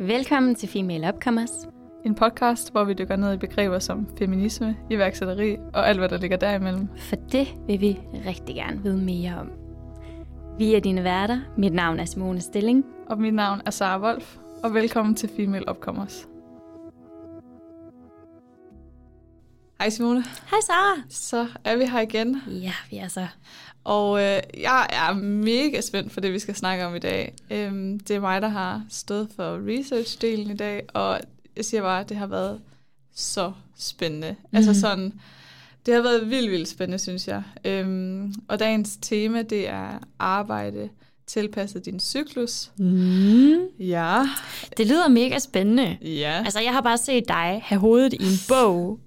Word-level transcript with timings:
Velkommen 0.00 0.54
til 0.54 0.68
Female 0.68 1.08
Upcomers. 1.14 1.50
En 2.04 2.14
podcast, 2.14 2.72
hvor 2.72 2.84
vi 2.84 2.94
dykker 2.94 3.16
ned 3.16 3.34
i 3.34 3.36
begreber 3.36 3.78
som 3.78 4.06
feminisme, 4.18 4.76
iværksætteri 4.90 5.56
og 5.74 5.88
alt, 5.88 5.98
hvad 5.98 6.08
der 6.08 6.18
ligger 6.18 6.36
derimellem. 6.36 6.88
For 6.98 7.16
det 7.16 7.48
vil 7.66 7.80
vi 7.80 7.98
rigtig 8.26 8.54
gerne 8.54 8.82
vide 8.82 8.96
mere 8.96 9.38
om. 9.40 9.50
Vi 10.58 10.74
er 10.74 10.80
dine 10.80 11.04
værter. 11.04 11.38
Mit 11.56 11.72
navn 11.72 12.00
er 12.00 12.04
Simone 12.04 12.40
Stilling. 12.40 12.84
Og 13.06 13.20
mit 13.20 13.34
navn 13.34 13.60
er 13.66 13.70
Sara 13.70 14.02
Wolf, 14.02 14.36
og 14.62 14.74
velkommen 14.74 15.14
til 15.14 15.28
Female 15.36 15.70
Upcomers. 15.70 16.28
Hej 19.80 19.90
Simone. 19.90 20.24
Hej 20.50 20.60
Sara. 20.66 21.02
Så 21.08 21.46
er 21.64 21.76
vi 21.76 21.84
her 21.84 22.00
igen. 22.00 22.42
Ja, 22.46 22.72
vi 22.90 22.96
er 22.96 23.08
så. 23.08 23.26
Og 23.84 24.18
øh, 24.20 24.40
jeg 24.60 24.86
er 24.92 25.14
mega 25.14 25.80
spændt 25.80 26.12
for 26.12 26.20
det, 26.20 26.32
vi 26.32 26.38
skal 26.38 26.54
snakke 26.54 26.86
om 26.86 26.96
i 26.96 26.98
dag. 26.98 27.34
Øhm, 27.50 28.00
det 28.00 28.16
er 28.16 28.20
mig, 28.20 28.42
der 28.42 28.48
har 28.48 28.84
stået 28.88 29.28
for 29.36 29.58
research-delen 29.58 30.52
i 30.52 30.56
dag, 30.56 30.82
og 30.94 31.20
jeg 31.56 31.64
siger 31.64 31.82
bare, 31.82 32.00
at 32.00 32.08
det 32.08 32.16
har 32.16 32.26
været 32.26 32.60
så 33.14 33.52
spændende. 33.76 34.36
Mm. 34.40 34.56
Altså 34.56 34.80
sådan, 34.80 35.20
det 35.86 35.94
har 35.94 36.02
været 36.02 36.30
vildt, 36.30 36.50
vildt 36.50 36.68
spændende, 36.68 36.98
synes 36.98 37.28
jeg. 37.28 37.42
Øhm, 37.64 38.34
og 38.48 38.58
dagens 38.58 38.98
tema, 39.00 39.42
det 39.42 39.68
er 39.68 39.98
arbejde 40.18 40.88
tilpasset 41.28 41.84
din 41.84 42.00
cyklus. 42.00 42.70
Mm. 42.78 43.66
Ja. 43.80 44.22
Det 44.76 44.86
lyder 44.86 45.08
mega 45.08 45.38
spændende. 45.38 45.96
Ja. 46.02 46.42
Altså, 46.44 46.60
jeg 46.60 46.72
har 46.72 46.80
bare 46.80 46.98
set 46.98 47.28
dig 47.28 47.60
have 47.64 47.78
hovedet 47.80 48.12
i 48.12 48.16
en 48.22 48.38
bog. 48.48 48.98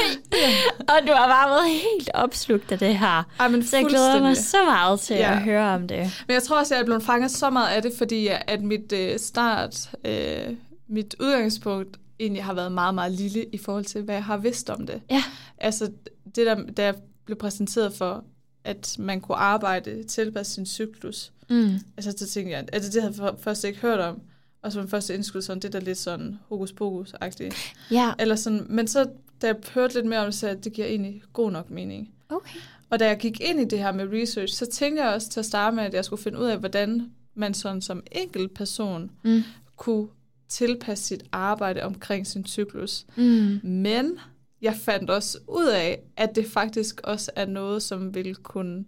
og 0.88 0.94
du 1.06 1.12
har 1.12 1.26
bare 1.28 1.48
været 1.50 1.70
helt 1.70 2.10
opslugt 2.14 2.72
af 2.72 2.78
det 2.78 2.98
her. 2.98 3.22
Ej, 3.40 3.48
men 3.48 3.66
Så 3.66 3.76
jeg 3.76 3.86
glæder 3.86 4.20
mig 4.20 4.36
så 4.36 4.64
meget 4.64 5.00
til 5.00 5.16
Ja. 5.16 5.32
at 5.32 5.42
høre 5.42 5.74
om 5.74 5.88
det. 5.88 5.98
Men 6.26 6.34
jeg 6.34 6.42
tror 6.42 6.58
også, 6.58 6.74
jeg 6.74 6.80
er 6.80 6.84
blevet 6.84 7.02
fanget 7.02 7.30
så 7.30 7.50
meget 7.50 7.68
af 7.68 7.82
det, 7.82 7.92
fordi 7.98 8.28
at 8.46 8.62
mit 8.62 8.92
øh, 8.92 9.18
start, 9.18 9.90
øh, 10.04 10.54
mit 10.88 11.14
udgangspunkt 11.20 11.96
egentlig 12.20 12.44
har 12.44 12.54
været 12.54 12.72
meget, 12.72 12.94
meget 12.94 13.12
lille 13.12 13.44
i 13.52 13.58
forhold 13.58 13.84
til, 13.84 14.02
hvad 14.02 14.14
jeg 14.14 14.24
har 14.24 14.36
vidst 14.36 14.70
om 14.70 14.86
det. 14.86 15.00
Ja. 15.10 15.22
Altså, 15.58 15.90
det 16.36 16.46
der, 16.46 16.56
da 16.76 16.84
jeg 16.84 16.94
blev 17.24 17.38
præsenteret 17.38 17.94
for, 17.94 18.24
at 18.64 18.96
man 18.98 19.20
kunne 19.20 19.36
arbejde 19.36 20.02
tilpasse 20.02 20.54
sin 20.54 20.66
cyklus, 20.66 21.32
Mm. 21.50 21.74
altså, 21.96 22.14
så 22.18 22.26
tænkte 22.28 22.52
jeg, 22.56 22.68
altså 22.72 22.90
det 22.92 23.02
havde 23.02 23.24
jeg 23.24 23.34
først 23.38 23.64
ikke 23.64 23.78
hørt 23.80 24.00
om, 24.00 24.20
og 24.62 24.72
min 24.76 24.88
første 24.88 25.14
indskud 25.14 25.42
sådan, 25.42 25.60
det 25.60 25.72
der 25.72 25.80
lidt 25.80 25.98
sådan 25.98 26.38
hokus 26.48 26.72
pokus-agtigt. 26.72 27.54
Ja, 27.90 28.12
Eller 28.18 28.36
sådan, 28.36 28.66
men 28.68 28.88
så, 28.88 29.10
da 29.42 29.46
jeg 29.46 29.56
hørte 29.74 29.94
lidt 29.94 30.06
mere 30.06 30.18
om 30.20 30.24
det, 30.24 30.34
så 30.34 30.48
at 30.48 30.64
det 30.64 30.72
giver 30.72 30.86
egentlig 30.86 31.22
god 31.32 31.50
nok 31.50 31.70
mening. 31.70 32.10
okay. 32.28 32.58
Og 32.90 32.98
da 33.00 33.06
jeg 33.06 33.18
gik 33.18 33.40
ind 33.40 33.60
i 33.60 33.64
det 33.64 33.78
her 33.78 33.92
med 33.92 34.08
research, 34.12 34.54
så 34.54 34.66
tænkte 34.66 35.02
jeg 35.04 35.14
også 35.14 35.28
til 35.30 35.40
at 35.40 35.46
starte 35.46 35.76
med, 35.76 35.84
at 35.84 35.94
jeg 35.94 36.04
skulle 36.04 36.22
finde 36.22 36.38
ud 36.38 36.44
af, 36.46 36.58
hvordan 36.58 37.10
man 37.34 37.54
sådan 37.54 37.82
som 37.82 38.02
enkelt 38.12 38.54
person 38.54 39.10
Mm. 39.24 39.42
kunne 39.76 40.08
tilpasse 40.48 41.04
sit 41.04 41.24
arbejde 41.32 41.82
omkring 41.82 42.26
sin 42.26 42.46
cyklus. 42.46 43.06
Mm. 43.16 43.60
Men 43.62 44.18
jeg 44.62 44.76
fandt 44.76 45.10
også 45.10 45.38
ud 45.48 45.66
af, 45.66 46.00
at 46.16 46.36
det 46.36 46.46
faktisk 46.46 47.00
også 47.04 47.30
er 47.36 47.46
noget, 47.46 47.82
som 47.82 48.14
vil 48.14 48.34
kunne 48.36 48.84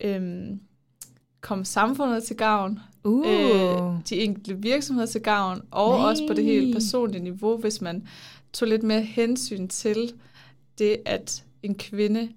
øhm, 0.00 0.60
komme 1.46 1.64
samfundet 1.64 2.22
til 2.22 2.36
gavn, 2.36 2.78
Uh. 3.04 3.26
øh, 3.26 3.78
de 4.08 4.20
enkelte 4.20 4.62
virksomheder 4.62 5.06
til 5.06 5.20
gavn, 5.20 5.62
og 5.70 5.98
Nej. 5.98 6.08
også 6.08 6.22
på 6.28 6.34
det 6.34 6.44
helt 6.44 6.74
personlige 6.74 7.22
niveau, 7.22 7.56
hvis 7.56 7.80
man 7.80 8.08
tog 8.52 8.68
lidt 8.68 8.82
mere 8.82 9.02
hensyn 9.02 9.68
til 9.68 10.12
det, 10.78 10.96
at 11.04 11.44
en 11.62 11.74
kvinde 11.74 12.28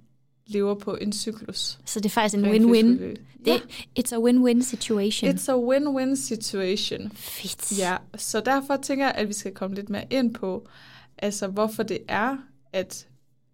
lever 0.47 0.75
på 0.75 0.95
en 0.95 1.13
cyklus. 1.13 1.79
Så 1.85 1.99
det 1.99 2.05
er 2.05 2.09
faktisk 2.09 2.35
en 2.35 2.45
win-win. 2.45 2.91
fysiologisk. 2.91 3.21
Det, 3.45 3.61
It's 3.99 4.15
a 4.15 4.19
win-win 4.19 4.61
situation. 4.63 5.29
It's 5.31 5.51
a 5.51 5.55
win-win 5.55 6.15
situation. 6.15 7.11
Fedt. 7.15 7.79
Ja, 7.79 7.97
så 8.15 8.39
derfor 8.39 8.75
tænker 8.75 9.05
jeg, 9.05 9.15
at 9.15 9.27
vi 9.27 9.33
skal 9.33 9.53
komme 9.53 9.75
lidt 9.75 9.89
mere 9.89 10.05
ind 10.09 10.33
på, 10.33 10.67
altså 11.17 11.47
hvorfor 11.47 11.83
det 11.83 11.97
er, 12.07 12.37
at 12.73 13.07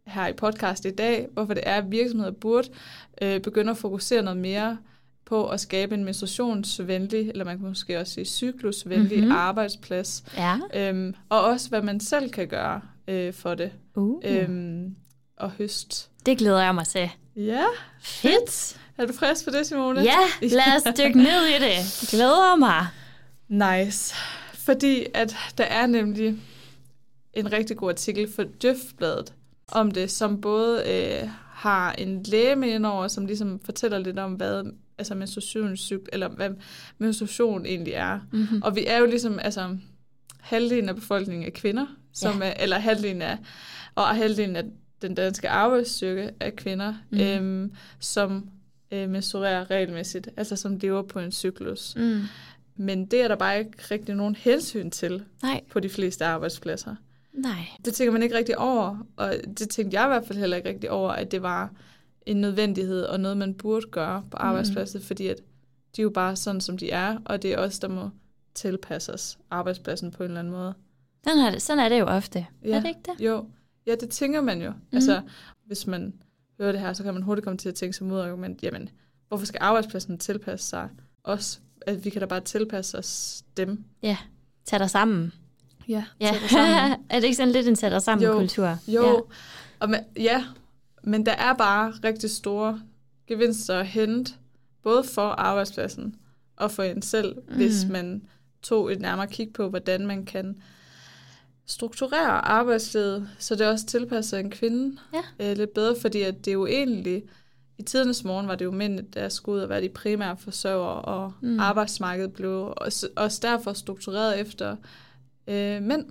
her 0.08 0.28
i 0.28 0.34
podcast 0.34 0.86
i 0.86 0.92
dag, 0.92 1.28
hvorfor 1.34 1.54
det 1.54 1.64
er, 1.66 1.76
at 1.76 1.92
virksomheder 1.92 2.32
burde 2.32 2.70
øh, 3.22 3.42
begynde 3.42 3.72
at 3.72 3.78
fokusere 3.78 4.22
noget 4.22 4.40
mere 4.40 4.78
på 5.26 5.48
at 5.50 5.60
skabe 5.60 5.96
en 5.96 6.04
menstruationsvenlig, 6.04 7.30
eller 7.30 7.46
man 7.46 7.58
kan 7.58 7.68
måske 7.68 8.00
også 8.00 8.14
sige 8.14 8.26
cyklusvenlig 8.26 9.18
Mhm. 9.18 9.18
mm-hmm. 9.18 9.32
arbejdsplads, 9.38 10.24
Ja. 10.38 10.58
øhm, 10.76 11.16
og 11.30 11.42
også 11.42 11.70
hvad 11.70 11.82
man 11.82 12.00
selv 12.00 12.30
kan 12.30 12.48
gøre 12.48 12.82
øh, 13.08 13.34
for 13.34 13.56
det, 13.56 13.72
Uh. 13.96 14.22
øhm, 14.24 14.96
og 15.38 15.52
høst. 15.52 16.10
Det 16.26 16.38
glæder 16.38 16.64
jeg 16.64 16.76
mig 16.76 16.88
til. 16.88 17.10
Ja, 17.36 17.64
Fedt. 18.02 18.78
er 18.98 19.06
du 19.06 19.14
frisk 19.14 19.46
på 19.46 19.52
det, 19.52 19.68
Simone? 19.68 20.02
Ja, 20.02 20.18
lad 20.42 20.76
os 20.76 20.94
dykke 20.98 21.18
ned 21.18 21.46
i 21.46 21.54
det. 21.64 22.08
Glæder 22.12 22.56
mig. 22.56 22.88
Nice. 23.48 24.16
Fordi 24.54 25.06
at 25.14 25.36
der 25.58 25.64
er 25.64 25.86
nemlig 25.88 26.36
en 27.34 27.52
rigtig 27.52 27.78
god 27.78 27.90
artikel 27.90 28.32
for 28.36 28.44
Døfbladet 28.62 29.34
om 29.72 29.92
det, 29.92 30.12
som 30.12 30.42
både 30.42 30.84
øh, 30.92 31.30
har 31.52 31.92
en 31.92 32.24
læge 32.24 32.56
med 32.56 32.70
indover, 32.70 33.08
som 33.08 33.26
ligesom 33.26 33.60
fortæller 33.66 33.98
lidt 34.00 34.20
om, 34.20 34.34
hvad 34.34 34.64
altså 34.98 35.16
menstruationscyk, 35.16 36.10
eller 36.14 36.28
hvad 36.28 36.50
menstruation 36.98 37.66
egentlig 37.66 37.94
er. 37.94 38.20
Mm-hmm. 38.32 38.62
Og 38.62 38.76
vi 38.76 38.86
er 38.86 38.98
jo 38.98 39.06
ligesom, 39.06 39.40
altså 39.40 39.78
halvdelen 40.40 40.90
af 40.90 40.96
befolkningen 40.96 41.48
er 41.48 41.52
kvinder, 41.52 41.86
som 42.14 42.42
er, 42.44 42.54
eller 42.60 42.78
halvdelen 42.80 43.22
af, 43.22 43.38
og 43.96 44.08
halvdelen 44.08 44.56
af 44.56 44.64
den 45.02 45.16
danske 45.16 45.50
arbejdsstyrke 45.50 46.32
er 46.40 46.50
kvinder, 46.50 46.94
mm. 47.10 47.20
øhm, 47.20 47.72
som 48.00 48.50
øh, 48.92 49.10
menstruerer 49.10 49.72
regelmæssigt, 49.72 50.30
altså 50.38 50.56
som 50.56 50.78
lever 50.78 51.02
på 51.02 51.20
en 51.20 51.32
cyklus. 51.32 51.94
Mm. 51.96 52.22
Men 52.76 53.06
det 53.06 53.22
er 53.22 53.28
der 53.28 53.36
bare 53.36 53.60
ikke 53.60 53.72
rigtig 53.92 54.16
nogen 54.16 54.36
hensyn 54.36 54.92
til 54.92 55.24
Nej, 55.44 55.62
på 55.72 55.80
de 55.80 55.90
fleste 55.90 56.26
arbejdspladser. 56.26 56.96
nej. 57.34 57.66
Det 57.86 57.94
tænker 57.94 58.12
man 58.12 58.24
ikke 58.24 58.38
rigtig 58.38 58.58
over, 58.58 59.08
og 59.16 59.34
det 59.60 59.70
tænkte 59.70 60.00
jeg 60.00 60.06
i 60.06 60.08
hvert 60.08 60.28
fald 60.28 60.40
heller 60.40 60.58
ikke 60.58 60.70
rigtig 60.70 60.92
over, 60.92 61.12
at 61.12 61.32
det 61.32 61.42
var 61.42 61.72
en 62.26 62.42
nødvendighed 62.42 63.04
og 63.04 63.20
noget, 63.20 63.38
man 63.38 63.54
burde 63.54 63.88
gøre 63.92 64.24
på 64.32 64.38
arbejdspladsen, 64.38 65.00
mm. 65.00 65.04
fordi 65.06 65.28
at 65.28 65.38
de 65.96 66.02
er 66.02 66.04
jo 66.04 66.10
bare 66.10 66.36
sådan, 66.36 66.62
som 66.62 66.78
de 66.78 66.92
er, 66.92 67.18
og 67.26 67.42
det 67.42 67.54
er 67.54 67.58
os, 67.58 67.80
der 67.80 67.88
må 67.88 68.10
tilpasse 68.56 69.14
os 69.14 69.38
arbejdspladsen 69.52 70.12
på 70.12 70.24
en 70.24 70.30
eller 70.30 70.40
anden 70.40 70.54
måde. 70.54 70.74
Sådan 71.24 71.40
er 71.40 71.52
det, 71.52 71.62
sådan 71.62 71.80
er 71.86 71.90
det 71.90 72.00
jo 72.00 72.06
ofte. 72.06 72.46
Ja. 72.64 72.70
Er 72.76 72.80
det 72.80 72.88
ikke 72.88 73.00
det? 73.06 73.26
Jo, 73.26 73.46
ja, 73.88 73.96
det 73.96 74.10
tænker 74.10 74.42
man 74.42 74.62
jo. 74.62 74.70
Mm. 74.72 74.78
Altså, 74.94 75.22
hvis 75.66 75.88
man 75.88 76.14
hører 76.60 76.72
det 76.72 76.82
her, 76.82 76.94
så 76.94 77.04
kan 77.04 77.14
man 77.14 77.24
hurtigt 77.24 77.44
komme 77.46 77.58
til 77.58 77.70
at 77.70 77.76
tænke 77.76 77.94
som 77.98 78.08
modargument, 78.08 78.64
jamen, 78.64 78.90
hvorfor 79.28 79.46
skal 79.46 79.60
arbejdspladsen 79.62 80.18
tilpasse 80.18 80.68
sig 80.70 80.90
os? 81.24 81.62
At 81.82 82.06
vi 82.06 82.10
kan 82.10 82.20
da 82.22 82.26
bare 82.26 82.42
tilpasse 82.42 82.98
os 82.98 83.44
dem. 83.58 83.84
Ja. 84.04 84.18
Tag 84.66 84.80
dig 84.80 84.90
sammen. 84.90 85.34
Ja, 85.88 86.04
Ja. 86.22 86.34
sætter 86.34 86.48
sammen. 86.48 87.00
er 87.10 87.16
det 87.16 87.24
ikke 87.24 87.36
sådan 87.36 87.52
lidt 87.52 87.68
en 87.68 87.76
tag 87.76 87.92
dig 87.92 88.02
sammen 88.02 88.26
Jo. 88.28 88.34
kultur? 88.34 88.78
Jo, 88.88 89.04
Ja. 89.06 89.14
Og 89.80 89.90
men, 89.90 90.00
ja, 90.18 90.46
men 91.06 91.26
der 91.26 91.32
er 91.32 91.54
bare 91.54 91.94
rigtig 92.04 92.30
store 92.30 92.82
gevinster 93.28 93.80
at 93.80 93.88
hente, 93.88 94.34
både 94.84 95.04
for 95.04 95.28
arbejdspladsen 95.28 96.16
og 96.56 96.72
for 96.72 96.84
en 96.84 97.02
selv, 97.02 97.36
mm. 97.36 97.56
hvis 97.56 97.86
man 97.90 98.22
tog 98.62 98.92
et 98.92 99.00
nærmere 99.00 99.28
kig 99.28 99.54
på, 99.54 99.70
hvordan 99.70 100.08
man 100.08 100.26
kan 100.26 100.62
strukturere 101.66 102.46
arbejdslivet, 102.46 103.30
så 103.40 103.56
det 103.56 103.68
også 103.68 103.86
tilpasser 103.86 104.38
en 104.38 104.52
kvinde 104.52 104.98
Ja. 105.14 105.52
øh, 105.52 105.58
lidt 105.58 105.74
bedre, 105.74 105.96
fordi 106.02 106.22
at 106.22 106.46
det 106.46 106.48
er 106.48 106.54
jo 106.54 106.66
egentlig, 106.66 107.24
i 107.78 107.84
tidernes 107.84 108.24
morgen 108.24 108.48
var 108.48 108.56
det 108.56 108.66
jo 108.66 108.72
mænd, 108.72 109.12
der 109.12 109.30
skulle 109.30 109.56
ud 109.56 109.62
og 109.62 109.70
være 109.70 109.82
de 109.82 109.90
primære 109.90 110.38
forsørgere, 110.38 111.02
og 111.02 111.34
mm. 111.42 111.60
arbejdsmarkedet 111.60 112.34
blev 112.34 112.74
også, 112.78 113.10
også 113.16 113.40
derfor 113.42 113.74
struktureret 113.74 114.40
efter 114.40 114.76
øh, 115.48 115.82
mænd. 115.82 116.06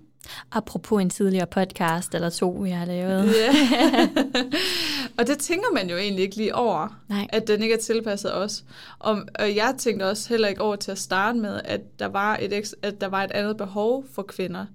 Apropos 0.52 1.02
en 1.02 1.10
tidligere 1.10 1.46
podcast 1.46 2.14
eller 2.14 2.30
to, 2.30 2.50
vi 2.50 2.70
har 2.70 2.84
lavet. 2.84 3.34
Ja. 3.34 4.08
og 5.18 5.26
det 5.26 5.38
tænker 5.38 5.74
man 5.74 5.90
jo 5.90 5.96
egentlig 5.96 6.22
ikke 6.22 6.36
lige 6.36 6.54
over, 6.54 7.00
Nej. 7.08 7.26
at 7.28 7.46
den 7.48 7.62
ikke 7.62 7.74
er 7.74 7.78
tilpasset 7.78 8.34
os. 8.34 8.64
Og, 8.98 9.22
og 9.34 9.56
jeg 9.56 9.74
tænkte 9.78 10.04
også 10.04 10.28
heller 10.28 10.48
ikke 10.48 10.60
over 10.60 10.76
til 10.76 10.90
at 10.90 10.98
starte 10.98 11.38
med, 11.38 11.60
at 11.64 11.98
der 11.98 12.06
var 12.06 12.38
et, 12.42 12.74
at 12.82 13.00
der 13.00 13.06
var 13.06 13.24
et 13.24 13.30
andet 13.30 13.56
behov 13.56 14.04
for 14.12 14.22
kvinder. 14.22 14.66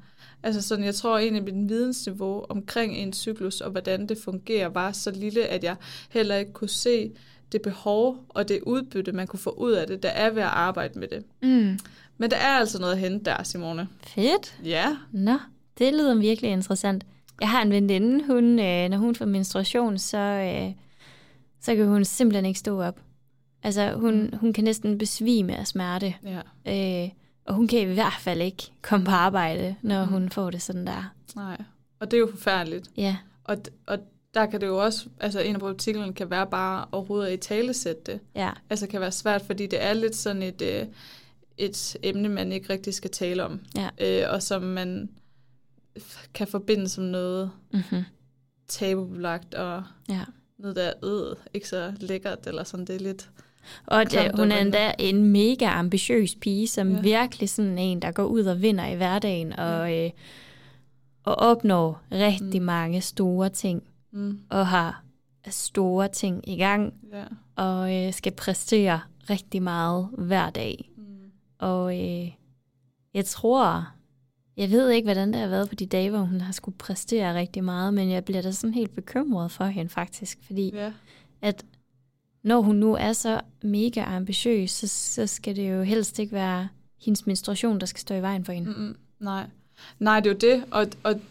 Altså 0.44 0.62
sådan, 0.62 0.86
jeg 0.86 0.96
tror 0.96 1.18
egentlig, 1.18 1.48
at 1.48 1.54
min 1.54 1.70
vidensniveau 1.70 2.46
omkring 2.50 2.98
en 2.98 3.14
cyklus 3.14 3.62
og 3.62 3.72
hvordan 3.72 4.08
det 4.08 4.18
fungerer, 4.24 4.70
var 4.70 4.92
så 4.92 5.12
lille, 5.12 5.46
at 5.46 5.64
jeg 5.64 5.76
heller 6.10 6.36
ikke 6.36 6.54
kunne 6.54 6.70
se 6.70 7.12
det 7.52 7.62
behov 7.62 8.18
og 8.30 8.48
det 8.48 8.60
udbytte, 8.64 9.12
man 9.12 9.28
kunne 9.28 9.40
få 9.40 9.50
ud 9.50 9.72
af 9.72 9.88
det, 9.88 10.04
der 10.04 10.10
er 10.10 10.30
ved 10.30 10.42
at 10.42 10.48
arbejde 10.48 11.00
med 11.00 11.08
det. 11.08 11.24
Mm. 11.42 11.80
Men 12.22 12.32
der 12.32 12.38
er 12.38 12.60
altså 12.60 12.80
noget 12.80 12.94
at 12.94 13.00
hente 13.00 13.26
der, 13.26 13.44
Simone. 13.44 13.88
Fedt. 14.04 14.60
Ja. 14.64 14.98
Nå, 15.12 15.38
det 15.78 15.94
lyder 15.94 16.16
virkelig 16.16 16.52
interessant. 16.52 17.04
Jeg 17.42 17.50
har 17.50 17.62
en 17.62 17.72
veninde, 17.72 18.26
hun, 18.26 18.60
øh, 18.60 18.90
når 18.90 18.98
hun 18.98 19.16
får 19.16 19.26
menstruation, 19.26 19.98
så, 19.98 20.18
øh, 20.18 20.72
så 21.62 21.76
kan 21.76 21.88
hun 21.88 22.06
simpelthen 22.06 22.46
ikke 22.46 22.60
stå 22.60 22.82
op. 22.82 23.00
Altså, 23.64 23.94
hun, 23.96 24.34
hun 24.34 24.54
kan 24.54 24.64
næsten 24.64 24.98
besvime 24.98 25.56
af 25.58 25.68
smerte. 25.68 26.14
Ja. 26.66 27.04
Øh, 27.04 27.10
og 27.46 27.54
hun 27.56 27.68
kan 27.68 27.80
i 27.80 27.94
hvert 27.94 28.18
fald 28.20 28.42
ikke 28.42 28.72
komme 28.82 29.06
på 29.06 29.12
arbejde, 29.12 29.76
når 29.82 30.04
Mhm. 30.06 30.14
hun 30.14 30.30
får 30.30 30.50
det 30.50 30.62
sådan 30.62 30.88
der. 30.88 31.14
Nej. 31.36 31.58
Og 32.00 32.12
det 32.12 32.18
er 32.18 32.22
jo 32.22 32.30
forfærdeligt. 32.32 32.88
Ja, 32.98 33.18
Og, 33.44 33.58
og 33.88 33.98
der 34.34 34.46
kan 34.46 34.62
det 34.62 34.68
jo 34.68 34.84
også, 34.84 35.06
altså 35.20 35.40
en 35.40 35.56
af 35.56 35.64
artiklerne 35.64 36.14
kan 36.14 36.30
være 36.30 36.48
bare 36.48 36.86
overhovedet 36.92 37.28
at 37.28 37.34
i 37.34 37.38
talesætte 37.38 38.02
det. 38.12 38.20
ja. 38.36 38.50
Altså 38.70 38.88
kan 38.88 39.02
være 39.02 39.12
svært, 39.12 39.42
fordi 39.42 39.68
det 39.68 39.84
er 39.84 39.94
lidt 39.94 40.16
sådan 40.16 40.44
et, 40.44 40.62
øh, 40.62 40.86
et 41.60 41.98
emne, 42.04 42.30
man 42.30 42.52
ikke 42.52 42.70
rigtig 42.74 42.94
skal 42.94 43.12
tale 43.12 43.46
om, 43.46 43.60
Ja. 43.76 43.90
øh, 44.02 44.34
og 44.34 44.44
som 44.44 44.62
man 44.64 45.10
kan 46.34 46.48
forbinde 46.48 46.90
som 46.90 47.04
noget 47.04 47.52
Mm-hmm. 47.74 48.04
tabubelagt, 48.68 49.54
og 49.54 49.84
Ja. 50.10 50.22
noget, 50.58 50.76
der 50.76 50.84
er 50.84 50.94
øh, 51.04 51.36
ikke 51.54 51.68
så 51.70 51.94
lækkert, 52.00 52.48
eller 52.48 52.64
sådan, 52.64 52.86
det 52.86 52.96
er 52.96 53.00
lidt... 53.00 53.30
Og 53.86 54.12
det, 54.12 54.32
hun 54.36 54.52
er 54.52 54.62
endda 54.62 54.92
en 55.00 55.26
mega 55.32 55.66
ambitiøs 55.66 56.36
pige, 56.36 56.68
som 56.68 56.92
ja. 56.96 57.02
virkelig 57.02 57.50
sådan 57.50 57.78
en, 57.78 58.02
der 58.02 58.12
går 58.12 58.24
ud 58.26 58.44
og 58.44 58.62
vinder 58.62 58.88
i 58.88 58.96
hverdagen, 58.96 59.54
og, 59.54 59.98
øh, 59.98 60.10
og 61.24 61.36
opnår 61.36 62.02
rigtig 62.12 62.62
Mm. 62.62 62.66
mange 62.66 63.02
store 63.02 63.50
ting, 63.50 63.84
Mm, 64.12 64.40
og 64.50 64.68
har 64.68 65.04
store 65.50 66.08
ting 66.08 66.50
i 66.50 66.58
gang, 66.58 66.94
ja. 67.14 67.24
og 67.56 67.96
øh, 67.96 68.14
skal 68.14 68.32
præstere 68.32 69.00
rigtig 69.30 69.62
meget 69.64 70.08
hver 70.18 70.50
dag. 70.50 70.89
Og 71.60 72.00
øh, 72.00 72.32
jeg 73.14 73.26
tror, 73.26 73.88
jeg 74.58 74.72
ved 74.72 74.90
ikke, 74.90 75.06
hvordan 75.06 75.34
det 75.34 75.42
har 75.42 75.48
været 75.48 75.70
på 75.70 75.76
de 75.76 75.86
dage, 75.86 76.10
hvor 76.10 76.20
hun 76.20 76.42
har 76.42 76.52
skulle 76.52 76.78
præstere 76.78 77.36
rigtig 77.36 77.64
meget, 77.64 77.94
men 77.94 78.10
jeg 78.10 78.26
bliver 78.26 78.42
da 78.42 78.52
sådan 78.52 78.74
helt 78.74 78.96
bekymret 78.96 79.52
for 79.52 79.66
hende 79.66 79.90
faktisk, 79.90 80.40
fordi 80.46 80.72
ja. 80.74 80.92
at 81.42 81.66
når 82.44 82.62
hun 82.62 82.76
nu 82.76 82.96
er 82.96 83.14
så 83.14 83.42
mega 83.64 84.04
ambitiøs, 84.04 84.72
så, 84.72 84.88
så 84.88 85.28
skal 85.28 85.56
det 85.56 85.72
jo 85.72 85.84
helst 85.84 86.20
ikke 86.20 86.34
være 86.34 86.68
hendes 87.02 87.28
menstruation, 87.28 87.80
der 87.80 87.86
skal 87.86 88.00
stå 88.00 88.16
i 88.16 88.22
vejen 88.22 88.46
for 88.46 88.54
hende. 88.54 88.70
Mm-mm. 88.70 88.96
Nej. 89.20 89.46
Nej, 90.00 90.20
det 90.20 90.30
er 90.30 90.34
jo 90.34 90.56
det, 90.56 90.66
og, 90.72 90.88
og 91.04 91.22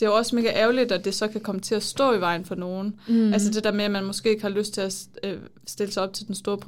det 0.00 0.06
er 0.06 0.10
jo 0.10 0.16
også 0.16 0.36
mega 0.36 0.48
ærgerligt, 0.48 0.92
at 0.92 1.04
det 1.04 1.14
så 1.14 1.28
kan 1.28 1.40
komme 1.40 1.60
til 1.60 1.74
at 1.74 1.82
stå 1.82 2.12
i 2.12 2.20
vejen 2.20 2.44
for 2.44 2.54
nogen. 2.54 2.94
Mm. 3.08 3.32
Altså 3.32 3.50
det 3.50 3.64
der 3.64 3.72
med, 3.72 3.84
at 3.84 3.90
man 3.90 4.04
måske 4.04 4.30
ikke 4.30 4.42
har 4.42 4.48
lyst 4.48 4.74
til 4.74 4.80
at 4.80 4.96
øh, 5.22 5.38
stille 5.66 5.92
sig 5.92 6.02
op 6.02 6.12
til 6.12 6.26
den 6.26 6.34
store 6.34 6.58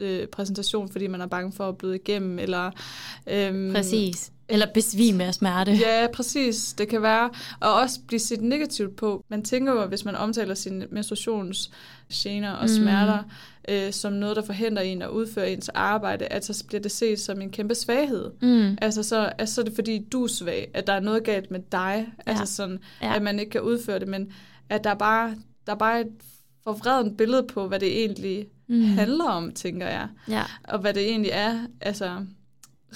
øh, 0.00 0.26
præsentation, 0.26 0.88
fordi 0.88 1.06
man 1.06 1.20
er 1.20 1.26
bange 1.26 1.52
for 1.52 1.68
at 1.68 1.78
bløde 1.78 1.96
igennem, 1.96 2.38
eller... 2.38 2.70
Øhm, 3.26 3.72
Præcis. 3.74 4.32
Eller 4.50 4.66
besvime 4.74 5.24
af 5.24 5.34
smerte. 5.34 5.72
Ja, 5.72 6.06
præcis. 6.14 6.72
Det 6.72 6.88
kan 6.88 7.02
være. 7.02 7.30
Og 7.60 7.74
også 7.74 8.00
blive 8.06 8.20
set 8.20 8.40
negativt 8.40 8.96
på. 8.96 9.24
Man 9.28 9.44
tænker 9.44 9.72
jo, 9.72 9.86
hvis 9.86 10.04
man 10.04 10.16
omtaler 10.16 10.54
sine 10.54 10.86
menstruationsgener 10.90 12.52
og 12.52 12.62
Mm. 12.62 12.68
smerter 12.68 13.18
øh, 13.68 13.92
som 13.92 14.12
noget, 14.12 14.36
der 14.36 14.42
forhindrer 14.42 14.82
en 14.82 15.02
at 15.02 15.08
udføre 15.08 15.50
ens 15.52 15.68
arbejde, 15.68 16.26
at 16.26 16.44
så 16.44 16.64
bliver 16.68 16.80
det 16.80 16.90
set 16.90 17.20
som 17.20 17.40
en 17.40 17.50
kæmpe 17.50 17.74
svaghed. 17.74 18.30
Mm. 18.42 18.78
Altså 18.82 19.02
så, 19.02 19.32
altså, 19.38 19.54
så 19.54 19.60
er 19.60 19.64
det 19.64 19.74
fordi, 19.74 19.98
du 20.12 20.24
er 20.24 20.28
svag, 20.28 20.70
at 20.74 20.86
der 20.86 20.92
er 20.92 21.00
noget 21.00 21.24
galt 21.24 21.50
med 21.50 21.60
dig, 21.72 22.08
ja. 22.26 22.30
altså 22.30 22.54
sådan, 22.54 22.78
Ja. 23.02 23.16
at 23.16 23.22
man 23.22 23.38
ikke 23.38 23.50
kan 23.50 23.60
udføre 23.60 23.98
det, 23.98 24.08
men 24.08 24.32
at 24.68 24.84
der 24.84 24.90
er 24.90 24.94
bare, 24.94 25.34
der 25.66 25.72
er 25.72 25.76
bare 25.78 26.00
et 26.00 26.06
forvredet 26.64 27.16
billede 27.16 27.42
på, 27.42 27.68
hvad 27.68 27.80
det 27.80 27.98
egentlig 28.04 28.46
Mm. 28.70 28.82
handler 28.84 29.24
om, 29.24 29.52
tænker 29.52 29.86
jeg. 29.88 30.08
Ja, 30.28 30.42
Og 30.64 30.78
hvad 30.78 30.94
det 30.94 31.08
egentlig 31.08 31.30
er, 31.34 31.58
altså 31.80 32.04
ja 32.04 32.12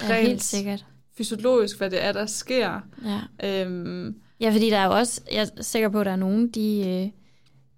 helt 0.03 0.29
rent 0.29 0.43
sikkert. 0.43 0.85
fysiologisk, 1.17 1.79
hvad 1.79 1.91
det 1.91 2.05
er, 2.05 2.13
der 2.13 2.27
sker. 2.27 2.81
Ja. 3.41 3.65
Øhm, 3.65 4.15
ja, 4.41 4.51
fordi 4.53 4.71
der 4.71 4.79
er 4.79 4.85
jo 4.85 4.93
også, 4.93 5.21
jeg 5.33 5.49
er 5.59 5.63
sikker 5.63 5.89
på, 5.89 6.01
at 6.01 6.07
der 6.07 6.13
er 6.13 6.17
nogen, 6.17 6.49
de, 6.49 6.89
øh, 6.89 7.11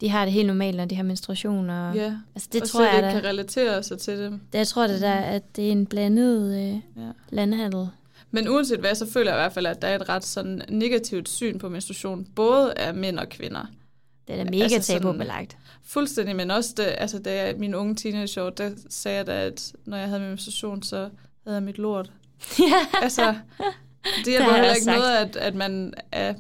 de 0.01 0.09
har 0.09 0.25
det 0.25 0.33
helt 0.33 0.47
normalt, 0.47 0.77
når 0.77 0.85
de 0.85 0.95
har 0.97 1.03
menstruation. 1.03 1.71
Og, 1.71 1.95
ja, 1.95 2.17
altså, 2.35 2.49
det 2.53 2.63
og 2.63 2.69
tror 2.69 2.85
jeg, 2.85 2.95
ikke 2.97 3.07
da, 3.07 3.13
kan 3.13 3.25
relatere 3.25 3.83
sig 3.83 3.99
til 3.99 4.19
det. 4.19 4.41
det, 4.53 4.59
jeg 4.59 4.69
tror 4.69 4.87
det 4.87 5.01
der, 5.01 5.15
at 5.15 5.57
det 5.57 5.69
er 5.69 5.73
en 5.73 5.87
blandet 5.87 6.55
øh, 6.59 7.03
Ja. 7.05 7.11
landhandel. 7.31 7.89
Men 8.31 8.49
uanset 8.49 8.81
hvad, 8.81 8.95
så 8.95 9.11
føler 9.11 9.31
jeg 9.31 9.39
i 9.39 9.43
hvert 9.43 9.53
fald, 9.53 9.67
at 9.67 9.83
der 9.83 9.89
er 9.89 9.95
et 9.97 10.09
ret 10.09 10.25
sådan 10.25 10.63
negativt 10.69 11.29
syn 11.29 11.59
på 11.59 11.69
menstruation, 11.69 12.25
både 12.37 12.73
af 12.79 12.95
mænd 12.95 13.19
og 13.19 13.29
kvinder. 13.29 13.67
Det 14.29 14.33
er 14.33 14.45
da 14.45 14.51
mega 14.51 14.63
Altså 14.63 14.77
altså 14.77 14.93
tabubelagt. 14.93 15.57
Fuldstændig, 15.85 16.37
men 16.37 16.51
også 16.51 16.75
det, 16.77 16.95
altså, 16.99 17.19
da 17.19 17.45
jeg, 17.45 17.55
min 17.59 17.75
unge 17.75 17.95
teenageår, 17.95 18.51
der 18.51 18.71
sagde 18.91 19.17
jeg 19.17 19.27
da, 19.27 19.33
at 19.33 19.73
når 19.85 19.97
jeg 19.97 20.07
havde 20.09 20.21
min 20.21 20.29
menstruation, 20.29 20.83
så 20.83 21.09
havde 21.45 21.57
jeg 21.57 21.63
mit 21.63 21.79
lort. 21.79 22.13
ja. 22.59 23.03
Altså, 23.03 23.35
det 24.05 24.27
hjælper 24.27 24.47
jeg 24.47 24.55
heller 24.55 24.71
ikke 24.75 24.85
sagt. 24.85 24.99
noget, 24.99 25.17
at, 25.17 25.37
at 25.37 25.55
man 25.55 25.95
er... 26.13 26.35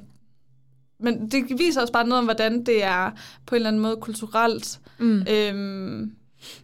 Men 1.04 1.28
det 1.30 1.58
viser 1.58 1.80
også 1.80 1.92
bare 1.92 2.06
noget 2.06 2.18
om, 2.18 2.24
hvordan 2.24 2.66
det 2.66 2.84
er 2.84 3.10
på 3.46 3.54
en 3.54 3.56
eller 3.56 3.68
anden 3.68 3.82
måde 3.82 3.96
kulturelt. 3.96 4.80
Mm. 4.98 5.26
Øhm, 5.30 6.12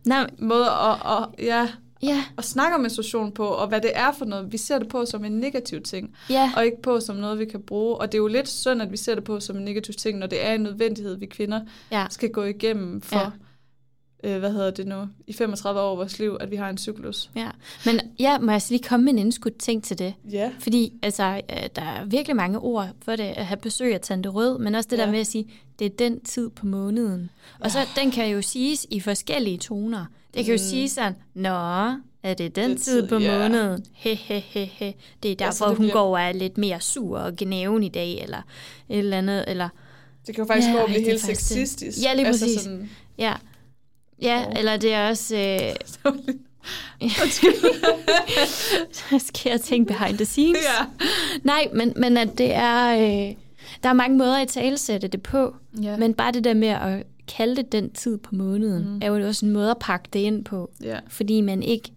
Nej, 0.04 0.26
måde 0.38 0.66
at, 0.66 0.96
at, 1.06 1.46
ja, 1.46 1.68
ja, 2.02 2.24
at 2.38 2.44
snakke 2.44 2.74
om 2.74 2.80
menstruation 2.80 3.32
på, 3.32 3.46
og 3.46 3.68
hvad 3.68 3.80
det 3.80 3.90
er 3.94 4.12
for 4.12 4.24
noget. 4.24 4.52
Vi 4.52 4.56
ser 4.56 4.78
det 4.78 4.88
på 4.88 5.06
som 5.06 5.24
en 5.24 5.32
negativ 5.32 5.80
ting, 5.82 6.14
ja. 6.30 6.52
og 6.56 6.64
ikke 6.64 6.82
på 6.82 7.00
som 7.00 7.16
noget, 7.16 7.38
vi 7.38 7.44
kan 7.44 7.62
bruge. 7.62 7.96
Og 7.96 8.12
det 8.12 8.14
er 8.18 8.22
jo 8.22 8.26
lidt 8.26 8.48
synd, 8.48 8.82
at 8.82 8.92
vi 8.92 8.96
ser 8.96 9.14
det 9.14 9.24
på 9.24 9.40
som 9.40 9.56
en 9.56 9.64
negativ 9.64 9.94
ting, 9.94 10.18
når 10.18 10.26
det 10.26 10.46
er 10.46 10.52
en 10.54 10.60
nødvendighed, 10.60 11.16
vi 11.16 11.26
kvinder 11.26 11.60
ja. 11.90 12.06
skal 12.10 12.30
gå 12.30 12.42
igennem 12.42 13.00
for, 13.00 13.18
ja. 13.18 13.30
Øh, 14.24 14.38
hvad 14.38 14.52
hedder 14.52 14.70
det 14.70 14.86
nu, 14.86 15.08
i 15.26 15.32
35 15.32 15.80
år 15.80 15.90
af 15.90 15.96
vores 15.96 16.18
liv, 16.18 16.36
at 16.40 16.50
vi 16.50 16.56
har 16.56 16.70
en 16.70 16.78
cyklus. 16.78 17.30
Ja, 17.36 17.48
men 17.86 18.00
ja, 18.18 18.38
må 18.38 18.50
jeg 18.50 18.62
så 18.62 18.68
lige 18.70 18.82
komme 18.82 19.04
med 19.04 19.12
en 19.12 19.18
indskudt 19.18 19.58
ting 19.58 19.84
til 19.84 19.98
det? 19.98 20.14
Ja. 20.30 20.50
Fordi 20.58 20.92
altså, 21.02 21.40
øh, 21.50 21.68
der 21.76 21.82
er 21.82 22.04
virkelig 22.04 22.36
mange 22.36 22.58
ord 22.58 22.88
for 23.02 23.16
det, 23.16 23.24
at 23.24 23.46
have 23.46 23.56
besøg 23.60 23.94
af 23.94 24.00
Tante 24.00 24.28
Rød, 24.28 24.58
men 24.58 24.74
også 24.74 24.88
det 24.90 24.96
ja. 24.96 25.00
Ja. 25.02 25.06
der 25.06 25.12
med 25.12 25.20
at 25.20 25.26
sige, 25.26 25.46
det 25.78 25.84
er 25.84 25.90
den 25.98 26.20
tid 26.20 26.50
på 26.50 26.66
måneden. 26.66 27.30
Og 27.60 27.70
så, 27.70 27.78
den 27.96 28.10
kan 28.10 28.28
jo 28.30 28.42
siges 28.42 28.86
i 28.90 29.00
forskellige 29.00 29.58
toner. 29.58 30.04
Det 30.34 30.44
kan 30.44 30.54
jo 30.54 30.60
Mm. 30.62 30.68
sige 30.68 30.88
sådan, 30.88 31.14
nå, 31.34 31.48
er 32.22 32.34
det 32.34 32.56
den 32.56 32.70
Det 32.70 32.76
er 32.78 32.82
tid 32.82 33.00
tid, 33.02 33.08
på 33.08 33.18
ja. 33.18 33.38
måneden? 33.42 33.84
He, 33.92 34.14
he, 34.14 34.38
he, 34.38 34.64
he. 34.64 34.94
Det 35.22 35.30
er 35.30 35.34
derfor, 35.36 35.46
Altså, 35.46 35.64
det 35.68 35.76
hun 35.76 35.84
bliver- 35.84 35.92
går 35.92 36.16
og 36.16 36.20
er 36.22 36.32
lidt 36.32 36.58
mere 36.58 36.80
sur 36.80 37.18
og 37.18 37.36
genæven 37.36 37.82
i 37.82 37.88
dag, 37.88 38.22
eller 38.22 38.38
et 38.88 38.98
eller 38.98 39.18
andet, 39.18 39.44
eller 39.48 39.68
Det 40.26 40.34
kan 40.34 40.44
jo 40.44 40.46
faktisk 40.46 40.68
Ja, 40.68 40.72
ja, 40.72 40.78
gå 40.78 40.82
og 40.82 40.88
blive 40.88 41.04
helt 41.04 41.20
faktisk 41.20 41.48
det. 41.48 41.56
sexistisk. 41.68 41.98
Ja, 42.06 42.14
lige 42.14 42.26
altså 42.26 42.44
præcis. 42.44 42.60
Sådan, 42.62 42.90
ja. 43.18 43.34
Ja, 44.22 44.44
Åh. 44.46 44.52
eller 44.58 44.76
det 44.76 44.92
er 44.92 45.08
også... 45.08 45.36
Øh, 45.36 46.12
skal 49.20 49.50
jeg 49.50 49.60
tænke 49.60 49.92
behind 49.92 50.16
the 50.16 50.24
scenes? 50.24 50.58
ja. 50.80 50.86
Nej, 51.44 51.68
men, 51.74 51.92
men 51.96 52.16
at 52.16 52.38
det 52.38 52.54
er... 52.54 52.94
Øh, 52.96 53.34
der 53.82 53.88
er 53.88 53.92
mange 53.92 54.18
måder 54.18 54.36
at 54.42 54.48
talsætte 54.48 55.08
det 55.08 55.22
på, 55.22 55.54
Ja. 55.82 55.96
men 55.96 56.14
bare 56.14 56.32
det 56.32 56.44
der 56.44 56.54
med 56.54 56.68
at 56.68 57.02
kalde 57.36 57.56
det 57.56 57.72
den 57.72 57.90
tid 57.90 58.18
på 58.18 58.34
måneden. 58.34 58.88
Mm. 58.88 58.98
er 59.02 59.06
jo 59.06 59.26
også 59.26 59.46
en 59.46 59.52
måde 59.52 59.70
at 59.70 59.76
pakke 59.80 60.08
det 60.12 60.18
ind 60.20 60.44
på, 60.44 60.70
ja. 60.82 60.98
fordi 61.08 61.40
man 61.40 61.62
ikke 61.62 61.90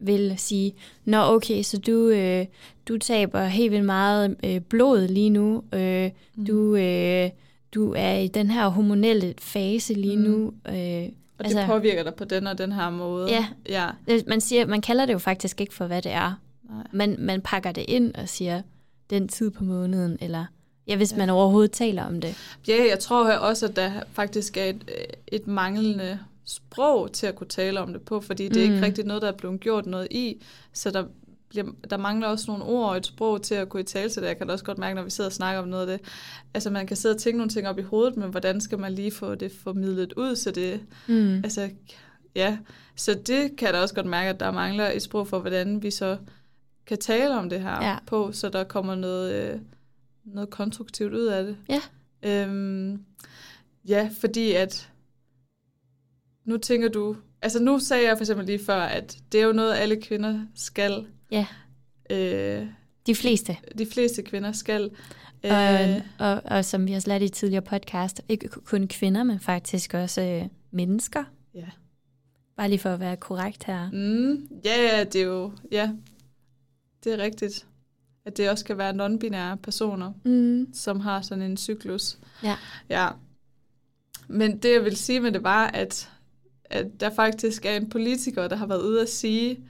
vil 0.00 0.34
sige, 0.36 0.72
nå 1.04 1.18
okay, 1.22 1.62
så 1.62 1.78
du, 1.78 2.08
øh, 2.08 2.46
du 2.88 2.98
taber 2.98 3.44
helt 3.44 3.70
vildt 3.72 3.84
meget 3.84 4.36
øh, 4.44 4.60
blod 4.60 5.08
lige 5.08 5.30
nu, 5.30 5.62
øh, 5.74 6.10
Mm. 6.36 6.44
du, 6.46 6.76
øh, 6.76 7.30
du 7.74 7.94
er 7.96 8.18
i 8.18 8.28
den 8.28 8.50
her 8.50 8.68
hormonelle 8.68 9.34
fase 9.38 9.94
lige 9.94 10.16
Mm. 10.16 10.22
nu. 10.22 10.52
Øh, 10.68 11.08
Og 11.38 11.44
det 11.44 11.50
altså- 11.56 11.66
påvirker 11.66 12.02
dig 12.02 12.14
på 12.14 12.24
den 12.24 12.46
og 12.46 12.58
den 12.58 12.72
her 12.72 12.90
måde. 12.90 13.30
Ja. 13.30 13.46
ja. 13.68 13.88
det- 14.08 14.26
man, 14.26 14.40
siger, 14.40 14.66
man 14.66 14.80
kalder 14.80 15.06
det 15.06 15.12
jo 15.12 15.18
faktisk 15.18 15.60
ikke 15.60 15.74
for, 15.74 15.86
hvad 15.86 16.02
det 16.02 16.12
er. 16.12 16.40
Nej. 16.70 16.86
Man, 16.92 17.16
man 17.18 17.40
pakker 17.40 17.72
det 17.72 17.84
ind 17.88 18.14
og 18.14 18.28
siger, 18.28 18.62
den 19.10 19.28
tid 19.28 19.50
på 19.50 19.64
måneden, 19.64 20.18
eller 20.20 20.44
ja, 20.88 20.96
hvis 20.96 21.12
Ja. 21.12 21.16
man 21.18 21.30
overhovedet 21.30 21.70
taler 21.72 22.04
om 22.04 22.20
det. 22.20 22.36
ja, 22.68 22.84
jeg 22.90 22.98
tror 22.98 23.26
her 23.26 23.36
også, 23.38 23.66
at 23.66 23.76
der 23.76 23.92
faktisk 24.12 24.56
er 24.56 24.64
et, 24.64 24.90
et 25.28 25.46
manglende 25.46 26.18
sprog 26.44 27.12
til 27.12 27.26
at 27.26 27.34
kunne 27.34 27.46
tale 27.48 27.80
om 27.80 27.92
det 27.92 28.02
på, 28.02 28.20
fordi 28.20 28.48
det 28.48 28.62
er 28.64 28.68
Mm. 28.68 28.74
ikke 28.74 28.86
rigtig 28.86 29.04
noget, 29.04 29.22
der 29.22 29.28
er 29.28 29.36
blevet 29.36 29.60
gjort 29.60 29.86
noget 29.86 30.08
i, 30.10 30.42
så 30.72 30.90
der, 30.90 31.04
bliver, 31.52 31.66
der 31.90 31.96
mangler 31.96 32.28
også 32.28 32.44
nogle 32.50 32.64
ord 32.64 32.90
og 32.90 32.96
et 32.96 33.06
sprog 33.06 33.42
til 33.42 33.54
at 33.54 33.68
kunne 33.68 33.80
i 33.80 33.84
tale 33.84 34.10
til 34.10 34.22
det. 34.22 34.28
Jeg 34.28 34.38
kan 34.38 34.46
da 34.46 34.52
også 34.52 34.64
godt 34.64 34.78
mærke, 34.78 34.94
når 34.94 35.02
vi 35.02 35.10
sidder 35.10 35.30
og 35.30 35.34
snakker 35.34 35.62
om 35.62 35.68
noget 35.68 35.88
af 35.88 35.98
det. 35.98 36.08
Altså 36.54 36.70
man 36.70 36.86
kan 36.86 36.96
sidde 36.96 37.14
og 37.14 37.20
tænke 37.20 37.36
nogle 37.38 37.50
ting 37.50 37.68
op 37.68 37.78
i 37.78 37.82
hovedet, 37.82 38.16
men 38.16 38.30
hvordan 38.30 38.60
skal 38.60 38.78
man 38.78 38.92
lige 38.92 39.10
få 39.10 39.34
det 39.34 39.52
formidlet 39.62 40.12
ud, 40.12 40.36
så 40.36 40.50
det 40.50 40.80
Mm. 41.08 41.34
Altså, 41.44 41.70
ja. 42.34 42.58
Så 42.96 43.14
det 43.26 43.56
kan 43.56 43.66
jeg 43.66 43.74
da 43.74 43.80
også 43.80 43.94
godt 43.94 44.06
mærke, 44.06 44.28
at 44.30 44.40
der 44.40 44.50
mangler 44.50 44.90
et 44.90 45.02
sprog 45.02 45.28
for, 45.28 45.38
hvordan 45.38 45.82
vi 45.82 45.90
så 45.90 46.18
kan 46.86 46.98
tale 46.98 47.34
om 47.38 47.48
det 47.50 47.60
her 47.60 47.88
Ja. 47.88 47.96
på, 48.06 48.32
så 48.32 48.48
der 48.48 48.64
kommer 48.64 48.94
noget, 48.94 49.52
øh, 49.54 49.60
noget 50.24 50.50
konstruktivt 50.50 51.14
ud 51.14 51.26
af 51.26 51.44
det. 51.44 51.56
Ja. 51.68 51.80
Øhm, 52.22 53.04
ja, 53.88 54.10
fordi 54.20 54.52
at 54.52 54.88
nu 56.44 56.56
tænker 56.56 56.88
du, 56.88 57.16
altså 57.42 57.62
nu 57.62 57.78
sagde 57.78 58.08
jeg 58.08 58.16
for 58.16 58.22
eksempel 58.22 58.46
lige 58.46 58.64
før, 58.64 58.80
at 58.80 59.16
det 59.32 59.40
er 59.40 59.44
jo 59.46 59.52
noget, 59.52 59.74
alle 59.74 60.00
kvinder 60.00 60.40
skal. 60.54 61.06
Ja. 61.32 61.46
Øh, 62.10 62.66
De 63.06 63.14
fleste. 63.14 63.56
de 63.78 63.86
fleste 63.86 64.22
kvinder 64.22 64.52
skal. 64.52 64.90
Og, 65.44 65.50
Øh, 65.90 66.00
og, 66.18 66.42
og 66.44 66.64
som 66.64 66.86
vi 66.86 66.92
har 66.92 67.04
lært 67.06 67.22
i 67.22 67.28
tidligere 67.28 67.62
podcast, 67.62 68.20
ikke 68.28 68.48
kun 68.48 68.88
kvinder, 68.88 69.22
men 69.22 69.40
faktisk 69.40 69.94
også 69.94 70.22
øh, 70.22 70.48
mennesker. 70.70 71.24
ja. 71.54 71.66
Bare 72.56 72.68
lige 72.68 72.78
for 72.78 72.90
at 72.90 73.00
være 73.00 73.16
korrekt 73.16 73.64
her. 73.64 73.90
Mm, 73.92 74.48
ja, 74.64 74.82
ja, 74.98 75.04
det 75.04 75.20
er 75.20 75.24
jo, 75.24 75.52
ja, 75.72 75.90
det 77.04 77.12
er 77.12 77.18
rigtigt. 77.18 77.66
At 78.24 78.36
det 78.36 78.50
også 78.50 78.64
kan 78.64 78.78
være 78.78 78.90
non-binære 78.94 79.56
personer, 79.56 80.12
Mm. 80.24 80.74
som 80.74 81.00
har 81.00 81.20
sådan 81.22 81.42
en 81.50 81.56
cyklus. 81.56 82.18
Ja. 82.42 82.56
Ja. 82.88 83.08
Men 84.28 84.58
det, 84.58 84.72
jeg 84.72 84.84
vil 84.84 84.96
sige 84.96 85.20
med 85.20 85.32
det, 85.32 85.42
var, 85.42 85.66
at, 85.66 86.10
at 86.64 86.86
der 87.00 87.10
faktisk 87.14 87.64
er 87.66 87.76
en 87.76 87.90
politiker, 87.90 88.48
der 88.48 88.56
har 88.56 88.66
været 88.66 88.82
ude 88.82 89.02
at 89.02 89.08
sige, 89.08 89.60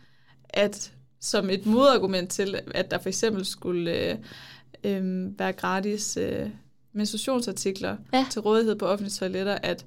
at 0.48 0.92
som 1.24 1.50
et 1.50 1.66
modargument 1.66 2.30
til, 2.30 2.60
at 2.74 2.90
der 2.90 2.98
for 2.98 3.08
eksempel 3.08 3.44
skulle 3.46 3.92
øh, 4.10 4.16
øh, 4.84 5.38
være 5.38 5.52
gratis 5.52 6.16
øh, 6.16 6.48
menstruationsartikler 6.92 7.96
Ja. 8.12 8.26
til 8.30 8.40
rådighed 8.40 8.76
på 8.76 8.86
offentlige 8.86 9.12
toiletter, 9.14 9.58
at 9.62 9.84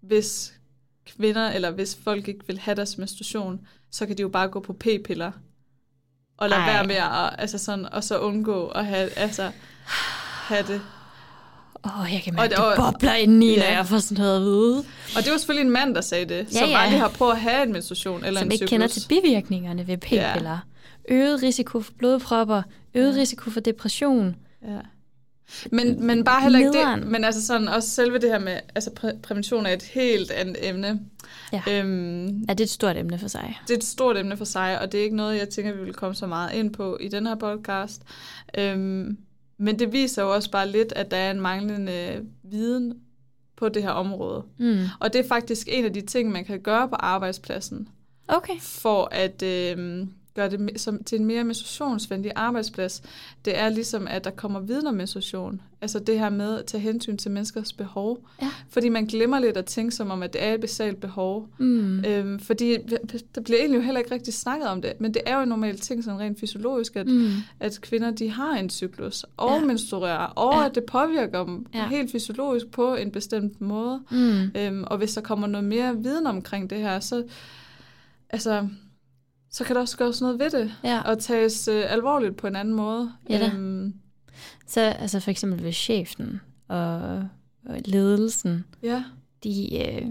hvis 0.00 0.52
kvinder, 1.06 1.50
eller 1.50 1.70
hvis 1.70 1.96
folk 2.04 2.28
ikke 2.28 2.46
vil 2.46 2.58
have 2.58 2.74
deres 2.74 2.98
menstruation, 2.98 3.66
så 3.90 4.06
kan 4.06 4.16
de 4.16 4.22
jo 4.22 4.28
bare 4.28 4.48
gå 4.48 4.60
på 4.60 4.72
p-piller 4.72 5.32
og 6.36 6.48
lade 6.48 6.60
Ej. 6.60 6.72
være 6.72 6.86
med 6.86 6.94
at, 6.96 7.34
altså 7.40 7.58
sådan, 7.58 7.86
og 7.92 8.04
så 8.04 8.18
undgå 8.18 8.68
at 8.68 8.86
have, 8.86 9.10
altså, 9.18 9.52
have 10.48 10.62
det. 10.66 10.80
Åh, 11.84 12.00
oh, 12.00 12.12
jeg 12.12 12.22
kan 12.22 12.32
Og 12.32 12.36
mærke, 12.36 12.50
det- 12.50 12.58
det 12.58 12.66
og- 12.66 12.92
bobler 12.92 13.14
indeni, 13.14 13.56
når 13.56 13.62
Ja. 13.64 13.76
jeg 13.76 13.86
får 13.86 13.98
sådan 13.98 14.22
noget 14.22 14.36
at 14.36 14.42
vide. 14.42 14.78
Og 15.16 15.22
det 15.24 15.32
var 15.32 15.38
selvfølgelig 15.38 15.64
en 15.66 15.72
mand, 15.72 15.94
der 15.94 16.00
sagde 16.00 16.24
det, 16.24 16.46
Ja, 16.54 16.58
som 16.58 16.68
ja. 16.68 16.78
aldrig 16.78 17.00
har 17.00 17.08
prøvet 17.08 17.32
at 17.32 17.40
have 17.40 17.62
en 17.62 17.72
menstruation 17.72 18.24
eller 18.24 18.40
Som 18.40 18.48
en 18.48 18.52
ikke 18.52 18.56
cyklus. 18.66 18.70
kender 18.70 18.86
til 18.86 19.04
bivirkningerne 19.08 19.86
ved 19.86 19.96
p-piller. 19.98 20.58
Øget 21.08 21.42
risiko 21.42 21.80
for 21.80 21.92
blodpropper, 21.98 22.62
øget 22.94 23.16
risiko 23.16 23.50
for 23.50 23.60
depression. 23.60 24.36
Ja. 24.68 24.78
Men, 25.72 26.06
men 26.06 26.24
bare 26.24 26.42
heller 26.42 26.58
ikke 26.58 26.70
Nederen. 26.70 27.00
det, 27.00 27.08
men 27.08 27.24
altså 27.24 27.46
sådan 27.46 27.68
også 27.68 27.88
selve 27.90 28.18
det 28.18 28.30
her 28.30 28.38
med, 28.38 28.56
altså 28.74 28.90
præ- 29.00 29.20
prævention 29.22 29.66
er 29.66 29.70
et 29.70 29.82
helt 29.82 30.30
andet 30.30 30.56
emne. 30.68 31.00
Ja. 31.52 31.62
Øhm, 31.70 32.26
Ja, 32.26 32.52
det 32.52 32.60
er 32.60 32.64
et 32.64 32.70
stort 32.70 32.96
emne 32.96 33.18
for 33.18 33.28
sig. 33.28 33.58
det 33.68 33.72
er 33.74 33.78
et 33.78 33.84
stort 33.84 34.16
emne 34.18 34.36
for 34.36 34.44
sig, 34.44 34.80
og 34.80 34.92
det 34.92 35.00
er 35.00 35.04
ikke 35.04 35.16
noget, 35.16 35.38
jeg 35.38 35.48
tænker, 35.48 35.72
vi 35.72 35.84
vil 35.84 35.92
komme 35.94 36.14
så 36.14 36.26
meget 36.26 36.52
ind 36.54 36.72
på 36.72 36.98
i 37.00 37.08
den 37.08 37.26
her 37.26 37.34
podcast. 37.34 38.02
Øhm, 38.58 39.16
men 39.60 39.78
det 39.78 39.92
viser 39.92 40.22
jo 40.22 40.34
også 40.34 40.50
bare 40.50 40.68
lidt, 40.68 40.92
at 40.96 41.10
der 41.10 41.16
er 41.16 41.30
en 41.30 41.40
manglende 41.40 42.24
viden 42.42 42.94
på 43.56 43.68
det 43.68 43.82
her 43.82 43.90
område. 43.90 44.42
Mm. 44.58 44.78
Og 45.00 45.12
det 45.12 45.18
er 45.18 45.28
faktisk 45.28 45.68
en 45.70 45.84
af 45.84 45.92
de 45.92 46.00
ting, 46.00 46.32
man 46.32 46.44
kan 46.44 46.60
gøre 46.60 46.88
på 46.88 46.94
arbejdspladsen, 46.94 47.88
Okay. 48.28 48.60
for 48.60 49.08
at 49.12 49.42
øh, 49.42 50.06
gøre 50.34 50.50
det 50.50 50.80
som, 50.80 51.04
til 51.04 51.18
en 51.20 51.24
mere 51.26 51.44
menstruationsvenlig 51.44 52.32
arbejdsplads. 52.36 53.02
Det 53.44 53.58
er 53.58 53.68
ligesom, 53.68 54.06
at 54.08 54.24
der 54.24 54.30
kommer 54.30 54.60
viden 54.60 54.86
om 54.86 54.94
menstruation. 54.94 55.60
Altså 55.82 55.98
det 55.98 56.18
her 56.18 56.30
med 56.30 56.58
at 56.58 56.64
tage 56.66 56.80
hensyn 56.80 57.16
til 57.16 57.30
menneskers 57.30 57.72
behov. 57.72 58.18
Ja. 58.42 58.48
Fordi 58.70 58.88
man 58.88 59.04
glemmer 59.06 59.38
lidt 59.38 59.56
at 59.56 59.64
tænke 59.64 59.94
som 59.94 60.10
om, 60.10 60.22
at 60.22 60.32
det 60.32 60.44
er 60.44 60.54
et 60.54 60.60
basalt 60.60 61.00
behov. 61.00 61.48
Mm. 61.58 62.04
Øhm, 62.04 62.38
fordi 62.38 62.76
der 63.34 63.40
bliver 63.40 63.58
egentlig 63.60 63.76
jo 63.76 63.82
heller 63.82 63.98
ikke 63.98 64.14
rigtig 64.14 64.34
snakket 64.34 64.68
om 64.68 64.82
det, 64.82 64.92
men 65.00 65.14
det 65.14 65.22
er 65.26 65.36
jo 65.36 65.42
en 65.42 65.48
normal 65.48 65.78
ting, 65.78 66.04
sådan 66.04 66.20
rent 66.20 66.40
fysiologisk, 66.40 66.96
at, 66.96 67.06
Mm. 67.06 67.28
at 67.60 67.78
kvinder 67.82 68.10
de 68.10 68.30
har 68.30 68.52
en 68.56 68.70
cyklus 68.70 69.24
og 69.36 69.58
Ja. 69.60 69.64
menstruerer, 69.64 70.26
og 70.26 70.54
Ja. 70.60 70.66
at 70.66 70.74
det 70.74 70.84
påvirker 70.84 71.44
dem 71.44 71.66
ja. 71.74 71.88
helt 71.88 72.10
fysiologisk 72.12 72.70
på 72.70 72.94
en 72.94 73.10
bestemt 73.10 73.60
måde. 73.60 74.00
Mm. 74.10 74.50
Øhm, 74.60 74.84
og 74.86 74.98
hvis 74.98 75.14
der 75.14 75.20
kommer 75.20 75.46
noget 75.46 75.64
mere 75.66 75.96
viden 76.02 76.26
omkring 76.26 76.70
det 76.70 76.78
her, 76.78 77.00
så, 77.00 77.24
altså, 78.30 78.68
så 79.50 79.64
kan 79.64 79.76
der 79.76 79.82
også 79.82 79.96
gøres 79.96 80.20
noget 80.20 80.38
ved 80.38 80.50
det, 80.50 80.72
Ja. 80.84 81.00
og 81.00 81.18
tages 81.18 81.68
øh, 81.68 81.84
alvorligt 81.92 82.36
på 82.36 82.46
en 82.46 82.56
anden 82.56 82.74
måde. 82.74 83.12
Ja 83.28 83.38
da. 83.38 83.46
Øhm, 83.54 83.94
Så 84.66 84.80
altså 84.80 85.20
for 85.20 85.30
eksempel 85.30 85.62
ved 85.64 85.72
chefen 85.72 86.40
og, 86.68 86.98
og 87.66 87.76
ledelsen, 87.84 88.64
ja. 88.82 89.04
de 89.44 89.78
øh, 89.86 90.10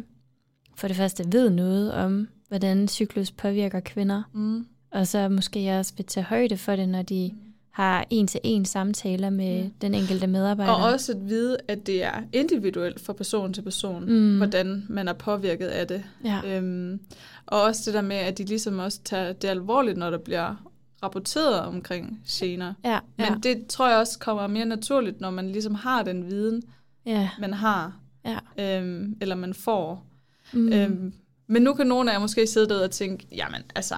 for 0.75 0.87
det 0.87 0.97
første 0.97 1.23
ved 1.31 1.49
noget 1.49 1.93
om, 1.93 2.27
hvordan 2.47 2.87
cyklus 2.87 3.31
påvirker 3.31 3.79
kvinder, 3.79 4.23
Mm. 4.33 4.65
og 4.91 5.07
så 5.07 5.29
måske 5.29 5.77
også 5.79 5.93
vil 5.97 6.05
tage 6.05 6.23
højde 6.23 6.57
for 6.57 6.75
det, 6.75 6.89
når 6.89 7.01
de 7.01 7.31
har 7.79 8.05
en-til-en 8.09 8.65
samtaler 8.65 9.29
med 9.29 9.57
Ja. 9.63 9.69
den 9.81 9.93
enkelte 9.93 10.27
medarbejder. 10.27 10.73
Og 10.73 10.91
også 10.93 11.11
at 11.11 11.29
vide, 11.29 11.57
at 11.67 11.87
det 11.87 12.03
er 12.03 12.21
individuelt 12.33 12.99
fra 13.05 13.13
person 13.13 13.53
til 13.53 13.61
person, 13.61 14.05
Mm. 14.05 14.11
mm. 14.11 14.37
hvordan 14.37 14.85
man 14.89 15.07
er 15.07 15.13
påvirket 15.13 15.67
af 15.67 15.87
det. 15.87 16.03
ja. 16.25 16.41
Øhm, 16.45 16.99
og 17.45 17.61
også 17.61 17.81
det 17.85 17.93
der 17.93 18.01
med, 18.01 18.15
at 18.15 18.37
de 18.37 18.43
ligesom 18.45 18.79
også 18.79 18.99
tager 19.03 19.33
det 19.33 19.47
alvorligt, 19.47 19.97
når 19.97 20.09
der 20.09 20.17
bliver 20.17 20.55
rapporteret 21.03 21.59
omkring 21.61 22.21
gener. 22.27 22.73
Ja, 22.85 22.99
Men 23.17 23.25
ja, 23.27 23.35
det 23.43 23.67
tror 23.67 23.89
jeg 23.89 23.97
også 23.97 24.19
kommer 24.19 24.47
mere 24.47 24.65
naturligt, 24.65 25.21
når 25.21 25.29
man 25.29 25.49
ligesom 25.51 25.75
har 25.75 26.03
den 26.03 26.25
viden, 26.29 26.63
ja, 27.05 27.29
man 27.39 27.53
har, 27.53 27.93
ja. 28.25 28.37
øhm, 28.77 29.17
eller 29.21 29.35
man 29.35 29.53
får. 29.53 30.05
Mm. 30.53 30.59
Mm. 30.59 30.73
Øhm, 30.73 31.13
men 31.47 31.61
nu 31.61 31.73
kan 31.73 31.87
nogle 31.87 32.11
af 32.11 32.15
jer 32.15 32.19
måske 32.21 32.47
sidde 32.47 32.69
derude 32.69 32.83
og 32.83 32.91
tænke, 32.91 33.27
jamen 33.31 33.61
altså, 33.75 33.95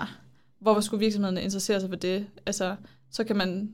hvorfor 0.59 0.81
skulle 0.81 0.99
virksomhederne 0.99 1.41
interessere 1.41 1.79
sig 1.79 1.89
for 1.89 1.95
det? 1.97 2.25
Altså, 2.45 2.75
så 3.11 3.23
kan 3.23 3.35
man, 3.35 3.69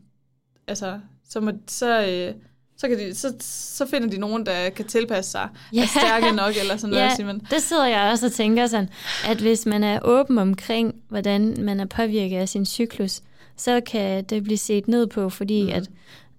altså, 0.68 1.00
så, 1.30 1.40
må, 1.40 1.52
så, 1.68 2.06
øh, 2.06 2.34
så, 2.78 2.88
kan 2.88 3.00
de, 3.00 3.16
så, 3.16 3.34
så 3.40 3.86
finder 3.86 4.08
de 4.10 4.18
nogen, 4.18 4.46
der 4.46 4.70
kan 4.70 4.86
tilpasse 4.86 5.32
sig, 5.32 5.50
Ja. 5.74 5.82
er 5.82 5.86
stærke 5.88 6.36
nok, 6.36 6.54
eller 6.60 6.78
sådan 6.78 6.90
noget, 6.94 7.20
Ja. 7.20 7.56
Det 7.56 7.64
sidder 7.64 7.86
jeg 7.88 8.12
også 8.12 8.26
og 8.26 8.32
tænker 8.32 8.68
sådan, 8.68 8.90
at 9.28 9.38
hvis 9.38 9.66
man 9.66 9.84
er 9.84 10.00
åben 10.04 10.38
omkring, 10.38 10.96
hvordan 11.10 11.56
man 11.60 11.80
er 11.80 11.86
påvirket 11.86 12.38
af 12.38 12.50
sin 12.50 12.66
cyklus, 12.66 13.22
så 13.58 13.82
kan 13.82 14.24
det 14.24 14.44
blive 14.44 14.58
set 14.58 14.88
ned 14.88 15.08
på, 15.08 15.30
fordi. 15.30 15.64
Mm. 15.64 15.70
at 15.70 15.90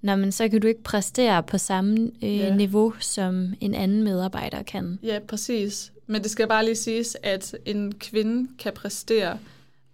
når 0.03 0.17
man, 0.17 0.33
så 0.33 0.49
kan 0.49 0.61
du 0.61 0.67
ikke 0.67 0.83
præstere 0.83 1.43
på 1.43 1.59
samme 1.59 2.11
øh, 2.23 2.37
Ja. 2.39 2.55
niveau, 2.55 2.93
som 3.01 3.55
en 3.61 3.75
anden 3.75 4.03
medarbejder 4.05 4.63
kan. 4.63 4.99
Ja, 5.03 5.19
præcis. 5.29 5.93
Men 6.07 6.23
det 6.23 6.31
skal 6.31 6.49
bare 6.49 6.65
lige 6.65 6.77
siges, 6.77 7.17
at 7.23 7.55
en 7.67 7.93
kvinde 7.95 8.49
kan 8.59 8.73
præstere, 8.73 9.39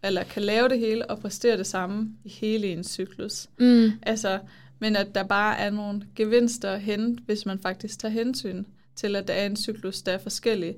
eller 0.04 0.22
kan 0.24 0.42
lave 0.42 0.68
det 0.68 0.78
hele 0.78 1.10
og 1.10 1.18
præstere 1.18 1.56
det 1.56 1.66
samme 1.66 2.08
i 2.24 2.28
hele 2.28 2.66
en 2.72 2.84
cyklus. 2.84 3.46
Mm. 3.58 3.90
Altså, 4.02 4.38
men 4.78 4.96
at 4.96 5.14
der 5.14 5.22
bare 5.22 5.58
er 5.58 5.70
nogle 5.70 6.02
gevinster 6.16 6.76
hen, 6.76 7.18
hvis 7.26 7.46
man 7.46 7.58
faktisk 7.58 7.98
tager 7.98 8.12
hensyn 8.12 8.64
til, 8.96 9.16
at 9.16 9.28
der 9.28 9.34
er 9.34 9.46
en 9.46 9.56
cyklus, 9.56 10.02
der 10.02 10.12
er 10.12 10.18
forskellig. 10.18 10.74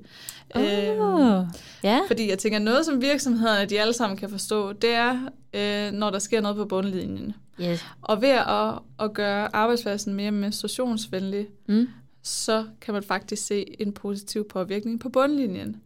Øhm, 0.57 0.99
Oh. 0.99 1.45
Ja. 1.83 1.99
fordi 2.07 2.29
jeg 2.29 2.39
tænker, 2.39 2.59
noget 2.59 2.85
som 2.85 3.01
virksomhederne, 3.01 3.65
de 3.69 3.81
alle 3.81 3.93
sammen 3.93 4.17
kan 4.17 4.29
forstå, 4.29 4.73
det 4.73 4.89
er, 4.89 5.19
øh, 5.53 5.91
når 5.91 6.09
der 6.09 6.19
sker 6.19 6.41
noget 6.41 6.57
på 6.57 6.65
bundlinjen. 6.65 7.33
Yes. 7.61 7.85
Og 8.01 8.21
ved 8.21 8.29
at, 8.29 8.73
at 8.99 9.13
gøre 9.13 9.55
arbejdspladsen 9.55 10.13
mere 10.13 10.31
menstruationsvenlig, 10.31 11.47
Mm. 11.67 11.87
så 12.23 12.65
kan 12.81 12.93
man 12.93 13.03
faktisk 13.03 13.45
se 13.45 13.81
en 13.81 13.93
positiv 13.93 14.47
påvirkning 14.49 14.99
på 14.99 15.09
bundlinjen. 15.09 15.81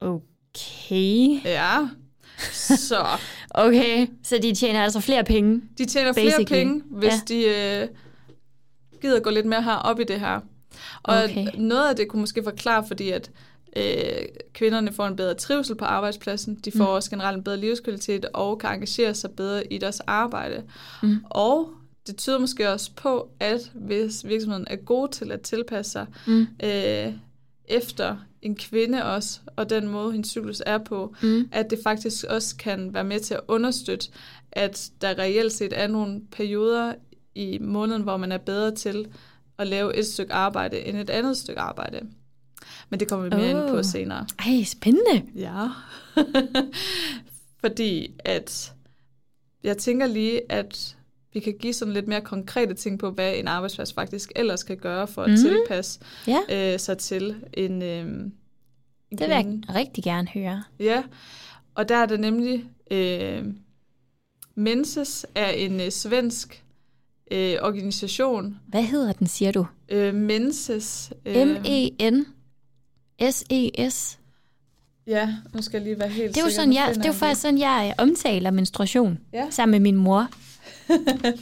Okay. 0.00 1.40
Ja, 1.44 1.88
så 2.52 3.06
Okay, 3.50 4.06
så 4.22 4.38
de 4.42 4.54
tjener 4.54 4.82
altså 4.82 5.00
flere 5.00 5.24
penge. 5.24 5.62
de 5.78 5.84
tjener 5.84 6.12
flere 6.12 6.26
Basically. 6.26 6.46
penge, 6.64 6.82
hvis 6.90 7.12
ja. 7.30 7.34
de 7.34 7.44
øh, 7.82 7.88
gider 9.02 9.20
gå 9.20 9.30
lidt 9.30 9.46
mere 9.46 9.62
her 9.62 9.74
op 9.76 10.00
i 10.00 10.04
det 10.04 10.20
her. 10.20 10.40
Og 11.02 11.22
Okay. 11.24 11.46
noget 11.58 11.88
af 11.88 11.96
det 11.96 12.08
kunne 12.08 12.20
måske 12.20 12.42
forklare, 12.44 12.84
fordi 12.88 13.10
at 13.10 13.30
øh, 13.76 13.82
kvinderne 14.52 14.92
får 14.92 15.06
en 15.06 15.16
bedre 15.16 15.34
trivsel 15.34 15.76
på 15.76 15.84
arbejdspladsen, 15.84 16.54
de 16.64 16.72
får 16.72 16.84
mm. 16.84 16.90
også 16.90 17.10
generelt 17.10 17.36
en 17.36 17.44
bedre 17.44 17.56
livskvalitet 17.56 18.26
og 18.34 18.58
kan 18.58 18.70
engagere 18.70 19.14
sig 19.14 19.30
bedre 19.30 19.72
i 19.72 19.78
deres 19.78 20.00
arbejde. 20.00 20.62
Mm. 21.02 21.24
Og 21.30 21.68
det 22.06 22.16
tyder 22.16 22.38
måske 22.38 22.70
også 22.72 22.90
på, 22.96 23.28
at 23.40 23.70
hvis 23.74 24.26
virksomheden 24.26 24.66
er 24.70 24.76
god 24.76 25.08
til 25.08 25.32
at 25.32 25.40
tilpasse 25.40 25.92
sig 25.92 26.06
Mm. 26.26 26.46
øh, 26.64 27.12
efter 27.70 28.16
en 28.42 28.56
kvinde 28.56 29.04
også, 29.04 29.40
og 29.56 29.70
den 29.70 29.88
måde, 29.88 30.12
hendes 30.12 30.30
cyklus 30.30 30.62
er 30.66 30.78
på, 30.78 31.14
Mm. 31.22 31.48
at 31.52 31.70
det 31.70 31.78
faktisk 31.84 32.24
også 32.28 32.56
kan 32.56 32.94
være 32.94 33.04
med 33.04 33.20
til 33.20 33.34
at 33.34 33.40
understøtte, 33.48 34.08
at 34.52 34.90
der 35.00 35.18
reelt 35.18 35.52
set 35.52 35.72
er 35.76 35.86
nogle 35.86 36.20
perioder 36.32 36.94
i 37.34 37.58
måneden, 37.58 38.02
hvor 38.02 38.16
man 38.16 38.32
er 38.32 38.38
bedre 38.38 38.74
til 38.74 39.06
at 39.58 39.66
lave 39.66 39.96
et 39.96 40.06
stykke 40.06 40.32
arbejde 40.32 40.80
end 40.80 40.96
et 40.96 41.10
andet 41.10 41.36
stykke 41.36 41.60
arbejde. 41.60 42.00
Men 42.90 43.00
det 43.00 43.08
kommer 43.08 43.28
vi 43.28 43.36
mere 43.36 43.54
oh. 43.54 43.68
ind 43.68 43.76
på 43.76 43.82
senere. 43.82 44.26
Ej, 44.38 44.64
spændende. 44.64 45.22
Ja. 45.34 45.68
Fordi 47.60 48.12
at 48.18 48.72
jeg 49.64 49.78
tænker 49.78 50.06
lige, 50.06 50.52
at 50.52 50.96
vi 51.32 51.40
kan 51.40 51.54
give 51.60 51.72
sådan 51.72 51.94
lidt 51.94 52.08
mere 52.08 52.20
konkrete 52.20 52.74
ting 52.74 52.98
på, 52.98 53.10
hvad 53.10 53.34
en 53.36 53.48
arbejdsplads 53.48 53.92
faktisk 53.92 54.32
ellers 54.36 54.62
kan 54.62 54.76
gøre 54.76 55.06
for 55.06 55.22
at 55.22 55.30
mm. 55.30 55.36
tilpasse 55.36 56.00
Ja, 56.26 56.72
øh, 56.72 56.78
sig 56.80 56.98
til 56.98 57.36
en, 57.52 57.82
øh, 57.82 58.06
det 59.10 59.20
vil 59.20 59.28
jeg 59.28 59.60
rigtig 59.74 60.04
gerne 60.04 60.28
høre. 60.34 60.62
Ja, 60.80 61.02
og 61.74 61.88
der 61.88 61.96
er 61.96 62.06
det 62.06 62.20
nemlig, 62.20 62.64
øh, 62.90 63.44
Menses 64.54 65.26
er 65.34 65.50
en 65.50 65.80
øh, 65.80 65.90
svensk 65.90 66.64
øh, 67.30 67.56
organisation. 67.62 68.56
Hvad 68.68 68.82
hedder 68.82 69.12
den, 69.12 69.26
siger 69.26 69.52
du? 69.52 69.66
Øh, 69.88 70.14
Menses. 70.14 71.12
Øh, 71.26 71.48
M-E-N-S-E-S. 73.20 74.18
Ja, 75.06 75.34
nu 75.54 75.62
skal 75.62 75.78
jeg 75.78 75.84
lige 75.84 75.98
være 75.98 76.08
helt 76.08 76.34
Det 76.34 76.40
er 76.40 76.44
jo 76.44 76.50
sådan, 76.50 76.72
jeg, 76.72 76.92
det 76.94 77.02
er 77.02 77.08
jo 77.08 77.12
faktisk 77.12 77.40
sådan, 77.40 77.58
jeg 77.58 77.94
omtaler 77.98 78.50
menstruation 78.50 79.18
Ja. 79.32 79.50
sammen 79.50 79.70
med 79.70 79.80
min 79.80 79.96
mor. 79.96 80.28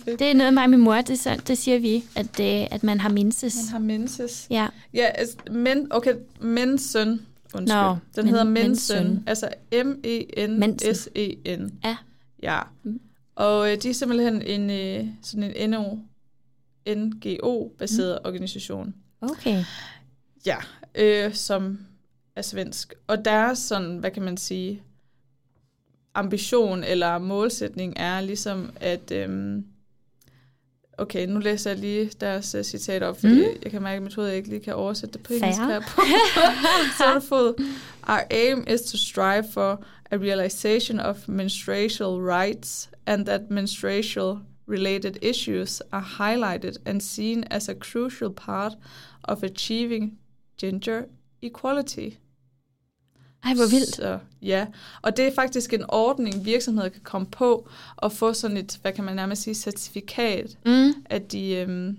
Det 0.07 0.23
er 0.23 0.35
noget, 0.35 0.55
mig 0.55 0.65
og 0.65 0.71
min 0.71 0.81
mor, 0.81 0.95
det, 1.01 1.19
så, 1.19 1.41
det 1.47 1.59
siger 1.59 1.79
vi, 1.79 2.05
at, 2.17 2.41
øh, 2.41 2.67
at 2.71 2.83
man 2.83 3.01
har 3.01 3.09
minses. 3.09 3.57
Man 3.57 3.73
har 3.73 3.79
Menses. 3.79 4.47
Ja, 4.51 4.67
Ja, 4.95 5.05
altså, 5.15 5.37
men, 5.51 5.87
okay, 5.93 6.15
Mensen. 6.41 7.21
Undskyld. 7.55 7.77
Nå, 7.83 7.91
Den 7.91 7.99
men- 8.17 8.29
hedder. 8.29 8.45
Mensen. 8.45 9.25
Altså 9.27 9.49
M-E-N-S-E-N. 10.53 11.71
Ja. 11.85 11.97
Ja. 12.43 12.61
Mm. 12.83 13.01
Og 13.37 13.73
øh, 13.73 13.83
de 13.83 13.91
er 13.91 13.95
simpelthen 13.95 14.43
en, 14.43 14.71
øh, 14.71 15.07
sådan 15.23 15.53
en 15.57 15.71
NO, 15.71 15.97
NGO-baseret 16.89 18.19
Mm. 18.25 18.29
organisation. 18.29 18.95
okay. 19.21 19.65
Ja, 20.47 20.57
øh, 20.95 21.35
som 21.35 21.79
er 22.37 22.43
svensk. 22.43 22.95
Og 23.07 23.25
deres 23.25 23.59
sådan, 23.59 23.97
hvad 23.99 24.11
kan 24.11 24.23
man 24.23 24.37
sige, 24.37 24.83
ambition 26.19 26.85
eller 26.85 27.19
målsætning 27.19 27.95
er 27.97 28.21
ligesom 28.21 28.71
at, 28.81 29.11
øhm, 29.13 29.65
okay, 30.99 31.27
nu 31.27 31.39
læser 31.41 31.71
jeg 31.71 31.79
lige 31.79 32.11
deres 32.21 32.55
uh, 32.55 32.63
citat 32.63 33.03
op, 33.03 33.21
fordi 33.21 33.35
Mm. 33.35 33.57
jeg 33.63 33.71
kan 33.71 33.83
mærke, 33.83 33.97
at 33.97 34.03
mit 34.03 34.15
hoved 34.15 34.33
ikke 34.33 34.49
lige 34.49 34.61
kan 34.61 34.75
oversætte 34.75 35.13
det 35.13 35.23
på 35.23 35.33
engelsk 35.33 35.61
her 35.61 35.81
på 37.21 37.21
fod. 37.29 37.65
Our 38.09 38.21
aim 38.31 38.65
is 38.75 38.81
to 38.83 38.97
strive 38.97 39.45
for 39.53 39.85
a 40.11 40.17
realization 40.17 41.01
of 41.01 41.29
menstrual 41.29 42.21
rights 42.21 42.91
and 43.07 43.27
that 43.27 43.41
menstrual 43.51 44.39
related 44.69 45.17
issues 45.23 45.81
are 45.93 46.05
highlighted 46.19 46.73
and 46.87 47.01
seen 47.01 47.45
as 47.51 47.69
a 47.69 47.75
crucial 47.75 48.31
part 48.31 48.73
of 49.25 49.43
achieving 49.43 50.19
gender 50.61 51.03
equality. 51.43 52.11
Ej, 53.45 53.55
hvor 53.55 53.71
vildt. 53.71 53.95
Så, 53.97 54.19
ja, 54.43 54.67
og 55.03 55.17
det 55.17 55.27
er 55.27 55.35
faktisk 55.35 55.73
en 55.73 55.85
ordning, 55.89 56.45
virksomheder 56.45 56.89
kan 56.89 57.01
komme 57.05 57.27
på 57.27 57.69
og 57.97 58.13
få 58.13 58.33
sådan 58.33 58.57
et, 58.57 58.79
hvad 58.83 58.93
kan 58.93 59.05
man 59.05 59.17
nærmest 59.17 59.43
sige, 59.43 59.55
certifikat, 59.55 60.59
Mm. 60.67 60.93
at 61.05 61.33
de 61.33 61.55
øhm, 61.55 61.99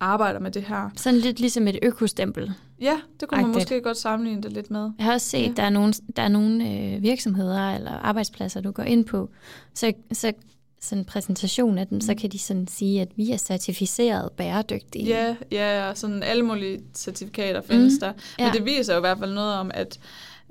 arbejder 0.00 0.40
med 0.40 0.50
det 0.50 0.62
her. 0.62 0.90
Sådan 0.96 1.18
lidt 1.20 1.40
ligesom 1.40 1.68
et 1.68 1.78
økostempel. 1.82 2.52
Ja, 2.80 3.00
det 3.20 3.28
kunne 3.28 3.40
man 3.40 3.50
Agtigt. 3.50 3.56
måske 3.70 3.80
godt 3.80 3.96
sammenligne 3.96 4.42
det 4.42 4.52
lidt 4.52 4.70
med. 4.70 4.90
Jeg 4.98 5.06
har 5.06 5.12
også 5.12 5.28
set, 5.28 5.46
ja. 5.46 5.52
der 5.56 5.62
er 5.62 5.70
nogle, 5.70 5.92
der 6.16 6.22
er 6.22 6.28
nogle 6.28 6.70
øh, 6.70 7.02
virksomheder 7.02 7.74
eller 7.74 7.90
arbejdspladser, 7.90 8.60
du 8.60 8.70
går 8.70 8.82
ind 8.82 9.04
på, 9.04 9.30
så, 9.74 9.92
så 10.12 10.32
sådan 10.84 10.98
en 10.98 11.04
præsentation 11.04 11.78
af 11.78 11.86
dem, 11.86 12.00
så 12.00 12.14
kan 12.14 12.30
de 12.30 12.38
sådan 12.38 12.66
sige, 12.68 13.00
at 13.02 13.08
vi 13.16 13.30
er 13.30 13.36
certificeret 13.36 14.32
bæredygtige. 14.32 15.04
Ja, 15.06 15.36
ja, 15.52 15.88
og 15.90 15.98
sådan 15.98 16.22
alle 16.22 16.42
mulige 16.42 16.80
certifikater 16.94 17.60
findes 17.62 17.92
Mm, 17.94 18.00
der. 18.00 18.12
Men 18.38 18.46
ja. 18.46 18.52
det 18.52 18.64
viser 18.64 18.92
jo 18.92 18.98
i 18.98 19.00
hvert 19.00 19.18
fald 19.18 19.34
noget 19.34 19.54
om, 19.54 19.70
at 19.74 19.98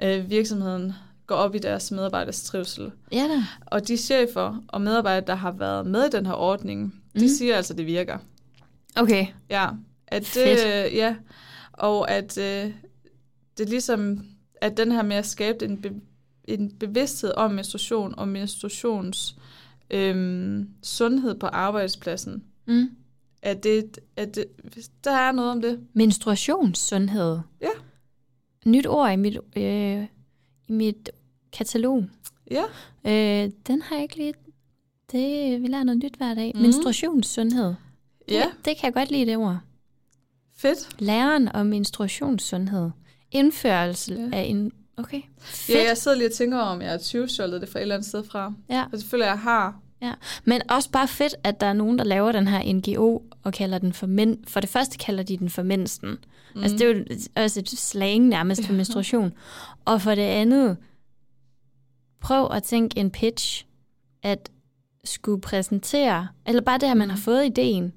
øh, 0.03 0.29
virksomheden 0.29 0.93
går 1.27 1.35
op 1.35 1.55
i 1.55 1.57
deres 1.59 1.91
medarbejders 1.91 2.43
trivsel. 2.43 2.91
ja 3.11 3.23
da. 3.27 3.43
Og 3.65 3.87
de 3.87 3.97
chefer 3.97 4.63
og 4.67 4.81
medarbejdere, 4.81 5.27
der 5.27 5.35
har 5.35 5.51
været 5.51 5.85
med 5.85 6.05
i 6.05 6.09
den 6.09 6.25
her 6.25 6.33
ordning, 6.33 6.93
de 7.13 7.19
Mhm. 7.19 7.27
siger 7.27 7.55
altså, 7.55 7.73
at 7.73 7.77
det 7.77 7.85
virker. 7.85 8.17
Okay. 8.95 9.25
Ja, 9.49 9.67
at 10.07 10.21
det, 10.21 10.59
Fedt. 10.59 10.93
ja, 10.93 11.15
og 11.73 12.11
at 12.11 12.37
øh, 12.37 12.71
det 13.57 13.69
ligesom, 13.69 14.25
at 14.61 14.77
den 14.77 14.91
her 14.91 15.01
med 15.03 15.15
at 15.15 15.25
skabe 15.25 15.65
en, 15.65 15.81
be, 15.81 15.91
en 16.47 16.71
bevidsthed 16.79 17.31
om 17.37 17.51
menstruation 17.51 18.13
og 18.17 18.27
menstruations 18.27 19.35
øhm, 19.93 20.69
sundhed 20.83 21.35
på 21.35 21.45
arbejdspladsen, 21.47 22.43
Mm. 22.67 22.89
at 23.41 23.63
det, 23.63 23.99
at 24.15 24.35
det, 24.35 24.45
hvis 24.73 24.91
der 25.03 25.11
er 25.11 25.31
noget 25.31 25.51
om 25.51 25.61
det. 25.61 25.79
Menstruationssundhed. 25.93 27.39
Ja. 27.61 27.69
Nyt 28.65 28.87
ord 28.87 29.11
i 29.11 29.15
mit, 29.15 29.37
øh, 29.57 30.03
i 30.67 30.71
mit 30.71 31.09
katalog. 31.53 32.05
Ja, 32.51 32.63
Øh, 33.05 33.51
den 33.67 33.81
har 33.81 33.95
jeg 33.95 34.03
ikke 34.03 34.15
lige... 34.17 34.33
Det, 35.11 35.61
vi 35.61 35.67
lærer 35.67 35.83
noget 35.83 36.03
nyt 36.03 36.15
hver 36.15 36.33
dag. 36.33 36.51
Mm. 36.55 36.61
Menstruationssundhed. 36.61 37.73
ja, 38.29 38.33
Det, 38.57 38.65
det 38.65 38.77
kan 38.77 38.85
jeg 38.85 38.93
godt 38.93 39.11
lide, 39.11 39.25
det 39.25 39.37
ord. 39.37 39.59
fedt. 40.57 40.89
Læren 41.01 41.47
om 41.55 41.65
menstruationssundhed. 41.65 42.89
Indførelse 43.31 44.13
Ja. 44.31 44.37
af 44.37 44.41
en... 44.41 44.71
Okay, 44.97 45.21
fedt. 45.37 45.77
Ja, 45.77 45.83
jeg 45.87 45.97
sidder 45.97 46.17
lige 46.17 46.27
og 46.27 46.31
tænker 46.33 46.57
om, 46.57 46.81
jeg 46.81 46.91
har 46.91 46.97
20 46.97 47.27
det 47.59 47.69
fra 47.69 47.79
et 47.79 47.81
eller 47.81 47.95
andet 47.95 48.07
sted 48.09 48.23
fra. 48.23 48.53
ja. 48.69 48.85
Og 48.93 48.99
selvfølgelig, 48.99 49.25
jeg 49.27 49.39
har. 49.39 49.79
Men 50.43 50.61
også 50.69 50.89
bare 50.91 51.07
fedt, 51.07 51.35
at 51.43 51.61
der 51.61 51.67
er 51.67 51.73
nogen, 51.73 51.97
der 51.97 52.03
laver 52.03 52.31
den 52.31 52.47
her 52.47 52.73
NGO 52.73 53.21
og 53.43 53.53
kalder 53.53 53.77
den 53.77 53.93
for 53.93 54.07
mænd. 54.07 54.37
For 54.47 54.59
det 54.59 54.69
første 54.69 54.97
kalder 54.97 55.23
de 55.23 55.37
den 55.37 55.49
for 55.49 55.63
mensen. 55.63 56.17
Mm. 56.55 56.63
Altså 56.63 56.77
det 56.77 56.87
er 56.87 56.93
jo 56.93 57.05
også 57.35 57.59
et 57.59 57.69
slang 57.69 58.27
nærmest 58.27 58.65
for 58.65 58.73
menstruation. 58.73 59.33
Og 59.85 60.01
for 60.01 60.15
det 60.15 60.21
andet, 60.21 60.77
prøv 62.19 62.51
at 62.51 62.63
tænke 62.63 62.99
en 62.99 63.11
pitch, 63.11 63.65
at 64.23 64.49
skulle 65.03 65.41
præsentere, 65.41 66.27
eller 66.45 66.61
bare 66.61 66.77
det, 66.77 66.87
at 66.87 66.97
man 66.97 67.09
har 67.09 67.17
fået 67.17 67.45
ideen, 67.45 67.93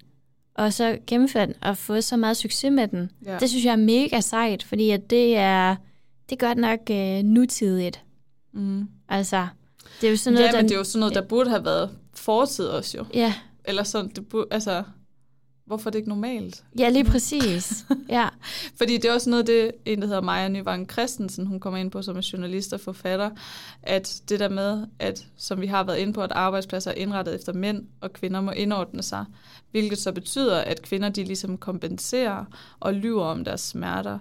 og 0.54 0.72
så 0.72 0.98
gennemføre 1.06 1.46
den, 1.46 1.54
og 1.62 1.76
fået 1.76 2.04
så 2.04 2.16
meget 2.16 2.36
succes 2.36 2.70
med 2.70 2.88
den. 2.88 3.10
Ja. 3.24 3.38
Det 3.38 3.50
synes 3.50 3.64
jeg 3.64 3.72
er 3.72 3.76
mega 3.76 4.20
sejt, 4.20 4.62
fordi 4.62 4.90
at 4.90 5.10
det 5.10 5.36
er, 5.36 5.76
det 6.30 6.42
er 6.42 6.46
godt 6.46 6.58
nok 6.58 6.80
øh, 6.90 7.22
nutidigt. 7.22 8.02
Mm. 8.52 8.88
Altså, 9.08 9.46
det 10.00 10.06
er 10.06 10.10
jo 10.10 10.16
sådan 10.16 10.34
noget, 10.34 10.46
ja, 10.46 10.52
men 10.52 10.62
der... 10.62 10.68
det 10.68 10.74
er 10.74 10.78
jo 10.78 10.84
sådan 10.84 11.00
noget, 11.00 11.14
der 11.14 11.22
burde 11.22 11.50
have 11.50 11.64
været 11.64 11.90
fortid 12.14 12.66
også 12.66 12.98
jo. 12.98 13.04
Ja, 13.14 13.34
Eller 13.64 13.82
sådan, 13.82 14.10
det 14.16 14.28
burde, 14.28 14.46
altså, 14.50 14.82
hvorfor 15.66 15.88
er 15.88 15.90
det 15.90 15.98
ikke 15.98 16.08
normalt? 16.08 16.64
ja, 16.78 16.88
lige 16.88 17.04
præcis. 17.04 17.84
ja. 18.08 18.28
Fordi 18.78 18.96
det 18.96 19.04
er 19.04 19.12
også 19.12 19.30
noget 19.30 19.46
det, 19.46 19.72
en 19.84 20.00
der 20.00 20.06
hedder 20.06 20.20
Maja 20.20 20.48
Nyvang 20.48 20.90
Christensen, 20.90 21.46
hun 21.46 21.60
kommer 21.60 21.80
ind 21.80 21.90
på 21.90 22.02
som 22.02 22.16
en 22.16 22.22
journalist 22.22 22.72
og 22.72 22.80
forfatter, 22.80 23.30
at 23.82 24.22
det 24.28 24.40
der 24.40 24.48
med, 24.48 24.86
at 24.98 25.26
som 25.36 25.60
vi 25.60 25.66
har 25.66 25.84
været 25.84 25.98
inde 25.98 26.12
på, 26.12 26.22
at 26.22 26.32
arbejdspladser 26.32 26.90
er 26.90 26.94
indrettet 26.94 27.34
efter 27.34 27.52
mænd, 27.52 27.84
og 28.00 28.12
kvinder 28.12 28.40
må 28.40 28.50
indordne 28.50 29.02
sig, 29.02 29.24
hvilket 29.70 29.98
så 29.98 30.12
betyder, 30.12 30.58
at 30.58 30.82
kvinder 30.82 31.08
de 31.08 31.24
ligesom 31.24 31.58
kompenserer 31.58 32.44
og 32.80 32.94
lyver 32.94 33.24
om 33.24 33.44
deres 33.44 33.60
smerter, 33.60 34.18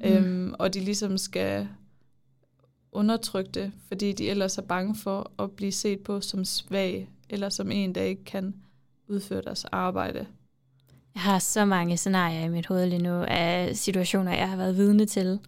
mm. 0.00 0.06
øhm, 0.06 0.54
og 0.58 0.74
de 0.74 0.80
ligesom 0.80 1.18
skal 1.18 1.68
undertrykke 2.94 3.50
det, 3.50 3.72
fordi 3.88 4.12
de 4.12 4.30
ellers 4.30 4.58
er 4.58 4.62
bange 4.62 4.94
for 4.96 5.30
at 5.38 5.50
blive 5.50 5.72
set 5.72 6.00
på 6.00 6.20
som 6.20 6.44
svag, 6.44 7.08
eller 7.30 7.48
som 7.48 7.70
en, 7.70 7.94
der 7.94 8.02
ikke 8.02 8.24
kan 8.24 8.54
udføre 9.08 9.42
deres 9.42 9.64
arbejde. 9.64 10.26
Jeg 11.14 11.22
har 11.22 11.38
så 11.38 11.64
mange 11.64 11.96
scenarier 11.96 12.44
i 12.44 12.48
mit 12.48 12.66
hoved 12.66 12.86
lige 12.86 13.02
nu 13.02 13.24
af 13.28 13.76
situationer, 13.76 14.34
jeg 14.34 14.48
har 14.50 14.56
været 14.56 14.76
vidne 14.76 15.06
til, 15.06 15.38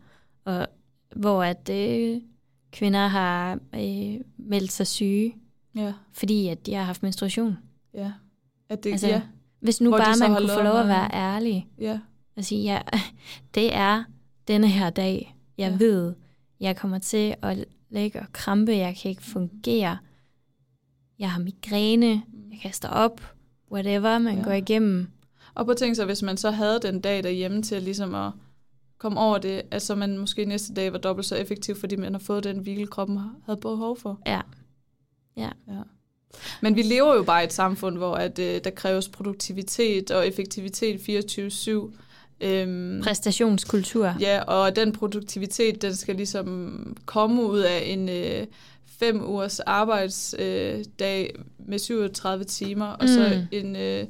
og 0.45 0.67
hvor 1.17 1.43
at 1.43 1.71
øh, 1.71 2.21
kvinder 2.73 3.07
har 3.07 3.59
øh, 3.75 4.21
meldt 4.37 4.73
sig 4.73 4.87
syge, 4.87 5.35
Ja, 5.75 5.93
fordi 6.13 6.49
at 6.49 6.67
de 6.67 6.75
har 6.75 6.83
haft 6.83 7.03
menstruation. 7.03 7.59
ja. 7.95 8.13
At 8.69 8.85
det, 8.85 8.91
Altså, 8.91 9.07
ja, 9.09 9.23
Hvis 9.61 9.81
nu 9.81 9.89
Hvor 9.91 9.99
bare 9.99 10.17
man 10.29 10.39
kunne 10.39 10.53
få 10.53 10.63
lov 10.63 10.77
at 10.77 10.89
være 10.89 11.11
ærlig 11.13 11.69
ja, 11.79 11.99
og 12.37 12.45
sige, 12.45 12.63
ja, 12.63 12.81
det 13.55 13.75
er 13.75 14.05
denne 14.49 14.69
her 14.69 14.91
dag, 14.91 15.37
jeg 15.59 15.71
ja. 15.71 15.77
ved, 15.77 16.15
jeg 16.61 16.77
kommer 16.77 16.99
til 16.99 17.35
at 17.43 17.65
lægge 17.91 18.21
og 18.21 18.27
krampe, 18.33 18.73
jeg 18.73 18.97
kan 19.03 19.11
ikke 19.11 19.23
fungere, 19.23 19.99
jeg 21.19 21.31
har 21.31 21.41
migræne, 21.41 22.23
jeg 22.51 22.59
kaster 22.63 22.89
op, 22.89 23.21
whatever 23.73 24.19
man 24.19 24.33
Ja. 24.35 24.39
ja. 24.39 24.45
går 24.45 24.53
igennem. 24.53 25.11
Og 25.55 25.67
på 25.67 25.75
tænk 25.75 25.97
så, 25.97 26.05
hvis 26.05 26.23
man 26.23 26.37
så 26.37 26.51
havde 26.51 26.81
den 26.83 27.01
dag 27.01 27.23
derhjemme 27.23 27.63
til 27.63 27.83
ligesom 27.83 28.15
at 28.15 28.31
komme 28.99 29.21
over 29.21 29.39
det, 29.39 29.63
at 29.71 29.83
så 29.83 29.95
man 29.95 30.19
måske 30.19 30.45
næste 30.45 30.75
dag 30.75 30.93
var 30.93 30.99
dobbelt 30.99 31.27
så 31.27 31.37
effektiv, 31.37 31.77
fordi 31.77 31.97
man 31.97 32.13
har 32.15 32.19
fået 32.19 32.45
den 32.45 32.59
hvile, 32.59 32.87
kroppen 32.87 33.19
havde 33.45 33.61
behov 33.61 33.97
for. 33.99 34.21
Ja. 34.27 34.41
ja. 35.37 35.51
Men 36.63 36.77
vi 36.77 36.83
lever 36.83 37.15
jo 37.15 37.23
bare 37.23 37.43
i 37.43 37.45
et 37.47 37.53
samfund, 37.53 37.97
hvor 37.97 38.15
at, 38.15 38.39
øh, 38.39 38.61
der 38.65 38.71
kræves 38.71 39.09
produktivitet 39.09 40.11
og 40.11 40.29
effektivitet 40.29 41.01
24-7. 41.01 41.93
Øhm, 42.41 43.01
Præstationskultur. 43.03 44.15
ja, 44.21 44.43
og 44.43 44.77
den 44.77 44.93
produktivitet, 44.93 45.83
den 45.83 45.95
skal 45.95 46.17
ligesom 46.17 46.97
komme 47.07 47.47
ud 47.47 47.59
af 47.59 47.83
en 47.87 48.09
øh, 48.09 48.47
fem 48.87 49.23
ugers 49.29 49.61
arbejdsdag 49.61 51.31
øh, 51.39 51.45
med 51.59 51.79
37 51.79 52.45
timer, 52.45 52.87
og 52.87 53.09
så 53.09 53.33
Mm. 53.51 53.59
en 53.59 53.77
øh, 53.77 54.05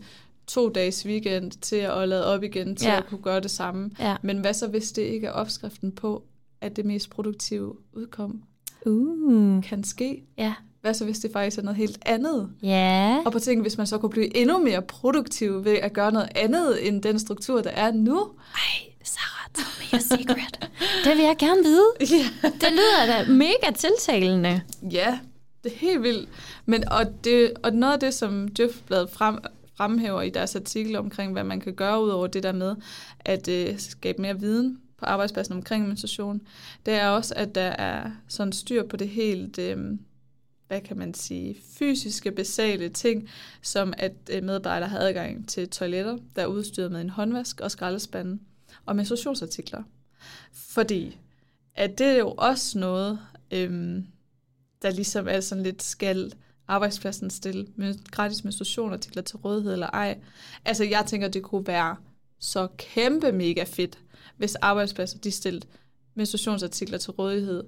to 0.46 0.68
dages 0.68 1.06
weekend 1.06 1.50
til 1.50 1.76
at 1.76 2.08
lade 2.08 2.26
op 2.26 2.42
igen, 2.42 2.76
til 2.76 2.86
Ja. 2.86 2.96
at 2.96 3.06
kunne 3.06 3.22
gøre 3.22 3.40
det 3.40 3.50
samme. 3.50 3.90
Ja. 4.00 4.16
Men 4.22 4.38
hvad 4.38 4.54
så, 4.54 4.66
hvis 4.68 4.92
det 4.92 5.02
ikke 5.02 5.26
er 5.26 5.30
opskriften 5.32 5.92
på, 5.92 6.22
at 6.60 6.76
det 6.76 6.84
mest 6.84 7.10
produktive 7.10 7.74
udkom 7.92 8.42
Uh. 8.86 9.62
kan 9.62 9.84
ske? 9.84 10.22
Ja. 10.38 10.54
Hvad 10.86 10.94
så, 10.94 11.04
hvis 11.04 11.18
det 11.18 11.30
faktisk 11.32 11.58
er 11.58 11.62
noget 11.62 11.76
helt 11.76 11.98
andet? 12.02 12.50
Ja. 12.62 13.18
Og 13.24 13.32
på 13.32 13.38
tænk, 13.38 13.62
hvis 13.62 13.78
man 13.78 13.86
så 13.86 13.98
kunne 13.98 14.10
blive 14.10 14.36
endnu 14.36 14.58
mere 14.58 14.82
produktiv 14.82 15.64
ved 15.64 15.72
at 15.72 15.92
gøre 15.92 16.12
noget 16.12 16.28
andet 16.34 16.88
end 16.88 17.02
den 17.02 17.18
struktur, 17.18 17.62
der 17.62 17.70
er 17.70 17.92
nu. 17.92 18.28
Ej, 18.54 18.92
Sarah, 19.04 19.50
tell 19.54 19.66
me 19.92 19.98
a 19.98 20.00
secret. 20.00 20.70
det 21.04 21.16
vil 21.16 21.24
jeg 21.24 21.36
gerne 21.38 21.62
vide. 21.62 21.84
Ja, 22.16 22.48
Det 22.48 22.68
lyder 22.72 23.06
da 23.06 23.32
mega 23.32 23.70
tiltalende. 23.76 24.60
ja 24.92 25.18
det 25.64 25.72
er 25.72 25.76
helt 25.76 26.02
vildt. 26.02 26.28
Men, 26.66 26.88
og, 26.88 27.24
det, 27.24 27.52
og 27.62 27.72
noget 27.72 27.92
af 27.94 28.00
det, 28.00 28.14
som 28.14 28.48
Djøfbladet 28.48 29.10
frem, 29.10 29.38
fremhæver 29.76 30.22
i 30.22 30.30
deres 30.30 30.56
artikel 30.56 30.96
omkring, 30.96 31.32
hvad 31.32 31.44
man 31.44 31.60
kan 31.60 31.74
gøre 31.74 32.04
ud 32.04 32.08
over 32.08 32.26
det 32.26 32.42
der 32.42 32.52
med 32.52 32.74
at 33.20 33.48
øh, 33.48 33.78
skabe 33.78 34.22
mere 34.22 34.40
viden 34.40 34.78
på 34.98 35.04
arbejdspladsen 35.04 35.54
omkring 35.56 35.88
menstruation, 35.88 36.40
det 36.86 36.94
er 36.94 37.08
også, 37.08 37.34
at 37.36 37.54
der 37.54 37.60
er 37.62 38.10
sådan 38.28 38.52
styr 38.52 38.82
på 38.88 38.96
det 38.96 39.08
helt, 39.08 39.58
øh, 39.58 39.76
hvad 40.68 40.80
kan 40.80 40.96
man 40.96 41.14
sige, 41.14 41.56
fysiske, 41.78 42.30
basale 42.30 42.88
ting, 42.88 43.28
som 43.62 43.94
at 43.98 44.12
øh, 44.30 44.42
medarbejdere 44.42 44.88
har 44.88 44.98
adgang 44.98 45.48
til 45.48 45.68
toiletter, 45.68 46.18
der 46.36 46.42
er 46.42 46.46
udstyret 46.46 46.92
med 46.92 47.00
en 47.00 47.10
håndvask 47.10 47.60
og 47.60 47.70
skraldespande, 47.70 48.38
og 48.86 48.96
menstruationsartikler. 48.96 49.82
Fordi 50.52 51.18
at 51.76 51.98
det 51.98 52.06
er 52.06 52.18
jo 52.18 52.34
også 52.38 52.78
noget, 52.78 53.18
øhm, 53.50 54.06
der 54.82 54.90
ligesom 54.90 55.28
er 55.28 55.40
sådan 55.40 55.64
lidt 55.64 55.82
skal 55.82 56.32
arbejdspladsen 56.68 57.30
stille 57.30 57.66
med 57.76 57.94
gratis 58.10 58.44
menstruationartikler 58.44 59.22
til 59.22 59.36
rådighed 59.36 59.72
eller 59.72 59.86
ej. 59.86 60.18
Altså 60.64 60.84
jeg 60.84 61.04
tænker, 61.06 61.28
det 61.28 61.42
kunne 61.42 61.66
være 61.66 61.96
så 62.40 62.68
kæmpe 62.78 63.32
mega 63.32 63.64
fedt, 63.64 63.98
hvis 64.36 64.54
arbejdspladser 64.54 65.18
de 65.18 65.30
stillede 65.30 65.66
menstruationsartikler 66.14 66.98
til 66.98 67.10
rådighed. 67.10 67.64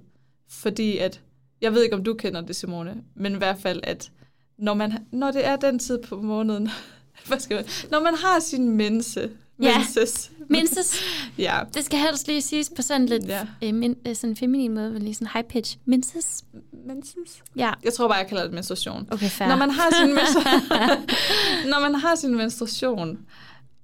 Fordi 0.49 0.99
at, 0.99 1.23
jeg 1.61 1.73
ved 1.75 1.83
ikke 1.83 1.97
om 1.97 2.05
du 2.05 2.15
kender 2.15 2.41
det 2.41 2.57
Simone, 2.57 2.97
men 3.17 3.33
i 3.33 3.37
hvert 3.37 3.59
fald 3.63 3.81
at 3.83 4.11
når, 4.59 4.75
man, 4.75 4.93
når 5.13 5.31
det 5.31 5.47
er 5.47 5.57
den 5.57 5.79
tid 5.79 5.99
på 6.09 6.21
måneden, 6.23 6.71
hvad 7.27 7.39
skal 7.39 7.55
man, 7.57 7.65
når 7.91 8.01
man 8.01 8.15
har 8.15 8.41
sin 8.41 8.71
mense, 8.71 9.31
Ja. 9.63 9.79
Menses. 9.79 10.31
Minces. 10.49 11.01
Ja. 11.39 11.61
Det 11.75 11.85
skal 11.85 11.99
helst 11.99 12.27
lige 12.29 12.41
siges 12.41 12.71
på 12.77 12.83
sådan 12.83 13.07
lidt 13.07 13.25
Ja. 13.27 13.47
øh, 13.63 13.75
min, 13.75 13.97
øh, 14.07 14.15
sådan 14.17 14.37
feminin 14.37 14.75
måde, 14.75 14.91
men 14.91 15.03
lige 15.03 15.15
sådan 15.15 15.29
high 15.35 15.45
pitch. 15.47 15.77
Minces. 15.85 16.45
Menses. 16.87 17.43
Ja. 17.57 17.73
Jeg 17.85 17.93
tror 17.93 18.09
bare, 18.09 18.17
jeg 18.19 18.27
kalder 18.27 18.45
det 18.45 18.53
menstruation. 18.53 19.09
Okay, 19.11 19.29
fair. 19.29 19.49
Når 19.49 19.57
man 19.57 19.71
har 19.71 19.89
sin 20.05 20.15
når 21.71 21.81
man 21.81 21.95
har 21.95 22.15
sin 22.15 22.37
menstruation, 22.37 23.19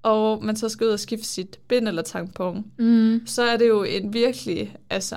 og 0.03 0.45
man 0.45 0.57
så 0.57 0.69
skal 0.69 0.87
ud 0.87 0.93
og 0.93 1.01
skifte 1.01 1.27
sit 1.27 1.59
bind 1.69 1.89
eller 1.89 2.03
tampon, 2.03 2.65
Mm. 2.79 3.21
så 3.27 3.43
er 3.43 3.57
det 3.57 3.69
jo 3.69 3.83
en 3.83 4.13
virkelig, 4.13 4.77
altså, 4.91 5.17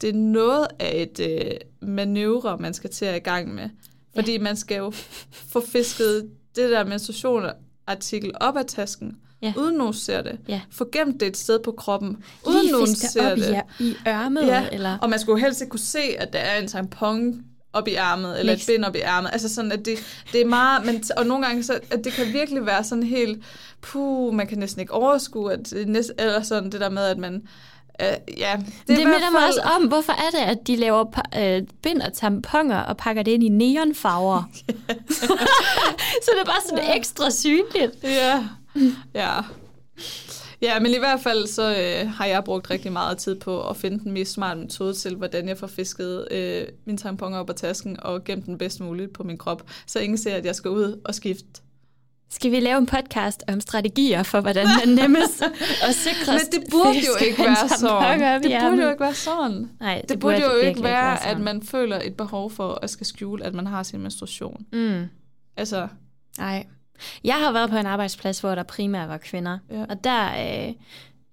det 0.00 0.08
er 0.08 0.14
noget 0.14 0.66
af 0.78 0.92
et 1.10 1.20
øh, 1.30 1.50
manøvre, 1.82 2.56
man 2.58 2.74
skal 2.74 2.90
til 2.90 3.04
at 3.04 3.16
i 3.16 3.18
gang 3.18 3.54
med. 3.54 3.68
Fordi 4.14 4.38
man 4.38 4.56
skal 4.56 4.76
jo 4.76 4.90
få 5.32 5.66
fisket 5.66 6.28
det 6.56 6.70
der 6.70 6.84
menstruationartikel 6.84 8.32
op 8.40 8.56
af 8.56 8.64
tasken, 8.66 9.16
Ja. 9.42 9.52
uden 9.56 9.76
nogen 9.76 9.94
ser 9.94 10.22
det. 10.22 10.38
Ja. 10.48 10.60
Få 10.70 10.88
gemt 10.92 11.20
det 11.20 11.28
et 11.28 11.36
sted 11.36 11.58
på 11.64 11.72
kroppen, 11.72 12.16
uden 12.46 12.60
Lige 12.62 12.72
nogen 12.72 12.86
ser 12.94 13.30
op 13.32 13.36
det. 13.38 13.62
i, 13.80 13.84
i 13.84 13.94
ørmet, 14.08 14.46
Ja, 14.46 14.68
eller... 14.72 14.98
og 14.98 15.10
man 15.10 15.18
skulle 15.18 15.40
jo 15.40 15.44
helst 15.46 15.60
ikke 15.60 15.70
kunne 15.70 15.80
se, 15.80 15.98
at 16.18 16.32
der 16.32 16.38
er 16.38 16.58
en 16.60 16.68
tampon 16.68 17.42
op 17.72 17.88
i 17.88 17.94
ærmet, 17.94 18.40
eller 18.40 18.52
Niks. 18.52 18.68
et 18.68 18.72
bind 18.74 18.84
op 18.84 18.94
i 18.96 18.98
ærmet. 18.98 19.30
Altså 19.32 19.48
sådan, 19.54 19.72
at 19.72 19.84
det, 19.84 19.98
det 20.32 20.40
er 20.40 20.44
meget... 20.44 20.86
Men, 20.86 21.04
og 21.16 21.26
nogle 21.26 21.46
gange, 21.46 21.62
så, 21.62 21.80
at 21.90 22.04
det 22.04 22.12
kan 22.12 22.32
virkelig 22.32 22.66
være 22.66 22.84
sådan 22.84 23.02
helt... 23.02 23.44
Puh, 23.80 24.34
man 24.34 24.46
kan 24.46 24.58
næsten 24.58 24.80
ikke 24.80 24.92
overskue, 24.92 25.52
at 25.52 25.70
det, 25.70 25.88
næste, 25.88 26.14
eller 26.18 26.42
sådan 26.42 26.72
det 26.72 26.80
der 26.80 26.90
med, 26.90 27.02
at 27.02 27.18
man... 27.18 27.42
Øh, 28.00 28.38
ja, 28.38 28.56
det, 28.56 28.86
Det, 28.86 28.96
minder 28.96 29.30
mig 29.30 29.46
også 29.48 29.60
om, 29.76 29.88
hvorfor 29.88 30.12
er 30.12 30.30
det, 30.30 30.38
at 30.38 30.66
de 30.66 30.76
laver 30.76 31.04
øh, 31.38 31.62
bind 31.82 32.02
og 32.02 32.12
tamponer 32.12 32.78
og 32.78 32.96
pakker 32.96 33.22
det 33.22 33.30
ind 33.30 33.44
i 33.44 33.48
neonfarver. 33.48 34.42
så 36.24 36.30
det 36.34 36.40
er 36.40 36.44
bare 36.44 36.62
sådan 36.68 36.96
ekstra 36.96 37.30
synligt. 37.30 38.02
Ja, 38.02 38.44
ja. 39.14 39.32
Ja, 40.62 40.80
men 40.80 40.94
i 40.94 40.98
hvert 40.98 41.20
fald 41.20 41.46
så 41.46 41.62
øh, 41.62 42.10
har 42.10 42.26
jeg 42.26 42.44
brugt 42.44 42.70
rigtig 42.70 42.92
meget 42.92 43.18
tid 43.18 43.34
på 43.34 43.68
at 43.68 43.76
finde 43.76 43.98
den 44.04 44.12
mest 44.12 44.32
smarte 44.32 44.60
metode 44.60 44.94
til, 44.94 45.16
hvordan 45.16 45.48
jeg 45.48 45.58
får 45.58 45.66
fisket 45.66 46.28
øh, 46.30 46.66
mine 46.84 46.98
tamponer 46.98 47.38
op 47.38 47.50
af 47.50 47.56
tasken 47.56 48.00
og 48.02 48.24
gemt 48.24 48.46
den 48.46 48.58
bedst 48.58 48.80
muligt 48.80 49.12
på 49.12 49.22
min 49.22 49.38
krop, 49.38 49.62
så 49.86 49.98
ingen 49.98 50.18
ser, 50.18 50.34
at 50.34 50.44
jeg 50.44 50.54
skal 50.54 50.70
ud 50.70 51.00
og 51.04 51.14
skifte. 51.14 51.46
Skal 52.32 52.50
vi 52.50 52.60
lave 52.60 52.78
en 52.78 52.86
podcast 52.86 53.42
om 53.48 53.60
strategier 53.60 54.22
for, 54.22 54.40
hvordan 54.40 54.66
man 54.78 54.94
nemmest 54.94 55.42
og 55.86 55.94
sikrest 55.94 56.52
Men 56.52 56.62
det 56.62 56.70
burde 56.70 56.98
jo 56.98 57.26
ikke 57.26 57.42
være 57.42 57.68
sådan. 57.78 58.42
Det 58.48 58.60
burde 58.60 58.76
jo 58.76 58.86
ikke 58.90 59.00
være 59.00 59.14
sådan. 59.14 59.70
Nej, 59.80 60.02
Det, 60.08 60.20
burde, 60.20 60.42
jo 60.42 60.54
ikke 60.54 60.82
være, 60.82 61.12
at 61.12 61.22
sådan. 61.22 61.44
man 61.44 61.62
føler 61.62 62.00
et 62.04 62.14
behov 62.16 62.50
for 62.50 62.78
at 62.82 62.90
skal 62.90 63.06
skjule, 63.06 63.44
at 63.44 63.54
man 63.54 63.66
har 63.66 63.82
sin 63.82 64.00
menstruation. 64.00 64.66
Mm. 64.72 65.04
Altså, 65.56 65.88
Nej. 66.38 66.66
Jeg 67.24 67.34
har 67.34 67.52
været 67.52 67.70
på 67.70 67.76
en 67.76 67.86
arbejdsplads, 67.86 68.40
hvor 68.40 68.54
der 68.54 68.62
primært 68.62 69.08
var 69.08 69.16
kvinder. 69.18 69.58
Ja. 69.70 69.84
Og 69.88 70.04
der, 70.04 70.26
øh, 70.26 70.68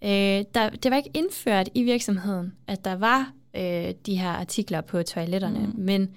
øh, 0.03 0.43
der, 0.53 0.69
det 0.69 0.91
var 0.91 0.97
ikke 0.97 1.11
indført 1.13 1.69
i 1.75 1.83
virksomheden, 1.83 2.53
at 2.67 2.85
der 2.85 2.95
var 2.95 3.31
øh, 3.55 3.93
de 4.05 4.15
her 4.17 4.29
artikler 4.29 4.81
på 4.81 5.03
toiletterne. 5.03 5.59
Mm. 5.59 5.73
Men, 5.77 6.09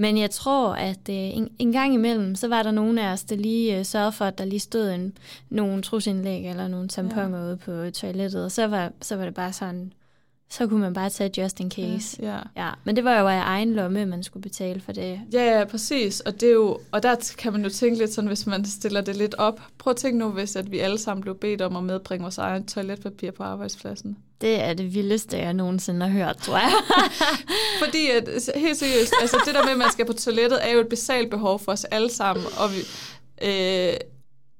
men 0.00 0.18
jeg 0.18 0.30
tror, 0.30 0.74
at 0.74 1.08
øh, 1.10 1.16
en, 1.16 1.48
en 1.58 1.72
gang 1.72 1.94
imellem, 1.94 2.34
så 2.34 2.48
var 2.48 2.62
der 2.62 2.70
nogen 2.70 2.98
af 2.98 3.12
os, 3.12 3.24
der 3.24 3.36
lige 3.36 3.78
øh, 3.78 3.84
sørgede 3.84 4.12
for, 4.12 4.24
at 4.24 4.38
der 4.38 4.44
lige 4.44 4.60
stod 4.60 4.90
en, 4.90 5.16
nogle 5.50 5.82
trusindlæg 5.82 6.50
eller 6.50 6.68
nogle 6.68 6.88
tamponer 6.88 7.38
ja. 7.38 7.44
ude 7.44 7.56
på 7.56 7.90
toilettet. 7.90 8.44
Og 8.44 8.52
så 8.52 8.66
var, 8.66 8.92
så 9.02 9.16
var 9.16 9.24
det 9.24 9.34
bare 9.34 9.52
sådan, 9.52 9.92
så 10.50 10.66
kunne 10.66 10.80
man 10.80 10.94
bare 10.94 11.10
tage 11.10 11.42
just 11.42 11.60
in 11.60 11.70
case. 11.70 12.22
ja. 12.22 12.38
Ja, 12.56 12.70
men 12.84 12.96
det 12.96 13.04
var 13.04 13.20
jo 13.20 13.28
af 13.28 13.40
egen 13.44 13.74
lomme, 13.74 14.06
man 14.06 14.22
skulle 14.22 14.42
betale 14.42 14.80
for 14.80 14.92
det. 14.92 15.20
Ja, 15.32 15.58
ja, 15.58 15.64
præcis. 15.64 16.20
Og, 16.20 16.40
det 16.40 16.48
er 16.48 16.52
jo, 16.52 16.78
og 16.92 17.02
der 17.02 17.32
kan 17.38 17.52
man 17.52 17.62
jo 17.62 17.68
tænke 17.68 17.98
lidt 17.98 18.12
sådan, 18.12 18.28
hvis 18.28 18.46
man 18.46 18.64
stiller 18.64 19.00
det 19.00 19.16
lidt 19.16 19.34
op. 19.34 19.60
Prøv 19.78 19.90
at 19.90 19.96
tænke 19.96 20.18
nu, 20.18 20.28
hvis 20.28 20.56
at 20.56 20.70
vi 20.70 20.78
alle 20.78 20.98
sammen 20.98 21.22
blev 21.22 21.34
bedt 21.34 21.62
om 21.62 21.76
at 21.76 21.84
medbringe 21.84 22.22
vores 22.22 22.38
egen 22.38 22.66
toiletpapir 22.66 23.30
på 23.30 23.42
arbejdspladsen. 23.42 24.16
Det 24.40 24.62
er 24.64 24.74
det 24.74 24.94
vildeste, 24.94 25.36
jeg 25.36 25.54
nogensinde 25.54 26.06
har 26.06 26.12
hørt, 26.12 26.36
tror 26.36 26.56
jeg. 26.56 26.72
Fordi 27.84 28.10
at, 28.10 28.50
helt 28.56 28.76
seriøst, 28.76 29.12
altså 29.20 29.42
det 29.46 29.54
der 29.54 29.62
med, 29.64 29.72
at 29.72 29.78
man 29.78 29.92
skal 29.92 30.06
på 30.06 30.12
toilettet, 30.12 30.66
er 30.68 30.72
jo 30.72 30.80
et 30.80 30.88
basalt 30.88 31.30
behov 31.30 31.58
for 31.58 31.72
os 31.72 31.84
alle 31.84 32.10
sammen. 32.10 32.46
Og, 32.46 32.70
vi, 32.70 32.78
øh, 33.48 33.94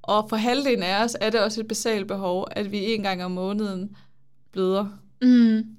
og 0.02 0.26
for 0.28 0.36
halvdelen 0.36 0.82
af 0.82 1.04
os 1.04 1.16
er 1.20 1.30
det 1.30 1.40
også 1.40 1.60
et 1.60 1.68
basalt 1.68 2.08
behov, 2.08 2.46
at 2.50 2.72
vi 2.72 2.94
en 2.94 3.02
gang 3.02 3.24
om 3.24 3.30
måneden 3.30 3.96
bløder. 4.52 4.86
Mm. 5.22 5.77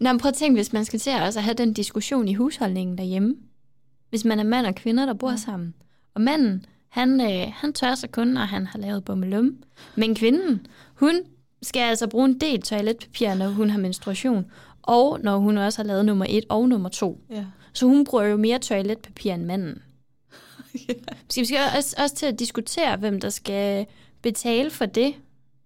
Nå, 0.00 0.12
men 0.12 0.18
prøv 0.18 0.28
at 0.28 0.34
tænke, 0.34 0.58
hvis 0.58 0.72
man 0.72 0.84
skal 0.84 1.00
til 1.00 1.10
at 1.10 1.22
også 1.22 1.40
have 1.40 1.54
den 1.54 1.72
diskussion 1.72 2.28
i 2.28 2.34
husholdningen 2.34 2.98
derhjemme. 2.98 3.34
Hvis 4.10 4.24
man 4.24 4.40
er 4.40 4.44
mand 4.44 4.66
og 4.66 4.74
kvinder, 4.74 5.06
der 5.06 5.14
bor 5.14 5.30
ja. 5.30 5.36
sammen. 5.36 5.74
Og 6.14 6.20
manden, 6.20 6.64
han, 6.88 7.20
øh, 7.20 7.52
han 7.54 7.72
tør 7.72 7.94
sig 7.94 8.10
kun, 8.10 8.28
når 8.28 8.40
han 8.40 8.66
har 8.66 8.78
lavet 8.78 9.04
bummelum. 9.04 9.56
Men 9.96 10.14
kvinden, 10.14 10.66
hun 10.94 11.14
skal 11.62 11.80
altså 11.80 12.06
bruge 12.06 12.24
en 12.24 12.40
del 12.40 12.62
toiletpapir, 12.62 13.34
når 13.34 13.48
hun 13.48 13.70
har 13.70 13.78
menstruation. 13.78 14.50
Og 14.82 15.20
når 15.22 15.38
hun 15.38 15.58
også 15.58 15.78
har 15.78 15.86
lavet 15.86 16.04
nummer 16.04 16.26
et 16.28 16.44
og 16.48 16.68
nummer 16.68 16.88
to. 16.88 17.20
Ja. 17.30 17.44
Så 17.72 17.86
hun 17.86 18.04
bruger 18.04 18.24
jo 18.24 18.36
mere 18.36 18.58
toiletpapir 18.58 19.34
end 19.34 19.44
manden. 19.44 19.82
ja. 20.88 20.94
Så 21.28 21.40
vi 21.40 21.44
skal 21.44 21.58
også, 21.76 21.96
også 21.98 22.14
til 22.14 22.26
at 22.26 22.38
diskutere, 22.38 22.96
hvem 22.96 23.20
der 23.20 23.30
skal 23.30 23.86
betale 24.22 24.70
for 24.70 24.86
det. 24.86 25.14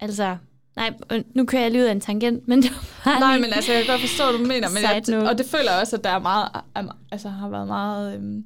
Altså, 0.00 0.36
nej, 0.76 0.92
øh, 1.12 1.22
nu 1.34 1.44
kører 1.44 1.62
jeg 1.62 1.70
lige 1.70 1.82
ud 1.82 1.86
af 1.86 1.92
en 1.92 2.00
tangent, 2.00 2.48
men 2.48 2.62
det 2.62 2.70
var 3.04 3.18
Nej, 3.20 3.38
men 3.38 3.52
altså, 3.52 3.72
jeg 3.72 3.84
kan 3.84 3.92
godt 3.92 4.00
forstå, 4.00 4.24
hvad 4.24 4.38
du 4.38 4.44
mener. 4.46 4.68
Men 4.68 4.82
jeg, 4.82 5.28
og 5.30 5.38
det 5.38 5.46
føler 5.46 5.70
jeg 5.72 5.80
også, 5.80 5.96
at 5.96 6.04
der 6.04 6.10
er 6.10 6.18
meget, 6.18 6.48
altså, 7.12 7.28
har 7.28 7.48
været 7.48 7.66
meget 7.66 8.14
øhm, 8.14 8.44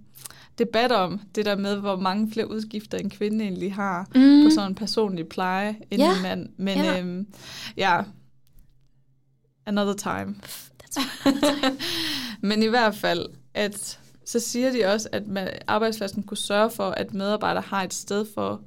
debat 0.59 0.93
om 0.93 1.21
det 1.35 1.47
der 1.47 1.57
med, 1.57 1.77
hvor 1.77 1.97
mange 1.97 2.33
flere 2.33 2.51
udgifter 2.51 2.99
en 2.99 3.11
kvinde 3.11 3.45
egentlig 3.45 3.75
har 3.75 4.07
mm. 4.15 4.45
På 4.45 4.51
sådan 4.51 4.71
en 4.71 4.75
personlig 4.75 5.29
pleje 5.29 5.77
end 5.91 6.03
Ja. 6.03 6.17
en 6.17 6.23
mand. 6.23 6.49
Men 6.57 6.79
Ja. 6.79 6.85
ja, 6.85 6.99
øhm, 7.01 7.27
ja 7.77 8.01
another 9.67 9.95
time. 9.95 10.35
Men 12.49 12.63
i 12.63 12.67
hvert 12.67 12.95
fald, 12.95 13.27
at 13.55 13.99
så 14.27 14.41
siger 14.41 14.73
de 14.73 14.85
også, 14.85 15.09
at 15.13 15.27
man, 15.27 15.49
arbejdspladsen 15.67 16.23
kunne 16.23 16.37
sørge 16.37 16.71
for, 16.71 16.91
at 16.91 17.15
medarbejdere 17.15 17.65
har 17.67 17.83
et 17.83 17.95
sted 17.95 18.27
for, 18.35 18.61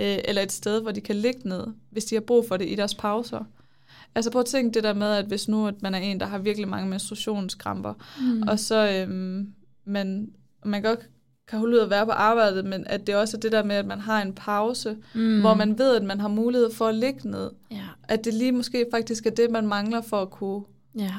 øh, 0.00 0.18
eller 0.24 0.42
et 0.42 0.52
sted, 0.52 0.82
hvor 0.82 0.90
de 0.90 1.00
kan 1.00 1.16
ligge 1.16 1.48
ned, 1.48 1.66
hvis 1.90 2.04
de 2.04 2.14
har 2.14 2.20
brug 2.20 2.48
for 2.48 2.56
det 2.56 2.68
i 2.68 2.74
deres 2.74 2.94
pauser. 2.94 3.44
Altså 4.14 4.30
prøv 4.30 4.40
at 4.40 4.46
tænke 4.46 4.74
det 4.74 4.84
der 4.84 4.94
med, 4.94 5.06
at 5.06 5.24
hvis 5.24 5.48
nu 5.48 5.66
at 5.66 5.82
man 5.82 5.94
er 5.94 5.98
en, 5.98 6.20
der 6.20 6.26
har 6.26 6.38
virkelig 6.38 6.68
mange 6.68 6.90
menstruationskramper, 6.90 7.94
mm. 8.20 8.42
og 8.42 8.58
så 8.58 8.90
øhm, 8.90 9.48
man, 9.84 10.30
man 10.64 10.82
godt 10.82 11.00
kan 11.48 11.58
holde 11.58 11.76
ud 11.76 11.80
at 11.80 11.90
være 11.90 12.06
på 12.06 12.12
arbejdet, 12.12 12.64
men 12.64 12.84
at 12.86 13.06
det 13.06 13.16
også 13.16 13.36
er 13.36 13.40
det 13.40 13.52
der 13.52 13.64
med, 13.64 13.76
at 13.76 13.86
man 13.86 14.00
har 14.00 14.22
en 14.22 14.32
pause, 14.32 14.96
mm. 15.14 15.40
hvor 15.40 15.54
man 15.54 15.78
ved, 15.78 15.96
at 15.96 16.02
man 16.02 16.20
har 16.20 16.28
mulighed 16.28 16.72
for 16.74 16.86
at 16.86 16.94
ligge 16.94 17.30
ned. 17.30 17.50
Ja, 17.70 17.84
At 18.08 18.24
det 18.24 18.34
lige 18.34 18.52
måske 18.52 18.86
faktisk 18.90 19.26
er 19.26 19.30
det, 19.30 19.50
man 19.50 19.66
mangler 19.66 20.00
for 20.00 20.22
at 20.22 20.30
kunne... 20.30 20.62
ja. 20.98 21.14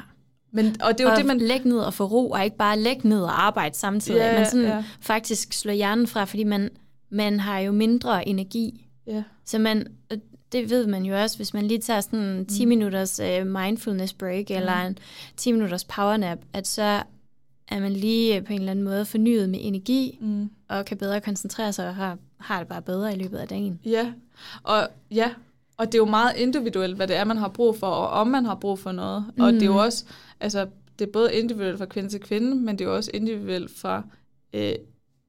Men, 0.52 0.66
og 0.82 0.98
det 0.98 1.00
er 1.00 1.04
jo 1.04 1.10
og 1.10 1.16
det, 1.16 1.26
man... 1.26 1.38
lægge 1.38 1.68
ned 1.68 1.78
og 1.78 1.94
få 1.94 2.04
ro, 2.04 2.30
og 2.30 2.44
ikke 2.44 2.56
bare 2.56 2.78
lægge 2.78 3.08
ned 3.08 3.22
og 3.22 3.42
arbejde 3.46 3.76
samtidig. 3.76 4.18
Ja, 4.18 4.38
man 4.38 4.46
sådan 4.46 4.66
ja. 4.66 4.84
faktisk 5.00 5.52
slår 5.52 5.72
hjernen 5.72 6.06
fra, 6.06 6.24
fordi 6.24 6.44
man, 6.44 6.70
man 7.10 7.40
har 7.40 7.58
jo 7.58 7.72
mindre 7.72 8.28
energi. 8.28 8.86
Ja. 9.06 9.22
Så 9.44 9.58
man, 9.58 9.86
det 10.52 10.70
ved 10.70 10.86
man 10.86 11.04
jo 11.04 11.20
også, 11.22 11.36
hvis 11.36 11.54
man 11.54 11.64
lige 11.66 11.80
tager 11.80 12.00
sådan 12.00 12.18
en 12.20 12.46
10 12.46 12.64
minutters 12.64 13.20
uh, 13.20 13.46
mindfulness 13.46 14.12
break, 14.12 14.50
eller 14.50 14.86
en 14.86 14.98
10 15.36 15.52
minutters 15.52 15.84
powernap, 15.84 16.38
at 16.52 16.66
så 16.66 17.02
er 17.68 17.80
man 17.80 17.92
lige 17.92 18.36
øh, 18.36 18.44
på 18.44 18.52
en 18.52 18.58
eller 18.58 18.70
anden 18.70 18.84
måde 18.84 19.04
fornyet 19.04 19.48
med 19.48 19.58
energi, 19.62 20.18
Mm. 20.20 20.50
og 20.68 20.84
kan 20.84 20.96
bedre 20.96 21.20
koncentrere 21.20 21.72
sig, 21.72 21.88
og 21.88 21.94
har, 21.94 22.18
har 22.38 22.58
det 22.58 22.68
bare 22.68 22.82
bedre 22.82 23.16
i 23.16 23.22
løbet 23.22 23.38
af 23.38 23.48
dagen. 23.48 23.80
Ja, 23.84 24.12
og 24.62 24.88
ja, 25.10 25.30
og 25.76 25.86
det 25.86 25.94
er 25.94 25.98
jo 25.98 26.04
meget 26.04 26.36
individuelt, 26.36 26.96
hvad 26.96 27.06
det 27.08 27.16
er, 27.16 27.24
man 27.24 27.36
har 27.36 27.48
brug 27.48 27.76
for, 27.78 27.86
og 27.86 28.08
om 28.08 28.26
man 28.26 28.44
har 28.44 28.54
brug 28.54 28.78
for 28.78 28.92
noget. 28.92 29.24
Mm. 29.36 29.42
Og 29.44 29.52
det 29.52 29.62
er 29.62 29.66
jo 29.66 29.76
også, 29.76 30.04
altså, 30.40 30.66
det 30.98 31.06
er 31.08 31.12
både 31.12 31.34
individuelt 31.34 31.78
fra 31.78 31.86
kvinde 31.86 32.08
til 32.08 32.20
kvinde, 32.20 32.54
men 32.56 32.78
det 32.78 32.84
er 32.84 32.88
jo 32.88 32.96
også 32.96 33.10
individuelt 33.14 33.70
fra, 33.78 34.02
øh, 34.52 34.72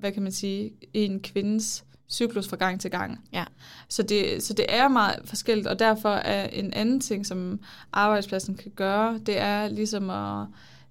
hvad 0.01 0.11
kan 0.11 0.23
man 0.23 0.31
sige, 0.31 0.71
en 0.93 1.19
kvindes 1.19 1.83
cyklus 2.09 2.47
fra 2.47 2.55
gang 2.57 2.81
til 2.81 2.91
gang. 2.91 3.29
Ja. 3.33 3.43
Så 3.89 4.03
det, 4.03 4.43
så 4.43 4.53
det 4.53 4.65
er 4.69 4.87
meget 4.87 5.15
forskelligt, 5.25 5.67
og 5.67 5.79
derfor 5.79 6.09
er 6.09 6.47
en 6.47 6.73
anden 6.73 6.99
ting, 6.99 7.25
som 7.25 7.59
arbejdspladsen 7.93 8.55
kan 8.55 8.71
gøre, 8.75 9.19
det 9.25 9.39
er 9.39 9.67
ligesom 9.67 10.09
at 10.09 10.45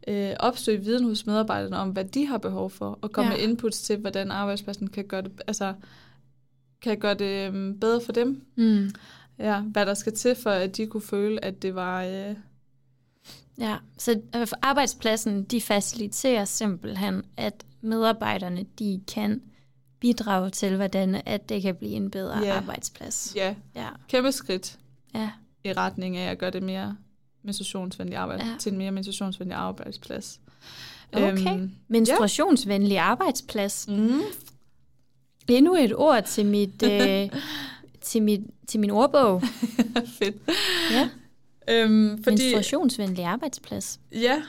øh, 0.09 0.37
opsøge 0.41 0.85
viden 0.85 1.05
hos 1.05 1.27
medarbejderne 1.27 1.77
om, 1.77 1.91
hvad 1.91 2.05
de 2.05 2.27
har 2.27 2.39
behov 2.39 2.71
for, 2.71 2.99
og 3.03 3.13
komme 3.13 3.31
Ja. 3.31 3.37
med 3.37 3.45
inputs 3.49 3.83
til, 3.83 3.97
hvordan 3.97 4.31
arbejdspladsen 4.31 4.91
kan 4.91 5.05
gøre 5.05 5.23
det, 5.23 5.33
altså, 5.47 5.75
kan 6.83 6.99
gøre 6.99 7.15
det 7.15 7.47
øhm, 7.49 7.81
bedre 7.81 8.01
for 8.05 8.13
dem. 8.13 8.43
Mm. 8.57 8.91
Ja, 9.39 9.61
hvad 9.61 9.87
der 9.87 9.95
skal 9.95 10.13
til, 10.15 10.35
for 10.43 10.51
at 10.51 10.77
de 10.77 10.87
kunne 10.87 11.01
føle, 11.03 11.45
at 11.45 11.63
det 11.63 11.75
var... 11.75 12.05
Øh, 12.05 12.35
Ja, 13.59 13.77
så 13.99 14.21
øh, 14.37 14.47
arbejdspladsen, 14.63 15.45
de 15.45 15.61
faciliterer 15.61 16.45
simpelthen, 16.45 17.23
at 17.37 17.65
medarbejderne, 17.81 18.65
de 18.79 19.01
kan 19.15 19.43
bidrage 20.01 20.51
til, 20.51 20.77
hvordan 20.77 21.23
at 21.27 21.49
det 21.49 21.63
kan 21.63 21.75
blive 21.77 21.93
en 21.93 22.11
bedre 22.11 22.39
Ja. 22.45 22.57
arbejdsplads. 22.57 23.33
ja, 23.37 23.55
Ja, 23.77 23.89
kæmpe 24.09 24.33
skridt 24.33 24.79
ja, 25.15 25.31
i 25.65 25.73
retning 25.73 26.17
af 26.17 26.31
at 26.31 26.39
gøre 26.39 26.51
det 26.51 26.63
mere 26.63 26.97
menstruationsvenlig 27.43 28.17
arbejde, 28.17 28.45
Ja. 28.45 28.51
ja. 28.51 28.57
til 28.59 28.73
en 28.73 28.79
mere 28.79 28.91
menstruationsvenlig 28.91 29.57
arbejdsplads. 29.57 30.41
okay. 31.13 31.55
Øhm, 31.59 31.71
Menstruationsvenlig 31.89 32.99
arbejdsplads. 32.99 33.89
mm, 33.89 34.21
Endnu 35.49 35.75
et 35.75 35.95
ord 35.95 36.25
til 36.25 36.47
mit, 36.47 36.83
øh, 36.93 37.29
til, 38.01 38.23
mit, 38.23 38.41
til 38.69 38.81
min 38.81 38.91
ordbog. 38.91 39.43
Fedt. 40.19 40.37
Ja. 40.93 41.09
Øhm, 41.69 42.23
Fordi, 42.25 42.37
Menstruationsvenlig 42.43 43.25
arbejdsplads. 43.25 44.01
Ja, 44.13 44.43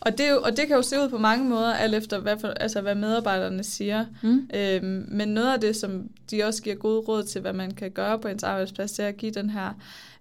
og 0.00 0.18
det, 0.18 0.30
jo, 0.30 0.40
og 0.42 0.56
det 0.56 0.66
kan 0.66 0.76
jo 0.76 0.82
se 0.82 0.96
ud 1.00 1.08
på 1.08 1.18
mange 1.18 1.48
måder, 1.48 1.74
alt 1.74 1.94
efter 1.94 2.18
hvad, 2.18 2.38
for, 2.40 2.48
altså, 2.48 2.80
hvad 2.80 2.94
medarbejderne 2.94 3.64
siger. 3.64 4.06
Mm. 4.22 4.48
Øhm, 4.54 5.06
men 5.08 5.28
noget 5.28 5.52
af 5.52 5.60
det, 5.60 5.76
som 5.76 6.08
de 6.30 6.44
også 6.44 6.62
giver 6.62 6.76
gode 6.76 7.00
råd 7.00 7.24
til, 7.24 7.40
hvad 7.40 7.52
man 7.52 7.70
kan 7.70 7.90
gøre 7.90 8.18
på 8.18 8.28
ens 8.28 8.42
arbejdsplads, 8.42 8.92
det 8.92 9.04
er 9.04 9.08
at 9.08 9.16
give 9.16 9.32
den 9.32 9.50
her 9.50 9.72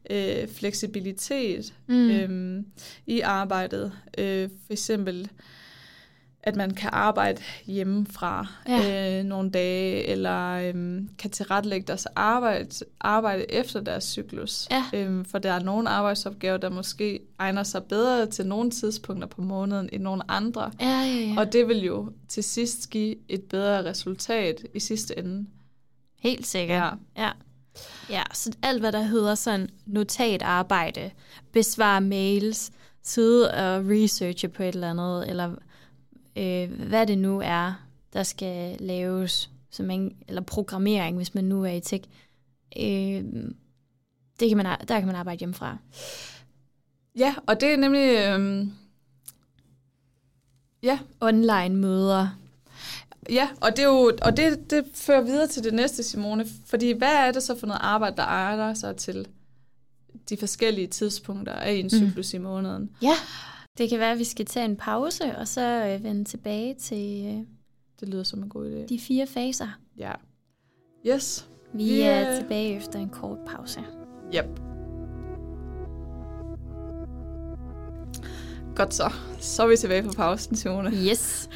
øh, 0.10 0.48
fleksibilitet 0.56 1.74
Mm. 1.88 2.10
øhm, 2.10 2.66
i 3.08 3.20
arbejdet. 3.20 3.92
Øh, 4.18 4.50
for 4.66 4.74
eksempel, 4.74 5.30
at 6.46 6.56
man 6.56 6.72
kan 6.74 6.90
arbejde 6.94 7.42
hjemmefra 7.66 8.48
Ja. 8.68 9.20
øh, 9.20 9.24
nogle 9.26 9.50
dage, 9.50 10.08
eller 10.08 10.50
øhm, 10.50 11.10
kan 11.20 11.32
tilrettelægge 11.32 11.88
deres 11.88 12.06
arbejde, 12.06 12.70
arbejde 13.00 13.52
efter 13.52 13.82
deres 13.82 14.04
cyklus. 14.04 14.68
Ja. 14.72 14.84
Øhm, 14.94 15.26
for 15.26 15.38
der 15.40 15.52
er 15.52 15.60
nogle 15.60 15.90
arbejdsopgaver, 15.90 16.58
der 16.58 16.70
måske 16.70 17.20
egner 17.40 17.64
sig 17.64 17.84
bedre 17.84 18.26
til 18.26 18.48
nogle 18.48 18.72
tidspunkter 18.72 19.28
på 19.28 19.42
måneden 19.42 19.90
end 19.94 20.04
nogle 20.04 20.32
andre. 20.32 20.72
Ja, 20.82 20.86
ja, 21.02 21.06
ja. 21.06 21.36
Og 21.38 21.54
det 21.54 21.68
vil 21.68 21.84
jo 21.84 22.12
til 22.30 22.44
sidst 22.44 22.90
give 22.90 23.16
et 23.30 23.44
bedre 23.44 23.86
resultat 23.86 24.62
i 24.74 24.80
sidste 24.80 25.20
ende. 25.20 25.46
Helt 26.20 26.48
sikkert. 26.48 26.94
Ja. 27.18 27.30
Ja, 28.10 28.24
så 28.34 28.52
alt 28.64 28.80
hvad 28.80 28.92
der 28.92 29.02
hedder 29.02 29.36
sådan 29.36 29.70
notatarbejde, 29.86 31.12
besvare 31.52 32.02
mails, 32.02 32.72
sidde 33.04 33.52
og 33.52 33.84
researche 33.90 34.48
på 34.50 34.64
et 34.64 34.74
eller 34.76 34.90
andet, 34.90 35.30
eller 35.30 35.52
øh, 36.36 36.88
hvad 36.88 37.08
det 37.08 37.18
nu 37.18 37.42
er, 37.44 37.74
der 38.14 38.24
skal 38.24 38.78
laves, 38.80 39.50
som 39.72 39.86
man, 39.86 40.16
eller 40.28 40.42
programmering, 40.42 41.18
hvis 41.18 41.36
man 41.36 41.44
nu 41.44 41.64
er 41.64 41.72
i 41.72 41.80
tech, 41.80 42.10
øh, 42.80 43.24
det 44.40 44.50
kan 44.50 44.58
man, 44.58 44.66
der 44.66 45.00
kan 45.00 45.06
man 45.06 45.16
arbejde 45.16 45.40
hjemmefra. 45.40 45.78
Ja, 47.18 47.36
og 47.48 47.62
det 47.62 47.74
er 47.74 47.78
nemlig... 47.78 48.18
Øhm, 48.18 48.74
ja, 50.84 51.00
Online 51.22 51.76
møder. 51.76 52.38
Ja, 53.30 53.50
og 53.62 53.72
det, 53.72 53.80
er 53.80 53.88
jo, 53.88 54.12
og 54.22 54.38
det, 54.38 54.70
det 54.72 54.86
fører 54.94 55.22
videre 55.22 55.48
til 55.48 55.64
det 55.64 55.74
næste, 55.74 56.04
Simone. 56.04 56.46
Fordi 56.66 56.92
hvad 56.92 57.14
er 57.14 57.32
det 57.32 57.44
så 57.44 57.60
for 57.60 57.68
noget 57.68 57.82
arbejde, 57.84 58.16
der 58.18 58.24
ejer 58.24 58.74
sig 58.74 58.96
til 58.96 59.28
de 60.30 60.38
forskellige 60.38 60.88
tidspunkter 60.88 61.54
af 61.54 61.72
en 61.72 61.90
cyklus 61.90 62.34
mm. 62.34 62.40
i 62.40 62.44
måneden? 62.44 62.90
Ja, 63.02 63.16
det 63.78 63.90
kan 63.90 64.00
være, 64.00 64.12
at 64.12 64.20
vi 64.20 64.24
skal 64.24 64.46
tage 64.46 64.66
en 64.66 64.76
pause, 64.76 65.38
og 65.38 65.48
så 65.48 65.62
øh, 65.96 66.04
vende 66.04 66.24
tilbage 66.24 66.74
til 66.74 67.26
øh, 67.26 67.46
Det 68.00 68.10
lyder 68.10 68.24
som 68.24 68.44
en 68.44 68.50
god 68.50 68.66
idé. 68.72 68.86
de 68.90 69.00
fire 69.00 69.28
faser. 69.28 69.68
Ja. 69.98 70.12
Yes. 71.08 71.50
Vi 71.74 72.02
er 72.02 72.10
er- 72.12 72.40
tilbage 72.40 72.76
efter 72.78 73.00
en 73.00 73.10
kort 73.10 73.38
pause. 73.48 73.80
Yep. 74.36 74.46
Godt 78.76 78.94
så. 78.94 79.12
Så 79.40 79.64
er 79.64 79.68
vi 79.68 79.78
tilbage 79.78 80.04
på 80.04 80.12
pausen, 80.12 80.56
Simone. 80.56 80.92
Yes. 81.12 81.50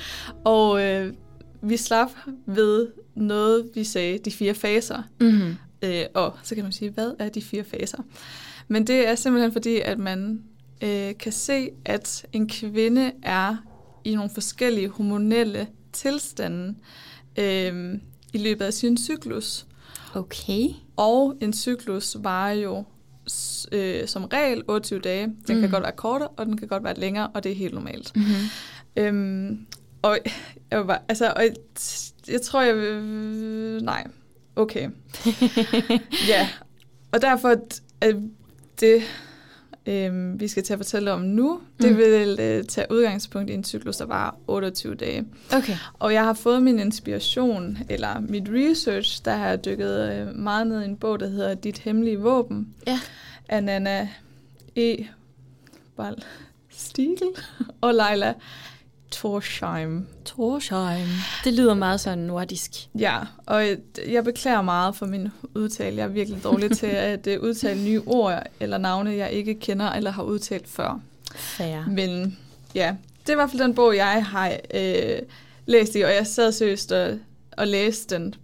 Og 0.46 0.84
øh, 0.84 1.14
vi 1.62 1.78
slap 1.78 2.10
ved 2.46 2.88
noget, 3.16 3.70
vi 3.76 3.84
sagde, 3.84 4.18
de 4.18 4.32
fire 4.32 4.54
faser. 4.54 5.04
Mm-hmm. 5.22 5.56
Øh, 5.82 6.04
og 6.14 6.34
så 6.44 6.56
kan 6.56 6.64
man 6.64 6.72
sige, 6.74 6.92
hvad 6.92 7.14
er 7.20 7.30
de 7.30 7.42
fire 7.42 7.64
faser? 7.64 7.98
Men 8.68 8.88
det 8.88 9.08
er 9.08 9.16
simpelthen 9.16 9.52
fordi, 9.52 9.80
at 9.80 10.00
man 10.00 10.44
øh, 10.84 11.18
kan 11.18 11.32
se, 11.32 11.70
at 11.86 12.26
en 12.34 12.50
kvinde 12.50 13.12
er 13.24 13.56
i 14.04 14.16
nogle 14.16 14.30
forskellige 14.34 14.90
hormonelle 14.90 15.68
tilstande 15.94 16.76
øh, 17.40 17.96
i 18.34 18.38
løbet 18.38 18.66
af 18.66 18.74
sin 18.74 18.98
cyklus. 18.98 19.66
Okay. 20.16 20.68
Og 20.96 21.38
en 21.42 21.54
cyklus 21.54 22.18
varer 22.20 22.54
jo 22.54 22.84
øh, 23.72 24.08
som 24.08 24.26
regel 24.26 24.64
28 24.68 25.00
dage. 25.00 25.26
Den 25.48 25.56
mm. 25.56 25.62
Kan 25.62 25.70
godt 25.70 25.84
være 25.84 25.92
kortere, 25.92 26.30
og 26.30 26.46
den 26.46 26.58
kan 26.58 26.68
godt 26.68 26.84
være 26.84 27.00
længere, 27.00 27.28
og 27.28 27.44
det 27.44 27.52
er 27.52 27.56
helt 27.56 27.74
normalt. 27.74 28.16
Mm-hmm. 28.16 28.34
Øhm, 28.98 29.68
og 30.02 30.20
jeg, 30.72 30.80
var 30.80 30.86
bare, 30.86 31.00
altså, 31.10 31.34
og 31.36 31.44
jeg, 31.44 31.54
jeg 32.28 32.42
tror, 32.42 32.62
jeg 32.62 32.76
vil... 32.78 33.84
Nej, 33.84 34.08
okay. 34.56 34.90
ja, 36.32 36.50
og 37.12 37.22
derfor 37.22 37.50
at 37.50 37.82
det, 38.80 39.02
øhm, 39.88 40.40
vi 40.40 40.48
skal 40.48 40.64
til 40.64 40.74
at 40.74 40.80
fortælle 40.80 41.12
om 41.12 41.22
nu, 41.22 41.60
det 41.82 41.92
Mm. 41.92 41.98
vil 41.98 42.38
øh, 42.40 42.64
tage 42.64 42.88
udgangspunkt 42.90 43.50
i 43.50 43.54
en 43.54 43.64
cyklus, 43.64 43.98
der 43.98 44.06
var 44.06 44.36
28 44.48 44.96
dage. 44.96 45.26
Okay. 45.54 45.76
Og 45.94 46.14
jeg 46.14 46.24
har 46.24 46.34
fået 46.34 46.64
min 46.64 46.80
inspiration, 46.80 47.78
eller 47.90 48.20
mit 48.20 48.44
research, 48.50 49.26
der 49.26 49.32
har 49.36 49.48
jeg 49.48 49.66
dykket 49.66 50.12
øh, 50.12 50.36
meget 50.36 50.68
ned 50.68 50.82
i 50.82 50.86
en 50.86 50.96
bog, 50.98 51.20
der 51.20 51.28
hedder 51.28 51.54
Dit 51.54 51.78
Hemmelige 51.78 52.20
Våben, 52.20 52.74
Ja. 52.88 53.00
af 53.50 53.64
Nana 53.64 54.10
E. 54.76 54.96
Bal 55.98 56.16
Stiegel 56.70 57.28
og 57.82 57.94
Leila 57.94 58.34
Torsheim. 59.12 60.08
Torsheim. 60.26 61.08
Det 61.44 61.54
lyder 61.54 61.74
meget 61.74 62.00
sådan 62.00 62.18
nordisk. 62.18 62.72
Ja, 63.00 63.18
og 63.46 63.68
jeg, 63.68 63.78
jeg 64.08 64.24
beklager 64.24 64.62
meget 64.62 64.96
for 64.96 65.06
min 65.06 65.28
udtale. 65.56 65.98
Jeg 65.98 66.04
er 66.04 66.08
virkelig 66.08 66.44
dårlig 66.44 66.78
til 66.78 66.88
at 67.14 67.28
uh, 67.28 67.44
udtale 67.44 67.84
nye 67.84 68.02
ord 68.06 68.44
eller 68.60 68.78
navne, 68.78 69.16
jeg 69.16 69.32
ikke 69.32 69.54
kender 69.54 69.92
eller 69.92 70.12
har 70.12 70.24
udtalt 70.24 70.68
før. 70.68 71.00
Fair. 71.36 71.90
Men 71.90 72.38
ja, 72.76 72.96
det 73.22 73.30
er 73.30 73.34
i 73.34 73.36
hvert 73.36 73.50
fald 73.50 73.64
den 73.64 73.76
bog, 73.76 73.96
jeg 73.96 74.26
har 74.26 74.58
øh, 74.74 75.20
læst 75.66 75.96
i, 75.96 76.02
og 76.02 76.14
jeg 76.14 76.28
sad 76.28 76.52
seriøst 76.52 76.92
og, 76.92 77.18
og 77.58 77.68
læste 77.68 78.16
den 78.16 78.36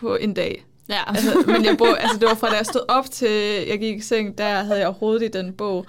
på 0.00 0.16
en 0.16 0.34
dag. 0.34 0.64
Ja. 0.88 1.00
Altså, 1.06 1.44
men 1.46 1.64
jeg 1.64 1.76
bog, 1.78 2.00
altså, 2.02 2.18
det 2.18 2.28
var 2.28 2.34
fra 2.34 2.50
da 2.50 2.56
jeg 2.56 2.66
stod 2.66 2.80
op 2.88 3.10
til 3.10 3.66
jeg 3.68 3.78
gik 3.78 3.96
i 3.96 4.00
seng, 4.00 4.38
der 4.38 4.62
havde 4.62 4.78
jeg 4.78 4.86
overhovedet 4.86 5.22
i 5.22 5.28
den 5.28 5.52
bog. 5.52 5.86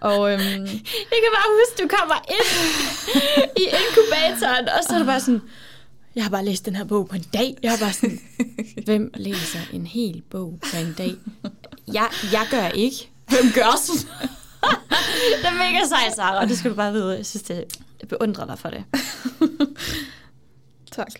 Og 0.00 0.32
øhm, 0.32 0.66
Jeg 1.12 1.18
kan 1.22 1.30
bare 1.36 1.48
huske, 1.58 1.82
du 1.82 1.88
kommer 1.96 2.14
ind 2.28 2.48
i 3.56 3.64
inkubatoren, 3.64 4.68
og 4.68 4.84
så 4.88 4.94
er 4.94 4.98
du 4.98 5.04
bare 5.04 5.20
sådan, 5.20 5.42
jeg 6.14 6.24
har 6.24 6.30
bare 6.30 6.44
læst 6.44 6.66
den 6.66 6.76
her 6.76 6.84
bog 6.84 7.08
på 7.08 7.14
en 7.16 7.24
dag. 7.32 7.56
Jeg 7.62 7.70
har 7.70 7.78
bare 7.78 7.92
sådan, 7.92 8.20
hvem 8.86 9.10
læser 9.14 9.60
en 9.72 9.86
hel 9.86 10.22
bog 10.30 10.58
på 10.62 10.76
en 10.76 10.94
dag? 10.98 11.14
Jeg, 11.92 12.08
jeg 12.32 12.46
gør 12.50 12.68
ikke. 12.68 13.10
Hvem 13.28 13.52
gør 13.54 13.76
sådan? 13.76 14.28
det 15.42 15.46
er 15.46 15.54
mega 15.54 15.86
sejt, 15.88 16.14
Sarah, 16.16 16.42
og 16.42 16.48
det 16.48 16.58
skal 16.58 16.70
du 16.70 16.76
bare 16.76 16.92
vide. 16.92 17.16
Jeg 17.16 17.26
synes, 17.26 17.42
det, 17.42 17.64
jeg 18.00 18.08
beundrer 18.08 18.46
dig 18.46 18.58
for 18.58 18.70
det. 18.70 18.84
tak. 20.92 21.12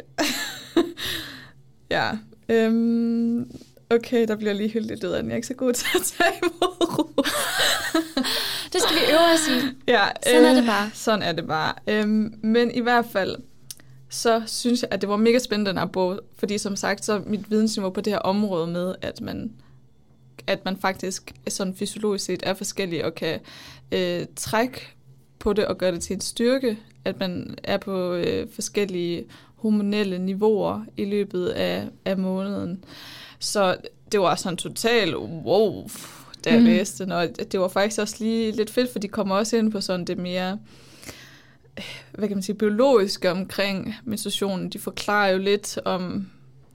ja, 1.91 2.11
øhm, 2.49 3.51
okay, 3.90 4.29
der 4.29 4.37
bliver 4.37 4.53
lige 4.53 4.68
hyldet 4.68 5.05
ud 5.05 5.11
af 5.11 5.22
den. 5.22 5.31
Jeg 5.31 5.35
er 5.35 5.37
ikke 5.37 5.48
så 5.48 5.55
god 5.55 5.72
til 5.72 5.87
at 5.94 6.03
tage 6.03 6.33
imod. 6.42 7.24
Det 8.72 8.83
skal 8.83 8.96
vi 8.96 9.12
øve 9.12 9.33
os 9.35 9.48
i. 9.48 9.77
Ja, 9.88 10.07
Sådan 10.27 10.44
er 10.44 10.55
det 10.55 10.66
bare. 10.66 10.90
Sådan 10.94 11.22
er 11.22 11.33
det 11.33 11.46
bare. 11.46 11.74
Øhm, 11.87 12.35
men 12.42 12.70
i 12.70 12.81
hvert 12.81 13.07
fald, 13.12 13.37
så 14.09 14.42
synes 14.46 14.83
jeg, 14.83 14.88
at 14.92 15.01
det 15.01 15.09
var 15.09 15.16
mega 15.16 15.38
spændende, 15.38 15.70
den 15.70 15.79
her 15.79 15.87
bog. 15.87 16.20
Fordi 16.38 16.59
som 16.59 16.77
sagt, 16.77 17.05
så 17.05 17.22
mit 17.27 17.51
vidensniveau 17.51 17.90
på 17.90 18.01
det 18.01 18.12
her 18.12 18.20
område 18.20 18.66
med, 18.66 18.94
at 19.03 19.20
man, 19.20 19.53
at 20.46 20.64
man 20.64 20.77
faktisk 20.77 21.35
sådan 21.48 21.74
fysiologisk 21.74 22.24
set 22.24 22.42
er 22.42 22.55
forskellig 22.55 23.05
og 23.05 23.14
kan 23.14 23.40
øh, 23.92 24.27
trække 24.37 24.88
på 25.38 25.53
det 25.53 25.66
og 25.66 25.79
gøre 25.79 25.92
det 25.92 26.03
til 26.03 26.14
en 26.14 26.20
styrke, 26.20 26.79
at 27.05 27.20
man 27.20 27.59
er 27.64 27.77
på 27.77 28.12
øh, 28.12 28.46
forskellige 28.53 29.24
hormonelle 29.59 30.18
niveauer 30.18 30.85
i 30.97 31.05
løbet 31.05 31.47
af, 31.49 31.88
af 32.05 32.18
måneden. 32.18 32.85
Så 33.38 33.77
det 34.12 34.21
var 34.21 34.35
sådan 34.35 34.57
total 34.57 35.16
wow, 35.16 35.88
da 36.44 36.51
jeg 36.51 36.61
mm. 36.61 36.66
læste 36.66 37.05
den, 37.05 37.12
og 37.12 37.29
det 37.53 37.61
var 37.61 37.68
faktisk 37.68 38.01
også 38.01 38.16
lige 38.18 38.53
lidt 38.53 38.71
fedt, 38.71 38.92
for 38.92 38.99
de 38.99 39.09
kommer 39.09 39.35
også 39.35 39.57
ind 39.57 39.73
på 39.73 39.81
sådan 39.81 40.05
det 40.05 40.18
mere, 40.18 40.59
hvad 42.12 42.29
kan 42.29 42.37
man 42.37 42.42
sige, 42.42 42.57
biologiske 42.57 43.31
omkring 43.31 43.94
menstruationen. 44.05 44.71
De 44.71 44.79
forklarer 44.79 45.31
jo 45.31 45.38
lidt 45.38 45.79
om, 45.85 46.29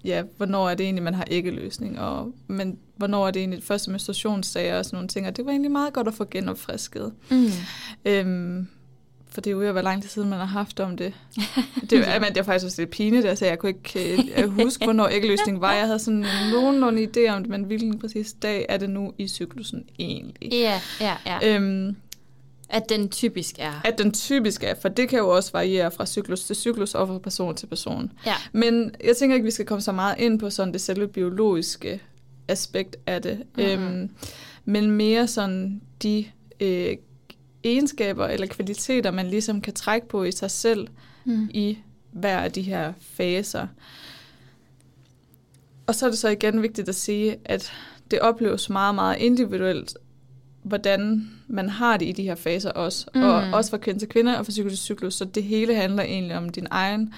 ja, 0.03 0.23
hvornår 0.37 0.69
er 0.69 0.75
det 0.75 0.83
egentlig, 0.83 1.03
man 1.03 1.13
har 1.13 1.27
æggeløsning, 1.31 1.99
og 1.99 2.33
men, 2.47 2.77
hvornår 2.95 3.27
er 3.27 3.31
det 3.31 3.39
egentlig 3.39 3.63
første 3.63 3.91
menstruationssager 3.91 4.77
og 4.77 4.85
sådan 4.85 4.95
nogle 4.95 5.07
ting, 5.07 5.27
og 5.27 5.37
det 5.37 5.45
var 5.45 5.51
egentlig 5.51 5.71
meget 5.71 5.93
godt 5.93 6.07
at 6.07 6.13
få 6.13 6.25
genopfrisket. 6.31 7.13
Mm. 7.29 7.47
Øhm, 8.05 8.67
for 9.33 9.41
det 9.41 9.49
er 9.49 9.51
jo 9.51 9.59
ved 9.59 9.67
at 9.67 9.75
være 9.75 9.83
lang 9.83 10.01
tid 10.01 10.09
siden, 10.09 10.29
man 10.29 10.39
har 10.39 10.45
haft 10.45 10.79
om 10.79 10.97
det. 10.97 11.13
Det, 11.89 11.99
ja. 11.99 12.19
men 12.19 12.29
det 12.29 12.37
er 12.37 12.43
faktisk 12.43 12.65
også 12.65 12.81
lidt 12.81 12.89
pinligt, 12.91 13.25
altså 13.25 13.45
jeg 13.45 13.59
kunne 13.59 13.69
ikke 13.69 14.13
øh, 14.13 14.29
jeg 14.37 14.47
huske, 14.47 14.83
hvornår 14.83 15.07
æggeløsning 15.07 15.61
var. 15.61 15.73
Jeg 15.73 15.85
havde 15.85 15.99
sådan 15.99 16.25
nogenlunde 16.51 17.03
idé 17.03 17.29
om 17.29 17.41
det, 17.41 17.49
men 17.49 17.63
hvilken 17.63 17.99
præcis 17.99 18.33
dag 18.33 18.65
er 18.69 18.77
det 18.77 18.89
nu 18.89 19.13
i 19.17 19.27
cyklusen 19.27 19.83
egentlig? 19.99 20.49
Ja, 20.53 20.81
ja, 21.01 21.15
ja. 21.25 21.55
Øhm, 21.55 21.95
At 22.69 22.89
den 22.89 23.09
typisk 23.09 23.55
er. 23.59 23.81
at 23.85 23.97
den 23.97 24.11
typisk 24.11 24.63
er, 24.63 24.73
for 24.81 24.89
det 24.89 25.09
kan 25.09 25.19
jo 25.19 25.29
også 25.29 25.51
variere 25.51 25.91
fra 25.91 26.05
cyklus 26.05 26.43
til 26.43 26.55
cyklus 26.55 26.95
og 26.95 27.07
fra 27.07 27.17
person 27.17 27.55
til 27.55 27.67
person. 27.67 28.11
Ja. 28.25 28.35
Men 28.51 28.91
jeg 29.03 29.17
tænker 29.17 29.35
ikke, 29.35 29.45
vi 29.45 29.51
skal 29.51 29.65
komme 29.65 29.81
så 29.81 29.91
meget 29.91 30.15
ind 30.19 30.39
på 30.39 30.49
sådan 30.49 30.73
det 30.73 30.81
selve 30.81 31.07
biologiske 31.07 32.01
aspekt 32.47 32.95
af 33.07 33.21
det. 33.21 33.43
Mhm. 33.57 33.65
Øhm, 33.65 34.09
men 34.65 34.91
mere 34.91 35.27
sådan 35.27 35.81
de 36.03 36.25
øh, 36.59 36.95
egenskaber 37.63 38.27
eller 38.27 38.47
kvaliteter, 38.47 39.11
man 39.11 39.27
ligesom 39.27 39.61
kan 39.61 39.73
trække 39.73 40.07
på 40.07 40.23
i 40.23 40.31
sig 40.31 40.51
selv 40.51 40.87
Mm. 41.25 41.49
i 41.53 41.77
hver 42.11 42.39
af 42.39 42.51
de 42.51 42.61
her 42.61 42.93
faser. 43.01 43.67
og 45.87 45.95
så 45.95 46.05
er 46.05 46.09
det 46.09 46.19
så 46.19 46.29
igen 46.29 46.61
vigtigt 46.61 46.89
at 46.89 46.95
sige, 46.95 47.37
at 47.45 47.73
det 48.11 48.19
opleves 48.19 48.69
meget, 48.69 48.95
meget 48.95 49.17
individuelt, 49.19 49.97
hvordan 50.63 51.29
man 51.47 51.69
har 51.69 51.97
det 51.97 52.05
i 52.05 52.11
de 52.11 52.23
her 52.23 52.35
faser 52.35 52.71
også. 52.71 53.05
Mm. 53.15 53.23
Og 53.23 53.33
også 53.53 53.69
fra 53.69 53.77
kvinde 53.77 53.99
til 53.99 54.09
kvinde 54.09 54.37
og 54.39 54.45
fra 54.45 54.51
cyklus 54.51 54.71
til 54.71 54.79
cyklus. 54.79 55.13
Så 55.13 55.25
det 55.25 55.43
hele 55.43 55.75
handler 55.75 56.03
egentlig 56.03 56.37
om 56.37 56.49
din 56.49 56.67
egen 56.71 57.13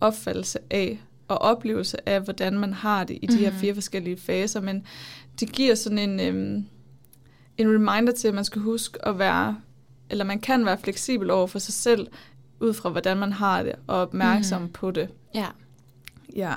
opfattelse 0.00 0.58
af 0.70 1.00
og 1.28 1.38
oplevelse 1.38 2.08
af, 2.08 2.20
hvordan 2.20 2.58
man 2.58 2.72
har 2.72 3.04
det 3.04 3.18
i 3.22 3.26
de 3.26 3.36
her 3.36 3.50
fire 3.50 3.74
forskellige 3.74 4.16
faser. 4.16 4.60
Men 4.60 4.86
det 5.40 5.52
giver 5.52 5.74
sådan 5.74 5.98
en, 5.98 6.20
øhm, 6.20 6.66
en 7.58 7.74
reminder 7.74 8.12
til, 8.12 8.28
at 8.28 8.34
man 8.34 8.44
skal 8.44 8.62
huske 8.62 9.06
at 9.08 9.18
være, 9.18 9.56
eller 10.10 10.24
man 10.24 10.40
kan 10.40 10.66
være 10.66 10.78
fleksibel 10.78 11.30
over 11.30 11.46
for 11.46 11.58
sig 11.58 11.74
selv, 11.74 12.06
ud 12.60 12.74
fra 12.74 12.88
hvordan 12.88 13.16
man 13.16 13.32
har 13.32 13.62
det, 13.62 13.72
og 13.86 13.96
opmærksom 13.96 14.62
mm. 14.62 14.72
på 14.72 14.90
det. 14.90 15.08
Ja. 15.34 15.46
Ja. 16.36 16.54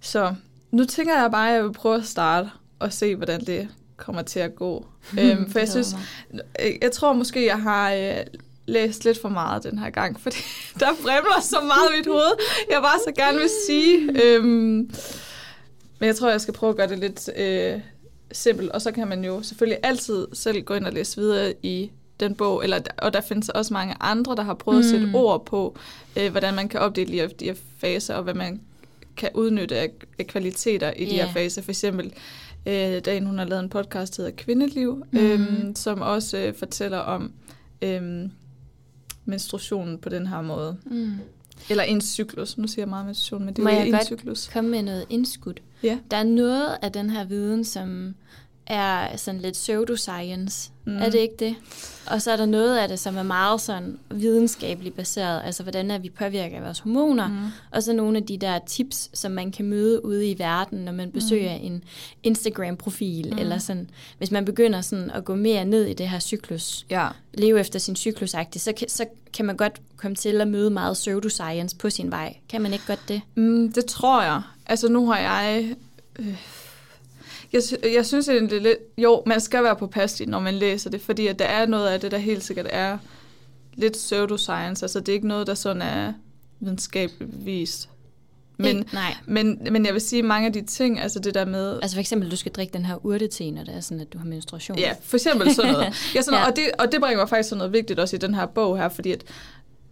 Så 0.00 0.34
nu 0.70 0.84
tænker 0.84 1.20
jeg 1.20 1.30
bare, 1.30 1.48
at 1.48 1.54
jeg 1.54 1.64
vil 1.64 1.72
prøve 1.72 1.96
at 1.96 2.06
starte 2.06 2.50
og 2.78 2.92
se, 2.92 3.16
hvordan 3.16 3.40
det 3.40 3.68
kommer 3.96 4.22
til 4.22 4.40
at 4.40 4.54
gå. 4.54 4.86
øhm, 5.20 5.50
for 5.50 5.58
jeg 5.58 5.68
synes, 5.68 5.96
jeg 6.82 6.92
tror 6.92 7.12
måske, 7.12 7.46
jeg 7.46 7.62
har 7.62 7.92
øh, 7.92 8.16
læst 8.66 9.04
lidt 9.04 9.20
for 9.20 9.28
meget 9.28 9.62
den 9.62 9.78
her 9.78 9.90
gang, 9.90 10.20
fordi 10.22 10.36
der 10.80 10.94
fremler 10.94 11.40
så 11.40 11.60
meget 11.60 11.94
i 11.94 11.96
mit 11.96 12.06
hoved, 12.06 12.32
jeg 12.70 12.82
bare 12.82 12.98
så 13.06 13.12
gerne 13.16 13.38
vil 13.38 13.50
sige. 13.66 14.24
Øhm, 14.24 14.90
men 15.98 16.06
jeg 16.06 16.16
tror, 16.16 16.30
jeg 16.30 16.40
skal 16.40 16.54
prøve 16.54 16.70
at 16.70 16.76
gøre 16.76 16.88
det 16.88 16.98
lidt 16.98 17.30
øh, 17.36 17.80
simpelt, 18.32 18.70
og 18.70 18.82
så 18.82 18.92
kan 18.92 19.08
man 19.08 19.24
jo 19.24 19.42
selvfølgelig 19.42 19.78
altid 19.82 20.26
selv 20.32 20.62
gå 20.62 20.74
ind 20.74 20.86
og 20.86 20.92
læse 20.92 21.20
videre 21.20 21.54
i 21.62 21.90
den 22.20 22.34
bog, 22.34 22.64
eller, 22.64 22.80
og 22.98 23.12
der 23.12 23.20
findes 23.20 23.48
også 23.48 23.74
mange 23.74 23.94
andre, 24.00 24.36
der 24.36 24.42
har 24.42 24.54
prøvet 24.54 24.78
mm. 24.78 24.84
at 24.84 24.90
sætte 24.90 25.06
mm. 25.06 25.14
ord 25.14 25.46
på, 25.46 25.76
øh, 26.16 26.30
hvordan 26.30 26.54
man 26.54 26.68
kan 26.68 26.80
opdele 26.80 27.30
de 27.40 27.44
her 27.44 27.54
faser, 27.78 28.14
og 28.14 28.22
hvad 28.22 28.34
man 28.34 28.60
kan 29.16 29.28
udnytte 29.34 29.76
af, 29.76 29.90
af 30.18 30.26
kvaliteter 30.26 30.92
i 30.96 31.02
yeah. 31.02 31.10
de 31.10 31.14
her 31.14 31.32
faser. 31.32 31.62
For 31.62 31.70
eksempel, 31.70 32.12
øh, 32.66 33.04
dagen 33.04 33.26
hun 33.26 33.38
har 33.38 33.44
lavet 33.44 33.62
en 33.62 33.68
podcast, 33.68 34.16
der 34.16 34.22
hedder 34.22 34.36
Kvindeliv, 34.36 35.04
mm. 35.10 35.18
øhm, 35.18 35.76
som 35.76 36.00
også 36.00 36.38
øh, 36.38 36.54
fortæller 36.54 36.98
om 36.98 37.32
øhm, 37.82 38.30
menstruationen 39.24 39.98
på 39.98 40.08
den 40.08 40.26
her 40.26 40.42
måde. 40.42 40.76
Mm. 40.86 41.12
Eller 41.70 41.84
en 41.84 42.00
cyklus. 42.00 42.58
Nu 42.58 42.66
siger 42.66 42.82
jeg 42.82 42.88
meget 42.88 43.06
menstruation, 43.06 43.44
men 43.44 43.54
det 43.54 43.66
er 43.66 43.84
jo 43.84 43.96
en 43.96 44.04
cyklus. 44.06 44.48
komme 44.52 44.70
med 44.70 44.82
noget 44.82 45.04
indskud? 45.10 45.54
Ja. 45.82 45.98
Der 46.10 46.16
er 46.16 46.22
noget 46.22 46.76
af 46.82 46.92
den 46.92 47.10
her 47.10 47.24
viden, 47.24 47.64
som 47.64 48.14
er 48.70 49.16
sådan 49.16 49.40
lidt 49.40 49.54
pseudoscience. 49.54 50.70
Mm. 50.84 50.96
Er 50.96 51.10
det 51.10 51.18
ikke 51.18 51.34
det? 51.38 51.56
Og 52.06 52.22
så 52.22 52.30
er 52.30 52.36
der 52.36 52.46
noget 52.46 52.78
af 52.78 52.88
det, 52.88 52.98
som 52.98 53.16
er 53.16 53.22
meget 53.22 53.60
sådan 53.60 53.98
videnskabeligt 54.10 54.96
baseret, 54.96 55.42
altså 55.44 55.62
hvordan 55.62 55.90
er 55.90 55.98
vi 55.98 56.10
påvirker 56.10 56.60
vores 56.60 56.78
hormoner, 56.78 57.28
mm. 57.28 57.36
og 57.70 57.82
så 57.82 57.92
nogle 57.92 58.16
af 58.16 58.26
de 58.26 58.38
der 58.38 58.58
tips, 58.66 59.10
som 59.14 59.32
man 59.32 59.52
kan 59.52 59.64
møde 59.64 60.04
ude 60.04 60.30
i 60.30 60.38
verden, 60.38 60.78
når 60.78 60.92
man 60.92 61.10
besøger 61.10 61.58
mm. 61.58 61.64
en 61.64 61.84
Instagram-profil, 62.22 63.32
mm. 63.32 63.38
eller 63.38 63.58
sådan, 63.58 63.90
hvis 64.18 64.30
man 64.30 64.44
begynder 64.44 64.80
sådan 64.80 65.10
at 65.10 65.24
gå 65.24 65.34
mere 65.34 65.64
ned 65.64 65.84
i 65.84 65.94
det 65.94 66.08
her 66.08 66.18
cyklus, 66.18 66.86
ja. 66.90 67.08
leve 67.34 67.60
efter 67.60 67.78
sin 67.78 67.96
cyklusagtigt, 67.96 68.64
så, 68.64 68.72
så 68.88 69.06
kan 69.32 69.44
man 69.44 69.56
godt 69.56 69.80
komme 69.96 70.14
til 70.14 70.40
at 70.40 70.48
møde 70.48 70.70
meget 70.70 70.94
pseudoscience 70.94 71.76
på 71.76 71.90
sin 71.90 72.10
vej. 72.10 72.36
Kan 72.48 72.62
man 72.62 72.72
ikke 72.72 72.86
godt 72.86 73.08
det? 73.08 73.20
Mm, 73.34 73.72
det 73.72 73.84
tror 73.84 74.22
jeg. 74.22 74.42
Altså 74.66 74.88
nu 74.88 75.10
har 75.10 75.18
jeg... 75.18 75.74
Øh 76.18 76.59
jeg, 77.52 77.62
jeg 77.94 78.06
synes 78.06 78.28
egentlig 78.28 78.60
lidt, 78.60 78.78
jo, 78.98 79.22
man 79.26 79.40
skal 79.40 79.64
være 79.64 79.76
påpasselig, 79.76 80.28
når 80.28 80.40
man 80.40 80.54
læser 80.54 80.90
det, 80.90 81.00
fordi 81.00 81.26
at 81.26 81.38
der 81.38 81.44
er 81.44 81.66
noget 81.66 81.88
af 81.88 82.00
det, 82.00 82.10
der 82.10 82.18
helt 82.18 82.44
sikkert 82.44 82.66
er 82.70 82.98
lidt 83.74 83.92
pseudoscience, 83.92 84.84
altså 84.84 85.00
det 85.00 85.08
er 85.08 85.12
ikke 85.12 85.28
noget, 85.28 85.46
der 85.46 85.54
sådan 85.54 85.82
er 85.82 86.12
videnskabeligt 86.60 87.46
vist. 87.46 87.88
Men, 88.56 88.78
ikke, 88.78 88.94
nej. 88.94 89.14
Men, 89.26 89.58
men 89.70 89.86
jeg 89.86 89.92
vil 89.92 90.00
sige, 90.00 90.22
mange 90.22 90.46
af 90.46 90.52
de 90.52 90.62
ting, 90.62 91.00
altså 91.00 91.18
det 91.18 91.34
der 91.34 91.44
med... 91.44 91.78
Altså 91.82 91.96
for 91.96 92.00
eksempel, 92.00 92.30
du 92.30 92.36
skal 92.36 92.52
drikke 92.52 92.72
den 92.72 92.86
her 92.86 93.06
urtete, 93.06 93.50
når 93.50 93.64
det 93.64 93.74
er 93.76 93.80
sådan, 93.80 94.00
at 94.00 94.12
du 94.12 94.18
har 94.18 94.24
menstruation. 94.24 94.78
Ja, 94.78 94.94
for 95.02 95.16
eksempel 95.16 95.54
sådan 95.54 95.72
noget. 95.72 95.86
Ja, 96.14 96.22
sådan 96.22 96.38
ja. 96.38 96.40
Noget, 96.40 96.50
og, 96.50 96.56
det, 96.56 96.64
og 96.78 96.92
det 96.92 97.00
bringer 97.00 97.18
mig 97.18 97.28
faktisk 97.28 97.48
sådan 97.48 97.58
noget 97.58 97.72
vigtigt 97.72 97.98
også 97.98 98.16
i 98.16 98.18
den 98.18 98.34
her 98.34 98.46
bog 98.46 98.78
her, 98.78 98.88
fordi 98.88 99.12
at 99.12 99.24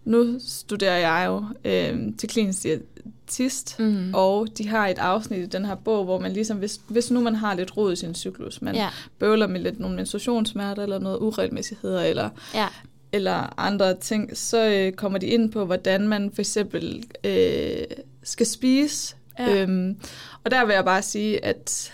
nu 0.03 0.39
studerer 0.39 0.97
jeg 0.97 1.25
jo 1.27 1.43
øh, 1.65 2.13
til 2.17 2.29
klinisk 2.29 2.63
diætist, 2.63 3.79
mm. 3.79 4.13
og 4.13 4.47
de 4.57 4.67
har 4.67 4.87
et 4.87 4.97
afsnit 4.97 5.39
i 5.39 5.45
den 5.45 5.65
her 5.65 5.75
bog, 5.75 6.03
hvor 6.03 6.19
man 6.19 6.31
ligesom, 6.33 6.57
hvis, 6.57 6.81
hvis 6.87 7.11
nu 7.11 7.21
man 7.21 7.35
har 7.35 7.53
lidt 7.53 7.77
rod 7.77 7.93
i 7.93 7.95
sin 7.95 8.15
cyklus, 8.15 8.61
man 8.61 8.75
ja. 8.75 8.89
bøvler 9.19 9.47
med 9.47 9.59
lidt 9.59 9.79
nogle 9.79 9.95
menstruationssmerter, 9.95 10.83
eller 10.83 10.99
noget 10.99 11.17
uregelmæssigheder, 11.19 12.01
eller, 12.01 12.29
ja. 12.53 12.67
eller 13.11 13.59
andre 13.59 13.95
ting, 13.95 14.37
så 14.37 14.69
øh, 14.69 14.93
kommer 14.93 15.19
de 15.19 15.27
ind 15.27 15.51
på, 15.51 15.65
hvordan 15.65 16.07
man 16.07 16.31
for 16.33 16.41
eksempel 16.41 17.03
øh, 17.23 17.83
skal 18.23 18.45
spise. 18.45 19.15
Ja. 19.39 19.61
Øhm, 19.61 19.97
og 20.43 20.51
der 20.51 20.65
vil 20.65 20.73
jeg 20.73 20.85
bare 20.85 21.01
sige, 21.01 21.45
at, 21.45 21.93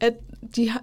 at 0.00 0.14
de 0.56 0.68
har, 0.68 0.82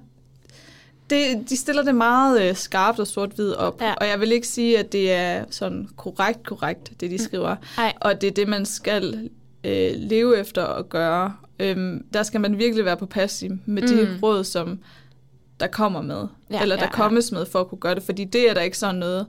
det, 1.09 1.49
de 1.49 1.57
stiller 1.57 1.83
det 1.83 1.95
meget 1.95 2.49
øh, 2.49 2.55
skarpt 2.55 2.99
og 2.99 3.07
sort-hvid 3.07 3.53
op, 3.53 3.81
ja. 3.81 3.93
og 3.93 4.07
jeg 4.07 4.19
vil 4.19 4.31
ikke 4.31 4.47
sige, 4.47 4.79
at 4.79 4.91
det 4.91 5.11
er 5.11 5.45
sådan 5.49 5.89
korrekt, 5.95 6.45
korrekt, 6.45 6.91
det 7.01 7.11
de 7.11 7.15
mm. 7.15 7.23
skriver, 7.23 7.55
mm. 7.55 7.83
og 8.01 8.21
det 8.21 8.27
er 8.27 8.31
det, 8.31 8.47
man 8.47 8.65
skal 8.65 9.29
øh, 9.63 9.91
leve 9.95 10.37
efter 10.39 10.63
og 10.63 10.89
gøre. 10.89 11.33
Øhm, 11.59 12.05
der 12.13 12.23
skal 12.23 12.41
man 12.41 12.57
virkelig 12.57 12.85
være 12.85 12.97
påpasselig 12.97 13.59
med 13.65 13.81
mm. 13.81 13.87
de 13.87 14.19
råd, 14.23 14.43
som 14.43 14.79
der 15.59 15.67
kommer 15.67 16.01
med, 16.01 16.27
ja, 16.51 16.61
eller 16.61 16.75
der 16.75 16.83
ja, 16.83 16.91
kommes 16.91 17.31
ja. 17.31 17.37
med 17.37 17.45
for 17.45 17.59
at 17.59 17.67
kunne 17.67 17.79
gøre 17.79 17.95
det, 17.95 18.03
fordi 18.03 18.23
det 18.23 18.49
er 18.49 18.53
der 18.53 18.61
ikke 18.61 18.77
sådan 18.77 18.95
noget 18.95 19.25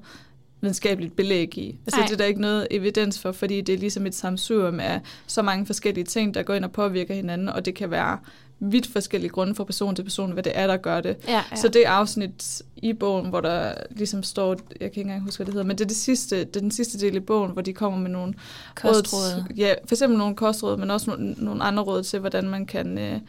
videnskabeligt 0.61 1.17
belæg 1.17 1.59
i. 1.59 1.79
Altså 1.87 2.01
Ej. 2.01 2.07
det 2.07 2.13
er 2.13 2.17
der 2.17 2.25
ikke 2.25 2.41
noget 2.41 2.67
evidens 2.71 3.19
for, 3.19 3.33
fordi 3.33 3.61
det 3.61 3.75
er 3.75 3.79
ligesom 3.79 4.07
et 4.07 4.15
samsurium 4.15 4.81
af 4.81 5.01
så 5.27 5.43
mange 5.43 5.67
forskellige 5.67 6.05
ting, 6.05 6.35
der 6.35 6.43
går 6.43 6.55
ind 6.55 6.65
og 6.65 6.73
påvirker 6.73 7.15
hinanden, 7.15 7.49
og 7.49 7.65
det 7.65 7.75
kan 7.75 7.91
være 7.91 8.19
vidt 8.61 8.87
forskellige 8.87 9.31
grunde 9.31 9.55
fra 9.55 9.65
person 9.65 9.95
til 9.95 10.03
person, 10.03 10.33
hvad 10.33 10.43
det 10.43 10.53
er, 10.55 10.67
der 10.67 10.77
gør 10.77 11.01
det. 11.01 11.17
Ja, 11.29 11.43
ja. 11.51 11.57
Så 11.57 11.69
det 11.69 11.85
afsnit 11.85 12.63
i 12.77 12.93
bogen, 12.93 13.29
hvor 13.29 13.41
der 13.41 13.75
ligesom 13.91 14.23
står, 14.23 14.49
jeg 14.51 14.79
kan 14.79 14.87
ikke 14.87 15.01
engang 15.01 15.23
huske, 15.23 15.39
hvad 15.39 15.47
det 15.47 15.55
hedder, 15.55 15.67
men 15.67 15.79
det 15.79 15.85
er, 15.85 15.89
det 15.89 15.97
sidste, 15.97 16.45
det 16.45 16.57
er 16.57 16.61
den 16.61 16.71
sidste 16.71 16.99
del 16.99 17.17
i 17.17 17.21
bogen, 17.21 17.51
hvor 17.53 17.63
de 17.63 17.73
kommer 17.73 17.99
med 17.99 18.11
nogle 18.11 18.35
kostråd. 18.75 19.35
Råd, 19.37 19.45
ja, 19.57 19.75
for 19.87 19.95
eksempel 19.95 20.19
nogle 20.19 20.37
kostråd, 20.37 20.77
men 20.77 20.91
også 20.91 21.11
nogle, 21.11 21.33
nogle 21.33 21.63
andre 21.63 21.83
råd 21.83 22.03
til, 22.03 22.21
hvordan 22.21 22.49
man 22.49 22.67
kan 22.67 22.99
øh, 22.99 23.21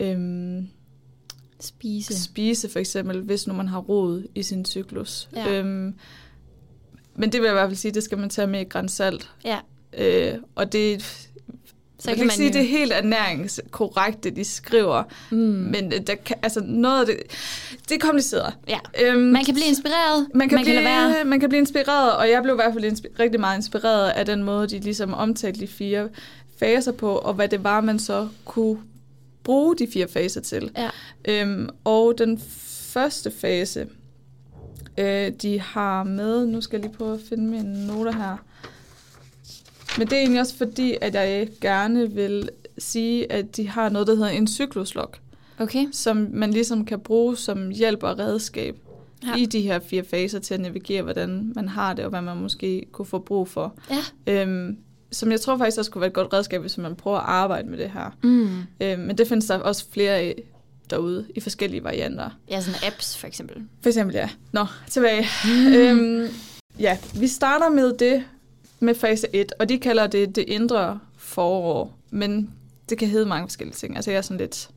øh, 0.00 0.62
spise. 1.60 2.22
spise, 2.22 2.68
for 2.68 2.78
eksempel, 2.78 3.20
hvis 3.20 3.46
nu 3.46 3.54
man 3.54 3.68
har 3.68 3.78
rod 3.78 4.22
i 4.34 4.42
sin 4.42 4.64
cyklus. 4.64 5.28
Ja. 5.36 5.52
Øhm, 5.52 5.94
men 7.14 7.32
det 7.32 7.40
vil 7.40 7.46
jeg 7.46 7.52
i 7.52 7.58
hvert 7.58 7.68
fald 7.68 7.76
sige, 7.76 7.92
det 7.92 8.02
skal 8.02 8.18
man 8.18 8.30
tage 8.30 8.46
med 8.46 8.60
i 8.60 8.64
grænsalt. 8.64 9.30
Ja. 9.44 9.58
Øh, 9.98 10.38
og 10.54 10.72
det 10.72 11.27
så 12.00 12.10
jeg 12.10 12.16
kan 12.16 12.24
ikke 12.24 12.34
sige, 12.34 12.48
at 12.48 12.54
det 12.54 12.60
er 12.60 12.66
helt 12.66 12.92
ernæringskorrekt, 12.92 14.24
det 14.24 14.36
de 14.36 14.44
skriver, 14.44 15.02
mm. 15.30 15.36
men 15.36 15.92
der 16.06 16.14
kan, 16.14 16.36
altså 16.42 16.60
noget 16.64 17.00
af 17.00 17.06
det, 17.06 17.16
det 17.88 17.94
er 17.94 17.98
kompliceret. 17.98 18.54
Ja. 18.68 18.78
Øhm, 19.02 19.20
man 19.20 19.44
kan 19.44 19.54
blive 19.54 19.66
inspireret, 19.66 20.28
man 20.34 20.48
kan, 20.48 20.56
man 20.56 20.64
blive, 20.64 20.76
kan 20.76 20.84
være. 20.84 21.24
Man 21.24 21.40
kan 21.40 21.48
blive 21.48 21.60
inspireret, 21.60 22.16
og 22.16 22.30
jeg 22.30 22.42
blev 22.42 22.54
i 22.54 22.56
hvert 22.56 22.72
fald 22.72 22.84
insp- 22.84 23.18
rigtig 23.20 23.40
meget 23.40 23.56
inspireret 23.56 24.10
af 24.10 24.26
den 24.26 24.42
måde, 24.42 24.66
de 24.66 24.78
ligesom 24.78 25.14
omtalte 25.14 25.60
de 25.60 25.66
fire 25.66 26.08
faser 26.58 26.92
på, 26.92 27.10
og 27.10 27.34
hvad 27.34 27.48
det 27.48 27.64
var, 27.64 27.80
man 27.80 27.98
så 27.98 28.28
kunne 28.44 28.78
bruge 29.44 29.76
de 29.76 29.88
fire 29.92 30.08
faser 30.08 30.40
til. 30.40 30.70
Ja. 30.76 30.90
Øhm, 31.24 31.68
og 31.84 32.14
den 32.18 32.40
første 32.92 33.30
fase, 33.40 33.86
øh, 34.98 35.32
de 35.42 35.60
har 35.60 36.04
med, 36.04 36.46
nu 36.46 36.60
skal 36.60 36.76
jeg 36.76 36.88
lige 36.88 36.96
prøve 36.98 37.14
at 37.14 37.20
finde 37.28 37.44
mine 37.44 37.86
noter 37.86 38.12
her, 38.12 38.36
men 39.98 40.06
det 40.06 40.16
er 40.16 40.20
egentlig 40.20 40.40
også 40.40 40.56
fordi, 40.56 40.96
at 41.00 41.14
jeg 41.14 41.48
gerne 41.60 42.10
vil 42.14 42.50
sige, 42.78 43.32
at 43.32 43.56
de 43.56 43.68
har 43.68 43.88
noget, 43.88 44.06
der 44.06 44.14
hedder 44.14 44.28
en 44.28 44.48
cykluslog. 44.48 45.10
Okay. 45.58 45.86
Som 45.92 46.28
man 46.32 46.50
ligesom 46.50 46.84
kan 46.84 47.00
bruge 47.00 47.36
som 47.36 47.70
hjælp 47.70 48.02
og 48.02 48.18
redskab 48.18 48.76
ja. 49.26 49.34
i 49.36 49.46
de 49.46 49.60
her 49.60 49.78
fire 49.78 50.04
faser 50.04 50.38
til 50.38 50.54
at 50.54 50.60
navigere, 50.60 51.02
hvordan 51.02 51.52
man 51.54 51.68
har 51.68 51.94
det, 51.94 52.04
og 52.04 52.10
hvad 52.10 52.22
man 52.22 52.36
måske 52.36 52.86
kunne 52.92 53.06
få 53.06 53.18
brug 53.18 53.48
for. 53.48 53.74
Ja. 53.90 54.42
Øhm, 54.42 54.78
som 55.12 55.30
jeg 55.30 55.40
tror 55.40 55.58
faktisk 55.58 55.78
også 55.78 55.90
kunne 55.90 56.00
være 56.00 56.08
et 56.08 56.14
godt 56.14 56.32
redskab, 56.32 56.60
hvis 56.60 56.78
man 56.78 56.96
prøver 56.96 57.18
at 57.18 57.24
arbejde 57.26 57.68
med 57.68 57.78
det 57.78 57.90
her. 57.90 58.16
Mm. 58.22 58.48
Øhm, 58.80 59.00
men 59.00 59.18
det 59.18 59.28
findes 59.28 59.46
der 59.46 59.58
også 59.58 59.84
flere 59.92 60.14
af 60.14 60.42
derude 60.90 61.26
i 61.34 61.40
forskellige 61.40 61.84
varianter. 61.84 62.30
Ja, 62.50 62.60
sådan 62.60 62.80
apps 62.86 63.16
for 63.18 63.26
eksempel. 63.26 63.56
For 63.82 63.88
eksempel, 63.88 64.16
ja. 64.16 64.28
Nå, 64.52 64.66
tilbage. 64.86 65.26
Mm. 65.44 65.72
Øhm, 65.76 66.26
ja, 66.78 66.98
vi 67.14 67.26
starter 67.26 67.68
med 67.70 67.92
det, 67.92 68.24
med 68.80 68.94
fase 68.94 69.26
1, 69.32 69.52
og 69.58 69.68
de 69.68 69.78
kalder 69.78 70.06
det 70.06 70.36
det 70.36 70.44
indre 70.48 71.00
forår, 71.16 71.98
men 72.10 72.54
det 72.88 72.98
kan 72.98 73.08
hedde 73.08 73.26
mange 73.26 73.46
forskellige 73.48 73.76
ting. 73.76 73.96
Altså 73.96 74.10
jeg 74.10 74.18
er 74.18 74.22
sådan 74.22 74.38
lidt... 74.38 74.70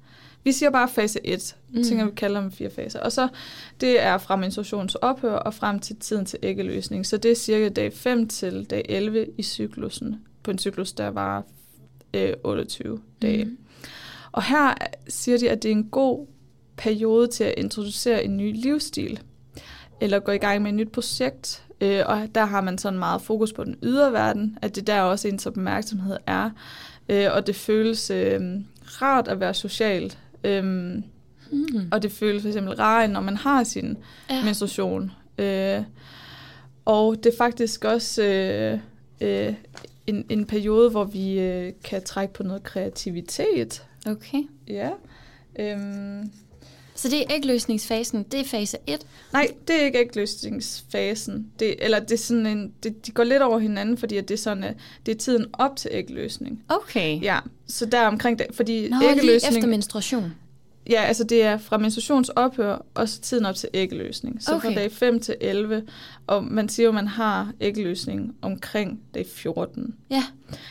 Vi 0.43 0.51
siger 0.51 0.69
bare 0.69 0.89
fase 0.89 1.19
1. 1.23 1.55
Jeg 1.73 1.77
mm. 1.77 1.83
tænker, 1.83 2.05
vi 2.05 2.11
kalder 2.15 2.41
dem 2.41 2.51
fire 2.51 2.69
faser. 2.69 2.99
Og 2.99 3.11
så, 3.11 3.27
det 3.81 4.01
er 4.01 4.17
fra 4.17 4.35
menstruations 4.35 4.95
ophør 4.95 5.33
og 5.33 5.53
frem 5.53 5.79
til 5.79 5.95
tiden 5.95 6.25
til 6.25 6.39
æggeløsning. 6.43 7.05
Så 7.05 7.17
det 7.17 7.31
er 7.31 7.35
cirka 7.35 7.69
dag 7.69 7.93
5 7.93 8.27
til 8.27 8.65
dag 8.65 8.85
11 8.89 9.27
i 9.37 9.43
cyklusen. 9.43 10.21
På 10.43 10.51
en 10.51 10.57
cyklus, 10.57 10.93
der 10.93 11.07
var 11.07 11.43
øh, 12.13 12.33
28 12.43 13.01
dage. 13.21 13.45
Mm. 13.45 13.57
Og 14.31 14.43
her 14.43 14.73
siger 15.07 15.37
de, 15.37 15.49
at 15.49 15.63
det 15.63 15.71
er 15.71 15.75
en 15.75 15.89
god 15.89 16.27
periode 16.77 17.27
til 17.27 17.43
at 17.43 17.53
introducere 17.57 18.23
en 18.23 18.37
ny 18.37 18.51
livsstil. 18.55 19.19
Eller 20.01 20.19
gå 20.19 20.31
i 20.31 20.37
gang 20.37 20.61
med 20.61 20.71
et 20.71 20.75
nyt 20.75 20.91
projekt, 20.91 21.63
Øh, 21.81 22.03
og 22.05 22.27
der 22.35 22.45
har 22.45 22.61
man 22.61 22.77
sådan 22.77 22.99
meget 22.99 23.21
fokus 23.21 23.53
på 23.53 23.63
den 23.63 23.75
ydre 23.83 24.11
verden, 24.13 24.57
at 24.61 24.75
det 24.75 24.87
der 24.87 25.01
også 25.01 25.27
ens 25.27 25.45
opmærksomhed 25.45 26.17
er. 26.27 26.49
Øh, 27.09 27.27
og 27.31 27.47
det 27.47 27.55
føles 27.55 28.09
øh, 28.11 28.41
rart 28.83 29.27
at 29.27 29.39
være 29.39 29.53
socialt. 29.53 30.17
Øhm, 30.43 31.03
Mm. 31.53 31.89
og 31.91 32.03
det 32.03 32.11
føles 32.11 32.41
for 32.41 32.49
eksempel 32.49 32.73
rart, 32.75 33.09
når 33.09 33.21
man 33.21 33.37
har 33.37 33.63
sin 33.63 33.97
Ja. 34.29 34.43
menstruation. 34.43 35.11
Øh, 35.37 35.81
og 36.85 37.15
det 37.23 37.25
er 37.33 37.37
faktisk 37.37 37.85
også 37.85 38.23
øh, 38.23 38.79
øh, 39.21 39.53
en, 40.07 40.25
en 40.29 40.45
periode, 40.45 40.89
hvor 40.89 41.03
vi 41.03 41.39
øh, 41.39 41.73
kan 41.83 42.03
trække 42.03 42.33
på 42.33 42.43
noget 42.43 42.63
kreativitet. 42.63 43.83
Okay. 44.07 44.43
Ja. 44.67 44.89
Øhm, 45.59 46.31
Så 47.01 47.09
det 47.09 47.19
er 47.19 47.23
ægløsningsfasen, 47.29 48.23
det 48.23 48.39
er 48.39 48.43
fase 48.45 48.77
1. 48.87 48.99
nej, 49.33 49.47
det 49.67 49.81
er 49.81 49.85
ikke 49.85 49.99
ægløsningsfasen. 49.99 51.47
Det, 51.59 51.75
eller 51.79 51.99
det 51.99 52.11
er 52.11 52.17
sådan 52.17 52.45
en, 52.45 52.73
det, 52.83 53.05
de 53.05 53.11
går 53.11 53.23
lidt 53.23 53.41
over 53.41 53.59
hinanden, 53.59 53.97
fordi 53.97 54.17
at 54.17 54.27
det, 54.27 54.33
er 54.33 54.37
sådan, 54.37 54.63
at 54.63 54.75
det 55.05 55.15
er 55.15 55.19
tiden 55.19 55.45
op 55.53 55.75
til 55.75 55.89
ægløsning. 55.93 56.63
Okay. 56.69 57.21
Ja, 57.21 57.39
så 57.67 57.85
der 57.85 58.07
omkring 58.07 58.39
det, 58.39 58.47
fordi 58.53 58.89
Nå, 58.89 58.97
lige 58.99 59.11
æggeløsning, 59.11 59.57
efter 59.57 59.69
menstruation. 59.69 60.33
ja, 60.89 61.01
altså 61.03 61.23
det 61.23 61.43
er 61.43 61.57
fra 61.57 61.77
menstruationsophør, 61.77 62.85
og 62.93 63.09
så 63.09 63.21
tiden 63.21 63.45
op 63.45 63.55
til 63.55 63.69
æggeløsning. 63.73 64.43
Så 64.43 64.55
okay. 64.55 64.67
Fra 64.67 64.73
dag 64.75 64.91
5 64.91 65.19
til 65.19 65.35
11, 65.41 65.83
og 66.27 66.43
man 66.43 66.69
siger 66.69 66.83
jo, 66.85 66.89
at 66.89 66.95
man 66.95 67.07
har 67.07 67.51
æggeløsning 67.61 68.35
omkring 68.41 68.99
dag 69.13 69.25
14. 69.35 69.95
Ja. 70.09 70.23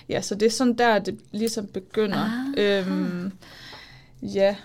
Ja, 0.08 0.20
så 0.20 0.34
det 0.34 0.46
er 0.46 0.50
sådan 0.50 0.78
der, 0.78 0.98
det 0.98 1.18
ligesom 1.32 1.66
begynder. 1.66 2.52
Ah. 2.56 2.86
Øhm, 2.88 3.32
ja, 4.22 4.56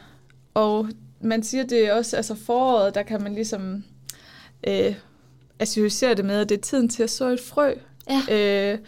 og 0.53 0.89
man 1.25 1.43
siger, 1.43 1.63
det 1.63 1.91
også, 1.91 2.17
altså 2.17 2.35
foråret, 2.35 2.95
der 2.95 3.03
kan 3.03 3.21
man 3.23 3.33
ligesom 3.33 3.83
øh, 4.67 4.95
associere 5.59 6.13
det 6.15 6.25
med, 6.25 6.35
at 6.41 6.49
det 6.49 6.57
er 6.57 6.61
tiden 6.61 6.89
til 6.89 7.03
at 7.03 7.09
så 7.09 7.27
et 7.29 7.39
frø. 7.39 7.73
Ja. 8.09 8.21
Øh, 8.73 8.79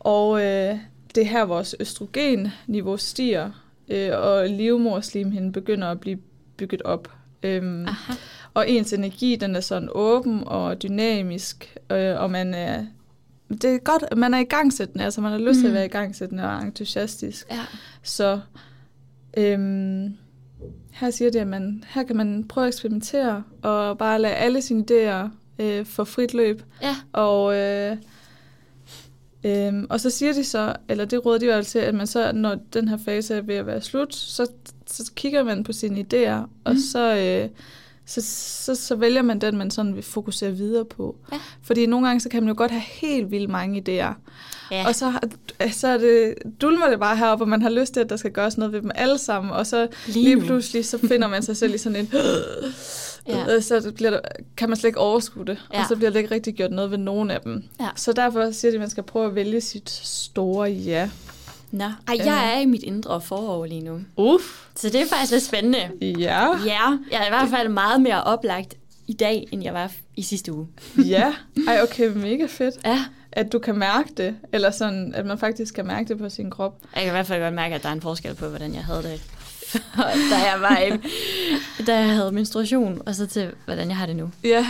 og 0.00 0.40
øh, 0.42 0.78
det 1.14 1.22
er 1.22 1.24
her, 1.26 1.44
vores 1.44 1.74
østrogenniveau 1.80 2.96
stiger, 2.96 3.50
øh, 3.88 4.10
og 4.18 4.48
livmorslimhinden 4.48 5.52
begynder 5.52 5.88
at 5.90 6.00
blive 6.00 6.18
bygget 6.56 6.82
op. 6.82 7.08
Øhm, 7.42 7.86
Aha. 7.86 8.12
og 8.54 8.70
ens 8.70 8.92
energi, 8.92 9.36
den 9.36 9.56
er 9.56 9.60
sådan 9.60 9.88
åben 9.92 10.42
og 10.46 10.82
dynamisk, 10.82 11.76
øh, 11.92 12.20
og 12.20 12.30
man 12.30 12.54
er, 12.54 12.84
det 13.48 13.64
er 13.64 13.78
godt, 13.78 14.04
at 14.10 14.18
man 14.18 14.34
er 14.34 14.38
i 14.38 14.44
gangsættende, 14.44 15.04
altså 15.04 15.20
man 15.20 15.32
har 15.32 15.38
lyst 15.38 15.58
til 15.58 15.66
at 15.66 15.70
Mm. 15.70 15.74
være 15.74 15.84
i 15.84 15.88
gangsættende 15.88 16.44
og 16.44 16.62
entusiastisk. 16.62 17.46
Ja. 17.50 17.60
Så 18.02 18.40
øhm, 19.36 20.16
her 20.92 21.10
siger 21.10 21.30
det, 21.30 21.38
at 21.38 21.46
man, 21.46 21.84
her 21.88 22.02
kan 22.02 22.16
man 22.16 22.44
prøve 22.48 22.66
at 22.66 22.68
eksperimentere, 22.68 23.42
og 23.62 23.98
bare 23.98 24.20
lade 24.20 24.34
alle 24.34 24.62
sine 24.62 24.84
idéer 24.90 25.28
øh, 25.58 25.86
få 25.86 26.04
frit 26.04 26.34
løb. 26.34 26.62
Ja. 26.82 26.96
Og, 27.12 27.56
øh, 27.56 27.96
øhm, 29.44 29.86
og 29.90 30.00
så 30.00 30.10
siger 30.10 30.32
de 30.32 30.44
så, 30.44 30.76
eller 30.88 31.04
det 31.04 31.26
råder 31.26 31.38
de 31.38 31.46
jo 31.46 31.52
altid, 31.52 31.80
at 31.80 31.94
man 31.94 32.06
så, 32.06 32.32
når 32.32 32.58
den 32.72 32.88
her 32.88 32.96
fase 32.96 33.34
er 33.34 33.40
ved 33.40 33.54
at 33.54 33.66
være 33.66 33.80
slut, 33.80 34.14
så, 34.14 34.50
så 34.86 35.12
kigger 35.16 35.42
man 35.42 35.64
på 35.64 35.72
sine 35.72 36.00
idéer, 36.00 36.40
mm. 36.40 36.52
og 36.64 36.74
så, 36.92 37.16
øh, 37.16 37.48
så, 38.06 38.20
så, 38.64 38.74
så 38.74 38.94
vælger 38.96 39.22
man 39.22 39.38
den, 39.38 39.56
man 39.58 39.70
sådan 39.70 39.94
vil 39.94 40.02
fokusere 40.02 40.52
videre 40.52 40.84
på. 40.84 41.16
Ja. 41.32 41.38
Fordi 41.62 41.86
nogle 41.86 42.06
gange, 42.06 42.20
så 42.20 42.28
kan 42.28 42.42
man 42.42 42.48
jo 42.48 42.54
godt 42.58 42.70
have 42.70 42.80
helt 42.82 43.30
vildt 43.30 43.50
mange 43.50 43.78
idéer. 43.88 44.14
Ja. 44.70 44.86
Og 44.88 44.94
så, 44.94 45.08
har- 45.08 45.22
så 45.72 45.88
er 45.88 45.98
det, 45.98 46.34
dulmer 46.60 46.88
det 46.90 46.98
bare 47.00 47.16
heroppe, 47.16 47.44
og 47.44 47.48
man 47.48 47.62
har 47.62 47.70
lyst 47.70 47.92
til, 47.92 48.00
at 48.00 48.10
der 48.10 48.16
skal 48.16 48.30
gøres 48.32 48.58
noget 48.58 48.72
ved 48.72 48.82
dem 48.82 48.90
alle 48.94 49.18
sammen. 49.18 49.52
Og 49.52 49.66
så 49.66 49.88
Lige 50.06 50.24
lige, 50.24 50.46
pludselig, 50.46 50.84
så 50.86 50.98
finder 50.98 51.28
man 51.28 51.42
sig 51.42 51.56
selv 51.56 51.74
i 51.74 51.78
sådan 51.78 51.96
en... 51.98 52.10
Ja. 53.28 53.38
Ja. 53.48 53.60
Så 53.60 53.80
det 53.80 53.94
bliver, 53.94 54.10
der- 54.10 54.20
kan 54.56 54.68
man 54.68 54.76
slet 54.78 54.88
ikke 54.88 54.98
overskue 55.00 55.44
det, 55.44 55.58
ja. 55.74 55.80
Og 55.80 55.88
så 55.88 55.96
bliver 55.96 56.10
der 56.10 56.18
ikke 56.18 56.34
rigtig 56.34 56.54
gjort 56.54 56.70
noget 56.72 56.90
ved 56.90 56.98
nogen 56.98 57.30
af 57.30 57.40
dem. 57.40 57.64
Ja. 57.80 57.88
Så 57.96 58.12
derfor 58.12 58.50
siger 58.50 58.70
de, 58.72 58.76
at 58.76 58.80
man 58.80 58.90
skal 58.90 59.02
prøve 59.02 59.26
at 59.26 59.34
vælge 59.34 59.60
sit 59.60 59.90
store 59.90 60.70
ja. 60.70 61.10
Nå. 61.72 61.84
Ej, 61.84 62.16
jeg 62.18 62.54
er 62.54 62.60
i 62.60 62.66
mit 62.66 62.82
indre 62.82 63.20
forår 63.20 63.66
lige 63.66 63.80
nu. 63.80 64.00
Uff. 64.16 64.66
Så 64.76 64.88
det 64.88 65.00
er 65.00 65.06
faktisk 65.06 65.32
lidt 65.32 65.42
spændende. 65.44 65.90
Ja. 66.00 66.46
Ja, 66.64 66.98
jeg 67.10 67.20
er 67.20 67.26
i 67.26 67.30
hvert 67.30 67.48
fald 67.48 67.68
meget 67.68 68.02
mere 68.02 68.22
oplagt 68.24 68.74
i 69.06 69.12
dag, 69.12 69.48
end 69.52 69.62
jeg 69.62 69.74
var 69.74 69.92
i 70.16 70.22
sidste 70.22 70.52
uge. 70.52 70.68
Ja. 70.98 71.34
Ej, 71.68 71.82
okay, 71.82 72.08
mega 72.08 72.46
fedt. 72.46 72.74
Ja. 72.84 73.04
At 73.32 73.52
du 73.52 73.58
kan 73.58 73.78
mærke 73.78 74.08
det, 74.16 74.36
eller 74.52 74.70
sådan, 74.70 75.14
at 75.14 75.26
man 75.26 75.38
faktisk 75.38 75.74
kan 75.74 75.86
mærke 75.86 76.08
det 76.08 76.18
på 76.18 76.28
sin 76.28 76.50
krop. 76.50 76.78
Jeg 76.94 77.02
kan 77.02 77.10
i 77.10 77.14
hvert 77.14 77.26
fald 77.26 77.42
godt 77.42 77.54
mærke, 77.54 77.74
at 77.74 77.82
der 77.82 77.88
er 77.88 77.92
en 77.92 78.00
forskel 78.00 78.34
på, 78.34 78.48
hvordan 78.48 78.74
jeg 78.74 78.84
havde 78.84 79.02
det, 79.02 79.22
da 80.32 80.36
jeg 80.36 80.56
var 80.60 80.78
i, 80.78 80.90
da 81.86 81.98
jeg 81.98 82.10
havde 82.10 82.32
menstruation, 82.32 83.02
og 83.06 83.14
så 83.14 83.26
til, 83.26 83.50
hvordan 83.64 83.88
jeg 83.88 83.96
har 83.96 84.06
det 84.06 84.16
nu. 84.16 84.30
Ja. 84.44 84.66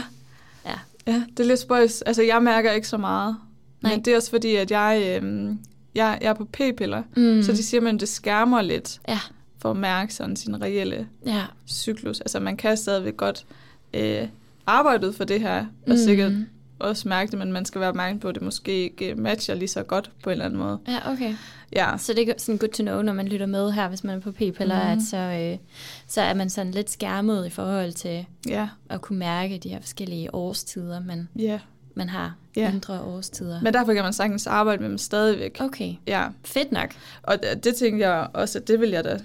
Ja. 0.66 0.74
Ja, 1.07 1.22
det 1.36 1.40
er 1.40 1.44
lidt 1.44 1.61
spøjs. 1.61 2.03
Altså, 2.03 2.22
jeg 2.22 2.42
mærker 2.42 2.72
ikke 2.72 2.88
så 2.88 2.96
meget. 2.96 3.36
Nej. 3.80 3.92
Men 3.92 4.05
det 4.05 4.12
er 4.12 4.16
også 4.16 4.30
fordi, 4.30 4.57
at 4.57 4.70
jeg, 4.70 5.18
øhm, 5.22 5.59
jeg, 5.95 6.18
jeg 6.22 6.28
er 6.28 6.34
på 6.34 6.45
p-piller. 6.45 7.03
Mm. 7.16 7.22
Mm. 7.22 7.43
Så 7.43 7.53
de 7.53 7.62
siger, 7.62 7.88
at 7.88 8.01
det 8.01 8.09
skærmer 8.09 8.62
lidt 8.62 9.01
Ja, 9.09 9.18
for 9.59 9.70
at 9.70 9.76
mærke 9.76 10.14
sådan 10.14 10.36
sin 10.36 10.62
reelle 10.62 11.09
ja. 11.26 11.45
cyklus. 11.68 12.20
Altså, 12.20 12.40
man 12.40 12.57
kan 12.57 12.76
stadigvæk 12.76 13.16
godt 13.16 13.47
øh, 13.95 14.28
arbejde 14.66 15.09
ud 15.09 15.12
for 15.12 15.24
det 15.24 15.40
her, 15.40 15.59
og 15.59 15.66
Mm. 15.86 15.93
mm. 15.93 15.97
sikkert 15.99 16.32
også 16.78 17.09
mærke 17.09 17.30
det, 17.30 17.38
men 17.38 17.53
man 17.53 17.64
skal 17.64 17.80
være 17.80 17.88
opmærksom 17.88 18.18
på, 18.20 18.28
at 18.28 18.34
det 18.34 18.43
måske 18.43 18.72
ikke 18.82 19.14
matcher 19.14 19.55
lige 19.55 19.68
så 19.68 19.82
godt 19.82 20.11
på 20.22 20.30
en 20.30 20.32
eller 20.32 20.45
anden 20.45 20.59
måde. 20.61 20.78
Ja, 20.88 21.12
okay. 21.12 21.34
Ja, 21.76 21.97
Så 21.99 22.12
det 22.12 22.28
er 22.28 22.32
sådan 22.38 22.59
good 22.59 22.70
to 22.70 22.82
know, 22.82 23.03
når 23.03 23.12
man 23.12 23.28
lytter 23.28 23.47
med 23.47 23.72
her, 23.72 23.88
hvis 23.88 24.05
man 24.05 24.16
er 24.16 24.20
på 24.20 24.32
p-piller, 24.32 24.82
Mhm. 24.82 24.99
at 24.99 25.03
så, 25.03 25.16
øh, 25.16 25.59
så 26.07 26.20
er 26.20 26.34
man 26.34 26.51
sådan 26.51 26.72
lidt 26.72 26.90
skærmet 26.90 27.47
i 27.47 27.51
forhold 27.51 27.93
til 27.93 28.26
ja, 28.49 28.68
at 28.90 29.01
kunne 29.01 29.18
mærke 29.18 29.59
de 29.59 29.68
her 29.68 29.80
forskellige 29.80 30.34
årstider, 30.34 31.01
man, 31.01 31.28
ja. 31.38 31.59
Man 31.95 32.09
har 32.09 32.34
Ja. 32.57 32.72
indre 32.72 33.01
årstider. 33.01 33.61
Men 33.62 33.74
derfor 33.74 33.95
kan 33.95 34.03
man 34.05 34.12
sagtens 34.12 34.47
arbejde 34.47 34.82
med 34.82 34.88
dem 34.90 34.99
stadigvæk. 34.99 35.57
Okay, 35.61 35.95
Ja, 36.07 36.28
fedt 36.45 36.72
nok. 36.72 36.90
og 37.22 37.38
det, 37.64 37.74
tænkte 37.74 38.09
jeg 38.09 38.28
også, 38.34 38.59
at 38.59 38.68
det 38.68 38.80
vil 38.80 38.90
jeg 38.90 39.05
da 39.05 39.18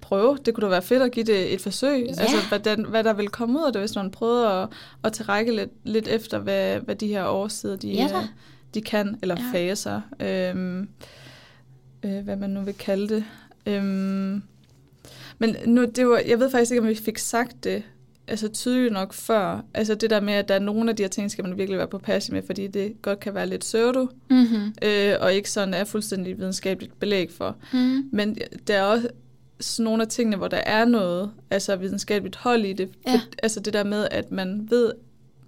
prøve. 0.00 0.38
Det 0.46 0.54
kunne 0.54 0.64
da 0.64 0.70
være 0.70 0.82
fedt 0.82 1.02
at 1.02 1.12
give 1.12 1.24
det 1.24 1.54
et 1.54 1.60
forsøg. 1.60 2.02
Ja. 2.02 2.08
Altså, 2.22 2.36
hvad, 2.48 2.58
den, 2.58 2.84
hvad 2.84 3.04
der 3.04 3.12
vil 3.12 3.28
komme 3.28 3.58
ud 3.58 3.64
af 3.64 3.72
det, 3.72 3.82
hvis 3.82 3.94
man 3.96 4.10
prøvede 4.10 4.48
at, 4.52 4.68
at 5.04 5.12
tilrække 5.12 5.56
lidt, 5.56 5.70
lidt 5.84 6.08
efter, 6.08 6.38
hvad, 6.38 6.80
hvad 6.80 6.94
de 6.96 7.06
her 7.06 7.24
årstider, 7.26 7.76
de, 7.76 7.88
Ja 7.88 8.08
da. 8.08 8.16
øh, 8.18 8.24
de 8.74 8.82
kan, 8.82 9.18
eller 9.22 9.36
ja. 9.38 9.58
faser. 9.58 10.00
Øhm, 10.20 10.88
øh, 12.02 12.18
hvad 12.24 12.36
man 12.36 12.50
nu 12.50 12.60
vil 12.60 12.74
kalde 12.74 13.08
det. 13.14 13.24
Øhm, 13.66 14.42
men 15.38 15.56
nu, 15.66 15.84
det 15.84 16.08
var, 16.08 16.22
jeg 16.28 16.38
ved 16.40 16.50
faktisk 16.50 16.70
ikke, 16.72 16.82
om 16.82 16.88
vi 16.88 16.94
fik 16.94 17.18
sagt 17.18 17.64
det 17.64 17.82
altså 18.28 18.48
tydeligt 18.48 18.92
nok 18.92 19.12
før. 19.12 19.64
Altså 19.74 19.94
det 19.94 20.10
der 20.10 20.20
med, 20.20 20.34
at 20.34 20.48
der 20.48 20.54
er 20.54 20.58
nogle 20.58 20.90
af 20.90 20.96
de 20.96 21.02
her 21.02 21.08
ting, 21.08 21.30
skal 21.30 21.44
man 21.48 21.58
virkelig 21.58 21.78
være 21.78 21.88
på 21.88 21.98
passe 21.98 22.32
med, 22.32 22.42
fordi 22.46 22.66
det 22.66 23.02
godt 23.02 23.20
kan 23.20 23.34
være 23.34 23.46
lidt 23.46 23.60
pseudo, 23.60 24.06
Mm-hmm. 24.30 24.74
øh, 24.82 25.14
og 25.20 25.34
ikke 25.34 25.50
sådan 25.50 25.74
er 25.74 25.84
fuldstændig 25.84 26.38
videnskabeligt 26.38 27.00
belæg 27.00 27.30
for. 27.32 27.56
Mm. 27.72 28.08
Men 28.12 28.38
der 28.66 28.74
er 28.76 28.82
også 28.82 29.08
sådan 29.60 29.84
nogle 29.84 30.02
af 30.02 30.08
tingene, 30.08 30.36
hvor 30.36 30.48
der 30.48 30.56
er 30.56 30.84
noget 30.84 31.30
altså 31.50 31.76
videnskabeligt 31.76 32.36
hold 32.36 32.64
i 32.64 32.72
det. 32.72 32.88
Ja. 33.06 33.12
For, 33.12 33.18
altså 33.42 33.60
det 33.60 33.72
der 33.72 33.84
med, 33.84 34.08
at 34.10 34.30
man 34.32 34.66
ved, 34.70 34.92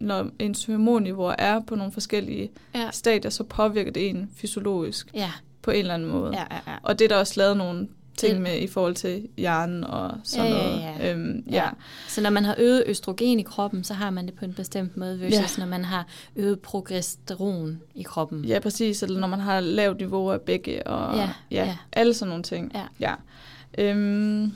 når 0.01 0.31
ens 0.39 0.65
hormonniveau 0.65 1.33
er 1.39 1.61
på 1.67 1.75
nogle 1.75 1.93
forskellige 1.93 2.51
Ja. 2.75 2.91
stadier, 2.91 3.31
så 3.31 3.45
påvirker 3.45 3.93
det 3.93 4.09
en 4.09 4.31
fysiologisk 4.37 5.09
Ja, 5.15 5.31
på 5.63 5.71
en 5.71 5.79
eller 5.79 5.95
anden 5.95 6.09
måde. 6.11 6.33
ja, 6.33 6.45
ja. 6.51 6.73
ja. 6.73 6.77
Og 6.83 6.99
det 6.99 7.05
er 7.05 7.09
der 7.09 7.17
også 7.17 7.35
lavet 7.37 7.57
nogle 7.57 7.89
ting 8.17 8.41
med 8.43 8.59
i 8.59 8.67
forhold 8.67 8.95
til 8.95 9.29
hjernen 9.37 9.85
og 9.85 10.13
sådan 10.25 10.47
Ja, 10.47 10.57
ja, 10.57 10.63
noget. 10.65 10.81
ja. 11.01 11.13
Øhm, 11.13 11.45
Ja. 11.51 11.55
ja. 11.57 11.69
Så 12.09 12.21
når 12.21 12.31
man 12.31 12.45
har 12.45 12.55
øget 12.59 12.83
østrogen 12.87 13.41
i 13.41 13.43
kroppen, 13.43 13.85
så 13.85 13.95
har 13.95 14.11
man 14.11 14.27
det 14.27 14.35
på 14.35 14.45
en 14.45 14.53
bestemt 14.53 14.97
måde, 14.97 15.21
versus 15.21 15.59
Ja. 15.59 15.63
når 15.63 15.67
man 15.67 15.85
har 15.85 16.07
øget 16.37 16.61
progesteron 16.61 17.81
i 17.95 18.03
kroppen. 18.03 18.45
ja, 18.45 18.59
præcis. 18.59 19.03
Eller 19.03 19.21
når 19.21 19.29
man 19.29 19.41
har 19.41 19.61
lavt 19.61 19.99
niveau 19.99 20.31
af 20.31 20.41
begge, 20.41 20.87
og 20.87 21.17
Ja, 21.17 21.21
ja, 21.23 21.31
ja. 21.51 21.65
ja, 21.65 21.77
alle 21.93 22.15
sådan 22.15 22.29
nogle 22.29 22.43
ting. 22.43 22.73
Ja. 22.75 22.83
ja. 23.01 23.15
Øhm, 23.79 24.53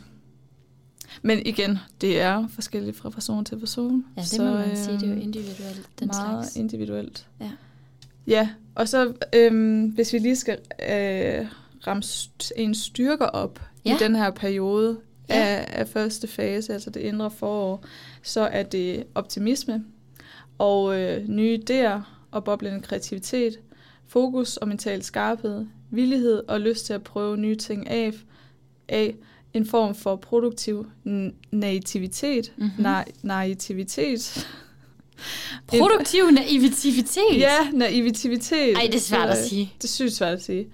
men 1.22 1.46
igen, 1.46 1.78
det 2.00 2.20
er 2.20 2.48
forskelligt 2.54 2.96
fra 2.96 3.10
person 3.10 3.44
til 3.44 3.58
person. 3.58 4.04
Ja, 4.16 4.22
det 4.22 4.40
må 4.40 4.44
man 4.50 4.76
sige, 4.76 4.94
det 4.94 5.02
er 5.02 5.06
jo 5.06 5.12
øhm, 5.12 5.20
individuelt, 5.22 5.86
den 5.98 6.06
meget 6.06 6.44
slags. 6.44 6.56
individuelt. 6.56 7.26
Ja. 7.40 7.50
Ja, 8.26 8.48
og 8.74 8.88
så 8.88 9.12
øhm, 9.34 9.84
hvis 9.84 10.12
vi 10.12 10.18
lige 10.18 10.36
skal 10.36 10.58
øh, 10.90 11.46
ramme 11.86 12.02
st- 12.02 12.50
en 12.56 12.74
styrker 12.74 13.26
op 13.26 13.60
Ja. 13.84 13.94
i 13.94 13.98
den 13.98 14.16
her 14.16 14.30
periode 14.30 14.98
Ja. 15.28 15.34
af, 15.34 15.66
af 15.80 15.88
første 15.88 16.28
fase, 16.28 16.72
altså 16.72 16.90
det 16.90 17.00
indre 17.00 17.30
forår, 17.30 17.84
så 18.22 18.40
er 18.40 18.62
det 18.62 19.04
optimisme 19.14 19.84
og 20.58 21.00
øh, 21.00 21.28
nye 21.28 21.58
idéer 21.70 22.00
og 22.30 22.44
boblende 22.44 22.80
kreativitet, 22.80 23.58
fokus 24.08 24.56
og 24.56 24.68
mental 24.68 25.02
skarphed, 25.02 25.66
villighed 25.90 26.42
og 26.48 26.60
lyst 26.60 26.86
til 26.86 26.92
at 26.92 27.02
prøve 27.02 27.36
nye 27.36 27.56
ting 27.56 27.88
af, 27.90 28.12
af 28.88 29.14
en 29.54 29.66
form 29.66 29.94
for 29.94 30.16
produktiv 30.16 30.86
naivitet, 31.52 32.52
Mhm. 32.56 32.66
mm-hmm. 32.66 32.86
na- 32.86 33.04
naivitet, 33.22 34.46
Produktiv 35.66 36.30
naivitet. 36.30 37.16
Ja, 37.38 37.70
naivitet. 37.72 38.76
Ej, 38.76 38.82
det 38.86 38.94
er 38.94 38.98
svært 38.98 39.28
at 39.30 39.44
sige. 39.48 39.72
Det 39.78 39.84
er 39.84 39.88
sygt 39.88 40.12
svært 40.12 40.32
at 40.34 40.42
sige. 40.42 40.68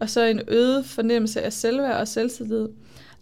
Og 0.00 0.10
så 0.10 0.20
en 0.24 0.40
øget 0.48 0.86
fornemmelse 0.86 1.42
af 1.42 1.52
selvværd 1.52 2.00
og 2.00 2.08
selvtillid, 2.08 2.68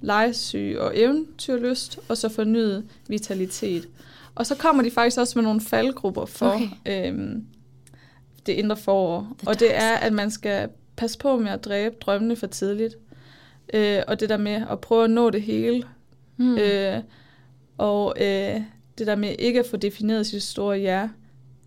legesyg 0.01 0.77
og 0.79 0.93
eventyrlyst, 0.99 1.99
og 2.09 2.17
så 2.17 2.29
fornyet 2.29 2.85
vitalitet. 3.09 3.89
Og 4.35 4.47
så 4.47 4.55
kommer 4.55 4.83
de 4.83 4.91
faktisk 4.91 5.19
også 5.21 5.39
med 5.39 5.43
nogle 5.45 5.61
faldgrupper 5.61 6.27
for 6.27 6.47
Okay. 6.51 6.69
øhm, 7.09 7.45
det 8.47 8.53
indre 8.53 8.77
forår. 8.77 9.37
The 9.39 9.49
og 9.49 9.61
det 9.61 9.77
er, 9.77 9.95
at 9.97 10.13
man 10.13 10.31
skal 10.31 10.69
passe 10.97 11.19
på 11.19 11.37
med 11.39 11.51
at 11.51 11.65
dræbe 11.65 11.95
drømmene 12.01 12.37
for 12.37 12.47
tidligt. 12.47 12.97
øh, 13.75 14.03
og 14.07 14.21
det 14.21 14.29
der 14.29 14.37
med 14.37 14.63
at 14.71 14.81
prøve 14.81 15.05
at 15.05 15.11
nå 15.11 15.31
det 15.31 15.43
hele, 15.43 15.83
Mm. 16.39 16.45
mm. 16.45 16.57
øh, 16.59 17.03
og 17.79 18.15
øh, 18.21 18.61
det 18.99 19.07
der 19.07 19.17
med 19.17 19.35
ikke 19.39 19.61
at 19.61 19.67
få 19.67 19.77
defineret 19.77 20.27
sit 20.27 20.43
store 20.43 20.79
ja, 20.79 21.09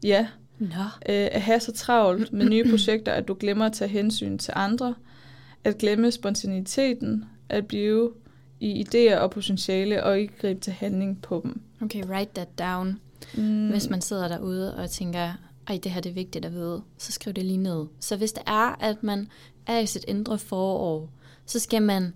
ja, 0.04 0.28
Nå. 0.60 0.84
øh, 1.10 1.28
at 1.32 1.42
have 1.42 1.60
så 1.60 1.72
travlt 1.72 2.34
med 2.34 2.50
nye 2.50 2.70
projekter, 2.72 3.12
at 3.12 3.28
du 3.28 3.38
glemmer 3.40 3.66
at 3.66 3.74
tage 3.74 3.90
hensyn 3.90 4.38
til 4.38 4.54
andre, 4.56 4.96
at 5.64 5.78
glemme 5.78 6.12
spontaniteten, 6.12 7.26
at 7.50 7.68
blive 7.68 8.12
i 8.60 8.84
idéer 8.84 9.18
og 9.18 9.32
potentiale, 9.32 10.04
og 10.04 10.20
ikke 10.20 10.38
gribe 10.38 10.60
til 10.60 10.74
handling 10.74 11.22
på 11.22 11.42
dem. 11.44 11.62
Okay, 11.82 12.04
write 12.04 12.32
that 12.36 12.60
down. 12.60 13.00
Mm. 13.34 13.70
Hvis 13.70 13.90
man 13.90 14.02
sidder 14.02 14.28
derude 14.28 14.76
og 14.76 14.90
tænker, 14.90 15.34
ej, 15.68 15.80
det 15.84 15.92
her 15.92 16.02
det 16.02 16.10
er 16.10 16.14
vigtigt 16.14 16.46
at 16.46 16.54
vide, 16.54 16.82
så 16.98 17.12
skriv 17.12 17.34
det 17.34 17.46
lige 17.46 17.58
ned. 17.58 17.86
Så 18.00 18.16
hvis 18.16 18.32
det 18.32 18.44
er, 18.48 18.84
at 18.84 19.04
man 19.04 19.28
er 19.68 19.80
i 19.80 19.86
sit 19.86 20.06
indre 20.08 20.38
forår, 20.38 21.10
så 21.46 21.60
skal 21.60 21.82
man 21.82 22.14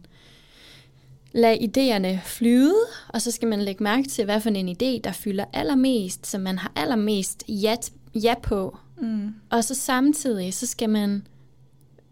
lade 1.32 1.58
idéerne 1.58 2.20
flyde, 2.26 2.76
og 3.08 3.22
så 3.22 3.32
skal 3.32 3.48
man 3.48 3.62
lægge 3.62 3.84
mærke 3.84 4.08
til, 4.08 4.26
hvad 4.26 4.42
for 4.42 4.50
en 4.50 4.70
idé, 4.70 5.02
der 5.04 5.12
fylder 5.12 5.46
allermest, 5.54 6.28
som 6.28 6.42
man 6.42 6.58
har 6.58 6.72
allermest 6.76 7.44
ja, 7.48 7.76
ja 8.16 8.34
på. 8.44 8.78
Mm. 9.02 9.34
Og 9.50 9.64
så 9.64 9.76
samtidig, 9.76 10.54
så 10.54 10.68
skal 10.68 10.90
man 10.90 11.28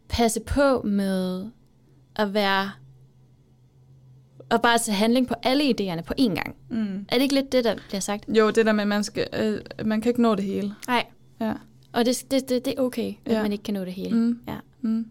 passe 0.10 0.40
på 0.40 0.82
med 0.82 1.50
at 2.16 2.34
være 2.34 2.72
og 4.50 4.62
bare 4.62 4.78
tage 4.78 4.96
handling 4.96 5.28
på 5.28 5.34
alle 5.44 5.64
idéerne 5.64 6.02
på 6.02 6.14
én 6.20 6.34
gang. 6.36 6.56
Mm. 6.70 7.06
Er 7.10 7.16
det 7.16 7.22
ikke 7.22 7.36
lidt 7.36 7.52
det, 7.52 7.64
der 7.64 7.76
bliver 7.88 8.00
sagt? 8.00 8.26
Jo, 8.38 8.50
det 8.50 8.66
der 8.66 8.72
med, 8.72 8.82
at 8.82 8.88
man, 8.88 9.04
skal, 9.04 9.28
øh, 9.40 9.60
man 9.88 10.02
kan 10.02 10.10
ikke 10.10 10.22
nå 10.22 10.36
det 10.36 10.44
hele. 10.44 10.76
Nej. 10.88 11.06
Ja. 11.40 11.54
Og 11.94 12.06
det, 12.06 12.24
det, 12.32 12.50
det, 12.50 12.66
det 12.66 12.74
er 12.78 12.82
okay, 12.82 13.14
at 13.26 13.32
Ja. 13.34 13.42
man 13.42 13.52
ikke 13.52 13.64
kan 13.64 13.74
nå 13.74 13.86
det 13.86 13.94
hele. 13.94 14.16
Mm. 14.18 14.40
Ja. 14.48 14.56
Mm. 14.82 15.06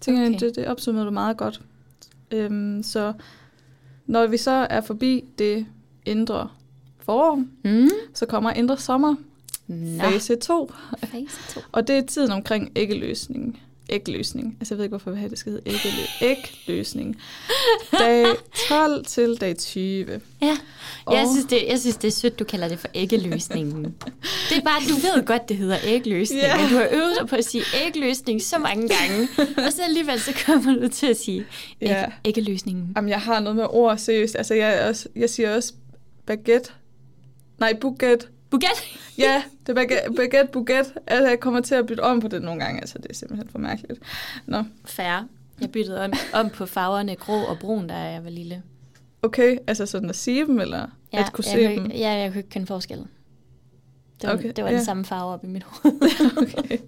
Tænker 0.00 0.22
okay. 0.22 0.34
Okay. 0.36 0.46
det, 0.46 0.56
det 0.56 0.66
opsummerede 0.68 1.06
du 1.06 1.12
meget 1.12 1.36
godt. 1.36 1.60
Øhm, 2.30 2.82
så 2.82 3.12
når 4.06 4.26
vi 4.26 4.36
så 4.36 4.50
er 4.50 4.80
forbi 4.80 5.24
det 5.38 5.66
indre 6.06 6.48
forår, 6.98 7.44
Mm. 7.64 7.88
så 8.14 8.26
kommer 8.26 8.50
indre 8.50 8.76
sommer, 8.78 9.14
Nå, 9.68 10.02
fase 10.04 10.36
2. 10.36 10.72
fase 11.04 11.26
2. 11.54 11.60
Og 11.72 11.88
det 11.88 11.96
er 11.98 12.02
tiden 12.06 12.30
omkring 12.32 12.72
æggeløsning. 12.76 13.60
Ægløsning. 13.90 14.56
Altså 14.60 14.74
jeg 14.74 14.78
ved 14.78 14.84
ikke, 14.84 14.96
hvorfor 14.98 15.10
det 15.28 15.38
skal 15.38 15.52
hedde 15.52 15.70
æggelø- 15.70 16.24
ægløsning. 16.24 17.16
Dag 17.98 18.26
12 18.68 19.04
til 19.04 19.36
dag 19.40 19.56
20. 19.56 20.20
Ja, 20.42 20.56
Og- 21.04 21.14
jeg 21.14 21.26
synes, 21.32 21.46
det, 21.50 21.64
jeg 21.68 21.80
synes, 21.80 21.96
det 21.96 22.08
er 22.08 22.12
sødt, 22.12 22.38
du 22.38 22.44
kalder 22.44 22.68
det 22.68 22.78
for 22.78 22.88
æggeløsningen. 22.94 23.84
det 24.50 24.58
er 24.58 24.62
bare, 24.64 24.80
du 24.88 24.94
ved 24.94 25.26
godt, 25.26 25.48
det 25.48 25.56
hedder 25.56 25.76
æggeløsning, 25.84 26.40
Ja. 26.42 26.52
du 26.52 26.74
har 26.76 26.88
øvet 26.92 27.12
dig 27.20 27.28
på 27.28 27.36
at 27.36 27.44
sige 27.44 27.62
æggeløsning 27.86 28.42
så 28.42 28.58
mange 28.58 28.88
gange, 28.88 29.28
og 29.66 29.72
så 29.72 29.82
alligevel 29.82 30.20
så 30.20 30.32
kommer 30.46 30.74
du 30.80 30.88
til 30.88 31.06
at 31.06 31.16
sige 31.16 31.46
æg, 31.80 31.88
Ja. 31.88 32.04
æggeløsningen. 32.24 32.92
Jamen, 32.96 33.08
jeg 33.10 33.20
har 33.20 33.40
noget 33.40 33.56
med 33.56 33.66
ord, 33.70 33.98
seriøst. 33.98 34.36
Altså, 34.36 34.54
jeg, 34.54 34.86
også, 34.88 35.08
jeg 35.16 35.30
siger 35.30 35.54
også 35.56 35.72
baguette. 36.26 36.70
Nej, 37.58 37.72
buget. 37.80 38.28
Buget? 38.60 38.98
Ja, 39.18 39.42
det 39.60 39.68
er 39.68 39.74
baguette, 39.74 40.12
baguette, 40.16 40.52
buget. 40.52 40.94
Altså, 41.06 41.28
jeg 41.28 41.40
kommer 41.40 41.60
til 41.60 41.74
at 41.74 41.86
bytte 41.86 42.00
om 42.00 42.20
på 42.20 42.28
det 42.28 42.42
nogle 42.42 42.64
gange. 42.64 42.80
Altså, 42.80 42.98
det 42.98 43.10
er 43.10 43.14
simpelthen 43.14 43.48
for 43.48 43.58
mærkeligt. 43.58 44.00
Nå, 44.46 44.64
Færre. 44.84 45.28
Jeg 45.60 45.70
byttede 45.70 46.04
om, 46.04 46.12
om 46.32 46.50
på 46.50 46.66
farverne 46.66 47.16
grå 47.16 47.44
og 47.44 47.58
brun, 47.58 47.86
da 47.86 47.94
jeg 47.94 48.24
var 48.24 48.30
lille. 48.30 48.62
okay. 49.22 49.58
Altså 49.66 49.86
sådan 49.86 50.08
at 50.08 50.16
sige 50.16 50.46
dem, 50.46 50.60
eller 50.60 50.86
Ja, 51.12 51.18
at 51.18 51.32
kunne 51.32 51.44
se 51.44 51.66
kunne, 51.66 51.76
dem? 51.76 51.90
Ja, 51.90 52.10
jeg 52.10 52.30
kunne 52.30 52.38
ikke 52.38 52.50
kende 52.50 52.66
forskel. 52.66 52.98
Det 54.20 54.28
var, 54.28 54.34
okay, 54.34 54.52
det 54.56 54.64
var 54.64 54.70
ja. 54.70 54.76
den 54.76 54.84
samme 54.84 55.04
farve 55.04 55.32
op 55.32 55.44
i 55.44 55.46
mit 55.46 55.62
hoved. 55.62 55.94
okay. 56.42 56.78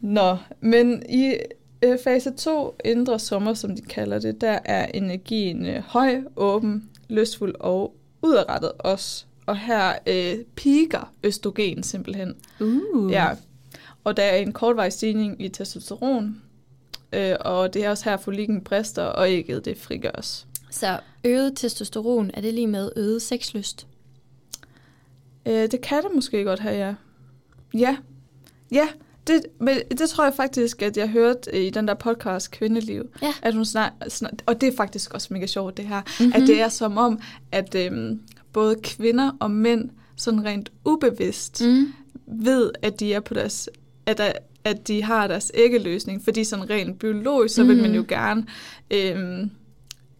Nå, 0.00 0.36
men 0.60 1.02
i 1.08 1.34
øh, 1.82 1.98
fase 2.04 2.30
2, 2.30 2.76
indre 2.84 3.18
sommer, 3.18 3.54
som 3.54 3.76
de 3.76 3.82
kalder 3.82 4.18
det, 4.18 4.40
der 4.40 4.58
er 4.64 4.86
energien 4.94 5.66
øh, 5.66 5.82
høj, 5.82 6.22
åben, 6.36 6.90
lystfuld 7.08 7.54
og 7.60 7.96
udadrettet 8.22 8.72
også. 8.78 9.26
Og 9.46 9.58
her 9.58 9.94
øh, 10.06 10.38
piker 10.56 11.12
østrogen 11.22 11.82
simpelthen. 11.82 12.34
Uh. 12.60 13.12
Ja. 13.12 13.28
Og 14.04 14.16
der 14.16 14.22
er 14.22 14.36
en 14.36 14.52
kortvarig 14.52 14.92
stigning 14.92 15.42
i 15.42 15.48
testosteron, 15.48 16.42
øh, 17.12 17.34
og 17.40 17.74
det 17.74 17.84
er 17.84 17.90
også 17.90 18.04
her, 18.10 18.16
folikken 18.16 18.60
brister, 18.60 19.02
og 19.02 19.30
ægget 19.30 19.64
det 19.64 19.78
frigøres. 19.78 20.46
Så 20.70 21.00
øget 21.24 21.52
testosteron, 21.56 22.30
er 22.34 22.40
det 22.40 22.54
lige 22.54 22.66
med 22.66 22.90
øget 22.96 23.22
sexlyst? 23.22 23.86
Øh, 25.46 25.70
det 25.70 25.80
kan 25.80 26.02
det 26.02 26.14
måske 26.14 26.44
godt 26.44 26.60
have, 26.60 26.76
ja. 26.86 26.94
Ja, 27.74 27.96
ja. 28.72 28.88
Det, 29.26 29.42
men 29.60 29.78
det 29.98 30.10
tror 30.10 30.24
jeg 30.24 30.34
faktisk, 30.34 30.82
at 30.82 30.96
jeg 30.96 31.08
hørte 31.08 31.50
øh, 31.52 31.60
i 31.60 31.70
den 31.70 31.88
der 31.88 31.94
podcast 31.94 32.50
Kvindeliv, 32.50 33.04
Ja. 33.22 33.32
at 33.42 33.54
hun 33.54 33.64
snak, 33.64 33.92
snak, 34.08 34.32
og 34.46 34.60
det 34.60 34.66
er 34.72 34.76
faktisk 34.76 35.14
også 35.14 35.28
mega 35.30 35.46
sjovt 35.46 35.76
det 35.76 35.84
her, 35.86 36.00
Mhm. 36.00 36.26
mm-hmm. 36.26 36.42
at 36.42 36.46
det 36.48 36.60
er 36.60 36.68
som 36.68 36.98
om, 36.98 37.20
at 37.52 37.74
øhm, 37.74 38.20
både 38.56 38.76
kvinder 38.82 39.30
og 39.40 39.50
mænd 39.50 39.90
sådan 40.16 40.44
rent 40.44 40.72
ubevidst 40.84 41.62
mm. 41.64 41.68
Mm. 41.70 41.92
ved, 42.44 42.70
at 42.82 43.00
de 43.00 43.14
er 43.14 43.20
på 43.20 43.34
deres, 43.34 43.68
at, 44.06 44.18
der, 44.18 44.32
at 44.64 44.88
de 44.88 45.02
har 45.02 45.26
deres 45.26 45.52
æggeløsning, 45.54 46.24
fordi 46.24 46.44
sådan 46.44 46.70
rent 46.70 46.98
biologisk, 46.98 47.54
så 47.54 47.64
vil 47.64 47.82
man 47.82 47.94
jo 47.94 48.00
Mhm. 48.00 48.08
gerne 48.08 48.46
øhm, 48.90 49.50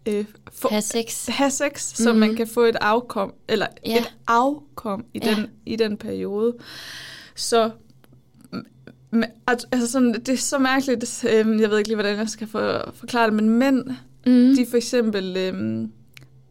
øh, 0.09 0.25
få, 0.53 0.69
Have 0.69 0.83
sex. 0.83 1.27
have 1.27 1.51
sex, 1.51 1.81
så 1.97 2.11
Mhm. 2.13 2.21
man 2.21 2.35
kan 2.37 2.47
få 2.47 2.61
et 2.61 2.77
afkom, 2.81 3.35
eller 3.49 3.67
Ja. 3.87 3.99
et 3.99 4.15
afkom 4.27 5.05
i, 5.15 5.21
Ja. 5.25 5.35
den, 5.35 5.47
i 5.67 5.77
den 5.77 5.97
periode. 5.97 6.55
Så 7.35 7.71
altså 9.73 9.87
sådan, 9.91 10.13
det 10.15 10.29
er 10.29 10.37
så 10.37 10.59
mærkeligt, 10.59 11.25
øhm, 11.33 11.61
jeg 11.61 11.71
ved 11.71 11.79
ikke 11.79 11.89
lige, 11.89 11.97
hvordan 11.97 12.19
jeg 12.19 12.29
skal 12.29 12.47
for, 12.47 12.93
forklare 12.95 13.27
det, 13.27 13.35
men 13.35 13.49
mænd, 13.49 13.85
Mm. 14.27 14.55
de 14.57 14.67
for 14.71 14.77
eksempel 14.77 15.37
øhm, 15.37 15.93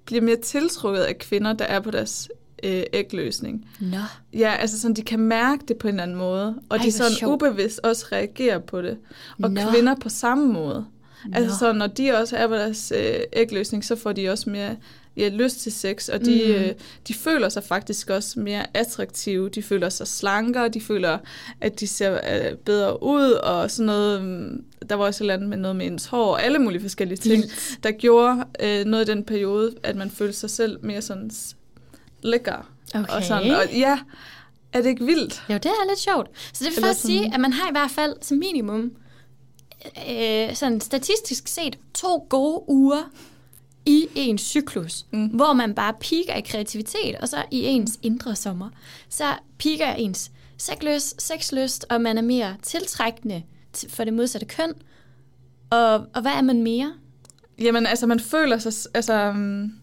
bliver 0.05 0.21
mere 0.21 0.35
tiltrukket 0.35 1.01
af 1.01 1.17
kvinder, 1.17 1.53
der 1.53 1.65
er 1.65 1.79
på 1.79 1.91
deres 1.91 2.29
øh, 2.63 2.83
ægløsning. 2.93 3.67
Nå. 3.79 3.97
Ja, 4.33 4.55
altså 4.59 4.79
sådan, 4.81 4.95
de 4.95 5.01
kan 5.01 5.19
mærke 5.19 5.63
det 5.67 5.77
på 5.77 5.87
en 5.87 5.93
eller 5.93 6.03
anden 6.03 6.17
måde, 6.17 6.55
og 6.69 6.77
Ej, 6.77 6.83
de 6.83 6.91
sådan 6.91 7.11
sjovt. 7.11 7.33
ubevidst 7.43 7.79
også 7.83 8.05
reagerer 8.11 8.59
på 8.59 8.81
det. 8.81 8.97
Og 9.43 9.51
Nå. 9.51 9.61
kvinder 9.71 9.95
på 9.95 10.09
samme 10.09 10.53
måde. 10.53 10.85
Altså 11.33 11.49
Nå. 11.49 11.57
så 11.59 11.73
når 11.73 11.87
de 11.87 12.11
også 12.11 12.37
er 12.37 12.47
på 12.47 12.55
deres 12.55 12.93
øh, 12.95 13.19
ægløsning, 13.33 13.85
så 13.85 13.95
får 13.95 14.11
de 14.13 14.29
også 14.29 14.49
mere 14.49 14.75
ja, 15.17 15.29
lyst 15.29 15.59
til 15.59 15.71
sex, 15.71 16.09
og 16.09 16.25
de, 16.25 16.43
Mm. 16.45 16.51
øh, 16.53 16.73
de 17.07 17.13
føler 17.13 17.49
sig 17.49 17.63
faktisk 17.63 18.09
også 18.09 18.39
mere 18.39 18.65
attraktive. 18.73 19.49
De 19.49 19.63
føler 19.63 19.89
sig 19.89 20.07
slankere, 20.07 20.69
de 20.69 20.81
føler, 20.81 21.17
at 21.61 21.79
de 21.79 21.87
ser 21.87 22.13
øh, 22.51 22.57
bedre 22.57 23.03
ud, 23.03 23.31
og 23.31 23.71
sådan 23.71 23.85
noget. 23.85 24.21
mm, 24.23 24.63
Der 24.89 24.95
var 24.95 25.05
også 25.05 25.17
et 25.17 25.25
eller 25.25 25.33
andet 25.33 25.49
med 25.49 25.57
noget 25.57 25.75
med 25.75 25.85
ens 25.85 26.05
hår, 26.05 26.31
og 26.31 26.43
alle 26.43 26.59
mulige 26.59 26.81
forskellige 26.81 27.17
ting, 27.17 27.43
der 27.83 27.91
gjorde 27.91 28.43
øh, 28.59 28.85
noget 28.85 29.09
i 29.09 29.11
den 29.11 29.23
periode, 29.23 29.75
at 29.83 29.95
man 29.95 30.09
følte 30.11 30.33
sig 30.37 30.49
selv 30.49 30.77
mere 30.81 31.01
sådan 31.01 31.31
lækker. 32.21 32.71
Okay. 32.95 33.13
Og 33.15 33.23
sådan, 33.23 33.51
og 33.51 33.73
ja, 33.73 33.99
er 34.73 34.81
det 34.81 34.89
ikke 34.89 35.05
vildt? 35.05 35.43
Jo, 35.49 35.53
det 35.53 35.65
er 35.65 35.87
lidt 35.89 35.99
sjovt. 35.99 36.27
Så 36.53 36.63
det 36.65 36.75
vil 36.75 36.83
faktisk 36.83 37.05
sige, 37.05 37.33
at 37.33 37.39
man 37.39 37.53
har 37.53 37.67
i 37.69 37.71
hvert 37.71 37.91
fald 37.91 38.13
som 38.21 38.37
minimum, 38.37 38.91
øh, 40.09 40.55
sådan 40.55 40.81
statistisk 40.81 41.47
set, 41.47 41.77
to 41.93 42.25
gode 42.29 42.63
uger 42.69 43.11
i 43.85 44.07
ens 44.15 44.41
cyklus, 44.41 45.05
mm. 45.11 45.25
Hvor 45.25 45.53
man 45.53 45.75
bare 45.75 45.93
piker 45.99 46.33
i 46.35 46.41
kreativitet, 46.41 47.15
og 47.21 47.29
så 47.29 47.37
i 47.51 47.63
ens 47.63 47.99
indre 48.01 48.35
sommer, 48.35 48.69
så 49.09 49.23
piker 49.57 49.93
ens 49.93 50.31
sexlyst, 50.57 51.21
sexlyst 51.21 51.85
og 51.89 52.01
man 52.01 52.17
er 52.17 52.21
mere 52.21 52.55
tiltrækkende 52.63 53.43
til- 53.73 53.91
for 53.91 54.03
det 54.03 54.13
modsatte 54.13 54.47
køn. 54.47 54.73
Og, 55.69 55.93
og 55.93 56.21
hvad 56.21 56.31
er 56.31 56.41
man 56.41 56.63
mere? 56.63 56.93
Jamen, 57.59 57.85
altså, 57.85 58.07
man 58.07 58.19
føler 58.19 58.57
sig... 58.57 58.73
Altså, 58.93 59.29
um, 59.29 59.73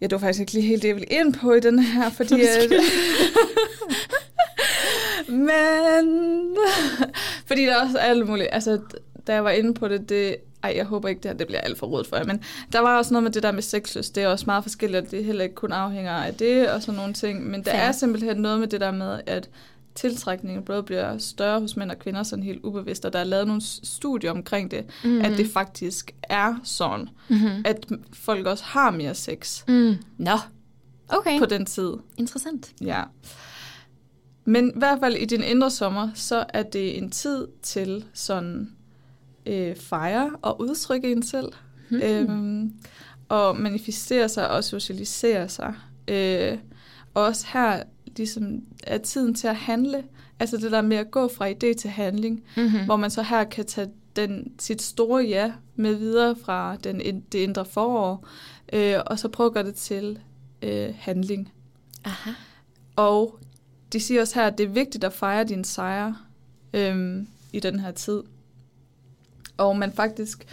ja, 0.00 0.06
det 0.06 0.12
var 0.12 0.18
faktisk 0.18 0.40
ikke 0.40 0.52
lige 0.52 0.66
helt 0.66 0.82
det, 0.82 0.88
jeg 0.88 0.96
ville 0.96 1.08
ind 1.12 1.34
på 1.34 1.52
i 1.52 1.60
den 1.60 1.78
her, 1.78 2.10
fordi... 2.10 2.40
At, 2.40 2.72
men... 5.30 6.56
fordi 7.48 7.64
der 7.64 7.72
er 7.72 7.82
også 7.86 7.98
alt 7.98 8.26
muligt... 8.28 8.48
Altså, 8.52 8.78
da 9.26 9.34
jeg 9.34 9.44
var 9.44 9.50
inde 9.50 9.74
på 9.74 9.88
det, 9.88 10.08
det... 10.08 10.36
Ej, 10.62 10.72
jeg 10.76 10.84
håber 10.84 11.08
ikke, 11.08 11.20
det 11.20 11.30
her 11.30 11.38
det 11.38 11.46
bliver 11.46 11.60
alt 11.60 11.78
for 11.78 11.86
rodet 11.86 12.06
for 12.06 12.16
jer, 12.16 12.24
men 12.24 12.42
der 12.72 12.80
var 12.80 12.98
også 12.98 13.14
noget 13.14 13.22
med 13.22 13.32
det 13.32 13.42
der 13.42 13.52
med 13.52 13.62
sexlyst. 13.62 14.14
Det 14.14 14.22
er 14.22 14.28
også 14.28 14.44
meget 14.46 14.64
forskelligt, 14.64 15.04
og 15.04 15.10
det 15.10 15.24
heller 15.24 15.44
ikke 15.44 15.54
kun 15.54 15.72
afhænger 15.72 16.12
af 16.12 16.34
det 16.34 16.70
og 16.70 16.82
sådan 16.82 16.96
nogle 16.96 17.14
ting. 17.14 17.50
Men 17.50 17.64
der 17.64 17.70
Fair. 17.70 17.80
er 17.80 17.92
simpelthen 17.92 18.36
noget 18.36 18.60
med 18.60 18.68
det 18.68 18.80
der 18.80 18.90
med, 18.90 19.20
at 19.26 19.48
tiltrækningen 19.94 20.64
både 20.64 20.82
bliver 20.82 21.18
større 21.18 21.60
hos 21.60 21.76
mænd 21.76 21.90
og 21.90 21.98
kvinder, 21.98 22.22
sådan 22.22 22.42
helt 22.42 22.60
ubevidst, 22.64 23.04
og 23.04 23.12
der 23.12 23.18
er 23.18 23.24
lavet 23.24 23.46
nogle 23.46 23.62
studier 23.82 24.30
omkring 24.30 24.70
det, 24.70 24.84
mm. 25.04 25.20
at 25.20 25.38
det 25.38 25.50
faktisk 25.50 26.14
er 26.22 26.54
sådan, 26.64 27.08
Mm-hmm. 27.28 27.62
at 27.64 27.86
folk 28.12 28.46
også 28.46 28.64
har 28.64 28.90
mere 28.90 29.14
sex 29.14 29.62
Mm. 29.68 29.96
Nå, 30.18 30.38
okay. 31.08 31.38
på 31.38 31.46
den 31.46 31.66
tid. 31.66 31.92
Interessant. 32.16 32.72
Ja. 32.80 33.02
Men 34.50 34.68
i 34.68 34.78
hvert 34.78 34.98
fald 35.00 35.16
i 35.16 35.24
din 35.24 35.42
indre 35.42 35.70
sommer, 35.70 36.10
så 36.14 36.44
er 36.48 36.62
det 36.62 36.98
en 36.98 37.10
tid 37.10 37.48
til 37.62 38.04
sådan 38.14 38.70
øh, 39.46 39.76
fejre 39.76 40.30
og 40.42 40.60
udtrykke 40.60 41.12
en 41.12 41.22
selv. 41.22 41.52
Hmm. 41.90 41.98
Mm. 41.98 42.04
Øhm, 42.04 42.72
og 43.28 43.56
manifestere 43.56 44.28
sig 44.28 44.50
og 44.50 44.64
socialisere 44.64 45.48
sig. 45.48 45.74
Øh, 46.08 46.58
og 47.14 47.24
også 47.24 47.46
her 47.52 47.82
ligesom 48.16 48.62
er 48.84 48.98
tiden 48.98 49.34
til 49.34 49.46
at 49.48 49.56
handle. 49.56 50.04
Altså 50.40 50.56
det 50.56 50.72
der 50.72 50.82
med 50.82 50.96
at 50.96 51.10
gå 51.10 51.28
fra 51.28 51.50
idé 51.50 51.74
til 51.74 51.90
handling, 51.90 52.42
Mm-hmm. 52.56 52.84
hvor 52.84 52.96
man 52.96 53.10
så 53.10 53.22
her 53.22 53.44
kan 53.44 53.66
tage 53.66 53.88
den, 54.16 54.52
sit 54.58 54.82
store 54.82 55.22
ja 55.24 55.52
med 55.76 55.94
videre 55.94 56.36
fra 56.44 56.76
den, 56.76 57.00
det 57.32 57.38
indre 57.38 57.64
forår, 57.64 58.26
øh, 58.72 58.96
og 59.06 59.18
så 59.18 59.28
prøve 59.28 59.46
at 59.46 59.52
gøre 59.54 59.64
det 59.64 59.74
til 59.74 60.18
øh, 60.62 60.94
handling. 60.98 61.52
Aha. 62.04 62.30
Og 62.96 63.38
de 63.92 64.00
siger 64.00 64.20
også 64.20 64.34
her, 64.34 64.46
at 64.46 64.58
det 64.58 64.64
er 64.64 64.70
vigtigt 64.70 65.04
at 65.04 65.12
fejre 65.12 65.44
dine 65.44 65.64
sejre 65.64 66.16
øhm, 66.74 67.26
i 67.52 67.60
den 67.60 67.80
her 67.80 67.90
tid. 67.90 68.22
Og 69.56 69.76
man 69.76 69.92
faktisk, 69.92 70.46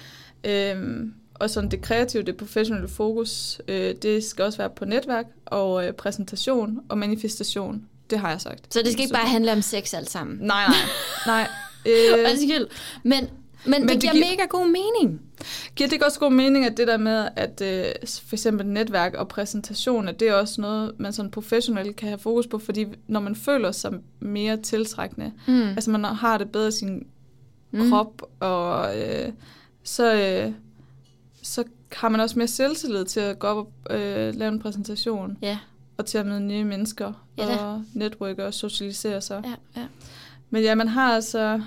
øhm, 0.44 1.14
og 1.34 1.50
sådan 1.50 1.72
det 1.72 1.82
kreative, 1.82 2.24
det 2.24 2.38
professionelle 2.38 2.88
fokus, 2.88 3.62
øh, 3.68 3.96
det 4.02 4.24
skal 4.24 4.46
også 4.46 4.58
være 4.58 4.70
på 4.70 4.86
netværk 4.86 5.26
og 5.46 5.88
øh, 5.88 5.94
præsentation 5.94 6.80
og 6.90 6.98
manifestation. 6.98 7.86
Det 8.10 8.20
har 8.20 8.30
jeg 8.30 8.42
sagt. 8.42 8.74
Så 8.74 8.80
det 8.80 8.92
skal 8.92 9.02
ikke 9.02 9.14
bare 9.14 9.28
handle 9.28 9.52
om 9.52 9.62
sex 9.62 9.94
alt 9.94 10.10
sammen? 10.10 10.38
Nej, 10.42 10.68
nej, 10.68 10.78
nej. 11.26 11.48
Øh, 11.86 12.32
Undskyld. 12.32 12.68
Men, 13.04 13.30
men, 13.68 13.82
men 13.82 13.82
det, 13.82 13.90
det 13.90 14.02
giver 14.02 14.14
giver- 14.14 14.26
mega 14.32 14.46
god 14.50 14.66
mening. 14.68 15.22
Giver 15.76 15.88
det 15.88 15.94
ikke 15.94 16.06
også 16.06 16.20
god 16.20 16.32
mening, 16.32 16.66
at 16.66 16.78
det 16.78 16.88
der 16.88 16.98
med, 16.98 17.28
at 17.36 17.62
øh, 17.62 17.86
for 18.28 18.36
eksempel 18.36 18.66
netværk 18.66 19.14
og 19.14 19.28
præsentation, 19.28 20.08
at 20.08 20.20
det 20.20 20.28
er 20.30 20.34
også 20.34 20.62
noget, 20.62 20.92
man 21.00 21.14
sådan 21.14 21.32
professionelt 21.32 21.96
kan 21.96 22.08
have 22.08 22.20
fokus 22.20 22.48
på, 22.48 22.60
fordi 22.60 22.86
når 23.08 23.20
man 23.20 23.36
føler 23.36 23.72
sig 23.72 23.94
mere 24.20 24.58
tiltrækkende, 24.58 25.32
Mm. 25.48 25.62
altså 25.62 25.92
man 25.92 26.04
har 26.04 26.38
det 26.38 26.52
bedre 26.52 26.68
i 26.68 26.72
sin 26.72 27.08
Mm. 27.72 27.90
krop, 27.90 28.22
og 28.40 28.98
øh, 29.00 29.30
så, 29.84 30.14
øh, 30.16 30.52
så 31.44 31.64
har 31.92 32.10
man 32.10 32.20
også 32.22 32.40
mere 32.40 32.48
selvtillid 32.48 33.06
til 33.06 33.20
at 33.20 33.40
gå 33.40 33.48
op 33.48 33.68
og 33.86 34.00
øh, 34.00 34.36
lave 34.36 34.52
en 34.52 34.60
præsentation, 34.60 35.38
Ja, 35.42 35.58
og 35.98 36.06
til 36.06 36.18
at 36.18 36.26
møde 36.26 36.40
nye 36.42 36.64
mennesker, 36.64 37.14
Ja 37.38 37.46
da. 37.48 37.56
og 37.58 37.84
netværke 37.94 38.46
og 38.46 38.54
socialisere 38.54 39.22
sig. 39.22 39.42
Ja, 39.46 39.82
ja. 39.82 39.88
Men 40.50 40.64
ja, 40.64 40.76
man 40.76 40.88
har 40.88 41.14
altså... 41.16 41.62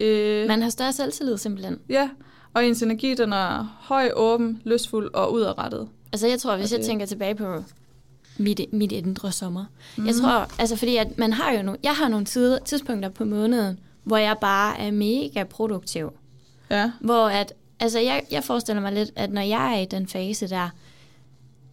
Øh, 0.00 0.48
Man 0.48 0.62
har 0.62 0.70
større 0.70 0.92
selvtillid 0.92 1.36
simpelthen. 1.38 1.78
Ja, 1.88 2.08
og 2.54 2.66
ens 2.66 2.82
energi, 2.82 3.14
den 3.14 3.32
er 3.32 3.76
høj, 3.80 4.10
åben, 4.16 4.62
lystfuld 4.64 5.14
og 5.14 5.32
udadrettet. 5.32 5.88
Altså 6.12 6.26
jeg 6.26 6.38
tror, 6.38 6.56
hvis 6.56 6.72
jeg 6.72 6.80
tænker 6.80 7.06
tilbage 7.06 7.34
på 7.34 7.64
mit, 8.38 8.60
mit 8.72 8.92
indre 8.92 9.32
sommer. 9.32 9.60
Mm. 9.60 10.02
Mhm. 10.02 10.06
Jeg 10.06 10.14
tror, 10.14 10.60
altså 10.60 10.76
fordi 10.76 10.96
at 10.96 11.18
man 11.18 11.32
har 11.32 11.52
jo 11.52 11.62
nogle, 11.62 11.80
jeg 11.82 11.94
har 11.96 12.08
nogle 12.08 12.26
tider, 12.26 12.58
tidspunkter 12.58 13.08
på 13.08 13.24
måneden, 13.24 13.78
hvor 14.04 14.16
jeg 14.16 14.36
bare 14.40 14.80
er 14.80 14.90
mega 14.90 15.44
produktiv. 15.44 16.12
Ja, 16.70 16.90
Hvor 17.00 17.28
at, 17.28 17.52
altså 17.80 17.98
jeg, 17.98 18.22
jeg 18.30 18.44
forestiller 18.44 18.82
mig 18.82 18.92
lidt, 18.92 19.10
at 19.16 19.32
når 19.32 19.42
jeg 19.42 19.74
er 19.74 19.78
i 19.80 19.84
den 19.84 20.06
fase 20.06 20.48
der, 20.48 20.68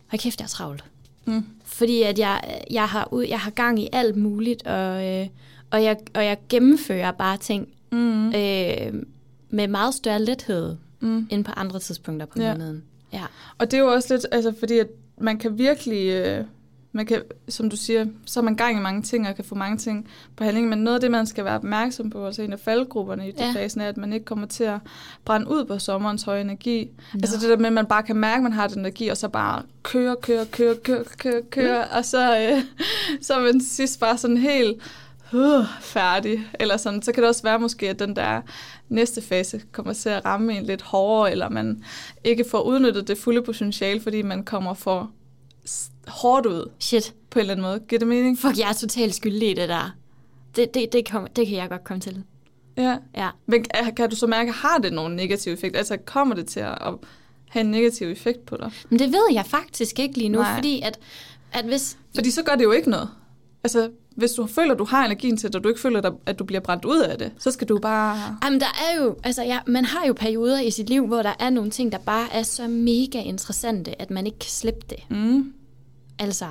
hold 0.08 0.20
kæft, 0.20 0.40
jeg 0.40 0.46
er 0.46 0.50
travlt. 0.50 0.84
Mm. 1.26 1.46
Fordi 1.66 2.02
at 2.02 2.20
jeg, 2.20 2.62
jeg, 2.72 2.88
har, 2.88 3.08
ud, 3.12 3.24
jeg 3.24 3.40
har 3.40 3.52
gang 3.52 3.80
i 3.80 3.90
alt 3.94 4.16
muligt, 4.16 4.68
og, 4.68 5.06
øh, 5.06 5.28
og, 5.72 5.84
jeg, 5.84 5.98
og 6.14 6.26
jeg 6.26 6.38
gennemfører 6.50 7.12
bare 7.12 7.38
ting 7.38 7.68
mm. 7.94 8.28
øh, 8.28 9.04
med 9.50 9.68
meget 9.68 9.94
større 9.94 10.22
lethed, 10.22 10.76
Mm. 11.00 11.28
end 11.30 11.44
på 11.46 11.52
andre 11.56 11.80
tidspunkter 11.80 12.26
på 12.26 12.42
Ja. 12.42 12.52
måneden. 12.52 12.84
Ja. 13.14 13.22
Og 13.58 13.72
det 13.72 13.78
er 13.78 13.82
jo 13.82 13.88
også 13.88 14.14
lidt, 14.14 14.26
altså 14.32 14.54
fordi 14.60 14.78
at 14.80 14.88
man 15.18 15.38
kan 15.38 15.58
virkelig, 15.58 16.08
øh, 16.10 16.46
man 16.92 17.06
kan, 17.06 17.22
som 17.50 17.70
du 17.70 17.76
siger, 17.78 18.06
så 18.26 18.40
er 18.40 18.44
man 18.44 18.56
gang 18.56 18.78
i 18.78 18.82
mange 18.82 19.02
ting, 19.02 19.28
og 19.28 19.36
kan 19.36 19.46
få 19.46 19.56
mange 19.56 19.78
ting 19.78 20.08
på 20.36 20.44
handling, 20.44 20.70
men 20.70 20.80
noget 20.80 20.96
af 20.96 21.02
det, 21.02 21.12
man 21.12 21.26
skal 21.28 21.46
være 21.46 21.56
opmærksom 21.56 22.10
på, 22.10 22.26
altså 22.26 22.42
en 22.42 22.54
af 22.54 22.60
faldgrupperne 22.60 23.28
i 23.28 23.32
det 23.32 23.40
Ja. 23.40 23.52
fasen, 23.56 23.82
er, 23.82 23.88
at 23.90 23.98
man 23.98 24.14
ikke 24.14 24.26
kommer 24.26 24.48
til 24.48 24.64
at 24.64 24.80
brænde 25.26 25.50
ud 25.52 25.66
på 25.66 25.80
sommerens 25.80 26.24
høje 26.24 26.42
energi. 26.42 26.90
Nå. 27.14 27.20
Altså 27.24 27.38
det 27.40 27.50
der 27.50 27.58
med, 27.58 27.66
at 27.66 27.74
man 27.74 27.86
bare 27.86 28.04
kan 28.04 28.16
mærke, 28.16 28.38
at 28.38 28.44
man 28.44 28.54
har 28.54 28.68
den 28.68 28.80
energi, 28.80 29.08
og 29.08 29.18
så 29.18 29.28
bare 29.28 29.62
køre, 29.84 30.16
køre, 30.22 30.46
køre, 30.46 30.76
køre, 30.76 31.04
køre, 31.18 31.42
køre, 31.52 31.84
og 31.88 32.06
så, 32.06 32.38
øh, 32.40 32.64
så 33.26 33.34
er 33.34 33.42
man 33.42 33.62
sidst 33.62 34.00
bare 34.00 34.18
sådan 34.18 34.38
helt 34.38 34.82
uh, 35.34 35.66
færdig. 35.82 36.48
Eller 36.60 36.78
sådan. 36.78 37.02
Så 37.02 37.12
kan 37.12 37.24
det 37.24 37.30
også 37.30 37.44
være 37.44 37.60
måske, 37.60 37.90
at 37.90 38.00
den 38.00 38.16
der 38.16 38.42
næste 38.90 39.22
fase 39.22 39.62
kommer 39.72 39.94
til 39.94 40.10
at 40.10 40.26
ramme 40.26 40.58
en 40.58 40.64
lidt 40.64 40.82
hårdere, 40.82 41.32
eller 41.32 41.50
man 41.50 41.84
ikke 42.24 42.46
får 42.52 42.62
udnyttet 42.62 43.08
det 43.08 43.18
fulde 43.18 43.42
potentiale, 43.42 44.02
fordi 44.02 44.22
man 44.22 44.44
kommer 44.44 44.74
for 44.74 45.12
hårdt 46.08 46.46
ud 46.46 46.72
Shit. 46.80 47.14
på 47.30 47.40
en 47.40 47.42
eller 47.42 47.54
anden 47.54 47.66
måde. 47.66 47.80
Giver 47.80 48.00
det 48.00 48.08
mening? 48.08 48.40
Fuck, 48.40 48.60
jeg 48.60 48.70
er 48.70 48.74
totalt 48.74 49.16
skyldig 49.16 49.52
i 49.52 49.54
det 49.54 49.70
der. 49.70 49.96
Det, 50.56 50.74
det, 50.74 50.94
det, 50.94 51.10
kom, 51.10 51.28
det 51.36 51.48
kan 51.48 51.58
jeg 51.58 51.70
godt 51.70 51.84
komme 51.84 52.02
til. 52.02 52.24
Ja. 52.78 52.98
Ja. 53.18 53.30
Men 53.46 53.66
kan 53.98 54.10
du 54.10 54.16
så 54.16 54.28
mærke, 54.28 54.52
har 54.52 54.78
det 54.78 54.94
nogen 54.94 55.16
negativ 55.16 55.54
effekt? 55.54 55.78
Altså 55.78 55.98
kommer 56.06 56.36
det 56.36 56.48
til 56.48 56.60
at 56.60 56.78
at 56.82 56.94
have 57.50 57.62
en 57.62 57.72
negativ 57.72 58.08
effekt 58.08 58.46
på 58.46 58.58
dig? 58.58 58.72
Men 58.90 59.00
det 59.00 59.08
ved 59.08 59.28
jeg 59.34 59.46
faktisk 59.46 60.00
ikke 60.00 60.18
lige 60.18 60.30
nu, 60.30 60.40
Nej. 60.40 60.56
fordi 60.56 60.82
at, 60.82 61.00
at 61.52 61.66
hvis... 61.66 61.98
Fordi 62.16 62.32
så 62.32 62.44
gør 62.44 62.56
det 62.56 62.64
jo 62.64 62.72
ikke 62.72 62.90
noget. 62.90 63.10
Altså, 63.64 63.90
hvis 64.16 64.32
du 64.32 64.48
føler, 64.48 64.74
du 64.74 64.84
har 64.84 65.06
energien 65.06 65.38
til 65.38 65.48
det, 65.48 65.56
og 65.56 65.64
du 65.64 65.70
ikke 65.70 65.82
føler, 65.82 66.12
at 66.26 66.40
du 66.40 66.44
bliver 66.44 66.60
brændt 66.60 66.86
ud 66.86 67.00
af 67.00 67.18
det, 67.18 67.32
så 67.38 67.52
skal 67.52 67.70
du 67.70 67.80
bare... 67.80 68.38
Jamen, 68.44 68.60
der 68.60 68.66
er 68.66 69.04
jo, 69.04 69.16
altså, 69.24 69.44
ja, 69.44 69.60
man 69.68 69.86
har 69.86 70.08
jo 70.08 70.14
perioder 70.14 70.60
i 70.60 70.72
sit 70.72 70.90
liv, 70.90 71.08
hvor 71.08 71.22
der 71.22 71.34
er 71.40 71.50
nogle 71.50 71.72
ting, 71.72 71.92
der 71.92 71.98
bare 71.98 72.34
er 72.34 72.44
så 72.44 72.68
mega 72.68 73.22
interessante, 73.22 74.02
at 74.02 74.12
man 74.12 74.26
ikke 74.26 74.40
kan 74.40 74.50
slippe 74.50 74.86
det. 74.90 75.00
Mm. 75.10 75.54
Altså, 76.20 76.46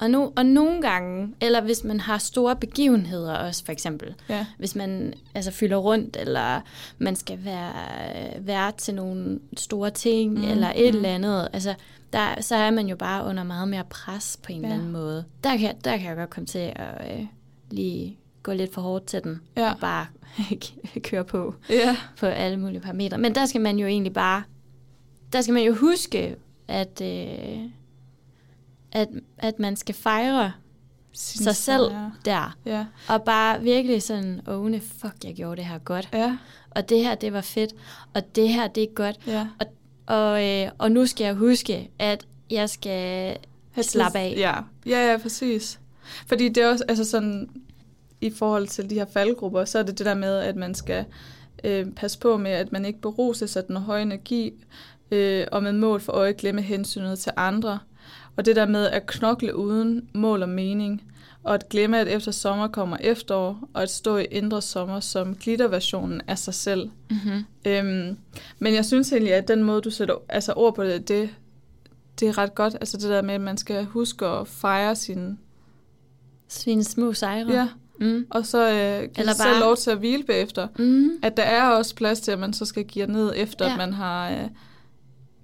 og, 0.00 0.10
no, 0.10 0.30
og 0.36 0.46
nogle 0.46 0.82
gange, 0.82 1.34
eller 1.40 1.60
hvis 1.60 1.84
man 1.84 2.00
har 2.00 2.18
store 2.18 2.56
begivenheder 2.56 3.34
også, 3.34 3.64
for 3.64 3.72
eksempel, 3.72 4.14
Ja. 4.28 4.46
hvis 4.58 4.74
man 4.76 5.14
altså, 5.34 5.50
fylder 5.50 5.76
rundt, 5.76 6.16
eller 6.20 6.60
man 6.98 7.16
skal 7.16 7.38
være 7.44 7.72
vært 8.46 8.74
til 8.74 8.94
nogle 8.94 9.38
store 9.56 9.90
ting, 9.90 10.32
mm, 10.32 10.44
eller 10.44 10.72
et 10.76 10.94
mm. 10.94 10.96
eller 10.96 11.08
andet, 11.14 11.48
altså, 11.52 11.74
der, 12.12 12.40
så 12.40 12.56
er 12.56 12.70
man 12.70 12.86
jo 12.86 12.96
bare 12.96 13.24
under 13.26 13.42
meget 13.44 13.68
mere 13.68 13.84
pres 13.90 14.38
på 14.42 14.52
en. 14.52 14.60
Ja. 14.60 14.66
eller 14.66 14.76
anden 14.78 14.92
måde. 14.92 15.24
Der 15.44 15.56
kan, 15.56 15.74
der 15.84 15.96
kan 15.96 16.08
jeg 16.08 16.16
godt 16.16 16.30
komme 16.30 16.46
til 16.46 16.72
at 16.76 17.18
øh, 17.18 17.26
lige 17.70 18.18
gå 18.42 18.52
lidt 18.52 18.74
for 18.74 18.80
hårdt 18.82 19.06
til 19.06 19.24
den, 19.24 19.40
Ja. 19.56 19.72
og 19.72 19.78
bare 19.80 20.06
køre 21.08 21.24
på 21.24 21.54
Ja. 21.70 21.96
på 22.20 22.26
alle 22.26 22.56
mulige 22.56 22.80
parametre. 22.80 23.18
Men 23.18 23.34
der 23.34 23.46
skal 23.46 23.60
man 23.60 23.78
jo 23.78 23.86
egentlig 23.86 24.12
bare, 24.12 24.42
der 25.32 25.40
skal 25.40 25.54
man 25.54 25.62
jo 25.62 25.74
huske, 25.74 26.36
at, 26.68 27.00
øh, 27.04 27.58
at, 28.92 29.08
at 29.38 29.58
man 29.58 29.76
skal 29.76 29.94
fejre 29.94 30.52
Sin 31.12 31.42
sig 31.42 31.56
selv 31.56 31.90
sejr. 31.90 32.10
der. 32.24 32.56
Ja. 32.66 32.86
Og 33.08 33.22
bare 33.22 33.60
virkelig 33.62 34.02
sådan, 34.02 34.40
åne, 34.46 34.80
fuck, 34.80 35.14
jeg 35.24 35.34
gjorde 35.34 35.56
det 35.56 35.64
her 35.64 35.78
godt. 35.78 36.08
Ja. 36.12 36.36
Og 36.70 36.88
det 36.88 36.98
her, 37.04 37.14
det 37.14 37.32
var 37.32 37.40
fedt. 37.40 37.72
Og 38.14 38.36
det 38.36 38.48
her, 38.48 38.68
det 38.68 38.82
er 38.82 38.94
godt. 38.94 39.16
Ja. 39.26 39.46
Og, 39.60 39.66
og, 40.16 40.46
øh, 40.48 40.70
og 40.78 40.92
nu 40.92 41.06
skal 41.06 41.24
jeg 41.24 41.34
huske, 41.34 41.90
at 41.98 42.26
jeg 42.50 42.70
skal 42.70 43.36
Have 43.72 43.84
slappe 43.84 44.18
af. 44.18 44.34
Ja. 44.36 44.54
ja, 44.86 45.10
ja, 45.10 45.18
præcis. 45.18 45.80
Fordi 46.26 46.48
det 46.48 46.62
er 46.62 46.68
også, 46.68 46.84
altså 46.88 47.04
sådan, 47.04 47.48
i 48.20 48.30
forhold 48.30 48.66
til 48.66 48.90
de 48.90 48.94
her 48.94 49.06
faldgrupper, 49.12 49.64
så 49.64 49.78
er 49.78 49.82
det 49.82 49.98
det 49.98 50.06
der 50.06 50.14
med, 50.14 50.38
at 50.38 50.56
man 50.56 50.74
skal 50.74 51.04
øh, 51.64 51.86
passe 51.86 52.18
på 52.18 52.36
med, 52.36 52.50
at 52.50 52.72
man 52.72 52.84
ikke 52.84 53.00
beruser 53.00 53.46
sig 53.46 53.68
den 53.68 53.76
høje 53.76 54.02
energi, 54.02 54.52
øh, 55.10 55.46
og 55.52 55.62
med 55.62 55.72
mål 55.72 56.00
for 56.00 56.12
øje 56.12 56.32
glemme 56.32 56.62
hensynet 56.62 57.18
til 57.18 57.32
andre. 57.36 57.78
Og 58.40 58.46
det 58.46 58.56
der 58.56 58.66
med 58.66 58.86
at 58.86 59.06
knokle 59.06 59.56
uden 59.56 60.08
mål 60.14 60.42
og 60.42 60.48
mening, 60.48 61.02
og 61.42 61.54
at 61.54 61.68
glemme, 61.68 61.98
at 62.00 62.08
efter 62.08 62.32
sommer 62.32 62.68
kommer 62.68 62.96
efterår, 63.00 63.68
og 63.74 63.82
at 63.82 63.90
stå 63.90 64.16
i 64.16 64.24
indre 64.24 64.62
sommer 64.62 65.00
som 65.00 65.34
glitterversionen 65.34 66.20
af 66.28 66.38
sig 66.38 66.54
selv. 66.54 66.90
Mm-hmm. 67.10 67.44
Øhm, 67.66 68.16
men 68.58 68.74
jeg 68.74 68.84
synes 68.84 69.12
egentlig, 69.12 69.34
at 69.34 69.48
den 69.48 69.62
måde, 69.62 69.80
du 69.80 69.90
sætter 69.90 70.14
altså 70.28 70.52
ord 70.56 70.74
på 70.74 70.84
det, 70.84 71.08
det, 71.08 71.30
det 72.20 72.28
er 72.28 72.38
ret 72.38 72.54
godt. 72.54 72.74
Altså 72.74 72.96
det 72.96 73.08
der 73.10 73.22
med, 73.22 73.34
at 73.34 73.40
man 73.40 73.56
skal 73.56 73.84
huske 73.84 74.26
at 74.26 74.48
fejre 74.48 74.96
sin... 74.96 75.38
Sine 76.48 76.84
små 76.84 77.12
sejre. 77.12 77.46
Ja, 77.52 77.68
Mm. 78.00 78.26
og 78.30 78.46
så 78.46 78.68
øh, 78.70 78.74
Eller 78.76 79.32
sig 79.32 79.36
selv 79.42 79.50
bare- 79.50 79.60
lov 79.60 79.76
til 79.76 79.90
at 79.90 79.98
hvile 79.98 80.22
bagefter. 80.24 80.68
Mm. 80.78 81.10
At 81.22 81.36
der 81.36 81.42
er 81.42 81.68
også 81.68 81.94
plads 81.94 82.20
til, 82.20 82.30
at 82.32 82.38
man 82.38 82.52
så 82.52 82.64
skal 82.64 82.84
give 82.84 83.06
ned, 83.06 83.32
efter 83.36 83.64
Ja. 83.66 83.72
at 83.72 83.78
man 83.78 83.92
har 83.92 84.30
øh, 84.30 84.48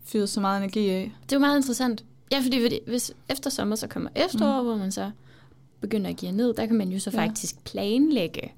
fyret 0.04 0.28
så 0.28 0.40
meget 0.40 0.58
energi 0.62 0.88
af. 0.88 1.12
Det 1.22 1.32
er 1.32 1.36
jo 1.36 1.40
meget 1.40 1.56
interessant. 1.56 2.04
Ja, 2.32 2.40
fordi, 2.44 2.60
fordi 2.62 2.80
hvis 2.86 3.12
efter 3.30 3.50
sommer 3.50 3.76
så 3.76 3.86
kommer 3.86 4.10
efterår, 4.14 4.60
mm. 4.62 4.66
hvor 4.66 4.76
man 4.76 4.92
så 4.92 5.10
begynder 5.80 6.10
at 6.10 6.16
give 6.16 6.32
ned, 6.32 6.54
der 6.54 6.66
kan 6.66 6.76
man 6.76 6.88
jo 6.88 6.98
så 6.98 7.10
Ja. 7.10 7.18
faktisk 7.22 7.64
planlægge. 7.64 8.52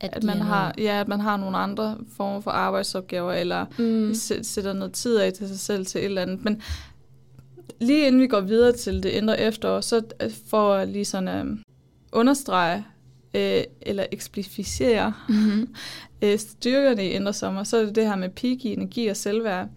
At 0.00 0.24
man, 0.24 0.36
give 0.36 0.44
har, 0.44 0.74
ja, 0.78 1.00
at 1.00 1.08
man 1.08 1.20
har 1.20 1.36
nogle 1.36 1.56
andre 1.56 1.98
former 2.16 2.40
for 2.40 2.50
arbejdsopgaver, 2.50 3.32
eller 3.32 3.66
Mm. 3.78 3.84
mm. 3.84 4.14
sætter 4.44 4.72
noget 4.72 4.92
tid 4.92 5.16
af 5.18 5.32
til 5.32 5.48
sig 5.48 5.58
selv 5.58 5.86
til 5.86 5.98
et 5.98 6.04
eller 6.04 6.22
andet. 6.22 6.44
Men 6.44 6.62
lige 7.80 8.06
inden 8.06 8.20
vi 8.20 8.26
går 8.26 8.40
videre 8.40 8.72
til 8.72 9.02
det 9.02 9.08
indre 9.08 9.40
efterår, 9.40 9.80
så 9.80 10.02
øh, 10.22 10.30
for 10.50 10.74
at 10.74 10.88
lige 10.88 11.04
sådan 11.04 11.46
øh, 11.48 11.56
understrege 12.12 12.84
øh, 13.34 13.62
eller 13.82 14.06
eksplificere 14.12 15.12
Mm-hmm. 15.28 15.74
øh, 16.22 16.38
styrkerne 16.38 17.06
i 17.06 17.10
indre 17.10 17.32
sommer, 17.32 17.64
så 17.64 17.76
er 17.76 17.84
det 17.84 17.94
det 17.94 18.06
her 18.06 18.16
med 18.16 18.28
peak 18.28 18.64
i 18.64 18.72
energi 18.72 19.06
og 19.06 19.16
selvværd, 19.16 19.68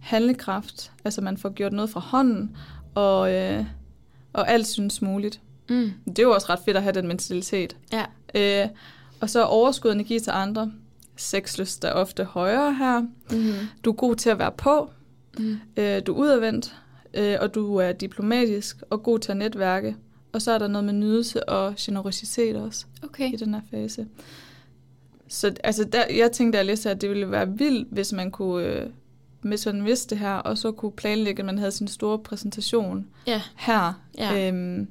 handlekraft, 0.00 0.92
altså 1.04 1.20
man 1.20 1.36
får 1.36 1.48
gjort 1.48 1.72
noget 1.72 1.90
fra 1.90 2.00
hånden, 2.00 2.56
og, 2.94 3.32
øh, 3.34 3.64
og 4.32 4.50
alt 4.50 4.66
synes 4.66 5.02
muligt. 5.02 5.40
Mm. 5.68 5.92
Det 6.06 6.18
er 6.18 6.22
jo 6.22 6.30
også 6.34 6.46
ret 6.50 6.58
fedt 6.64 6.76
at 6.76 6.82
have 6.82 6.92
den 6.92 7.08
mentalitet. 7.08 7.76
Ja. 7.92 8.04
Øh, 8.64 8.68
og 9.20 9.30
så 9.30 9.44
overskud 9.44 9.92
energi 9.92 10.20
til 10.20 10.30
andre. 10.30 10.72
Sexlyst 11.16 11.84
er 11.84 11.92
ofte 11.92 12.24
højere 12.24 12.74
her. 12.74 13.00
Mm-hmm. 13.00 13.52
Du 13.84 13.90
er 13.90 13.94
god 13.94 14.16
til 14.16 14.30
at 14.30 14.38
være 14.38 14.52
på. 14.52 14.90
Mm. 15.38 15.56
Øh, 15.76 16.02
du 16.06 16.14
er 16.14 16.18
udadvendt, 16.18 16.76
øh, 17.14 17.36
og 17.40 17.54
du 17.54 17.76
er 17.76 17.92
diplomatisk 17.92 18.76
og 18.90 19.02
god 19.02 19.18
til 19.18 19.30
at 19.30 19.36
netværke. 19.36 19.96
Og 20.32 20.42
så 20.42 20.52
er 20.52 20.58
der 20.58 20.68
noget 20.68 20.84
med 20.84 20.92
nydelse 20.92 21.48
og 21.48 21.74
generositet 21.78 22.56
også 22.56 22.86
Okay. 23.02 23.32
i 23.32 23.36
den 23.36 23.54
her 23.54 23.60
fase. 23.70 24.06
så 25.28 25.54
altså 25.64 25.84
der, 25.84 26.02
jeg 26.16 26.32
tænkte, 26.32 26.56
da 26.56 26.58
jeg 26.58 26.66
læste, 26.66 26.90
at 26.90 27.00
det 27.00 27.10
ville 27.10 27.30
være 27.30 27.48
vildt, 27.58 27.88
hvis 27.90 28.12
man 28.12 28.30
kunne, 28.30 28.66
øh, 28.66 28.90
hvis 29.48 29.66
man 29.66 29.84
vidste 29.84 30.10
det 30.14 30.18
her, 30.18 30.32
og 30.34 30.58
så 30.58 30.72
kunne 30.72 30.92
planlægge, 30.92 31.40
at 31.40 31.46
man 31.46 31.58
havde 31.58 31.72
sin 31.72 31.88
store 31.88 32.18
præsentation 32.18 33.06
Ja. 33.26 33.42
her. 33.56 33.92
Ja. 34.18 34.48
Øhm, 34.48 34.88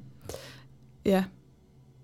ja. 1.04 1.24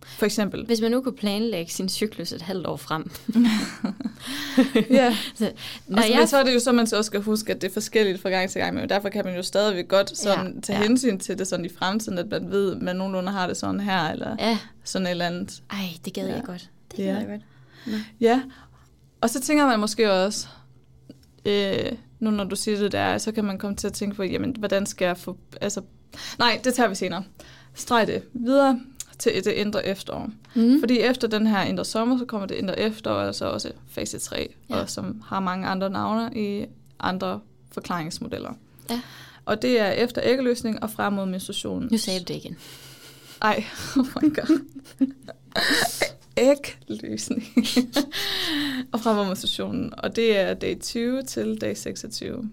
For 0.07 0.25
eksempel. 0.27 0.67
Hvis 0.67 0.81
man 0.81 0.91
nu 0.91 1.01
kunne 1.03 1.17
planlægge 1.17 1.73
sin 1.73 1.89
cyklus 1.89 2.33
et 2.33 2.43
halvt 2.43 2.67
år 2.67 2.77
frem. 2.77 3.11
ja. 4.91 5.17
Så, 5.35 5.53
Når 5.87 5.97
når 5.97 6.03
jeg... 6.19 6.29
så 6.29 6.37
er 6.37 6.45
det 6.45 6.55
jo 6.55 6.61
så, 6.61 6.73
man 6.73 6.87
så 6.87 6.97
også 6.97 7.07
skal 7.09 7.21
huske, 7.23 7.53
at 7.55 7.63
det 7.63 7.69
er 7.69 7.73
forskelligt 7.73 8.23
fra 8.23 8.29
gang 8.31 8.51
til 8.51 8.61
gang, 8.61 8.75
men 8.75 8.89
derfor 8.89 9.09
kan 9.09 9.25
man 9.25 9.37
jo 9.37 9.43
stadigvæk 9.43 9.89
godt 9.89 10.17
sådan, 10.19 10.55
Ja, 10.55 10.61
tage 10.61 10.79
ja. 10.79 10.87
hensyn 10.87 11.19
til 11.19 11.39
det 11.39 11.47
sådan 11.47 11.65
i 11.65 11.69
fremtiden, 11.69 12.19
at 12.19 12.29
man 12.31 12.51
ved, 12.51 12.73
at 12.77 12.83
man 12.83 12.97
nogenlunde 12.97 13.33
har 13.33 13.47
det 13.47 13.57
sådan 13.57 13.81
her, 13.81 14.11
eller 14.11 14.37
ja, 14.39 14.59
sådan 14.85 15.07
et 15.07 15.11
eller 15.11 15.27
andet. 15.27 15.63
ej, 15.71 15.79
det 16.05 16.15
gad 16.15 16.27
Ja. 16.29 16.35
jeg 16.35 16.43
godt. 16.45 16.71
Det 16.91 16.99
Ja. 16.99 17.05
gad 17.05 17.17
jeg 17.19 17.27
godt. 17.29 17.41
Ja, 18.21 18.43
og 19.21 19.31
så 19.31 19.41
tænker 19.41 19.67
man 19.67 19.81
måske 19.81 20.13
også, 20.13 20.47
øh, 21.45 21.93
nu 22.23 22.31
når 22.31 22.45
du 22.45 22.57
siger 22.57 22.79
det 22.79 22.93
der, 22.93 23.19
så 23.19 23.33
kan 23.33 23.45
man 23.45 23.59
komme 23.59 23.77
til 23.77 23.87
at 23.87 23.93
tænke 23.93 24.17
på, 24.17 24.23
jamen, 24.23 24.57
hvordan 24.59 24.87
skal 24.87 25.07
jeg 25.07 25.17
få, 25.17 25.37
altså, 25.61 25.81
nej, 26.39 26.61
det 26.65 26.75
tager 26.75 26.89
vi 26.89 26.95
senere. 26.95 27.25
Streg 27.75 28.07
det 28.07 28.23
videre 28.33 28.81
til 29.19 29.33
det 29.45 29.51
indre 29.53 29.87
efterår. 29.87 30.31
Mm. 30.55 30.81
Fordi 30.81 30.99
efter 30.99 31.29
den 31.29 31.47
her 31.47 31.63
indre 31.63 31.85
sommer, 31.85 32.19
så 32.19 32.25
kommer 32.25 32.47
det 32.47 32.55
indre 32.55 32.79
efterår, 32.81 33.15
og 33.15 33.35
så 33.35 33.45
også 33.47 33.73
fase 33.91 34.19
3, 34.19 34.55
Ja. 34.71 34.77
og 34.81 34.91
som 34.91 35.23
har 35.27 35.41
mange 35.41 35.67
andre 35.67 35.91
navne 35.91 36.31
i 36.37 36.67
andre 37.01 37.41
forklaringsmodeller. 37.73 38.53
Ja. 38.91 39.01
Og 39.45 39.63
det 39.63 39.81
er 39.81 39.91
efter 39.91 40.21
æggeløsning 40.25 40.83
og 40.83 40.91
frem 40.91 41.13
mod 41.13 41.27
menstruationen. 41.27 41.89
Nu 41.93 41.99
sagde 41.99 42.21
du 42.21 42.25
det 42.29 42.35
igen. 42.37 42.57
Ej, 43.43 43.65
oh 43.99 44.07
my 44.23 44.35
god. 44.37 44.61
Ægløsning. 46.37 47.45
og 48.93 49.01
frem 49.01 49.17
mod 49.17 49.27
menstruationen. 49.27 49.93
Og 49.99 50.17
det 50.17 50.37
er 50.39 50.55
dag 50.55 50.81
20 50.81 51.23
til 51.23 51.61
dag 51.61 51.77
26. 51.77 52.51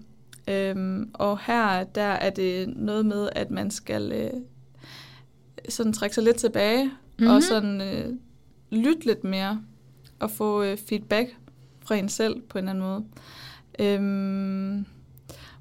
Øhm, 0.48 1.10
og 1.14 1.40
her, 1.46 1.84
der 1.84 2.02
er 2.02 2.30
det 2.30 2.74
noget 2.78 3.06
med, 3.06 3.30
at 3.32 3.52
man 3.52 3.72
skal 3.72 4.12
øh, 4.12 4.42
sådan 5.70 5.94
trække 5.94 6.16
sig 6.16 6.24
lidt 6.24 6.38
tilbage, 6.38 6.84
mm-hmm. 6.86 7.28
og 7.28 7.34
Mhm. 7.34 7.42
sådan 7.42 7.82
øh, 7.82 8.14
lytte 8.72 9.06
lidt 9.06 9.24
mere, 9.24 9.62
og 10.20 10.32
få 10.32 10.64
øh, 10.64 10.78
feedback 10.78 11.36
fra 11.86 11.96
en 11.96 12.10
selv 12.10 12.42
på 12.42 12.58
en 12.58 12.70
eller 12.70 12.72
anden 12.72 12.84
måde. 12.84 13.06
Øhm, 13.80 14.86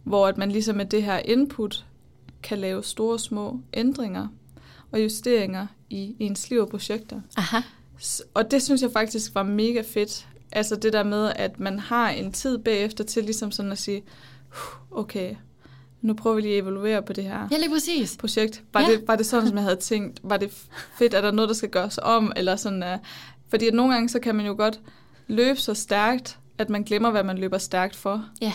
hvor 0.05 0.27
at 0.27 0.39
man 0.39 0.51
ligesom 0.53 0.77
med 0.77 0.87
det 0.87 1.03
her 1.03 1.19
input 1.19 1.85
kan 2.43 2.59
lave 2.59 2.83
store 2.85 3.19
små 3.19 3.61
ændringer 3.75 4.29
og 4.91 5.03
justeringer 5.03 5.67
i 5.91 6.17
ens 6.19 6.51
liv 6.51 6.61
og 6.61 6.69
projekter. 6.69 7.21
Aha. 7.37 7.57
Og 8.35 8.51
det 8.51 8.63
synes 8.63 8.83
jeg 8.83 8.91
faktisk 8.93 9.35
var 9.35 9.43
mega 9.43 9.83
fedt. 9.87 10.29
Altså 10.53 10.77
det 10.77 10.93
der 10.93 11.03
med, 11.03 11.33
at 11.37 11.61
man 11.61 11.79
har 11.79 12.11
en 12.11 12.33
tid 12.33 12.59
bagefter 12.59 13.05
til 13.05 13.25
ligesom 13.25 13.51
sådan 13.51 13.73
at 13.73 13.79
sige, 13.79 14.03
"Huh, 14.49 14.99
okay, 14.99 15.35
nu 16.03 16.15
prøver 16.15 16.37
vi 16.37 16.43
lige 16.43 16.55
at 16.57 16.63
evaluere 16.63 17.03
på 17.03 17.13
det 17.13 17.25
her 17.25 17.49
Ja, 17.51 17.57
lige 17.57 17.71
præcis. 17.71 18.17
projekt. 18.17 18.63
Var, 18.73 18.81
Ja. 18.81 18.87
det, 18.91 19.09
var 19.09 19.17
det 19.17 19.27
sådan, 19.27 19.49
som 19.49 19.57
jeg 19.57 19.65
havde 19.65 19.77
tænkt? 19.77 20.21
Var 20.23 20.37
det 20.37 20.51
fedt? 20.99 21.15
Er 21.15 21.21
der 21.21 21.31
noget, 21.31 21.49
der 21.49 21.55
skal 21.55 21.69
gøres 21.69 21.99
om? 22.03 22.33
Eller 22.37 22.57
sådan, 22.57 22.83
uh, 22.83 22.99
fordi 23.49 23.67
at 23.69 23.75
nogle 23.75 23.93
gange, 23.93 24.09
så 24.09 24.19
kan 24.19 24.35
man 24.35 24.47
jo 24.47 24.55
godt 24.57 24.81
løbe 25.27 25.61
så 25.61 25.75
stærkt, 25.75 26.39
at 26.59 26.71
man 26.71 26.83
glemmer, 26.83 27.11
hvad 27.11 27.25
man 27.25 27.39
løber 27.39 27.59
stærkt 27.59 27.97
for. 27.97 28.25
Ja. 28.41 28.53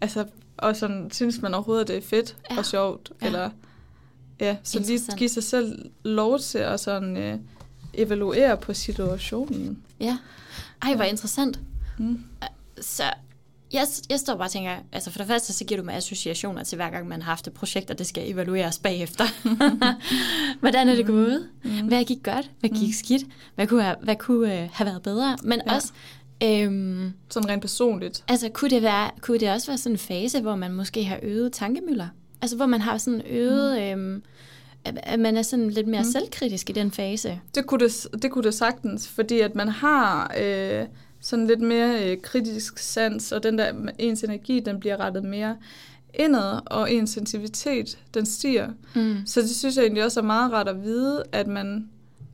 Altså, 0.00 0.24
og 0.56 0.76
sådan, 0.76 1.10
synes 1.12 1.42
man 1.42 1.54
overhovedet, 1.54 1.82
at 1.82 1.88
det 1.88 1.96
er 1.96 2.02
fedt 2.08 2.36
Ja. 2.50 2.58
og 2.58 2.66
sjovt. 2.66 3.12
Ja. 3.22 3.26
Eller, 3.26 3.50
ja, 4.40 4.56
så 4.62 4.78
lige 4.78 5.00
give 5.16 5.28
sig 5.28 5.42
selv 5.42 5.90
lov 6.02 6.38
til 6.38 6.58
at 6.58 6.80
sådan, 6.80 7.16
uh, 7.34 7.40
evaluere 8.02 8.56
på 8.56 8.74
situationen. 8.74 9.78
Ja. 10.00 10.16
Ej, 10.82 10.94
hvor 10.94 11.04
interessant. 11.04 11.60
Mm. 11.98 12.20
Så 12.80 13.02
jeg, 13.72 13.86
jeg 14.10 14.20
står 14.20 14.34
bare 14.36 14.46
og 14.46 14.50
tænker, 14.50 14.76
altså 14.92 15.10
for 15.10 15.18
det 15.18 15.26
første, 15.26 15.52
så 15.52 15.64
giver 15.64 15.80
du 15.80 15.84
mig 15.84 15.94
associationer 15.94 16.62
til 16.64 16.76
hver 16.76 16.90
gang, 16.90 17.08
man 17.08 17.22
har 17.22 17.30
haft 17.32 17.46
et 17.46 17.52
projekt, 17.52 17.90
og 17.90 17.98
det 17.98 18.06
skal 18.06 18.30
evalueres 18.30 18.78
bagefter. 18.78 19.24
Hvordan 20.60 20.88
er 20.88 20.94
det 20.94 21.06
gået? 21.06 21.48
Mm. 21.64 21.86
Hvad 21.88 22.04
gik 22.04 22.22
godt? 22.22 22.50
Hvad 22.60 22.70
gik 22.70 22.88
Mm. 22.88 22.92
skidt? 22.92 23.22
Hvad 23.54 23.66
kunne 23.66 23.82
have, 23.82 23.96
hvad 24.02 24.16
kunne, 24.16 24.62
øh, 24.62 24.68
have 24.72 24.86
været 24.86 25.02
bedre? 25.02 25.36
Men 25.42 25.60
Ja. 25.66 25.70
ja. 25.72 25.76
også, 25.76 25.92
øhm, 26.44 27.12
Sådan 27.30 27.48
rent 27.48 27.62
personligt. 27.62 28.24
altså 28.28 28.48
kunne 28.48 28.70
det, 28.70 28.82
være, 28.82 29.10
kunne 29.20 29.38
det 29.38 29.50
også 29.50 29.66
være 29.66 29.78
sådan 29.78 29.94
en 29.94 29.98
fase, 29.98 30.40
hvor 30.40 30.56
man 30.56 30.72
måske 30.72 31.04
har 31.04 31.18
øget 31.22 31.52
tankemøller? 31.52 32.08
Altså 32.42 32.56
hvor 32.56 32.66
man 32.66 32.80
har 32.80 32.98
sådan 32.98 33.22
øget, 33.30 33.96
mm. 33.98 34.02
øhm, 34.02 34.22
at, 34.96 35.20
man 35.20 35.36
er 35.36 35.42
sådan 35.42 35.70
lidt 35.70 35.86
mere 35.86 36.00
Mm. 36.00 36.06
mm. 36.06 36.12
selvkritisk 36.12 36.70
i 36.70 36.72
den 36.72 36.90
fase. 36.90 37.40
Det 37.54 37.66
kunne 37.66 37.84
det, 37.88 38.06
det 38.22 38.30
kunne 38.30 38.44
det 38.44 38.54
sagtens, 38.54 39.08
fordi 39.08 39.40
at 39.40 39.54
man 39.54 39.68
har 39.68 40.34
øh, 40.40 40.84
sådan 41.20 41.46
lidt 41.46 41.60
mere 41.60 42.04
øh, 42.10 42.22
kritisk 42.22 42.78
sans, 42.78 43.32
og 43.32 43.42
den 43.42 43.58
der 43.58 43.72
ens 43.98 44.22
energi, 44.24 44.60
den 44.60 44.80
bliver 44.80 44.96
rettet 45.00 45.24
mere 45.24 45.56
indad, 46.14 46.60
og 46.66 46.92
ens 46.92 47.10
sensitivitet, 47.10 47.98
den 48.14 48.26
stiger. 48.26 48.68
Mm. 48.94 49.16
Så 49.26 49.40
det 49.40 49.50
synes 49.50 49.76
jeg 49.76 49.82
egentlig 49.82 50.04
også 50.04 50.20
er 50.20 50.24
meget 50.24 50.52
rart 50.52 50.68
at 50.68 50.82
vide, 50.84 51.22
at 51.32 51.46
man, 51.46 51.88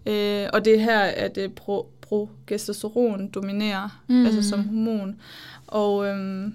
øh, 0.07 0.47
og 0.53 0.65
det 0.65 0.75
er 0.75 0.79
her, 0.81 1.01
at 1.01 1.35
det 1.35 1.53
pro, 1.55 1.89
progesteron 2.01 3.29
dominerer, 3.29 4.03
mm. 4.09 4.15
Mm. 4.15 4.27
altså 4.27 4.49
som 4.49 4.65
hormon. 4.69 5.17
Og, 5.67 6.07
øhm, 6.07 6.55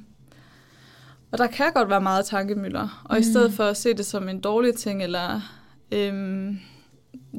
og 1.32 1.38
der 1.38 1.48
kan 1.48 1.72
godt 1.74 1.90
være 1.90 2.02
meget 2.02 2.26
tankemøller, 2.26 3.02
og 3.06 3.16
mm. 3.16 3.18
i 3.18 3.20
Mm. 3.20 3.32
stedet 3.34 3.54
for 3.54 3.64
at 3.64 3.78
se 3.78 3.94
det 3.94 4.06
som 4.06 4.30
en 4.30 4.40
dårlig 4.40 4.76
ting, 4.76 5.04
eller 5.04 5.42
øhm, 5.92 6.60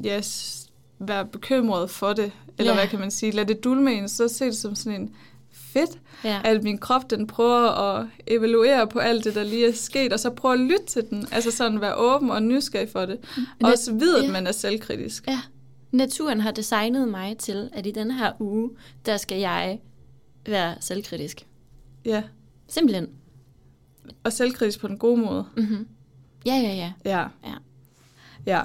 ja, 0.03 0.21
s- 0.21 0.67
være 0.99 1.25
bekymret 1.25 1.89
for 1.89 2.13
det, 2.13 2.31
eller 2.57 2.71
Ja. 2.71 2.77
hvad 2.79 2.87
kan 2.87 2.99
man 2.99 3.11
sige, 3.11 3.31
lad 3.31 3.45
det 3.45 3.63
dulme 3.63 3.93
en, 3.93 4.09
så 4.09 4.27
se 4.27 4.45
det 4.45 4.55
som 4.57 4.75
sådan 4.75 5.01
en 5.01 5.15
fedt, 5.51 5.89
Ja. 6.23 6.41
at 6.43 6.63
min 6.63 6.77
krop 6.77 7.09
den 7.09 7.27
prøver 7.27 7.69
at 7.69 8.07
evaluere 8.27 8.87
på 8.87 8.99
alt 8.99 9.23
det, 9.23 9.35
der 9.35 9.43
lige 9.43 9.67
er 9.67 9.73
sket, 9.73 10.13
og 10.13 10.19
så 10.19 10.29
prøve 10.29 10.53
at 10.53 10.59
lytte 10.59 10.85
til 10.87 11.03
den. 11.09 11.27
Altså 11.31 11.51
sådan 11.51 11.81
være 11.81 11.95
åben 11.95 12.29
og 12.31 12.43
nysgerrig 12.43 12.89
for 12.89 13.05
det. 13.05 13.17
Og 13.37 13.67
Net- 13.67 13.73
også 13.73 13.93
vide, 13.93 14.17
at 14.19 14.25
ja. 14.27 14.31
man 14.31 14.47
er 14.47 14.51
selvkritisk. 14.51 15.27
Ja. 15.27 15.39
Naturen 15.91 16.39
har 16.41 16.51
designet 16.51 17.07
mig 17.07 17.37
til, 17.37 17.69
at 17.73 17.85
i 17.87 17.91
denne 17.91 18.13
her 18.17 18.31
uge, 18.41 18.69
der 19.05 19.17
skal 19.17 19.37
jeg 19.39 19.79
være 20.45 20.75
selvkritisk. 20.79 21.47
Ja. 22.05 22.23
Simpelthen. 22.67 23.07
Og 24.23 24.33
selvkritisk 24.33 24.79
på 24.79 24.87
den 24.87 24.97
gode 24.97 25.17
måde. 25.21 25.45
Mm-hmm. 25.57 25.87
Ja, 26.45 26.55
ja, 26.55 26.73
ja. 26.73 26.93
Ja. 27.05 27.19
Ja. 27.19 27.53
Ja. 28.45 28.61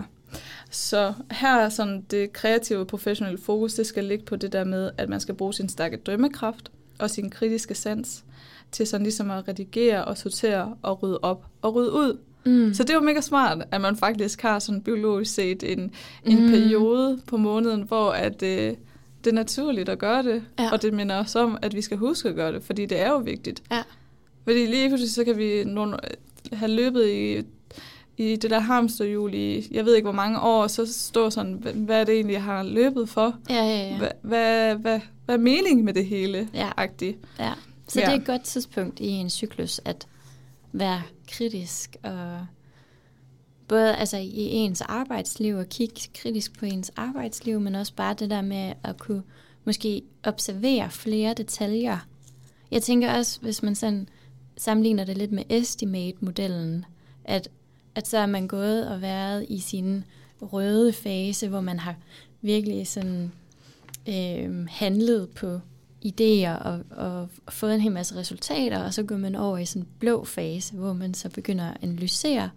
Så 0.71 1.13
her 1.31 1.57
er 1.57 1.69
sådan 1.69 2.05
det 2.11 2.33
kreative 2.33 2.87
professionelle 2.87 3.39
fokus, 3.39 3.75
det 3.75 3.87
skal 3.87 4.05
ligge 4.05 4.25
på 4.25 4.37
det 4.37 4.53
der 4.53 4.65
med, 4.65 4.91
at 4.99 5.09
man 5.09 5.21
skal 5.21 5.35
bruge 5.35 5.55
sin 5.55 5.69
stærke 5.69 5.97
dømmekraft 5.97 6.71
og 6.99 7.11
sin 7.11 7.31
kritiske 7.31 7.75
sans 7.75 8.25
til 8.73 8.87
sådan 8.87 9.03
ligesom 9.05 9.31
at 9.31 9.49
redigere 9.49 10.05
og 10.05 10.19
sortere 10.19 10.75
og 10.83 11.03
rydde 11.03 11.19
op 11.23 11.45
og 11.63 11.75
rydde 11.75 11.93
ud. 11.93 12.19
Mm. 12.47 12.75
Så 12.75 12.83
det 12.83 12.91
er 12.91 12.95
jo 12.95 13.01
mega 13.01 13.21
smart, 13.21 13.65
at 13.71 13.81
man 13.81 13.97
faktisk 13.97 14.43
har 14.43 14.59
sådan 14.59 14.83
biologisk 14.83 15.35
set 15.35 15.63
en, 15.73 15.93
en 16.25 16.43
Mm. 16.45 16.51
periode 16.51 17.21
på 17.27 17.37
måneden, 17.37 17.83
hvor 17.83 18.11
at, 18.11 18.43
øh, 18.43 18.75
det 19.25 19.31
er 19.31 19.35
naturligt 19.35 19.89
at 19.89 19.99
gøre 19.99 20.23
det. 20.23 20.43
Ja. 20.59 20.73
Og 20.73 20.83
det 20.83 20.95
minder 20.95 21.17
os 21.17 21.37
om, 21.37 21.59
at 21.63 21.75
vi 21.75 21.81
skal 21.81 21.97
huske 21.97 22.29
at 22.29 22.35
gøre 22.35 22.53
det, 22.53 22.63
fordi 22.63 22.87
det 22.87 23.01
er 23.01 23.09
jo 23.11 23.19
vigtigt. 23.19 23.63
Ja. 23.71 23.83
Fordi 24.45 24.67
lige 24.67 24.89
pludselig 24.89 25.11
så 25.13 25.25
kan 25.25 25.39
vi 25.39 25.65
nogle, 25.65 25.97
have 26.53 26.71
løbet 26.71 27.07
i, 27.09 27.43
i 28.19 28.37
det 28.37 28.51
der 28.51 28.59
hamsterhjul 28.59 29.35
i, 29.35 29.69
jeg 29.71 29.85
ved 29.85 29.95
ikke 29.95 30.07
hvor 30.07 30.13
mange 30.17 30.41
år, 30.41 30.63
og 30.63 30.71
så 30.71 30.93
stå 30.93 31.31
sådan, 31.31 31.53
hvad, 31.53 31.73
hvad 31.73 32.01
er 32.01 32.05
det 32.05 32.15
egentlig, 32.15 32.35
jeg 32.35 32.43
har 32.43 32.63
løbet 32.63 33.09
for? 33.09 33.35
Ja, 33.51 33.55
ja, 33.65 33.89
ja. 33.91 33.97
Hvad, 33.99 34.11
hvad, 34.23 34.75
hvad, 34.75 35.01
hvad 35.25 35.35
er 35.35 35.39
meningen 35.41 35.85
med 35.85 35.95
det 35.95 36.07
hele? 36.07 36.49
Ja. 36.55 36.71
Agtigt. 36.77 37.19
ja. 37.39 37.53
Så 37.89 38.01
Ja. 38.01 38.07
det 38.07 38.13
er 38.13 38.19
et 38.21 38.27
godt 38.27 38.43
tidspunkt 38.43 39.01
i 39.01 39.07
en 39.09 39.31
cyklus 39.31 39.81
at 39.85 40.07
være 40.73 41.03
kritisk 41.29 41.97
og 42.03 42.47
både 43.69 43.97
altså 43.97 44.17
i 44.17 44.31
ens 44.37 44.81
arbejdsliv 44.81 45.57
og 45.57 45.69
kigge 45.69 46.01
kritisk 46.15 46.59
på 46.59 46.67
ens 46.67 46.91
arbejdsliv, 46.97 47.61
men 47.61 47.75
også 47.75 47.93
bare 47.95 48.15
det 48.15 48.31
der 48.31 48.43
med 48.43 48.73
at 48.85 48.99
kunne 48.99 49.23
måske 49.65 50.03
observere 50.25 50.91
flere 50.91 51.35
detaljer. 51.35 51.99
Jeg 52.71 52.83
tænker 52.83 53.13
også, 53.15 53.41
hvis 53.41 53.63
man 53.63 53.75
sådan 53.75 54.09
sammenligner 54.57 55.05
det 55.05 55.19
lidt 55.19 55.33
med 55.33 55.43
estimate-modellen, 55.51 56.85
at, 57.25 57.49
at 57.97 58.09
så 58.09 58.19
er 58.19 58.27
man 58.27 58.49
gået 58.49 58.89
og 58.89 59.03
været 59.03 59.47
i 59.49 59.59
sin 59.59 60.05
røde 60.43 60.93
fase, 60.93 61.49
hvor 61.49 61.61
man 61.61 61.79
har 61.79 61.95
virkelig 62.43 62.87
sådan 62.87 63.33
øh, 64.09 64.67
handlet 64.71 65.29
på 65.31 65.61
idéer 66.07 66.51
og, 66.51 66.81
og 66.91 67.29
fået 67.49 67.75
en 67.75 67.81
hel 67.81 67.93
masse 67.93 68.17
resultater, 68.17 68.85
og 68.85 68.95
så 68.95 69.03
går 69.03 69.17
man 69.17 69.35
over 69.35 69.59
i 69.59 69.65
sådan 69.65 69.83
en 69.83 69.89
blå 69.99 70.25
fase, 70.25 70.75
hvor 70.75 70.93
man 70.93 71.15
så 71.15 71.29
begynder 71.29 71.65
at 71.65 71.77
analysere 71.83 72.51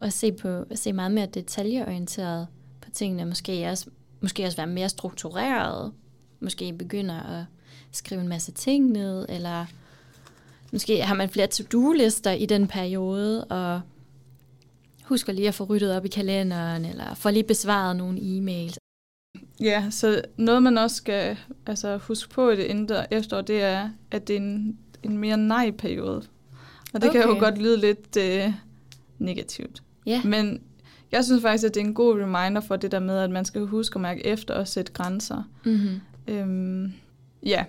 og 0.00 0.12
se, 0.12 0.32
på, 0.32 0.64
se 0.74 0.92
meget 0.92 1.12
mere 1.12 1.26
detaljeorienteret 1.26 2.46
på 2.80 2.90
tingene, 2.90 3.24
måske 3.24 3.70
også, 3.70 3.86
måske 4.20 4.44
også 4.44 4.56
være 4.56 4.66
mere 4.66 4.88
struktureret, 4.88 5.92
måske 6.40 6.72
begynder 6.72 7.22
at 7.22 7.44
skrive 7.92 8.20
en 8.20 8.28
masse 8.28 8.52
ting 8.52 8.90
ned, 8.90 9.26
eller 9.28 9.66
måske 10.72 11.02
har 11.02 11.14
man 11.14 11.28
flere 11.28 11.46
to-do-lister 11.46 12.32
i 12.32 12.46
den 12.46 12.66
periode, 12.66 13.44
og 13.44 13.80
husker 15.06 15.32
lige 15.32 15.48
at 15.48 15.54
få 15.54 15.64
ryddet 15.64 15.96
op 15.96 16.04
i 16.04 16.08
kalenderen, 16.08 16.84
eller 16.84 17.14
får 17.14 17.30
lige 17.30 17.44
besvaret 17.44 17.96
nogle 17.96 18.18
e-mails. 18.18 18.76
Ja, 19.60 19.86
så 19.90 20.22
noget 20.36 20.62
man 20.62 20.78
også 20.78 20.96
skal 20.96 21.36
altså, 21.66 21.96
huske 21.96 22.30
på 22.30 22.50
i 22.50 22.56
det 22.56 22.64
indre 22.64 23.14
efterår, 23.14 23.40
det 23.40 23.62
er, 23.62 23.90
at 24.10 24.28
det 24.28 24.36
er 24.36 24.40
en, 24.40 24.78
en 25.02 25.18
mere 25.18 25.36
nej-periode. 25.36 26.22
Og 26.94 27.02
det 27.02 27.10
okay. 27.10 27.20
kan 27.20 27.30
jo 27.30 27.38
godt 27.38 27.58
lyde 27.58 27.76
lidt 27.76 28.16
øh, 28.16 28.52
negativt. 29.18 29.82
Ja. 30.06 30.22
Men 30.24 30.60
jeg 31.12 31.24
synes 31.24 31.42
faktisk, 31.42 31.64
at 31.64 31.74
det 31.74 31.80
er 31.80 31.84
en 31.84 31.94
god 31.94 32.20
reminder 32.20 32.60
for 32.60 32.76
det 32.76 32.92
der 32.92 33.00
med, 33.00 33.18
at 33.18 33.30
man 33.30 33.44
skal 33.44 33.66
huske 33.66 33.96
at 33.96 34.00
mærke 34.00 34.26
efter 34.26 34.54
og 34.54 34.68
sætte 34.68 34.92
grænser. 34.92 35.42
Mm-hmm. 35.64 36.00
Øhm, 36.28 36.92
ja. 37.42 37.64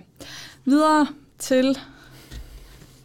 Videre 0.64 1.06
til, 1.38 1.78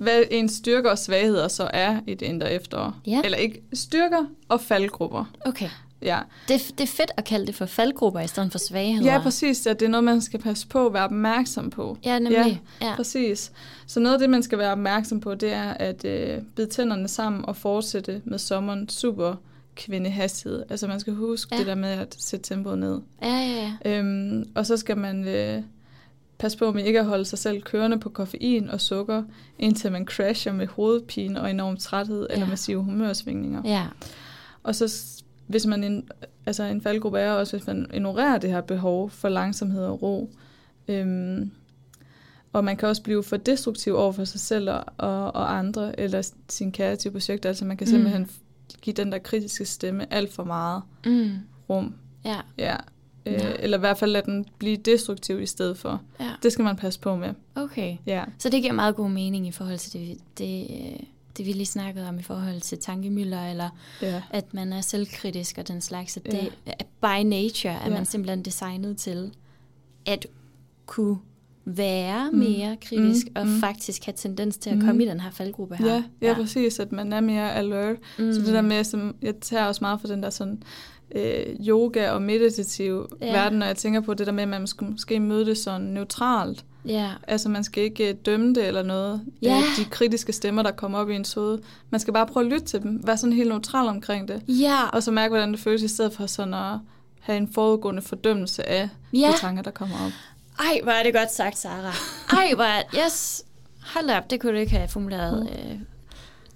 hvad 0.03 0.23
ens 0.31 0.51
styrker 0.51 0.89
og 0.89 0.97
svagheder 0.97 1.47
så 1.47 1.69
er 1.73 1.99
i 2.07 2.13
det 2.13 2.25
indre 2.25 2.51
efterår. 2.51 2.95
Ja. 3.07 3.21
Eller 3.23 3.37
ikke 3.37 3.61
styrker 3.73 4.25
og 4.49 4.61
faldgrupper. 4.61 5.25
Okay. 5.45 5.69
Ja. 6.01 6.19
Det, 6.47 6.53
er- 6.55 6.71
det 6.77 6.83
er 6.83 6.87
fedt 6.87 7.11
at 7.17 7.23
kalde 7.25 7.45
det 7.47 7.55
for 7.55 7.65
faldgrupper 7.65 8.19
i 8.19 8.27
stedet 8.27 8.51
for 8.51 8.59
svagheder. 8.59 9.13
ja, 9.13 9.19
præcis. 9.21 9.67
At 9.67 9.79
det 9.79 9.85
er 9.85 9.89
noget, 9.89 10.03
man 10.03 10.21
skal 10.21 10.39
passe 10.39 10.67
på 10.67 10.89
være 10.89 11.03
opmærksom 11.03 11.69
på. 11.69 11.97
Ja, 12.05 12.19
nemlig. 12.19 12.61
Ja. 12.81 12.87
Ja. 12.87 12.95
Præcis. 12.95 13.51
Så 13.87 13.99
noget 13.99 14.13
af 14.13 14.19
det, 14.19 14.29
man 14.29 14.43
skal 14.43 14.57
være 14.57 14.71
opmærksom 14.71 15.19
på, 15.19 15.35
det 15.35 15.53
er 15.53 15.71
at 15.73 16.05
øh, 16.05 16.41
bide 16.55 16.67
tænderne 16.69 17.07
sammen 17.07 17.45
og 17.45 17.55
fortsætte 17.57 18.21
med 18.25 18.39
sommeren 18.39 18.89
super 18.89 19.35
kvindehastighed. 19.75 20.63
Altså 20.69 20.87
man 20.87 20.99
skal 20.99 21.13
huske 21.13 21.49
Ja. 21.51 21.55
ja. 21.55 21.59
det 21.59 21.67
der 21.67 21.75
med 21.75 21.89
at 21.89 22.15
sætte 22.19 22.49
tempoet 22.49 22.79
ned. 22.79 22.99
Ja, 23.21 23.27
ja, 23.37 23.71
ja. 23.85 23.97
Øhm, 23.99 24.45
og 24.55 24.65
så 24.65 24.77
skal 24.77 24.97
man 24.97 25.27
øh, 25.27 25.61
passe 26.37 26.57
på 26.57 26.71
med 26.71 26.83
ikke 26.85 26.99
at 26.99 27.05
holde 27.05 27.25
sig 27.25 27.39
selv 27.39 27.61
kørende 27.61 27.99
på 27.99 28.09
koffein 28.09 28.69
og 28.69 28.81
sukker, 28.81 29.23
indtil 29.59 29.91
man 29.91 30.05
crasher 30.05 30.53
med 30.53 30.67
hovedpine 30.67 31.41
og 31.41 31.49
enorm 31.51 31.77
træthed 31.77 32.27
ja. 32.29 32.33
eller 32.33 32.47
massive 32.47 32.83
humørsvingninger. 32.83 33.61
Ja, 33.65 33.85
Og 34.63 34.75
så 34.75 35.03
hvis 35.47 35.65
man 35.65 35.83
en, 35.83 36.09
altså 36.45 36.63
en 36.63 36.81
faldgruppe 36.81 37.19
er 37.19 37.31
også, 37.31 37.57
hvis 37.57 37.67
man 37.67 37.89
ignorerer 37.93 38.37
det 38.37 38.49
her 38.49 38.61
behov 38.61 39.09
for 39.09 39.29
langsomhed 39.29 39.85
og 39.85 40.01
ro. 40.01 40.29
Øhm, 40.87 41.51
og 42.53 42.63
man 42.63 42.77
kan 42.77 42.89
også 42.89 43.03
blive 43.03 43.23
for 43.23 43.37
destruktiv 43.37 43.95
over 43.95 44.11
for 44.11 44.23
sig 44.23 44.39
selv 44.39 44.69
og, 44.69 44.83
og, 44.97 45.35
og 45.35 45.57
andre, 45.57 45.99
eller 45.99 46.29
sin 46.49 46.71
kreative 46.71 47.13
projekt. 47.13 47.45
Altså 47.45 47.65
man 47.65 47.77
kan 47.77 47.85
Mm. 47.87 47.91
simpelthen 47.91 48.29
give 48.81 48.93
den 48.93 49.11
der 49.11 49.17
kritiske 49.17 49.65
stemme 49.65 50.13
alt 50.13 50.33
for 50.33 50.43
meget 50.43 50.81
mm. 51.05 51.29
rum. 51.69 51.93
ja, 52.25 52.39
Ja. 52.57 52.75
Øh, 53.25 53.33
Ja. 53.33 53.51
Eller 53.59 53.77
i 53.77 53.79
hvert 53.79 53.97
fald 53.97 54.11
lade 54.11 54.25
den 54.25 54.45
blive 54.57 54.77
destruktiv 54.77 55.41
i 55.41 55.45
stedet 55.45 55.77
for. 55.77 56.01
ja. 56.19 56.29
Det 56.43 56.51
skal 56.51 56.63
man 56.63 56.75
passe 56.75 56.99
på 56.99 57.15
med. 57.15 57.33
Okay. 57.55 57.97
Ja, 58.05 58.23
Så 58.37 58.49
det 58.49 58.61
giver 58.61 58.73
meget 58.73 58.95
god 58.95 59.09
mening 59.09 59.47
i 59.47 59.51
forhold 59.51 59.77
til 59.77 59.93
det, 59.99 60.17
det, 60.37 60.67
øh, 60.69 60.99
det 61.37 61.45
vi 61.45 61.51
lige 61.51 61.65
snakkede 61.65 62.07
om 62.09 62.19
i 62.19 62.21
forhold 62.23 62.61
til 62.61 62.77
tankemøller, 62.77 63.49
eller 63.49 63.69
ja, 64.01 64.21
at 64.29 64.53
man 64.53 64.73
er 64.73 64.81
selvkritisk 64.81 65.57
og 65.57 65.67
den 65.67 65.81
slags. 65.81 66.17
At 66.17 66.23
Ja. 66.33 66.39
det, 66.41 66.49
at 66.65 66.85
by 67.01 67.23
nature 67.25 67.73
er 67.73 67.89
Ja. 67.89 67.89
man 67.89 68.05
simpelthen 68.05 68.45
designet 68.45 68.97
til 68.97 69.31
at 70.05 70.27
kunne 70.85 71.17
være 71.65 72.31
Mm. 72.31 72.37
mere 72.37 72.77
kritisk 72.81 73.25
Mm, 73.27 73.33
og 73.35 73.47
mm. 73.47 73.59
faktisk 73.59 74.05
have 74.05 74.13
tendens 74.17 74.57
til 74.57 74.69
at 74.69 74.77
Mm. 74.77 74.85
komme 74.85 75.03
i 75.03 75.07
den 75.07 75.19
her 75.19 75.31
faldgruppe 75.31 75.75
her. 75.75 75.85
ja, 75.87 76.03
ja, 76.21 76.33
præcis, 76.33 76.79
at 76.79 76.91
man 76.91 77.13
er 77.13 77.21
mere 77.21 77.53
alert. 77.55 77.95
Mm. 78.19 78.33
Så 78.33 78.39
det 78.39 78.47
der 78.53 78.61
med, 78.61 78.83
som 78.83 79.15
jeg 79.21 79.35
tager 79.35 79.65
også 79.65 79.83
meget 79.83 80.01
for 80.01 80.07
den 80.07 80.23
der 80.23 80.29
sådan 80.29 80.63
øh, 81.15 81.45
yoga 81.67 82.11
og 82.11 82.21
meditativ 82.21 83.07
Ja. 83.21 83.31
verden, 83.31 83.59
når 83.59 83.65
jeg 83.65 83.75
tænker 83.75 84.01
på 84.01 84.13
det 84.13 84.27
der 84.27 84.33
med, 84.33 84.43
at 84.43 84.49
man 84.49 84.67
skal 84.67 84.87
måske 84.87 85.19
møde 85.19 85.45
det 85.45 85.57
sådan 85.57 85.81
neutralt. 85.81 86.65
Ja, 86.85 87.09
Altså 87.27 87.49
man 87.49 87.63
skal 87.63 87.83
ikke 87.83 88.09
øh, 88.09 88.15
dømme 88.25 88.55
det 88.55 88.67
eller 88.67 88.83
noget. 88.83 89.21
Ja. 89.41 89.57
Øh, 89.57 89.63
de 89.85 89.85
kritiske 89.89 90.33
stemmer, 90.33 90.63
der 90.63 90.71
kommer 90.71 90.97
op 90.99 91.09
i 91.09 91.15
ens 91.15 91.33
hoved. 91.33 91.59
Man 91.89 91.99
skal 91.99 92.13
bare 92.13 92.27
prøve 92.27 92.45
at 92.45 92.51
lytte 92.51 92.65
til 92.65 92.81
dem. 92.81 93.01
Være 93.07 93.17
sådan 93.17 93.33
helt 93.33 93.49
neutral 93.49 93.87
omkring 93.87 94.27
det. 94.27 94.41
ja, 94.47 94.87
Og 94.93 95.03
så 95.03 95.11
mærke, 95.11 95.29
hvordan 95.31 95.51
det 95.51 95.59
føles, 95.59 95.81
i 95.81 95.87
stedet 95.87 96.13
for 96.13 96.25
sådan 96.25 96.53
at 96.53 96.77
have 97.19 97.37
en 97.37 97.49
forudgående 97.53 98.01
fordømmelse 98.01 98.69
af 98.69 98.89
ja. 99.13 99.31
de 99.35 99.39
tanker, 99.39 99.63
der 99.63 99.71
kommer 99.71 99.95
op. 100.05 100.11
Ej, 100.59 100.79
hvor 100.83 100.91
er 100.91 101.03
det 101.03 101.13
godt 101.13 101.33
sagt, 101.33 101.57
Sara. 101.57 101.93
Ej, 102.37 102.51
hvor 102.55 102.63
er... 102.63 102.81
Yes. 103.05 103.43
Hold 103.93 104.09
op, 104.09 104.29
det 104.29 104.39
kunne 104.41 104.51
du 104.51 104.57
ikke 104.57 104.71
have 104.71 104.87
formuleret. 104.87 105.49
Øh, 105.51 105.75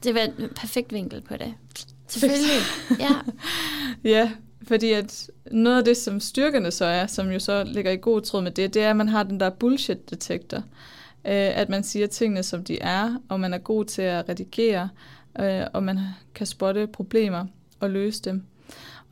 Det 0.03 0.15
var 0.15 0.21
en 0.21 0.49
perfekt 0.55 0.93
vinkel 0.93 1.21
på 1.21 1.33
det. 1.37 1.53
Selvfølgelig. 2.07 2.49
Ja. 2.99 3.09
Ja, 4.03 4.31
fordi 4.68 4.91
at 4.91 5.30
noget 5.51 5.78
af 5.78 5.86
det, 5.86 5.97
som 5.97 6.20
styrkerne 6.20 6.72
så 6.72 6.86
er, 6.86 7.07
som 7.07 7.32
jo 7.32 7.39
så 7.39 7.63
ligger 7.63 7.91
i 7.91 7.97
god 7.97 8.22
tråd 8.22 8.41
med 8.41 8.51
det, 8.51 8.74
det 8.74 8.82
er, 8.82 8.89
at 8.89 8.95
man 8.95 9.09
har 9.09 9.24
den 9.24 9.39
der 9.39 9.49
bullshit-detektor. 9.49 10.57
Øh, 10.57 11.59
At 11.59 11.70
man 11.70 11.84
siger 11.84 12.07
tingene, 12.07 12.43
som 12.43 12.63
de 12.63 12.80
er, 12.82 13.15
og 13.30 13.39
man 13.39 13.53
er 13.53 13.57
god 13.57 13.86
til 13.86 14.01
at 14.01 14.30
redigere, 14.30 14.89
øh, 15.39 15.61
og 15.74 15.84
man 15.84 15.99
kan 16.36 16.47
spotte 16.47 16.88
problemer 16.88 17.45
og 17.80 17.89
løse 17.89 18.22
dem. 18.22 18.43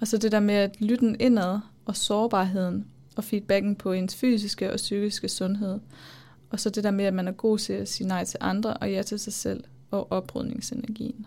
Og 0.01 0.07
så 0.07 0.17
det 0.17 0.31
der 0.31 0.39
med 0.39 0.55
at 0.55 0.81
lytte 0.81 1.15
indad 1.19 1.59
og 1.85 1.95
sårbarheden 1.95 2.85
og 3.15 3.23
feedbacken 3.23 3.75
på 3.75 3.91
ens 3.91 4.15
fysiske 4.15 4.71
og 4.71 4.75
psykiske 4.75 5.29
sundhed. 5.29 5.79
Og 6.49 6.59
så 6.59 6.69
det 6.69 6.83
der 6.83 6.91
med, 6.91 7.05
at 7.05 7.13
man 7.13 7.27
er 7.27 7.31
god 7.31 7.57
til 7.57 7.73
at 7.73 7.89
sige 7.89 8.07
nej 8.07 8.25
til 8.25 8.37
andre 8.41 8.73
og 8.73 8.91
ja 8.91 9.01
til 9.01 9.19
sig 9.19 9.33
selv 9.33 9.63
og 9.91 10.11
oprydningsenergien 10.11 11.25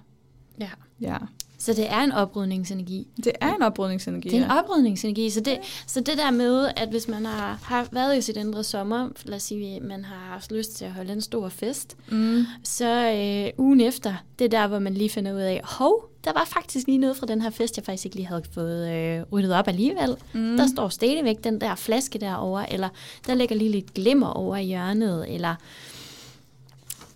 ja. 0.60 0.68
Ja, 1.00 1.16
Så 1.58 1.72
det 1.72 1.90
er 1.92 1.98
en 2.00 2.12
oprydningsenergi. 2.12 3.06
det 3.24 3.32
er 3.40 3.54
en 3.54 3.62
oprydningsenergi. 3.62 4.28
Det 4.28 4.38
er 4.38 4.44
en 4.44 4.50
ja. 4.50 4.58
oprydningsenergi. 4.62 5.30
Så 5.30 5.40
det, 5.40 5.58
så 5.86 6.00
det 6.00 6.18
der 6.18 6.30
med, 6.30 6.70
at 6.76 6.88
hvis 6.88 7.08
man 7.08 7.26
har, 7.26 7.58
har 7.62 7.86
været 7.92 8.18
i 8.18 8.20
sit 8.20 8.36
indre 8.36 8.64
sommer, 8.64 9.08
lad 9.24 9.36
os 9.36 9.42
sige, 9.42 9.76
at 9.76 9.82
man 9.82 10.04
har 10.04 10.32
haft 10.32 10.52
lyst 10.52 10.76
til 10.76 10.84
at 10.84 10.92
holde 10.92 11.12
en 11.12 11.20
stor 11.20 11.48
fest, 11.48 11.96
Mm. 12.10 12.44
så 12.64 13.12
øh, 13.16 13.64
ugen 13.64 13.80
efter, 13.80 14.14
det 14.38 14.44
er 14.44 14.48
der, 14.48 14.66
hvor 14.66 14.78
man 14.78 14.94
lige 14.94 15.10
finder 15.10 15.32
ud 15.34 15.40
af, 15.40 15.60
hov, 15.64 16.04
der 16.24 16.32
var 16.32 16.44
faktisk 16.46 16.86
lige 16.86 16.98
noget 16.98 17.16
fra 17.16 17.26
den 17.26 17.42
her 17.42 17.50
fest, 17.50 17.76
jeg 17.76 17.84
faktisk 17.84 18.04
ikke 18.04 18.16
lige 18.16 18.26
havde 18.26 18.42
fået 18.52 18.88
øh, 18.92 19.22
ryddet 19.32 19.52
op 19.54 19.68
alligevel. 19.68 20.16
Mm. 20.32 20.56
Der 20.56 20.66
står 20.66 20.88
stadigvæk 20.88 21.44
den 21.44 21.60
der 21.60 21.74
flaske 21.74 22.18
derovre, 22.18 22.72
eller 22.72 22.88
der 23.26 23.34
ligger 23.34 23.56
lige 23.56 23.70
lidt 23.70 23.94
glimmer 23.94 24.26
over 24.28 24.56
i 24.56 24.64
hjørnet, 24.64 25.34
eller 25.34 25.54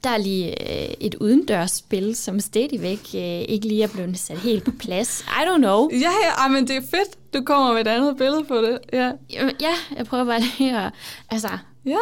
der 0.05 0.11
er 0.11 0.18
lige 0.18 0.72
øh, 0.88 0.94
et 1.00 1.14
udendørsspil, 1.14 2.16
som 2.16 2.40
stadigvæk 2.40 2.98
øh, 3.14 3.20
ikke 3.48 3.68
lige 3.68 3.82
er 3.82 3.88
blevet 3.88 4.18
sat 4.18 4.38
helt 4.38 4.64
på 4.64 4.70
plads. 4.78 5.20
I 5.20 5.42
don't 5.48 5.57
know. 5.59 5.88
Ja, 5.92 6.11
ja, 6.42 6.48
men 6.48 6.68
det 6.68 6.76
er 6.76 6.80
fedt. 6.80 7.34
Du 7.34 7.42
kommer 7.44 7.72
med 7.72 7.80
et 7.80 7.88
andet 7.88 8.16
billede 8.16 8.44
på 8.44 8.57
det. 8.57 8.78
Ja. 8.92 9.12
Ja, 9.61 9.74
jeg 9.96 10.07
prøver 10.07 10.24
bare 10.24 10.40
lige 10.59 10.78
at... 10.78 10.92
Altså, 11.30 11.48
Ja. 11.86 11.96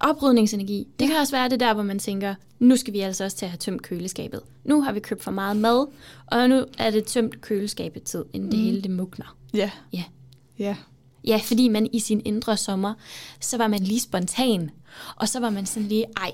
oprydningsenergi. 0.00 0.86
Det 1.00 1.08
kan 1.08 1.16
også 1.16 1.36
være 1.36 1.48
det 1.48 1.60
der, 1.60 1.74
hvor 1.74 1.82
man 1.82 1.98
tænker, 1.98 2.34
nu 2.58 2.76
skal 2.76 2.92
vi 2.92 3.00
altså 3.00 3.24
også 3.24 3.36
til 3.36 3.44
at 3.44 3.50
have 3.50 3.58
tømt 3.58 3.82
køleskabet. 3.82 4.40
Nu 4.64 4.82
har 4.82 4.92
vi 4.92 5.00
købt 5.00 5.22
for 5.22 5.30
meget 5.30 5.56
mad, 5.56 5.86
og 6.26 6.48
nu 6.48 6.64
er 6.78 6.90
det 6.90 7.04
tømt 7.04 7.40
køleskabet 7.40 8.02
tid, 8.02 8.24
inden 8.32 8.50
det 8.50 8.58
Mm. 8.58 8.64
hele 8.64 8.82
det 8.82 8.90
mugner. 8.90 9.36
Ja. 9.54 9.70
Ja. 9.92 10.04
Ja. 10.58 10.76
Ja, 11.26 11.40
fordi 11.44 11.68
man 11.68 11.88
i 11.92 11.98
sin 12.00 12.22
indre 12.24 12.56
sommer, 12.56 12.94
så 13.40 13.56
var 13.56 13.68
man 13.68 13.80
lige 13.82 14.00
spontan. 14.00 14.70
Og 15.16 15.28
så 15.28 15.40
var 15.40 15.50
man 15.50 15.66
sådan 15.66 15.88
lige, 15.88 16.04
ej, 16.16 16.32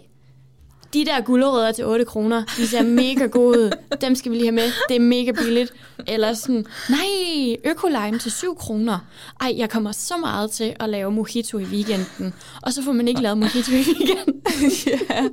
de 0.95 1.05
der 1.05 1.21
gulerødder 1.21 1.73
til 1.73 1.87
8 1.87 2.05
kroner, 2.05 2.45
de 2.57 2.67
ser 2.67 2.83
mega 2.83 3.27
gode 3.27 3.59
ud. 3.59 3.71
Dem 4.01 4.15
skal 4.15 4.33
vi 4.33 4.37
lige 4.37 4.47
have 4.47 4.55
med. 4.55 4.71
Det 4.89 4.97
er 4.97 5.01
mega 5.01 5.33
billigt. 5.33 5.73
Eller 6.09 6.33
sådan, 6.33 6.67
nej, 6.91 7.57
økolime 7.65 8.19
til 8.19 8.33
7 8.33 8.57
kroner. 8.57 8.99
Ej, 9.41 9.55
jeg 9.57 9.71
kommer 9.71 9.93
så 9.93 10.17
meget 10.17 10.51
til 10.51 10.77
at 10.81 10.89
lave 10.89 11.13
mojito 11.13 11.59
i 11.59 11.65
weekenden. 11.65 12.35
Og 12.63 12.73
så 12.73 12.83
får 12.83 12.93
man 12.93 13.09
ikke 13.09 13.23
lavet 13.23 13.39
mojito 13.39 13.73
i 13.73 13.75
weekenden. 13.75 14.43
ja. 15.11 15.25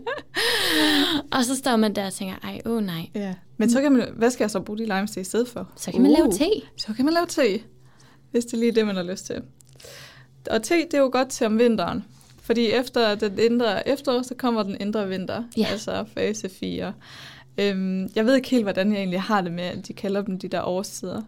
Og 1.37 1.45
så 1.45 1.55
står 1.55 1.75
man 1.75 1.95
der 1.95 2.05
og 2.05 2.13
tænker, 2.13 2.35
ej, 2.43 2.61
åh 2.65 2.71
oh, 2.71 2.83
nej. 2.83 3.09
ja. 3.15 3.33
Men 3.57 3.69
så 3.69 3.81
kan 3.81 3.91
man, 3.91 4.07
hvad 4.17 4.31
skal 4.31 4.43
jeg 4.43 4.51
så 4.51 4.59
bruge 4.59 4.79
de 4.79 4.85
limes 4.85 5.11
til 5.11 5.21
i 5.21 5.23
stedet 5.23 5.47
for? 5.47 5.69
Så 5.75 5.91
kan 5.91 6.01
man 6.01 6.11
lave 6.11 6.31
te. 6.31 6.49
Så 6.77 6.93
kan 6.93 7.05
man 7.05 7.13
lave 7.13 7.25
te, 7.25 7.63
hvis 8.31 8.45
det 8.45 8.53
er 8.53 8.57
lige 8.57 8.71
det, 8.71 8.85
man 8.85 8.95
har 8.95 9.03
lyst 9.03 9.25
til. 9.25 9.41
Og 10.49 10.63
te, 10.63 10.75
det 10.75 10.93
er 10.93 10.99
jo 10.99 11.09
godt 11.11 11.29
til 11.29 11.45
om 11.45 11.59
vinteren. 11.59 12.03
Fordi 12.41 12.71
efter 12.71 13.15
den 13.15 13.39
indre 13.39 13.87
efterår, 13.89 14.21
så 14.21 14.35
kommer 14.35 14.63
den 14.63 14.77
indre 14.79 15.07
vinter. 15.07 15.43
Ja. 15.57 15.65
Altså 15.71 16.05
fase 16.13 16.49
4. 16.49 16.93
Øhm, 17.57 18.09
jeg 18.15 18.25
ved 18.25 18.35
ikke 18.35 18.49
helt, 18.49 18.63
hvordan 18.63 18.91
jeg 18.91 18.97
egentlig 18.97 19.21
har 19.21 19.41
det 19.41 19.51
med, 19.51 19.63
at 19.63 19.87
de 19.87 19.93
kalder 19.93 20.21
dem 20.21 20.39
de 20.39 20.47
der 20.47 20.61
årstider. 20.63 21.21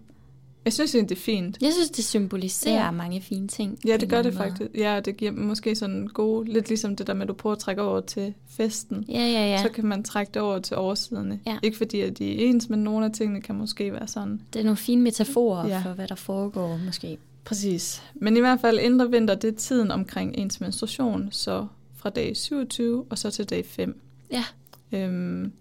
Jeg 0.66 0.74
synes 0.74 0.96
egentlig, 0.96 1.10
det 1.10 1.16
er 1.16 1.22
fint. 1.26 1.58
Jeg 1.62 1.72
synes, 1.74 1.90
det 1.90 2.06
symboliserer 2.06 2.86
Ja. 2.86 2.92
mange 2.92 3.22
fine 3.22 3.48
ting. 3.48 3.80
Ja, 3.88 3.94
det 3.94 4.04
en 4.04 4.10
gør 4.10 4.22
det 4.22 4.34
måde. 4.34 4.44
faktisk. 4.44 4.72
Ja, 4.78 5.00
det 5.06 5.18
giver 5.18 5.32
måske 5.32 5.76
sådan 5.76 6.08
gode, 6.08 6.52
lidt 6.54 6.68
ligesom 6.70 6.96
det 6.96 7.08
der 7.08 7.14
med, 7.14 7.22
at 7.22 7.28
du 7.28 7.34
prøver 7.34 7.56
at 7.56 7.60
trække 7.60 7.82
over 7.82 8.02
til 8.02 8.34
festen. 8.50 9.06
Ja, 9.10 9.20
ja, 9.20 9.46
ja. 9.48 9.62
Så 9.62 9.70
kan 9.70 9.86
man 9.86 10.04
trække 10.04 10.32
det 10.34 10.42
over 10.42 10.60
til 10.60 10.78
årsiderne. 10.78 11.40
Ja. 11.46 11.58
Ikke 11.64 11.78
fordi, 11.78 12.02
at 12.02 12.18
de 12.18 12.32
er 12.46 12.48
ens, 12.50 12.70
men 12.70 12.80
nogle 12.80 13.06
af 13.06 13.12
tingene 13.12 13.42
kan 13.42 13.56
måske 13.56 13.94
være 13.94 14.08
sådan. 14.08 14.42
Det 14.54 14.60
er 14.60 14.64
nogle 14.64 14.78
fine 14.78 15.02
metaforer 15.02 15.68
ja. 15.68 15.82
for, 15.86 15.90
hvad 15.90 16.08
der 16.08 16.16
foregår, 16.16 16.80
måske. 16.86 17.18
Præcis. 17.46 18.04
Men 18.16 18.38
i 18.38 18.40
hvert 18.40 18.60
fald 18.60 18.80
indre 18.80 19.12
vinter, 19.12 19.36
det 19.36 19.54
er 19.54 19.58
tiden 19.58 19.92
omkring 19.92 20.38
ens 20.38 20.62
menstruation, 20.62 21.32
så 21.32 21.68
fra 21.96 22.10
dag 22.10 22.38
27 22.38 23.06
og 23.10 23.18
så 23.18 23.32
til 23.32 23.50
dag 23.50 23.66
5. 23.66 24.02
Ja. 24.32 24.44
Øhm, 24.92 25.52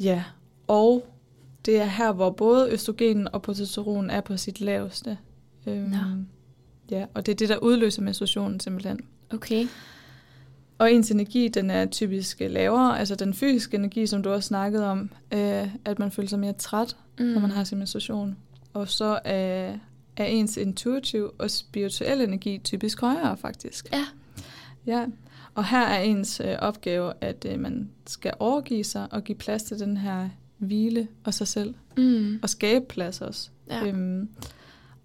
ja, 0.00 0.24
og 0.66 1.06
det 1.66 1.80
er 1.80 1.84
her, 1.84 2.12
hvor 2.12 2.30
både 2.30 2.70
østrogenen 2.70 3.28
og 3.32 3.42
progesteron 3.42 4.10
er 4.10 4.20
på 4.20 4.36
sit 4.36 4.60
laveste. 4.60 5.18
Øhm, 5.66 5.88
Nå. 5.88 5.96
Ja, 6.90 7.06
og 7.14 7.26
det 7.26 7.32
er 7.32 7.36
det, 7.36 7.48
der 7.48 7.56
udløser 7.56 8.02
menstruationen 8.02 8.60
simpelthen. 8.60 9.00
Okay. 9.30 9.66
Og 10.78 10.92
ens 10.92 11.10
energi, 11.10 11.48
den 11.48 11.70
er 11.70 11.86
typisk 11.86 12.40
lavere, 12.40 12.98
altså 12.98 13.14
den 13.14 13.34
fysiske 13.34 13.76
energi, 13.76 14.06
som 14.06 14.22
du 14.22 14.30
også 14.30 14.46
snakkede 14.46 14.86
om, 14.86 15.10
øh, 15.32 15.68
at 15.84 15.98
man 15.98 16.10
føler 16.10 16.28
sig 16.28 16.38
mere 16.38 16.52
træt, 16.52 16.96
mm. 17.18 17.24
når 17.24 17.40
man 17.40 17.50
har 17.50 17.64
sin 17.64 17.78
menstruation. 17.78 18.36
Og 18.72 18.88
så 18.88 19.18
er 19.24 19.78
er 20.16 20.24
ens 20.24 20.56
intuitive 20.56 21.30
og 21.30 21.50
spirituelle 21.50 22.24
energi 22.24 22.58
typisk 22.64 23.00
højere, 23.00 23.36
faktisk. 23.36 23.88
Ja. 23.92 24.04
Ja, 24.86 25.06
og 25.54 25.64
her 25.66 25.86
er 25.86 26.00
ens 26.02 26.40
øh, 26.44 26.54
opgave, 26.58 27.12
at 27.20 27.46
øh, 27.48 27.60
man 27.60 27.90
skal 28.06 28.32
overgive 28.38 28.84
sig 28.84 29.08
og 29.12 29.24
give 29.24 29.38
plads 29.38 29.62
til 29.62 29.78
den 29.78 29.96
her 29.96 30.28
hvile 30.58 31.08
og 31.24 31.34
sig 31.34 31.48
selv, 31.48 31.74
Mm. 31.96 32.38
og 32.42 32.50
skabe 32.50 32.84
plads 32.88 33.20
også. 33.20 33.50
Ja. 33.70 33.86
Øhm, 33.86 34.28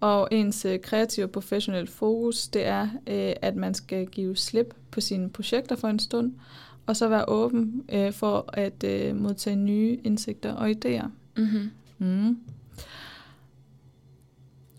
og 0.00 0.28
ens 0.30 0.64
øh, 0.64 0.80
kreative 0.80 1.26
og 1.26 1.30
professionelle 1.30 1.86
fokus, 1.86 2.48
det 2.48 2.66
er, 2.66 2.82
øh, 3.06 3.32
at 3.42 3.56
man 3.56 3.74
skal 3.74 4.06
give 4.06 4.36
slip 4.36 4.74
på 4.90 5.00
sine 5.00 5.30
projekter 5.30 5.76
for 5.76 5.88
en 5.88 5.98
stund, 5.98 6.32
og 6.86 6.96
så 6.96 7.08
være 7.08 7.24
åben 7.28 7.82
øh, 7.92 8.12
for 8.12 8.50
at 8.52 8.84
øh, 8.84 9.16
modtage 9.16 9.56
nye 9.56 9.98
indsigter 10.04 10.52
og 10.52 10.70
idéer. 10.70 11.06
Mm-hmm. 11.36 11.70
Mm. 11.98 12.38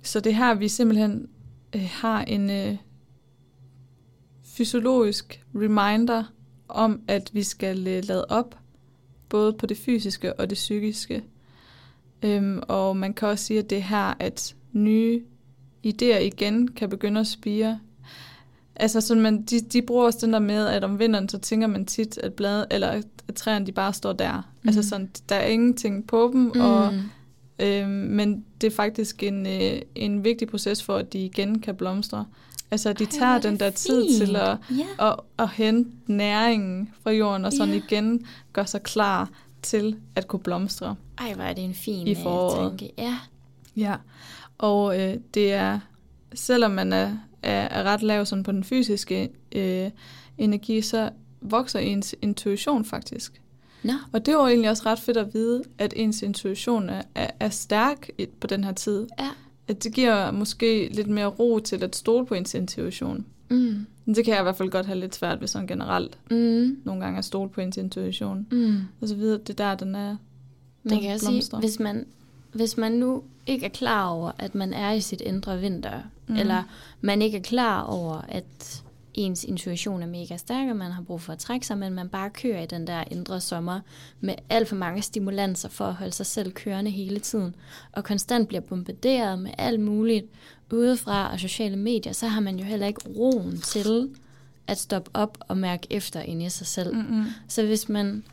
Så 0.03 0.19
det 0.19 0.29
er 0.29 0.35
her, 0.35 0.53
vi 0.53 0.67
simpelthen 0.67 1.27
øh, 1.75 1.89
har 1.91 2.21
en 2.21 2.49
øh, 2.49 2.77
fysiologisk 4.43 5.43
reminder 5.55 6.23
om, 6.67 7.01
at 7.07 7.29
vi 7.33 7.43
skal 7.43 7.87
øh, 7.87 8.03
lade 8.03 8.25
op, 8.25 8.57
både 9.29 9.53
på 9.53 9.65
det 9.65 9.77
fysiske 9.77 10.39
og 10.39 10.49
det 10.49 10.55
psykiske. 10.55 11.23
Øhm, 12.23 12.61
og 12.67 12.97
man 12.97 13.13
kan 13.13 13.27
også 13.27 13.45
sige, 13.45 13.59
at 13.59 13.69
det 13.69 13.77
er 13.77 13.81
her, 13.81 14.13
at 14.19 14.55
nye 14.71 15.21
idéer 15.87 16.19
igen 16.19 16.67
kan 16.67 16.89
begynde 16.89 17.19
at 17.19 17.27
spire. 17.27 17.79
Altså 18.75 19.01
sådan 19.01 19.23
man, 19.23 19.41
de, 19.41 19.59
de 19.59 19.81
bruger 19.81 20.05
også 20.05 20.19
den 20.21 20.33
der 20.33 20.39
med, 20.39 20.67
at 20.67 20.83
om 20.83 20.99
vinteren, 20.99 21.29
så 21.29 21.37
tænker 21.37 21.67
man 21.67 21.85
tit, 21.85 22.17
at 22.17 22.33
blade, 22.33 22.67
eller 22.71 22.87
at 23.27 23.35
træerne 23.35 23.65
de 23.65 23.71
bare 23.71 23.93
står 23.93 24.13
der. 24.13 24.53
Mm. 24.63 24.69
Altså 24.69 24.89
sådan, 24.89 25.09
der 25.29 25.35
er 25.35 25.45
ingenting 25.45 26.07
på 26.07 26.29
dem, 26.33 26.41
mm. 26.41 26.61
og 26.61 26.93
Øhm, 27.59 27.89
men 27.89 28.45
det 28.61 28.67
er 28.67 28.75
faktisk 28.75 29.23
en, 29.23 29.47
øh, 29.47 29.81
en 29.95 30.23
vigtig 30.23 30.47
proces 30.47 30.83
for, 30.83 30.95
at 30.95 31.13
de 31.13 31.19
igen 31.25 31.59
kan 31.59 31.75
blomstre. 31.75 32.25
Altså, 32.71 32.93
de 32.93 33.03
Ej, 33.03 33.09
tager 33.09 33.31
er 33.35 33.39
den 33.41 33.59
der 33.59 33.69
tid 33.69 34.05
fint. 34.07 34.17
til 34.27 34.35
at, 34.35 34.57
Ja. 34.99 35.09
at, 35.09 35.15
at 35.39 35.49
hente 35.49 35.91
næringen 36.07 36.89
fra 37.03 37.11
jorden, 37.11 37.45
og 37.45 37.53
sådan 37.53 37.73
Ja. 37.73 37.81
igen 37.87 38.25
gør 38.53 38.65
sig 38.65 38.83
klar 38.83 39.29
til 39.61 39.95
at 40.15 40.27
kunne 40.27 40.39
blomstre. 40.39 40.95
Ej, 41.17 41.33
hvor 41.33 41.43
er 41.43 41.53
det 41.53 41.63
en 41.63 41.73
fin 41.73 42.07
I 42.07 42.11
øh, 42.11 42.17
foråret. 42.23 42.69
tanke. 42.79 42.93
Ja. 42.97 43.17
Ja, 43.77 43.95
og 44.57 45.01
øh, 45.01 45.17
det 45.33 45.53
er, 45.53 45.79
selvom 46.33 46.71
man 46.71 46.93
er, 46.93 47.17
er, 47.43 47.61
er 47.61 47.83
ret 47.83 48.01
lav 48.03 48.25
sådan 48.25 48.43
på 48.43 48.51
den 48.51 48.63
fysiske 48.63 49.29
øh, 49.55 49.89
energi, 50.37 50.81
så 50.81 51.09
vokser 51.41 51.79
ens 51.79 52.15
intuition 52.21 52.85
faktisk. 52.85 53.41
Nå. 53.83 53.93
Og 54.11 54.25
det 54.25 54.35
var 54.35 54.47
egentlig 54.47 54.69
også 54.69 54.83
ret 54.85 54.99
fedt 54.99 55.17
at 55.17 55.33
vide, 55.33 55.63
at 55.77 55.93
ens 55.95 56.21
intuition 56.21 56.89
er, 56.89 57.01
er, 57.15 57.27
er 57.39 57.49
stærk 57.49 58.09
på 58.39 58.47
den 58.47 58.63
her 58.63 58.71
tid. 58.71 59.07
Ja. 59.19 59.29
At 59.67 59.83
det 59.83 59.93
giver 59.93 60.31
måske 60.31 60.89
lidt 60.91 61.07
mere 61.07 61.25
ro 61.25 61.59
til 61.59 61.83
at 61.83 61.95
stole 61.95 62.25
på 62.25 62.33
ens 62.33 62.53
intuition. 62.53 63.25
Mm. 63.49 63.85
Men 64.05 64.15
Det 64.15 64.25
kan 64.25 64.33
jeg 64.33 64.41
i 64.41 64.43
hvert 64.43 64.55
fald 64.55 64.69
godt 64.69 64.85
have 64.85 64.99
lidt 64.99 65.15
svært 65.15 65.41
ved 65.41 65.47
sådan 65.47 65.67
generelt. 65.67 66.17
Mm. 66.31 66.77
Nogle 66.83 67.03
gange 67.03 67.17
at 67.17 67.25
stole 67.25 67.49
på 67.49 67.61
ens 67.61 67.77
intuition. 67.77 68.47
Mm. 68.51 68.77
Og 69.01 69.07
så 69.07 69.15
videre, 69.15 69.37
det 69.37 69.49
er 69.49 69.69
der, 69.69 69.75
den 69.75 69.95
er 69.95 70.15
Man 70.83 71.01
kan 71.01 71.11
også 71.13 71.25
sige, 71.25 71.59
hvis 71.59 71.79
man, 71.79 72.05
hvis 72.53 72.77
man 72.77 72.91
nu 72.91 73.23
ikke 73.47 73.65
er 73.65 73.69
klar 73.69 74.09
over, 74.09 74.31
at 74.39 74.55
man 74.55 74.73
er 74.73 74.91
i 74.91 75.01
sit 75.01 75.21
indre 75.21 75.59
vinter, 75.59 75.99
mm. 76.27 76.35
eller 76.35 76.63
man 77.01 77.21
ikke 77.21 77.37
er 77.37 77.41
klar 77.41 77.81
over, 77.81 78.21
at 78.29 78.82
ens 79.13 79.43
intuition 79.43 80.01
er 80.01 80.07
mega 80.07 80.37
stærk, 80.37 80.69
og 80.69 80.75
man 80.75 80.91
har 80.91 81.01
brug 81.01 81.21
for 81.21 81.33
at 81.33 81.39
trække 81.39 81.67
sig, 81.67 81.77
men 81.77 81.93
man 81.93 82.09
bare 82.09 82.29
kører 82.29 82.63
i 82.63 82.65
den 82.65 82.87
der 82.87 83.03
indre 83.11 83.41
sommer 83.41 83.79
med 84.19 84.35
alt 84.49 84.67
for 84.67 84.75
mange 84.75 85.01
stimulanser 85.01 85.69
for 85.69 85.85
at 85.85 85.93
holde 85.93 86.11
sig 86.11 86.25
selv 86.25 86.51
kørende 86.51 86.91
hele 86.91 87.19
tiden, 87.19 87.55
og 87.91 88.03
konstant 88.03 88.47
bliver 88.47 88.61
bombarderet 88.61 89.39
med 89.39 89.51
alt 89.57 89.79
muligt 89.79 90.25
udefra 90.73 91.31
og 91.31 91.39
sociale 91.39 91.77
medier, 91.77 92.13
så 92.13 92.27
har 92.27 92.41
man 92.41 92.59
jo 92.59 92.65
heller 92.65 92.87
ikke 92.87 93.01
roen 93.17 93.61
til 93.61 94.09
at 94.67 94.77
stoppe 94.77 95.11
op 95.13 95.37
og 95.39 95.57
mærke 95.57 95.87
efter 95.89 96.21
inde 96.21 96.45
i 96.45 96.49
sig 96.49 96.67
selv. 96.67 96.95
Mm-mm. 96.95 97.25
Så 97.47 97.65
hvis 97.65 97.89
man... 97.89 98.23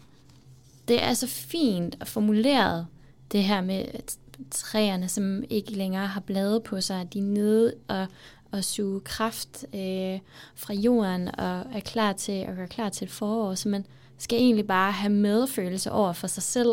Det 0.89 1.03
er 1.03 1.15
så 1.15 1.27
fint 1.27 1.97
og 2.01 2.07
formuleret, 2.07 2.87
det 3.33 3.45
her 3.45 3.61
med 3.61 3.85
at 3.95 4.17
træerne, 4.51 5.09
som 5.09 5.43
ikke 5.51 5.73
længere 5.73 6.07
har 6.07 6.21
blade 6.21 6.61
på 6.61 6.81
sig, 6.81 7.09
de 7.13 7.19
er 7.19 7.23
nede 7.23 7.75
og, 7.89 8.07
og 8.53 8.65
suge 8.65 9.01
kraft 9.01 9.65
øh, 9.75 10.19
fra 10.55 10.75
jorden 10.75 11.29
og 11.39 11.59
er 11.75 11.81
klar 11.85 12.13
til 12.13 12.33
at 12.33 12.57
gøre 12.57 12.67
klar 12.69 12.89
til 12.89 13.05
et 13.05 13.11
forår. 13.11 13.55
Så 13.55 13.69
man 13.69 13.87
skal 14.19 14.39
egentlig 14.39 14.67
bare 14.67 14.93
have 14.93 15.13
medfølelse 15.13 15.93
over 15.93 16.13
for 16.13 16.27
sig 16.27 16.43
selv, 16.43 16.69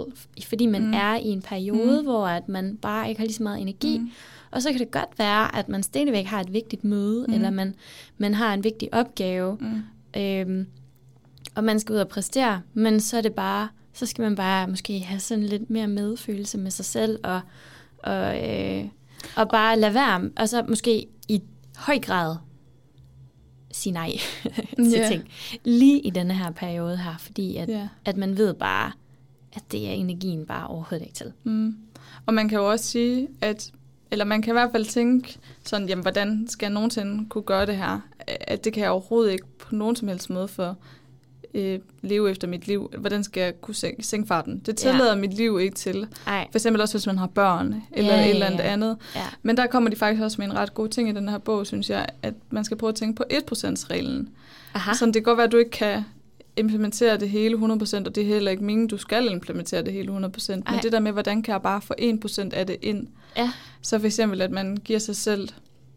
fordi 0.47 0.65
man 0.65 0.85
Mm. 0.87 0.93
er 0.93 1.15
i 1.15 1.27
en 1.27 1.41
periode, 1.41 1.99
Mm. 2.01 2.05
hvor 2.07 2.27
at 2.27 2.49
man 2.49 2.77
bare 2.77 3.09
ikke 3.09 3.19
har 3.21 3.25
lige 3.25 3.35
så 3.35 3.43
meget 3.43 3.61
energi. 3.61 3.97
Mm. 3.97 4.11
Og 4.51 4.61
så 4.61 4.71
kan 4.71 4.79
det 4.79 4.91
godt 4.91 5.09
være, 5.19 5.55
at 5.55 5.69
man 5.69 5.83
stadigvæk 5.83 6.25
har 6.25 6.39
et 6.41 6.53
vigtigt 6.53 6.83
møde, 6.83 7.25
Mm. 7.27 7.33
eller 7.33 7.49
man, 7.49 7.75
man 8.17 8.33
har 8.33 8.53
en 8.53 8.63
vigtig 8.63 8.89
opgave, 8.93 9.57
Mm. 9.61 9.81
Øhm, 10.21 10.67
og 11.55 11.63
man 11.63 11.79
skal 11.79 11.93
ud 11.93 11.99
og 11.99 12.07
præstere, 12.07 12.61
men 12.73 12.99
så 12.99 13.17
er 13.17 13.21
det 13.21 13.33
bare, 13.33 13.69
så 13.93 14.05
skal 14.05 14.21
man 14.21 14.35
bare 14.35 14.67
måske 14.67 14.99
have 14.99 15.19
sådan 15.19 15.43
lidt 15.43 15.69
mere 15.69 15.87
medfølelse 15.87 16.57
med 16.57 16.71
sig 16.71 16.85
selv, 16.85 17.19
og, 17.23 17.41
og, 17.97 18.49
øh, 18.49 18.85
og 19.35 19.49
bare 19.49 19.79
lade 19.79 19.93
være, 19.93 20.29
og 20.37 20.49
så 20.49 20.65
måske 20.69 20.99
i 21.01 21.07
høj 21.77 21.99
grad 21.99 22.35
sige 23.71 23.93
nej 23.93 24.11
til 24.75 24.89
Ja. 24.91 25.07
ting. 25.09 25.23
Lige 25.63 25.99
i 25.99 26.09
denne 26.09 26.33
her 26.33 26.51
periode 26.51 26.97
her, 26.97 27.17
fordi 27.17 27.57
at, 27.57 27.69
Ja. 27.69 27.87
at 28.05 28.17
man 28.17 28.37
ved 28.37 28.53
bare, 28.53 28.91
at 29.53 29.63
det 29.71 29.87
er 29.87 29.91
energien 29.91 30.45
bare 30.45 30.67
overhovedet 30.67 31.05
ikke 31.05 31.15
til. 31.15 31.33
Mm. 31.43 31.77
Og 32.25 32.33
man 32.33 32.49
kan 32.49 32.57
jo 32.59 32.69
også 32.71 32.85
sige, 32.85 33.27
at 33.41 33.71
eller 34.11 34.25
man 34.25 34.41
kan 34.41 34.51
i 34.51 34.57
hvert 34.57 34.71
fald 34.71 34.85
tænke 34.85 35.37
sådan, 35.63 35.89
jamen, 35.89 36.01
hvordan 36.01 36.45
skal 36.49 36.65
jeg 36.65 36.73
nogensinde 36.73 37.29
kunne 37.29 37.43
gøre 37.43 37.65
det 37.65 37.77
her? 37.77 37.99
At 38.27 38.63
det 38.63 38.73
kan 38.73 38.83
jeg 38.83 38.91
overhovedet 38.91 39.31
ikke 39.31 39.45
på 39.59 39.75
nogen 39.75 39.95
som 39.95 40.07
helst 40.07 40.29
måde 40.29 40.47
for 40.47 40.77
øh, 41.57 41.79
leve 42.01 42.29
efter 42.31 42.47
mit 42.47 42.67
liv. 42.67 42.91
Hvordan 42.97 43.23
skal 43.23 43.41
jeg 43.41 43.61
kunne 43.61 43.75
sænke, 43.75 44.03
sænke 44.03 44.27
farten? 44.27 44.59
Det 44.59 44.67
Ja. 44.67 44.91
tillader 44.91 45.15
mit 45.15 45.33
liv 45.33 45.59
ikke 45.61 45.75
til. 45.75 46.07
Ej, 46.27 46.47
For 46.51 46.57
eksempel 46.59 46.81
også, 46.81 46.97
hvis 46.97 47.05
man 47.07 47.17
har 47.17 47.27
børn, 47.27 47.83
eller 47.91 48.13
Ja, 48.13 48.19
et 48.21 48.25
ja, 48.25 48.29
eller 48.33 48.45
andet 48.45 48.59
ja. 48.59 48.63
andet. 48.73 48.97
ja. 49.15 49.21
Men 49.43 49.57
der 49.57 49.67
kommer 49.67 49.89
de 49.89 49.95
faktisk 49.95 50.23
også 50.23 50.41
med 50.41 50.45
en 50.47 50.55
ret 50.55 50.73
god 50.73 50.89
ting 50.89 51.09
i 51.09 51.11
den 51.11 51.29
her 51.29 51.37
bog, 51.37 51.67
synes 51.67 51.89
jeg, 51.89 52.05
at 52.23 52.33
man 52.49 52.65
skal 52.65 52.77
prøve 52.77 52.89
at 52.89 52.95
tænke 52.95 53.15
på 53.15 53.23
1%-reglen. 53.33 54.29
Aha. 54.73 54.93
Så 54.93 55.05
det 55.05 55.13
kan 55.13 55.23
godt 55.23 55.37
være, 55.37 55.45
at 55.45 55.51
du 55.51 55.57
ikke 55.57 55.71
kan 55.71 56.03
implementere 56.57 57.17
det 57.17 57.29
hele 57.29 57.55
100%, 57.57 58.05
og 58.07 58.15
det 58.15 58.17
er 58.23 58.25
heller 58.27 58.51
ikke 58.51 58.63
meningen, 58.63 58.87
du 58.87 58.97
skal 58.97 59.31
implementere 59.31 59.81
det 59.83 59.93
hele 59.93 60.11
100%. 60.11 60.55
Men 60.55 60.63
Ej. 60.67 60.79
det 60.83 60.91
der 60.91 60.99
med, 60.99 61.11
hvordan 61.11 61.41
kan 61.43 61.51
jeg 61.51 61.61
bare 61.61 61.81
få 61.81 61.93
1% 61.99 62.53
af 62.53 62.67
det 62.67 62.75
ind? 62.81 63.07
Ja. 63.37 63.51
Så 63.81 63.99
for 63.99 64.05
eksempel, 64.05 64.41
at 64.41 64.51
man 64.51 64.77
giver 64.77 64.99
sig 64.99 65.15
selv 65.15 65.49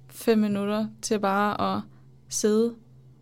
5 0.09 0.39
minutter 0.39 0.87
til 1.03 1.19
bare 1.19 1.77
at 1.77 1.81
sidde 2.29 2.73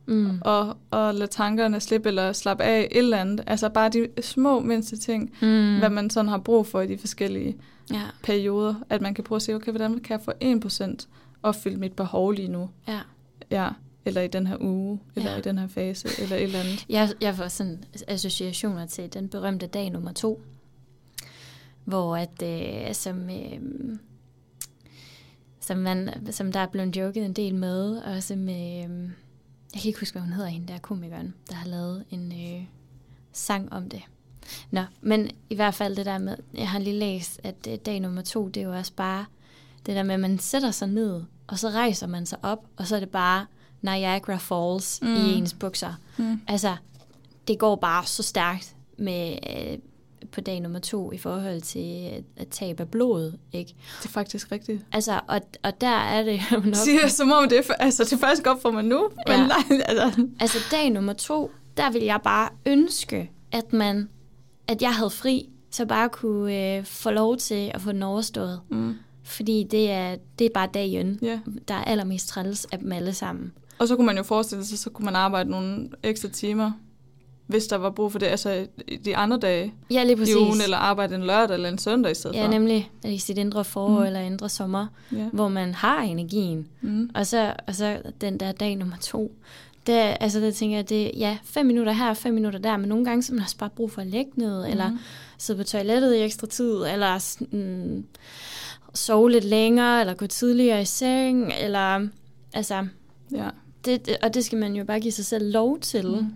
Mm. 0.08 0.38
og, 0.44 0.76
og 0.90 1.14
lade 1.14 1.30
tankerne 1.30 1.80
slippe, 1.80 2.08
eller 2.08 2.32
slappe 2.32 2.64
af 2.64 2.88
et 2.90 2.98
eller 2.98 3.16
andet. 3.18 3.44
Altså 3.46 3.68
bare 3.68 3.88
de 3.88 4.08
små 4.22 4.60
mindste 4.60 4.96
ting, 4.96 5.32
Mm. 5.42 5.78
hvad 5.78 5.90
man 5.90 6.10
sådan 6.10 6.28
har 6.28 6.38
brug 6.38 6.66
for 6.66 6.80
i 6.80 6.86
de 6.86 6.98
forskellige 6.98 7.56
Ja, 7.92 8.02
perioder. 8.22 8.74
At 8.90 9.00
man 9.00 9.14
kan 9.14 9.24
prøve 9.24 9.36
at 9.36 9.42
se, 9.42 9.54
okay, 9.54 9.72
hvordan 9.72 9.98
kan 10.00 10.18
jeg 10.18 10.24
få 10.24 10.32
1% 10.40 11.06
opfyldt 11.42 11.78
mit 11.78 11.92
behov 11.92 12.32
lige 12.32 12.48
nu? 12.48 12.70
ja. 12.88 12.98
Ja, 13.50 13.68
eller 14.04 14.20
i 14.20 14.28
den 14.28 14.46
her 14.46 14.56
uge, 14.60 15.00
eller 15.16 15.30
Ja. 15.30 15.36
i 15.38 15.40
den 15.40 15.58
her 15.58 15.66
fase, 15.68 16.08
eller 16.22 16.36
et 16.36 16.42
eller 16.42 16.58
andet. 16.58 16.86
Jeg, 16.88 17.08
jeg 17.20 17.34
får 17.34 17.48
sådan 17.48 17.84
associationer 18.08 18.86
til 18.86 19.12
den 19.14 19.28
berømte 19.28 19.66
dag 19.66 19.90
nummer 19.90 20.12
to, 20.12 20.42
hvor 21.84 22.16
at, 22.16 22.42
øh, 22.42 22.94
som, 22.94 23.30
øh, 23.30 23.60
som, 25.60 25.78
man, 25.78 26.10
som 26.30 26.52
der 26.52 26.60
er 26.60 26.66
blevet 26.66 26.96
joket 26.96 27.24
en 27.24 27.32
del 27.32 27.54
med, 27.54 27.96
og 27.96 28.22
som, 28.22 28.48
øh, 28.48 29.10
jeg 29.74 29.82
kan 29.82 29.88
ikke 29.88 30.00
huske, 30.00 30.12
hvad 30.12 30.22
hun 30.22 30.32
hedder, 30.32 30.48
hende 30.48 30.72
der 30.72 30.78
komikeren, 30.78 31.34
der 31.48 31.54
har 31.54 31.68
lavet 31.68 32.04
en 32.10 32.32
øh, 32.32 32.64
sang 33.32 33.72
om 33.72 33.88
det. 33.88 34.02
Nå, 34.70 34.82
men 35.00 35.30
i 35.50 35.54
hvert 35.54 35.74
fald 35.74 35.96
det 35.96 36.06
der 36.06 36.18
med, 36.18 36.36
jeg 36.54 36.68
har 36.68 36.78
lige 36.78 36.98
læst, 36.98 37.40
at 37.42 37.68
øh, 37.68 37.78
dag 37.86 38.00
nummer 38.00 38.22
to, 38.22 38.48
det 38.48 38.60
er 38.60 38.64
jo 38.64 38.76
også 38.76 38.92
bare 38.92 39.24
det 39.86 39.96
der 39.96 40.02
med, 40.02 40.14
at 40.14 40.20
man 40.20 40.38
sætter 40.38 40.70
sig 40.70 40.88
ned, 40.88 41.22
og 41.46 41.58
så 41.58 41.68
rejser 41.68 42.06
man 42.06 42.26
sig 42.26 42.38
op, 42.42 42.66
og 42.76 42.86
så 42.86 42.96
er 42.96 43.00
det 43.00 43.10
bare 43.10 43.46
Niagara 43.82 44.36
Falls 44.36 45.02
mm. 45.02 45.08
Mm. 45.08 45.14
i 45.14 45.34
ens 45.34 45.54
bukser. 45.54 45.94
Mm. 46.16 46.40
Altså, 46.48 46.76
det 47.48 47.58
går 47.58 47.76
bare 47.76 48.06
så 48.06 48.22
stærkt 48.22 48.76
med 48.98 49.38
øh, 49.50 49.78
på 50.32 50.40
dag 50.40 50.60
nummer 50.60 50.78
to 50.78 51.12
i 51.12 51.18
forhold 51.18 51.60
til 51.60 52.10
at, 52.36 52.48
tabe 52.48 52.80
af 52.82 52.88
blod, 52.88 53.32
ikke? 53.52 53.74
Det 53.98 54.04
er 54.04 54.10
faktisk 54.10 54.52
rigtigt. 54.52 54.84
Altså, 54.92 55.20
og, 55.28 55.40
og 55.62 55.80
der 55.80 55.88
er 55.96 56.22
det 56.22 56.40
jo 56.52 56.60
nok... 56.64 56.74
Siger 56.74 57.08
som 57.08 57.32
om 57.32 57.48
det 57.48 57.58
er, 57.58 57.74
altså, 57.74 58.04
det 58.04 58.12
er 58.12 58.16
faktisk 58.16 58.46
op 58.46 58.62
for 58.62 58.70
mig 58.70 58.84
nu. 58.84 59.08
Men 59.26 59.36
Ja. 59.36 59.46
nej, 59.46 59.80
altså, 59.86 60.26
Altså, 60.40 60.58
dag 60.70 60.90
nummer 60.90 61.12
to, 61.12 61.50
der 61.76 61.90
vil 61.90 62.02
jeg 62.02 62.20
bare 62.24 62.48
ønske, 62.66 63.30
at 63.52 63.72
man, 63.72 64.08
at 64.68 64.82
jeg 64.82 64.94
havde 64.94 65.10
fri, 65.10 65.48
så 65.70 65.86
bare 65.86 66.08
kunne 66.08 66.76
øh, 66.76 66.84
få 66.84 67.10
lov 67.10 67.36
til 67.36 67.70
at 67.74 67.80
få 67.80 67.92
den 67.92 68.02
overstået. 68.02 68.60
mm, 68.70 68.94
Fordi 69.22 69.66
det 69.70 69.90
er, 69.90 70.16
det 70.38 70.44
er 70.44 70.50
bare 70.54 70.68
dagen, 70.74 71.18
ja. 71.22 71.40
der 71.68 71.74
er 71.74 71.84
allermest 71.84 72.28
træls 72.28 72.64
af 72.72 72.78
dem 72.78 72.92
alle 72.92 73.12
sammen. 73.14 73.52
Og 73.78 73.88
så 73.88 73.96
kunne 73.96 74.06
man 74.06 74.16
jo 74.16 74.22
forestille 74.22 74.64
sig, 74.64 74.78
så 74.78 74.90
kunne 74.90 75.04
man 75.04 75.16
arbejde 75.16 75.50
nogle 75.50 75.90
ekstra 76.02 76.28
timer 76.28 76.72
hvis 77.48 77.66
der 77.66 77.76
var 77.76 77.90
brug 77.90 78.12
for 78.12 78.18
det, 78.18 78.26
altså 78.26 78.66
de 79.04 79.16
andre 79.16 79.38
dage 79.38 79.74
Ja, 79.90 80.02
lige 80.02 80.12
i 80.12 80.16
præcis. 80.16 80.36
ugen, 80.36 80.60
eller 80.60 80.76
arbejde 80.76 81.14
en 81.14 81.26
lørdag 81.26 81.54
eller 81.54 81.68
en 81.68 81.78
søndag 81.78 82.12
i 82.12 82.14
stedet 82.14 82.36
ja, 82.36 82.44
for. 82.44 82.50
nemlig 82.50 82.90
i 83.04 83.18
sit 83.18 83.38
indre 83.38 83.64
forår 83.64 83.88
Mm. 83.88 83.94
mm. 84.00 84.02
eller 84.06 84.20
indre 84.20 84.48
sommer, 84.48 84.86
Ja. 85.12 85.28
hvor 85.32 85.48
man 85.48 85.74
har 85.74 86.00
energien. 86.02 86.68
Mm. 86.80 87.10
Og 87.14 87.26
så, 87.26 87.54
og 87.66 87.74
så 87.74 87.98
den 88.20 88.40
der 88.40 88.52
dag 88.52 88.76
nummer 88.76 88.96
to, 89.00 89.32
der, 89.86 90.02
altså 90.02 90.40
der 90.40 90.50
tænker 90.50 90.76
jeg, 90.76 90.88
det 90.88 91.10
ja, 91.16 91.38
fem 91.44 91.66
minutter 91.66 91.92
her, 91.92 92.14
fem 92.14 92.34
minutter 92.34 92.58
der, 92.58 92.76
men 92.76 92.88
nogle 92.88 93.04
gange 93.04 93.22
så 93.22 93.34
man 93.34 93.42
også 93.42 93.56
bare 93.56 93.70
brug 93.70 93.90
for 93.90 94.00
at 94.00 94.06
lægge 94.06 94.30
ned, 94.36 94.64
mm. 94.66 94.70
eller 94.70 94.98
sidde 95.38 95.56
på 95.58 95.64
toilettet 95.64 96.14
i 96.14 96.18
ekstra 96.22 96.46
tid, 96.46 96.74
eller 96.92 97.18
sådan, 97.18 98.04
sove 98.94 99.30
lidt 99.30 99.44
længere, 99.44 100.00
eller 100.00 100.14
gå 100.14 100.26
tidligere 100.26 100.82
i 100.82 100.84
seng, 100.84 101.52
eller 101.60 102.08
altså, 102.52 102.86
Ja. 103.32 103.48
det, 103.84 104.06
det, 104.06 104.16
og 104.22 104.34
det 104.34 104.44
skal 104.44 104.58
man 104.58 104.74
jo 104.76 104.84
bare 104.84 105.00
give 105.00 105.12
sig 105.12 105.26
selv 105.26 105.52
lov 105.52 105.78
til. 105.80 106.06
Mm. 106.06 106.32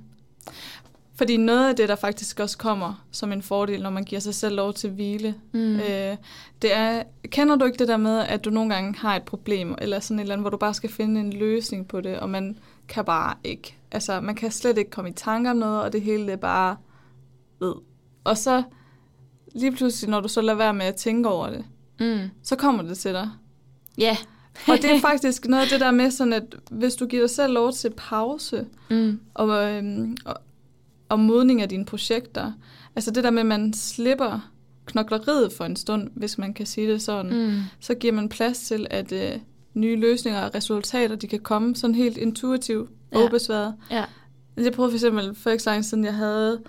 Fordi 1.23 1.37
noget 1.37 1.69
af 1.69 1.77
det, 1.77 1.89
der 1.89 1.95
faktisk 1.97 2.41
også 2.41 2.59
kommer 2.59 3.05
som 3.11 3.33
en 3.33 3.43
fordel, 3.43 3.83
når 3.83 3.91
man 3.91 4.05
giver 4.05 4.21
sig 4.21 4.35
selv 4.35 4.57
lov 4.57 4.73
til 4.75 4.89
at 4.89 4.95
hvile, 4.95 5.35
Mm. 5.53 5.77
øh, 5.77 6.17
det 6.63 6.75
er, 6.75 7.03
kender 7.29 7.57
du 7.57 7.65
ikke 7.65 7.79
det 7.79 7.89
der 7.89 7.97
med, 7.97 8.19
at 8.19 8.45
du 8.45 8.51
nogle 8.51 8.75
gange 8.75 8.99
har 8.99 9.17
et 9.17 9.23
problem, 9.23 9.75
eller 9.79 10.01
sådan 10.01 10.19
et 10.19 10.23
eller 10.23 10.35
andet, 10.35 10.43
hvor 10.43 10.51
du 10.51 10.57
bare 10.57 10.75
skal 10.75 10.91
finde 10.91 11.21
en 11.21 11.33
løsning 11.33 11.89
på 11.89 12.01
det, 12.01 12.19
og 12.19 12.31
man 12.31 12.59
kan 12.89 13.05
bare 13.05 13.35
ikke, 13.45 13.77
altså 13.93 14.21
man 14.21 14.35
kan 14.35 14.51
slet 14.51 14.79
ikke 14.79 14.91
komme 14.91 15.11
i 15.11 15.13
tanke 15.13 15.51
om 15.51 15.57
noget, 15.57 15.83
og 15.83 15.93
det 15.93 16.03
hele 16.03 16.23
det 16.23 16.33
er 16.33 16.37
bare 16.37 16.77
ved. 17.61 17.75
Og 18.25 18.39
så 18.39 18.63
lige 19.55 19.73
pludselig, 19.73 20.11
når 20.11 20.21
du 20.21 20.29
så 20.29 20.41
lader 20.41 20.59
være 20.59 20.75
med 20.75 20.87
at 20.87 20.95
tænke 20.97 21.29
over 21.29 21.51
det, 21.51 21.65
Mm. 22.01 22.19
så 22.43 22.57
kommer 22.57 22.83
det 22.83 22.99
til 22.99 23.13
dig. 23.13 23.31
Ja. 23.99 24.17
Og 24.69 24.77
det 24.83 24.91
er 24.91 25.01
faktisk 25.01 25.47
noget 25.47 25.63
af 25.63 25.69
det 25.69 25.81
der 25.81 25.91
med 25.91 26.11
sådan, 26.11 26.33
at 26.33 26.43
hvis 26.71 26.95
du 26.95 27.07
giver 27.07 27.23
dig 27.23 27.31
selv 27.31 27.53
lov 27.53 27.73
til 27.73 27.91
pause, 27.97 28.67
Mm. 28.91 29.21
og, 29.35 29.71
øhm, 29.71 30.17
og, 30.25 30.37
og 31.13 31.21
modning 31.21 31.63
af 31.63 31.69
dine 31.69 31.85
projekter. 31.85 32.53
Altså 32.97 33.11
det 33.11 33.25
der 33.25 33.31
med, 33.31 33.41
at 33.41 33.47
man 33.47 33.73
slipper 33.73 34.51
knokleriet 34.87 35.53
for 35.53 35.65
en 35.65 35.77
stund, 35.77 36.09
hvis 36.15 36.39
man 36.39 36.55
kan 36.55 36.67
sige 36.67 36.93
det 36.93 37.03
sådan, 37.03 37.47
mm. 37.51 37.61
Så 37.81 37.95
giver 37.95 38.13
man 38.13 38.29
plads 38.29 38.59
til, 38.59 38.87
at 38.91 39.13
øh, 39.13 39.31
nye 39.75 39.97
løsninger 39.97 40.41
og 40.45 40.55
resultater, 40.55 41.17
de 41.17 41.27
kan 41.27 41.41
komme 41.41 41.77
sådan 41.77 41.95
helt 41.95 42.17
intuitivt 42.17 42.91
og 43.13 43.21
Ja. 43.21 43.27
ubesværet. 43.27 43.75
Ja. 43.91 44.05
Jeg 44.57 44.73
prøvede 44.73 44.93
for 44.93 44.97
eksempel 44.97 45.35
for 45.35 45.51
ikke 45.51 45.63
så 45.63 45.71
lang 45.71 45.85
siden, 45.85 46.05
jeg 46.05 46.15
havde 46.15 46.61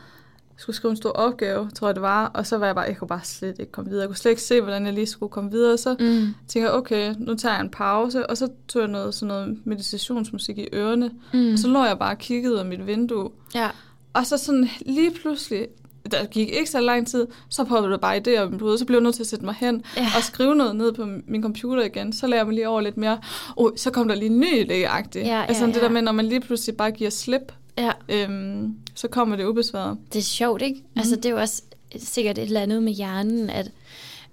skulle 0.58 0.76
skrive 0.76 0.90
en 0.92 0.98
stor 0.98 1.10
opgave, 1.10 1.70
tror 1.76 1.88
jeg 1.88 1.96
det 1.96 2.02
var, 2.02 2.26
og 2.28 2.48
så 2.48 2.58
var 2.58 2.66
jeg 2.66 2.76
bare, 2.76 2.86
jeg 2.86 2.98
kunne 2.98 3.08
bare 3.08 3.24
slet 3.24 3.56
ikke 3.60 3.72
komme 3.72 3.90
videre. 3.90 4.02
Jeg 4.02 4.10
kunne 4.10 4.18
slet 4.18 4.32
ikke 4.32 4.42
se, 4.42 4.62
hvordan 4.62 4.86
jeg 4.86 4.94
lige 4.94 5.06
skulle 5.06 5.30
komme 5.32 5.52
videre. 5.52 5.78
Så 5.78 5.96
Mm. 6.00 6.28
tænker 6.48 6.70
jeg, 6.70 6.78
okay, 6.78 7.16
nu 7.20 7.36
tager 7.36 7.54
jeg 7.56 7.62
en 7.62 7.70
pause, 7.70 8.30
og 8.30 8.38
så 8.38 8.48
tog 8.68 8.82
jeg 8.82 8.90
noget, 8.92 9.14
sådan 9.14 9.28
noget 9.28 9.58
meditationsmusik 9.66 10.58
i 10.58 10.68
ørerne, 10.74 11.12
Mm. 11.34 11.52
og 11.54 11.60
så 11.60 11.68
lå 11.68 11.84
jeg 11.84 12.00
bare 12.00 12.12
og 12.14 12.18
kiggede 12.18 12.54
ud 12.54 12.60
af 12.60 12.66
mit 12.66 12.88
vindue, 12.88 13.30
Ja. 13.56 13.70
Og 14.14 14.26
så 14.28 14.38
sådan 14.38 14.70
lige 14.86 15.12
pludselig, 15.12 15.68
der 16.12 16.26
gik 16.26 16.50
ikke 16.50 16.70
så 16.70 16.80
lang 16.82 17.08
tid, 17.08 17.28
så 17.50 17.64
poppede 17.64 17.92
der 17.92 17.98
bare 17.98 18.18
idéer 18.18 18.46
mit 18.50 18.62
hoved. 18.62 18.78
Så 18.78 18.86
blev 18.86 18.98
jeg 18.98 19.04
nødt 19.04 19.16
til 19.16 19.24
at 19.24 19.28
sætte 19.28 19.46
mig 19.46 19.56
hen 19.60 19.84
Ja. 19.98 20.08
og 20.18 20.24
skrive 20.24 20.56
noget 20.56 20.76
ned 20.76 20.94
på 20.94 21.06
min 21.28 21.42
computer 21.42 21.84
igen. 21.84 22.14
Så 22.14 22.28
lagde 22.28 22.40
jeg 22.40 22.46
mig 22.46 22.56
lige 22.56 22.70
over 22.70 22.82
lidt 22.82 22.98
mere. 22.98 23.20
Oh, 23.56 23.72
så 23.78 23.92
kom 23.92 24.08
der 24.08 24.16
lige 24.16 24.30
en 24.30 24.40
ny 24.40 24.64
idé-agtig. 24.64 25.16
Ja, 25.20 25.26
ja, 25.40 25.46
altså 25.46 25.66
det 25.66 25.76
ja. 25.76 25.80
der 25.82 25.90
med, 25.90 26.02
når 26.02 26.12
man 26.12 26.26
lige 26.26 26.40
pludselig 26.42 26.78
bare 26.78 26.92
giver 26.92 27.10
slip, 27.10 27.54
ja. 27.78 27.92
øhm, 28.10 28.76
så 28.96 29.08
kommer 29.08 29.36
det 29.36 29.46
ubesværet. 29.46 29.98
Det 30.14 30.20
er 30.20 30.24
sjovt, 30.24 30.62
ikke? 30.62 30.80
Mm. 30.80 31.00
Altså, 31.00 31.16
det 31.16 31.26
er 31.26 31.30
jo 31.30 31.38
også 31.38 31.62
sikkert 31.98 32.38
et 32.38 32.44
eller 32.44 32.62
andet 32.62 32.84
med 32.84 32.94
hjernen, 32.94 33.50
at, 33.50 33.72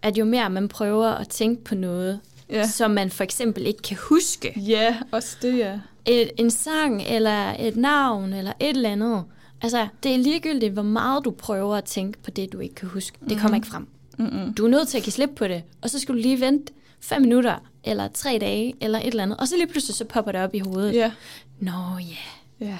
at 0.03 0.19
jo 0.19 0.25
mere 0.25 0.51
man 0.51 0.69
prøver 0.69 1.07
at 1.09 1.29
tænke 1.29 1.65
på 1.65 1.75
noget, 1.75 2.21
ja. 2.51 2.67
som 2.67 2.91
man 2.91 3.11
for 3.11 3.25
eksempel 3.25 3.67
ikke 3.67 3.83
kan 3.83 3.97
huske, 4.01 4.53
Ja, 4.61 4.97
også 5.13 5.37
det, 5.43 5.59
ja. 5.59 5.79
et, 6.07 6.31
en 6.37 6.51
sang 6.51 7.03
eller 7.03 7.55
et 7.59 7.77
navn 7.77 8.33
eller 8.33 8.53
et 8.61 8.69
eller 8.77 8.91
andet, 8.91 9.25
altså, 9.63 9.89
det 10.03 10.15
er 10.15 10.19
ligegyldigt, 10.19 10.73
hvor 10.73 10.83
meget 10.83 11.25
du 11.25 11.31
prøver 11.31 11.77
at 11.77 11.85
tænke 11.85 12.19
på 12.23 12.31
det, 12.31 12.53
du 12.53 12.59
ikke 12.59 12.75
kan 12.75 12.89
huske. 12.89 13.19
Det 13.29 13.39
kommer 13.39 13.57
ikke 13.57 13.67
frem. 13.69 13.87
Mm-mm. 14.19 14.55
Du 14.55 14.65
er 14.65 14.69
nødt 14.69 14.89
til 14.89 14.99
at 14.99 15.05
give 15.05 15.13
slip 15.13 15.31
på 15.37 15.49
det, 15.49 15.63
og 15.81 15.91
så 15.91 15.99
skal 15.99 16.15
du 16.15 16.21
lige 16.21 16.41
vente 16.41 16.73
fem 17.01 17.23
minutter, 17.23 17.57
eller 17.85 18.09
tre 18.09 18.39
dage, 18.41 18.75
eller 18.81 18.99
et 18.99 19.07
eller 19.07 19.23
andet, 19.23 19.39
og 19.39 19.49
så 19.49 19.57
lige 19.57 19.67
pludselig 19.67 19.95
så 19.95 20.05
popper 20.05 20.33
det 20.33 20.41
op 20.41 20.55
i 20.55 20.59
hovedet. 20.59 20.95
Ja. 20.95 21.13
Nå 21.61 21.73
ja, 22.01 22.67
Ja. 22.67 22.79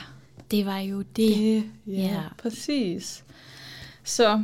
det 0.51 0.67
var 0.67 0.79
jo 0.79 0.99
det. 0.99 1.07
Det, 1.17 1.65
ja, 1.87 1.93
Ja. 1.93 2.21
præcis. 2.43 3.25
Så 4.05 4.43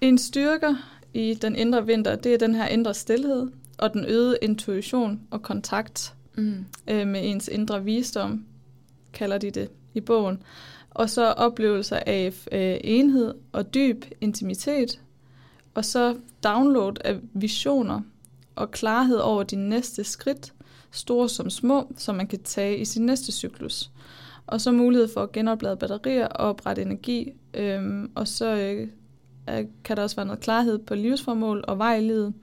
en 0.00 0.18
styrker 0.18 0.74
i 1.14 1.34
den 1.34 1.56
indre 1.56 1.86
vinter, 1.86 2.16
det 2.16 2.34
er 2.34 2.38
den 2.38 2.54
her 2.54 2.66
indre 2.66 2.94
stillhed, 2.94 3.46
og 3.78 3.92
den 3.92 4.04
øgede 4.04 4.38
intuition 4.42 5.20
og 5.30 5.42
kontakt 5.42 6.12
Mm. 6.38 6.64
øh, 6.88 7.06
med 7.06 7.20
ens 7.30 7.48
indre 7.48 7.84
visdom, 7.84 8.44
kalder 9.12 9.38
de 9.38 9.50
det 9.50 9.68
i 9.94 10.00
bogen. 10.00 10.42
Og 10.96 11.10
så 11.10 11.32
oplevelser 11.32 11.98
af 12.06 12.32
øh, 12.52 12.76
enhed 12.84 13.34
og 13.52 13.74
dyb 13.74 14.04
intimitet, 14.20 15.00
og 15.74 15.84
så 15.84 16.16
download 16.44 16.92
af 17.04 17.18
visioner 17.32 18.00
og 18.54 18.70
klarhed 18.70 19.16
over 19.16 19.42
de 19.42 19.56
næste 19.56 20.04
skridt, 20.04 20.52
store 20.90 21.28
som 21.28 21.50
små, 21.50 21.92
som 21.96 22.14
man 22.14 22.26
kan 22.26 22.42
tage 22.42 22.78
i 22.78 22.84
sin 22.84 23.06
næste 23.06 23.32
cyklus. 23.32 23.90
Og 24.46 24.60
så 24.60 24.72
mulighed 24.72 25.08
for 25.14 25.22
at 25.22 25.32
genoplade 25.32 25.76
batterier 25.76 26.26
og 26.26 26.48
oprette 26.48 26.82
energi, 26.82 27.32
øhm, 27.54 28.10
og 28.14 28.28
så 28.28 28.46
øh, 28.56 28.88
kan 29.84 29.96
der 29.96 30.02
også 30.02 30.16
være 30.16 30.26
noget 30.26 30.40
klarhed 30.40 30.78
på 30.78 30.94
livsformål 30.94 31.64
og 31.68 31.78
vej 31.78 31.96
i 31.96 32.00
livet, 32.00 32.34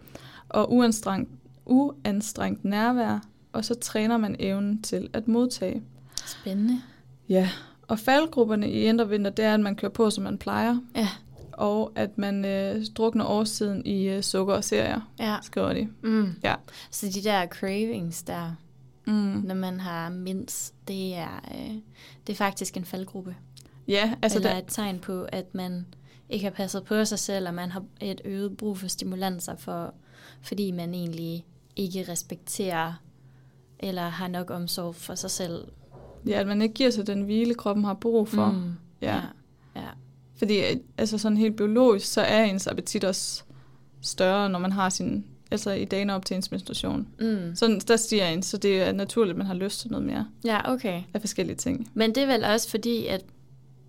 og 0.50 0.74
uanstrengt, 0.74 1.30
uanstrengt 1.66 2.66
nærvær, 2.66 3.20
og 3.54 3.66
så 3.66 3.76
træner 3.76 4.18
man 4.18 4.36
evnen 4.40 4.82
til 4.82 5.10
at 5.14 5.28
modtage. 5.28 5.84
Spændende. 6.26 6.82
Ja, 7.30 7.50
og 7.88 8.00
faldgrupperne 8.00 8.72
i 8.72 8.84
indre 8.86 9.10
vinter, 9.10 9.32
det 9.32 9.46
er, 9.46 9.54
at 9.54 9.60
man 9.60 9.76
kører 9.76 9.92
på, 9.92 10.10
som 10.10 10.24
man 10.24 10.38
plejer, 10.38 10.78
Ja, 10.96 11.10
og 11.52 11.92
at 11.96 12.18
man 12.18 12.46
øh, 12.46 12.86
drukner 12.96 13.26
årstiden 13.26 13.86
i 13.86 14.04
øh, 14.10 14.22
sukker 14.24 14.54
og 14.54 14.64
serier, 14.64 15.02
ja. 15.20 15.38
skriver 15.42 15.74
de. 15.74 15.88
Mm. 16.04 16.34
Ja. 16.44 16.56
Så 16.92 17.08
de 17.08 17.24
der 17.24 17.48
cravings 17.48 18.24
der, 18.24 18.56
Mm. 19.06 19.14
når 19.46 19.56
man 19.56 19.80
har 19.80 20.10
mindst, 20.10 20.74
det 20.88 21.16
er, 21.16 21.42
øh, 21.56 21.76
det 22.28 22.34
er 22.34 22.38
faktisk 22.38 22.78
en 22.78 22.86
faldgruppe. 22.86 23.36
Ja, 23.88 24.02
Altså 24.02 24.18
altså 24.22 24.38
Eller 24.40 24.50
der, 24.50 24.58
et 24.58 24.64
tegn 24.68 25.00
på, 25.00 25.24
at 25.24 25.56
man 25.56 25.86
ikke 26.30 26.44
har 26.44 26.52
passet 26.52 26.84
på 26.84 27.06
sig 27.06 27.20
selv, 27.20 27.48
og 27.48 27.54
man 27.54 27.72
har 27.72 27.84
et 28.02 28.22
øget 28.26 28.58
brug 28.58 28.78
for 28.78 28.88
stimulanser, 28.88 29.56
for, 29.56 29.94
fordi 30.42 30.72
man 30.72 30.94
egentlig 30.94 31.46
ikke 31.76 32.06
respekterer 32.10 32.94
eller 33.80 34.02
har 34.10 34.28
nok 34.28 34.50
omsorg 34.52 34.96
for 34.96 35.16
sig 35.16 35.32
selv. 35.32 35.68
Ja, 36.28 36.40
at 36.40 36.48
man 36.48 36.62
ikke 36.62 36.74
giver 36.74 36.90
sig 36.90 37.08
den 37.08 37.22
hvile, 37.22 37.54
kroppen 37.54 37.86
har 37.86 37.94
brug 37.94 38.28
for. 38.28 38.52
Mm. 38.52 38.72
Ja. 39.02 39.16
ja. 39.16 39.22
ja. 39.76 39.88
Fordi 40.36 40.58
øh, 40.60 40.78
altså 40.98 41.18
sådan 41.18 41.38
helt 41.38 41.56
biologisk, 41.56 42.14
så 42.14 42.22
er 42.22 42.44
ens 42.44 42.68
appetit 42.68 43.04
også 43.04 43.44
større, 44.02 44.50
når 44.50 44.60
man 44.60 44.72
har 44.72 44.90
sin, 44.90 45.26
altså 45.52 45.72
i 45.72 45.86
dagene 45.86 46.14
op 46.14 46.26
til 46.26 46.36
ens 46.36 46.52
menstruation. 46.52 47.08
Mm. 47.20 47.56
Så 47.56 47.84
der 47.88 47.96
stiger 47.96 48.28
ens, 48.28 48.46
så 48.46 48.58
det 48.58 48.82
er 48.82 48.92
naturligt, 48.92 49.34
at 49.34 49.38
man 49.38 49.48
har 49.48 49.54
lyst 49.54 49.82
til 49.82 49.92
noget 49.92 50.06
mere 50.06 50.28
Ja, 50.46 50.72
okay. 50.74 51.02
af 51.14 51.22
forskellige 51.22 51.56
ting. 51.56 51.92
Men 51.94 52.16
det 52.16 52.24
er 52.24 52.28
vel 52.28 52.44
også 52.44 52.70
fordi, 52.70 53.08
at 53.08 53.22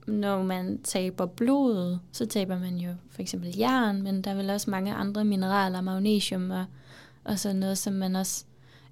når 0.07 0.43
man 0.43 0.82
taber 0.82 1.26
blod, 1.26 1.99
så 2.12 2.26
taber 2.26 2.59
man 2.59 2.76
jo 2.76 2.91
for 3.11 3.22
eksempel 3.22 3.57
jern, 3.59 4.03
men 4.03 4.22
der 4.22 4.30
er 4.30 4.35
vel 4.35 4.51
også 4.51 4.70
mange 4.70 4.95
andre 4.95 5.24
mineraler, 5.24 5.81
magnesium 5.81 6.51
og, 6.51 6.65
og 7.24 7.39
sådan 7.39 7.56
noget, 7.56 7.78
som 7.78 7.93
man 7.93 8.16
også 8.16 8.44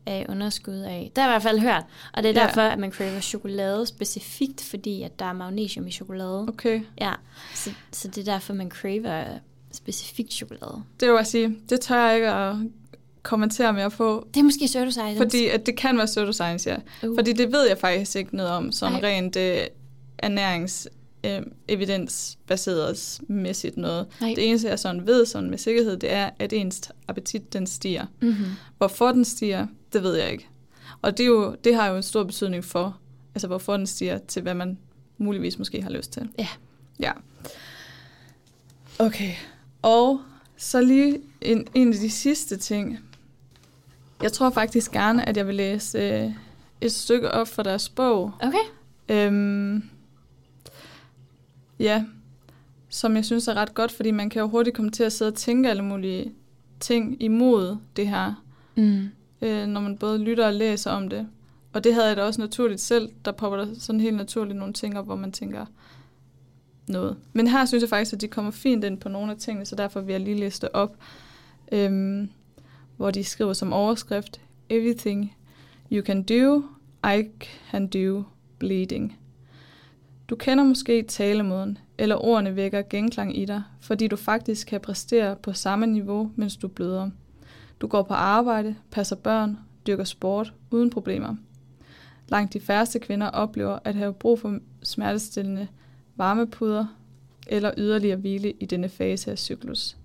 i 0.07 0.25
underskud 0.29 0.75
af. 0.75 1.13
Det 1.17 1.23
har 1.23 1.31
jeg 1.31 1.33
i 1.33 1.43
hvert 1.43 1.51
fald 1.51 1.59
hørt, 1.59 1.85
og 2.13 2.23
det 2.23 2.37
er 2.37 2.41
Ja. 2.41 2.47
derfor, 2.47 2.61
at 2.61 2.79
man 2.79 2.93
craver 2.93 3.21
chokolade 3.21 3.87
specifikt, 3.87 4.65
fordi 4.65 5.03
at 5.03 5.19
der 5.19 5.25
er 5.25 5.33
magnesium 5.33 5.87
i 5.87 5.91
chokolade. 5.91 6.41
Okay. 6.49 6.81
Ja, 7.01 7.13
så, 7.55 7.71
så 7.93 8.09
det 8.09 8.19
er 8.29 8.33
derfor, 8.33 8.55
man 8.55 8.71
craver 8.71 9.25
specifikt 9.73 10.33
chokolade. 10.33 10.83
Det 11.01 11.09
vil 11.09 11.17
jeg 11.17 11.27
sige, 11.27 11.57
det 11.69 11.81
tør 11.81 12.07
jeg 12.07 12.15
ikke 12.17 12.29
at 12.33 12.57
kommentere 13.23 13.73
mere 13.73 13.91
på, 13.91 14.27
Det 14.35 14.41
er 14.41 14.45
måske 14.45 14.67
pseudoscience. 14.67 15.17
fordi 15.17 15.47
at 15.47 15.67
det 15.67 15.77
kan 15.77 15.97
være 15.99 16.07
pseudoscience, 16.07 16.71
ja. 16.71 16.77
Uh. 17.09 17.17
Fordi 17.17 17.33
det 17.33 17.53
ved 17.53 17.69
jeg 17.69 17.79
faktisk 17.79 18.17
ikke 18.17 18.37
noget 18.37 18.53
om, 18.53 18.73
sådan 18.73 18.93
Nej. 19.03 19.11
rent 19.11 19.37
øh, 19.37 19.59
ernærings 20.19 20.89
øh, 21.25 21.43
evidensbaseret 21.69 23.21
mæssigt 23.29 23.77
noget. 23.77 24.07
Nej. 24.21 24.33
Det 24.37 24.49
eneste, 24.49 24.69
jeg 24.69 24.79
sådan 24.79 25.07
ved 25.07 25.27
sådan 25.27 25.51
med 25.51 25.59
sikkerhed, 25.59 25.97
det 25.97 26.13
er, 26.13 26.31
at 26.39 26.53
ens 26.53 26.91
appetit, 27.09 27.53
den 27.53 27.67
stiger. 27.67 28.07
Mm-hmm. 28.21 28.47
Hvorfor 28.79 29.13
den 29.13 29.25
stiger, 29.25 29.67
det 29.93 30.03
ved 30.03 30.15
jeg 30.15 30.33
ikke. 30.33 30.49
Og 31.03 31.19
det, 31.19 31.25
er 31.25 31.29
jo, 31.29 31.57
det 31.65 31.75
har 31.75 31.89
jo 31.89 31.97
en 31.97 32.03
stor 32.03 32.25
betydning 32.25 32.65
for, 32.65 32.99
altså 33.35 33.47
hvorfor 33.47 33.77
den 33.77 33.87
stiger, 33.87 34.19
til 34.19 34.43
hvad 34.43 34.55
man 34.55 34.79
muligvis 35.19 35.59
måske 35.59 35.83
har 35.83 35.91
lyst 35.91 36.13
til. 36.13 36.29
Ja. 36.39 36.49
Ja. 37.01 37.13
Okay. 38.99 39.33
Og 39.83 40.21
så 40.57 40.81
lige 40.81 41.21
en, 41.41 41.67
en 41.75 41.93
af 41.93 41.99
de 41.99 42.11
sidste 42.11 42.57
ting. 42.57 42.99
Jeg 44.23 44.33
tror 44.33 44.51
faktisk 44.51 44.93
gerne, 44.93 45.29
at 45.29 45.37
jeg 45.37 45.47
vil 45.47 45.55
læse 45.55 45.99
øh, 45.99 46.31
et 46.81 46.93
stykke 46.93 47.31
op 47.31 47.49
fra 47.49 47.63
deres 47.63 47.89
bog. 47.89 48.33
Okay. 48.41 48.65
Øhm, 49.09 49.91
ja, 51.83 52.05
som 52.89 53.17
jeg 53.17 53.25
synes 53.25 53.49
er 53.49 53.55
ret 53.55 53.75
godt, 53.75 53.93
fordi 53.93 54.11
man 54.11 54.31
kan 54.31 54.41
jo 54.41 54.49
hurtigt 54.49 54.77
komme 54.77 54.91
til 54.91 55.05
at 55.05 55.13
sidde 55.13 55.29
og 55.29 55.35
tænke 55.35 55.71
alle 55.71 55.85
mulige 55.85 56.33
ting 56.81 57.23
imod 57.23 57.77
det 57.97 58.09
her, 58.09 58.45
Mm. 58.77 59.09
øh, 59.43 59.67
når 59.67 59.81
man 59.81 59.99
både 59.99 60.19
lytter 60.19 60.47
og 60.47 60.55
læser 60.55 60.91
om 60.91 61.09
det. 61.09 61.29
Og 61.73 61.85
det 61.85 61.95
havde 61.95 62.07
jeg 62.09 62.17
da 62.17 62.23
også 62.23 62.41
naturligt 62.41 62.81
selv. 62.81 63.09
Der 63.25 63.33
popper 63.33 63.59
der 63.59 63.67
sådan 63.79 64.01
helt 64.01 64.17
naturligt 64.17 64.59
nogle 64.59 64.73
ting 64.75 64.99
op, 64.99 65.05
hvor 65.05 65.17
man 65.17 65.33
tænker, 65.33 65.67
noget. 66.89 67.17
Men 67.33 67.47
her 67.47 67.65
synes 67.65 67.83
jeg 67.83 67.89
faktisk, 67.89 68.13
at 68.13 68.21
de 68.21 68.29
kommer 68.29 68.51
fint 68.51 68.85
ind 68.85 68.99
på 68.99 69.09
nogle 69.09 69.33
af 69.33 69.39
tingene, 69.39 69.67
så 69.67 69.77
derfor 69.77 70.01
vil 70.01 70.13
jeg 70.13 70.21
lige 70.21 70.51
det 70.51 70.69
op, 70.73 70.97
øhm, 71.73 72.31
hvor 72.97 73.11
de 73.11 73.25
skriver 73.25 73.53
som 73.53 73.73
overskrift, 73.73 74.41
Everything 74.69 75.35
you 75.93 76.05
can 76.05 76.23
do, 76.23 76.63
I 77.19 77.25
can 77.71 77.87
do 77.87 78.23
bleeding. 78.59 79.19
Du 80.29 80.37
kender 80.37 80.65
måske 80.65 81.03
talemåden, 81.03 81.79
eller 81.99 82.25
ordene 82.25 82.57
vækker 82.57 82.83
genklang 82.91 83.39
i 83.39 83.45
dig, 83.45 83.63
fordi 83.81 84.07
du 84.07 84.17
faktisk 84.17 84.67
kan 84.67 84.81
præstere 84.81 85.37
på 85.37 85.53
samme 85.53 85.87
niveau, 85.87 86.31
mens 86.37 86.57
du 86.57 86.69
bløder. 86.69 87.11
Du 87.81 87.87
går 87.87 88.03
på 88.03 88.15
arbejde, 88.15 88.77
passer 88.91 89.17
børn, 89.17 89.59
dyrker 89.87 90.05
sport 90.05 90.55
uden 90.71 90.91
problemer. 90.91 91.35
Langt 92.29 92.53
de 92.53 92.61
færreste 92.61 92.99
kvinder 92.99 93.27
oplever 93.27 93.79
at 93.85 93.95
have 93.95 94.13
brug 94.13 94.39
for 94.39 94.59
smertestillende 94.83 95.69
varmepuder 96.17 96.87
eller 97.47 97.75
yderligere 97.77 98.17
hvile 98.17 98.53
i 98.61 98.67
denne 98.67 98.89
fase 98.89 99.31
af 99.31 99.39
cyklus. 99.39 99.97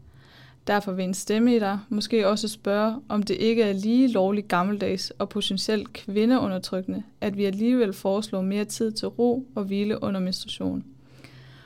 Derfor 0.68 0.92
vil 0.92 1.04
en 1.06 1.14
stemme 1.14 1.56
i 1.56 1.60
dig 1.60 1.80
måske 1.90 2.28
også 2.28 2.48
spørge, 2.48 3.02
om 3.10 3.24
det 3.24 3.36
ikke 3.36 3.64
er 3.64 3.74
lige 3.74 4.08
lovligt 4.08 4.48
gammeldags 4.48 5.10
og 5.10 5.30
potentielt 5.30 5.94
kvindeundertrykkende, 5.94 7.04
at 7.22 7.38
vi 7.38 7.46
alligevel 7.46 7.94
foreslår 7.94 8.42
mere 8.42 8.66
tid 8.66 8.92
til 8.92 9.08
ro 9.08 9.48
og 9.56 9.64
hvile 9.64 10.04
under 10.04 10.20
menstruation. 10.20 10.84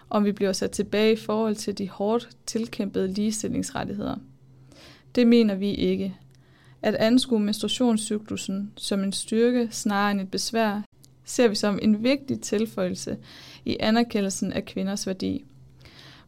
Om 0.10 0.26
vi 0.26 0.32
bliver 0.32 0.54
sat 0.54 0.72
tilbage 0.72 1.14
i 1.14 1.16
forhold 1.16 1.56
til 1.56 1.78
de 1.78 1.90
hårdt 1.90 2.30
tilkæmpede 2.46 3.14
ligestillingsrettigheder. 3.14 4.16
Det 5.16 5.28
mener 5.28 5.56
vi 5.56 5.74
ikke. 5.74 6.16
At 6.82 6.96
anskue 6.96 7.40
menstruationscyklusen 7.40 8.72
som 8.78 9.04
en 9.04 9.12
styrke 9.12 9.68
snarere 9.72 10.12
end 10.12 10.22
et 10.22 10.32
besvær, 10.32 10.82
ser 11.26 11.48
vi 11.48 11.56
som 11.56 11.80
en 11.82 12.04
vigtig 12.04 12.42
tilføjelse 12.42 13.18
i 13.66 13.78
anerkendelsen 13.80 14.54
af 14.54 14.66
kvinders 14.66 15.08
værdi. 15.08 15.46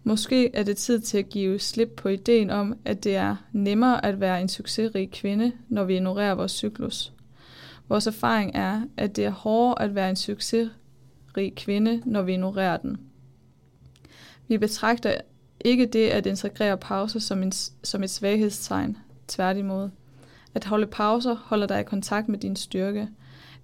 Måske 0.03 0.55
er 0.55 0.63
det 0.63 0.77
tid 0.77 0.99
til 0.99 1.17
at 1.17 1.29
give 1.29 1.59
slip 1.59 1.89
på 1.97 2.09
ideen 2.09 2.49
om, 2.49 2.77
at 2.85 3.03
det 3.03 3.15
er 3.15 3.35
nemmere 3.51 4.05
at 4.05 4.19
være 4.19 4.41
en 4.41 4.49
succesrig 4.49 5.11
kvinde, 5.11 5.51
når 5.69 5.83
vi 5.83 5.95
ignorerer 5.95 6.35
vores 6.35 6.51
cyklus. 6.51 7.13
Vores 7.89 8.07
erfaring 8.07 8.51
er, 8.55 8.81
at 8.97 9.15
det 9.15 9.25
er 9.25 9.29
hårdere 9.29 9.81
at 9.81 9.95
være 9.95 10.09
en 10.09 10.15
succesrig 10.15 11.55
kvinde, 11.55 12.01
når 12.05 12.21
vi 12.21 12.31
ignorerer 12.31 12.77
den. 12.77 12.97
Vi 14.47 14.57
betragter 14.57 15.15
ikke 15.65 15.85
det 15.85 16.09
at 16.09 16.25
integrere 16.25 16.77
pauser 16.77 17.19
som, 17.19 17.43
en, 17.43 17.51
som 17.83 18.03
et 18.03 18.09
svaghedstegn, 18.09 18.97
tværtimod. 19.27 19.89
At 20.55 20.65
holde 20.65 20.87
pauser 20.87 21.35
holder 21.35 21.67
dig 21.67 21.79
i 21.79 21.83
kontakt 21.83 22.29
med 22.29 22.39
din 22.39 22.55
styrke. 22.55 23.07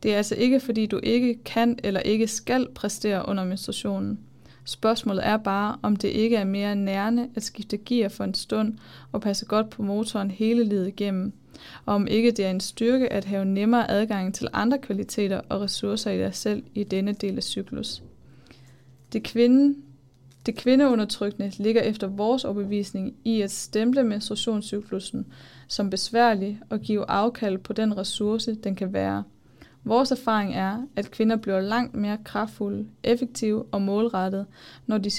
Det 0.04 0.14
er 0.14 0.18
altså 0.18 0.36
ikke, 0.36 0.60
fordi 0.60 0.86
du 0.86 1.00
ikke 1.04 1.44
kan 1.44 1.80
eller 1.84 2.00
ikke 2.00 2.28
skal 2.28 2.68
præstere 2.76 3.28
under 3.28 3.46
menstruationen. 3.46 4.20
Spørgsmålet 4.66 5.28
er 5.28 5.38
bare, 5.38 5.78
om 5.82 5.96
det 5.96 6.08
ikke 6.08 6.36
er 6.36 6.44
mere 6.44 6.76
nærende 6.76 7.30
at 7.36 7.44
skifte 7.44 7.78
gear 7.78 8.10
for 8.10 8.24
en 8.24 8.34
stund 8.34 8.78
og 9.12 9.22
passe 9.22 9.46
godt 9.46 9.70
på 9.70 9.84
motoren 9.84 10.32
hele 10.32 10.64
livet 10.64 10.88
igennem, 10.88 11.34
og 11.86 11.96
om 11.96 12.08
ikke 12.08 12.32
det 12.32 12.46
er 12.46 12.52
en 12.52 12.60
styrke 12.60 13.14
at 13.14 13.26
have 13.26 13.46
nemmere 13.46 13.92
adgang 13.92 14.34
til 14.34 14.48
andre 14.54 14.78
kvaliteter 14.78 15.42
og 15.50 15.62
ressourcer 15.62 16.12
i 16.12 16.18
dig 16.18 16.36
selv 16.36 16.64
i 16.76 16.84
denne 16.84 17.14
del 17.14 17.38
af 17.38 17.44
cyklus. 17.44 18.04
Det, 19.14 19.24
kvinde, 19.24 19.76
det 20.46 20.56
kvindeundertrykkende 20.56 21.52
ligger 21.58 21.82
efter 21.82 22.08
vores 22.08 22.46
overbevisning 22.46 23.16
i 23.26 23.42
at 23.42 23.52
stemple 23.52 24.04
menstruationscyklusen 24.04 25.26
som 25.68 25.90
besværlig 25.90 26.60
og 26.70 26.80
give 26.80 27.10
afkald 27.10 27.58
på 27.58 27.74
den 27.74 27.98
ressource, 27.98 28.56
den 28.56 28.76
kan 28.76 28.94
være– 28.94 29.24
Vores 29.84 30.12
erfaring 30.12 30.56
er, 30.56 30.88
at 30.96 31.12
kvinder 31.12 31.36
bliver 31.36 31.62
langt 31.62 31.96
mere 31.96 32.18
kraftfulde, 32.26 32.88
effektive 33.04 33.66
og 33.72 33.82
målrettede, 33.82 34.46
når 34.86 34.98
de 34.98 35.10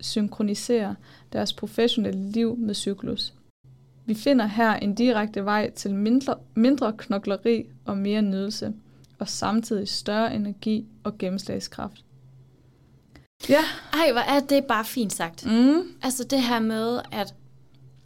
synkroniserer 0.00 0.94
deres 1.32 1.52
professionelle 1.52 2.30
liv 2.30 2.56
med 2.58 2.74
cyklus. 2.74 3.32
Vi 4.06 4.14
finder 4.14 4.46
her 4.46 4.74
en 4.74 4.94
direkte 4.94 5.44
vej 5.44 5.70
til 5.70 5.94
mindre, 5.94 6.34
mindre 6.54 6.92
knokleri 6.92 7.66
og 7.84 7.98
mere 7.98 8.22
nydelse, 8.22 8.72
og 9.18 9.28
samtidig 9.28 9.88
større 9.88 10.34
energi 10.34 10.86
og 11.04 11.18
gennemslagskraft. 11.18 12.04
Ja. 13.48 13.60
Ej, 13.92 14.12
hvor 14.12 14.20
er 14.20 14.40
det 14.40 14.64
bare 14.64 14.84
fint 14.84 15.12
sagt. 15.12 15.46
Mm. 15.46 15.82
Altså 16.02 16.24
det 16.24 16.42
her 16.42 16.60
med 16.60 17.00
at 17.12 17.34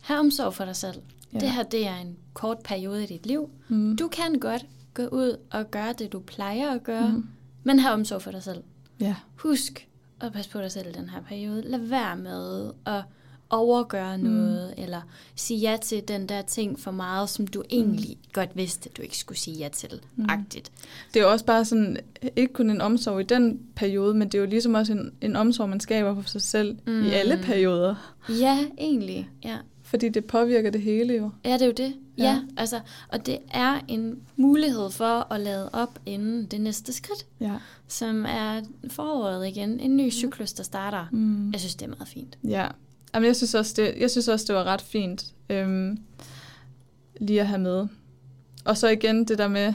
have 0.01 0.21
omsorg 0.21 0.55
for 0.55 0.65
dig 0.65 0.77
selv. 0.77 1.03
Ja. 1.33 1.39
Det 1.39 1.51
her, 1.51 1.63
det 1.63 1.87
er 1.87 1.97
en 1.97 2.17
kort 2.35 2.59
periode 2.59 3.05
i 3.05 3.07
dit 3.07 3.27
liv. 3.27 3.51
Mm. 3.69 3.97
Du 3.97 4.09
kan 4.09 4.39
godt 4.41 4.67
gå 4.99 5.17
ud 5.17 5.37
og 5.51 5.71
gøre 5.71 5.93
det, 5.99 6.13
du 6.13 6.21
plejer 6.21 6.71
at 6.71 6.83
gøre, 6.83 7.09
mm. 7.09 7.27
men 7.65 7.79
have 7.79 7.95
omsorg 7.95 8.23
for 8.23 8.31
dig 8.31 8.43
selv. 8.43 8.63
Ja. 9.01 9.15
Husk 9.37 9.89
at 10.21 10.33
passe 10.33 10.51
på 10.51 10.61
dig 10.61 10.73
selv 10.73 10.89
i 10.89 10.93
den 10.93 11.09
her 11.09 11.21
periode. 11.21 11.63
Lad 11.63 11.79
være 11.79 12.17
med 12.17 12.71
at 12.87 13.03
overgøre 13.51 14.19
mm. 14.19 14.25
noget, 14.25 14.75
eller 14.79 15.01
sige 15.35 15.61
ja 15.61 15.77
til 15.83 16.09
den 16.09 16.29
der 16.29 16.43
ting 16.43 16.81
for 16.81 16.91
meget, 16.91 17.31
som 17.31 17.47
du 17.47 17.63
egentlig 17.71 18.17
mm. 18.23 18.31
godt 18.33 18.51
vidste, 18.57 18.91
du 18.97 19.03
ikke 19.03 19.19
skulle 19.19 19.39
sige 19.39 19.57
ja 19.57 19.69
til. 19.69 20.01
Mm. 20.17 20.27
Agtigt. 20.29 20.73
Det 21.15 21.21
er 21.21 21.25
jo 21.25 21.31
også 21.31 21.45
bare 21.45 21.65
sådan, 21.65 21.97
ikke 22.37 22.53
kun 22.53 22.71
en 22.71 22.81
omsorg 22.81 23.21
i 23.21 23.25
den 23.25 23.61
periode, 23.77 24.15
men 24.15 24.29
det 24.29 24.35
er 24.35 24.43
jo 24.43 24.47
ligesom 24.47 24.75
også 24.75 24.93
en, 24.93 25.13
en 25.21 25.37
omsorg, 25.37 25.69
man 25.69 25.81
skaber 25.81 26.15
for 26.15 26.29
sig 26.29 26.43
selv 26.43 26.79
mm. 26.87 27.07
i 27.07 27.11
alle 27.11 27.41
perioder. 27.43 28.15
Ja, 28.29 28.67
egentlig. 28.79 29.31
Ja. 29.45 29.57
Fordi 29.91 30.09
det 30.09 30.25
påvirker 30.25 30.71
det 30.71 30.81
hele 30.81 31.15
jo. 31.15 31.31
Ja, 31.45 31.53
det 31.53 31.63
er 31.63 31.67
jo 31.67 31.73
det. 31.73 31.95
Ja. 32.19 32.25
ja, 32.25 32.41
altså, 32.57 32.81
og 33.09 33.27
det 33.27 33.39
er 33.51 33.81
en 33.89 34.21
mulighed 34.37 34.91
for 34.91 35.33
at 35.33 35.41
lade 35.41 35.71
op 35.73 35.99
inden 36.07 36.47
det 36.47 36.61
næste 36.61 36.93
skridt, 36.93 37.27
ja. 37.41 37.55
som 37.89 38.25
er 38.25 38.61
foråret 38.89 39.49
igen. 39.49 39.81
En 39.81 39.97
ny 39.97 40.11
cyklus, 40.11 40.53
der 40.53 40.63
starter. 40.63 41.07
Mm. 41.13 41.51
Jeg 41.53 41.61
synes, 41.61 41.75
det 41.75 41.85
er 41.85 41.91
meget 41.91 42.09
fint. 42.09 42.39
Ja, 42.45 42.69
Jamen, 43.15 43.27
jeg, 43.27 43.37
synes 43.37 43.55
også, 43.55 43.75
det, 43.77 43.95
jeg 44.01 44.11
synes 44.11 44.29
også, 44.29 44.45
det 44.49 44.55
var 44.55 44.65
ret 44.65 44.81
fint 44.81 45.35
øhm, 45.51 45.99
lige 47.21 47.41
at 47.41 47.47
have 47.47 47.61
med. 47.61 47.87
Og 48.65 48.77
så 48.77 48.89
igen 48.89 49.25
det 49.25 49.39
der 49.39 49.49
med, 49.49 49.75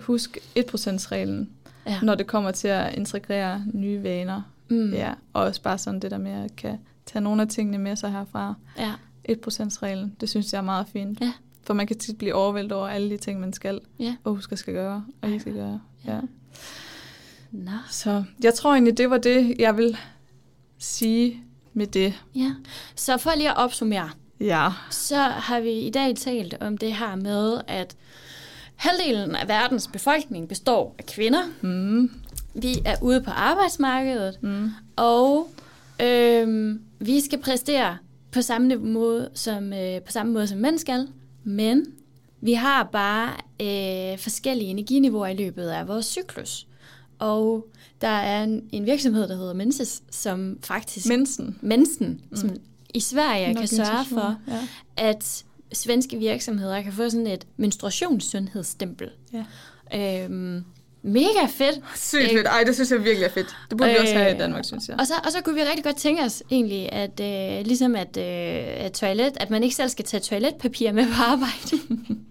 husk 0.00 0.38
1%-reglen, 0.58 1.50
ja. 1.86 2.00
når 2.02 2.14
det 2.14 2.26
kommer 2.26 2.50
til 2.50 2.68
at 2.68 2.94
integrere 2.94 3.64
nye 3.72 4.02
vaner. 4.02 4.42
Mm. 4.68 4.92
Ja, 4.92 5.14
og 5.32 5.42
også 5.42 5.62
bare 5.62 5.78
sådan 5.78 6.00
det 6.00 6.10
der 6.10 6.18
med 6.18 6.32
at 6.32 6.56
kan 6.56 6.78
tage 7.06 7.22
nogle 7.22 7.42
af 7.42 7.48
tingene 7.48 7.78
med 7.78 7.96
sig 7.96 8.12
herfra. 8.12 8.54
Ja. 8.78 8.92
1%-reglen, 9.28 10.16
det 10.20 10.28
synes 10.28 10.52
jeg 10.52 10.58
er 10.58 10.62
meget 10.62 10.86
fint. 10.92 11.20
Ja. 11.20 11.32
For 11.62 11.74
man 11.74 11.86
kan 11.86 11.98
tit 11.98 12.18
blive 12.18 12.34
overvældet 12.34 12.72
over 12.72 12.88
alle 12.88 13.10
de 13.10 13.16
ting, 13.16 13.40
man 13.40 13.52
skal, 13.52 13.80
ja. 13.98 14.16
og 14.24 14.34
huske 14.34 14.52
at 14.52 14.58
skal 14.58 14.74
gøre, 14.74 15.04
og 15.22 15.28
ikke 15.28 15.40
skal 15.40 15.52
gøre. 15.52 15.80
Ja. 16.06 16.20
Nå. 17.50 17.70
Så 17.90 18.24
jeg 18.42 18.54
tror 18.54 18.72
egentlig, 18.72 18.98
det 18.98 19.10
var 19.10 19.18
det, 19.18 19.56
jeg 19.58 19.76
vil 19.76 19.96
sige 20.78 21.42
med 21.72 21.86
det. 21.86 22.22
Ja. 22.34 22.54
Så 22.94 23.16
for 23.16 23.30
lige 23.36 23.50
at 23.50 23.56
opsummere, 23.56 24.10
ja. 24.40 24.68
så 24.90 25.16
har 25.16 25.60
vi 25.60 25.72
i 25.72 25.90
dag 25.90 26.16
talt 26.16 26.54
om 26.60 26.78
det 26.78 26.94
her 26.94 27.16
med, 27.16 27.60
at 27.66 27.96
halvdelen 28.76 29.36
af 29.36 29.48
verdens 29.48 29.88
befolkning 29.88 30.48
består 30.48 30.94
af 30.98 31.06
kvinder. 31.06 31.42
Mm. 31.60 32.10
Vi 32.54 32.82
er 32.84 32.96
ude 33.02 33.20
på 33.20 33.30
arbejdsmarkedet, 33.30 34.38
mm. 34.42 34.70
og 34.96 35.50
øhm, 36.00 36.80
vi 36.98 37.20
skal 37.20 37.38
præstere 37.38 37.98
på 38.34 38.42
samme 38.42 38.76
måde 38.76 39.30
som, 39.34 39.72
øh, 39.72 40.00
på 40.00 40.12
samme 40.12 40.32
måde 40.32 40.46
som 40.46 40.58
mænd 40.58 40.78
skal. 40.78 41.08
Men 41.44 41.86
vi 42.40 42.52
har 42.52 42.88
bare 42.92 43.32
øh, 43.60 44.18
forskellige 44.18 44.70
energiniveauer 44.70 45.26
i 45.26 45.34
løbet 45.34 45.68
af 45.68 45.88
vores 45.88 46.06
cyklus. 46.06 46.66
Og 47.18 47.68
der 48.00 48.08
er 48.08 48.44
en, 48.44 48.68
en 48.72 48.86
virksomhed, 48.86 49.28
der 49.28 49.36
hedder 49.36 49.54
Menses, 49.54 50.02
som 50.10 50.58
faktisk... 50.62 51.08
Mensen. 51.08 51.58
Mensen, 51.60 52.20
mm. 52.30 52.36
som 52.36 52.50
i 52.94 53.00
Sverige 53.00 53.54
kan 53.54 53.68
sørge 53.68 54.04
for, 54.04 54.36
ja. 54.48 54.60
at 54.96 55.44
svenske 55.72 56.16
virksomheder 56.16 56.82
kan 56.82 56.92
få 56.92 57.10
sådan 57.10 57.26
et 57.26 57.46
menstruationssundhedsstempel. 57.56 59.10
Ja. 59.32 59.44
Øhm, 60.24 60.64
mega 61.04 61.46
fedt. 61.48 61.80
Sygt 61.96 62.30
fedt. 62.32 62.46
Ej, 62.46 62.64
det 62.66 62.74
synes 62.74 62.90
jeg 62.90 63.04
virkelig 63.04 63.26
er 63.26 63.30
fedt. 63.30 63.56
Det 63.70 63.78
burde 63.78 63.90
øh, 63.90 63.94
vi 63.94 64.00
også 64.00 64.14
have 64.14 64.30
i 64.30 64.32
øh, 64.32 64.38
Danmark, 64.38 64.64
synes 64.64 64.88
jeg. 64.88 65.00
Og 65.00 65.06
så, 65.06 65.14
og 65.24 65.32
så 65.32 65.38
kunne 65.44 65.54
vi 65.54 65.60
rigtig 65.60 65.84
godt 65.84 65.96
tænke 65.96 66.22
os 66.22 66.42
egentlig, 66.50 66.92
at 66.92 67.20
øh, 67.20 67.66
ligesom 67.66 67.96
at, 67.96 68.16
øh, 68.16 68.84
at 68.84 68.92
toilet, 68.92 69.32
at 69.36 69.50
man 69.50 69.62
ikke 69.62 69.74
selv 69.74 69.88
skal 69.88 70.04
tage 70.04 70.20
toiletpapir 70.20 70.92
med 70.92 71.06
på 71.06 71.22
arbejde. 71.22 71.76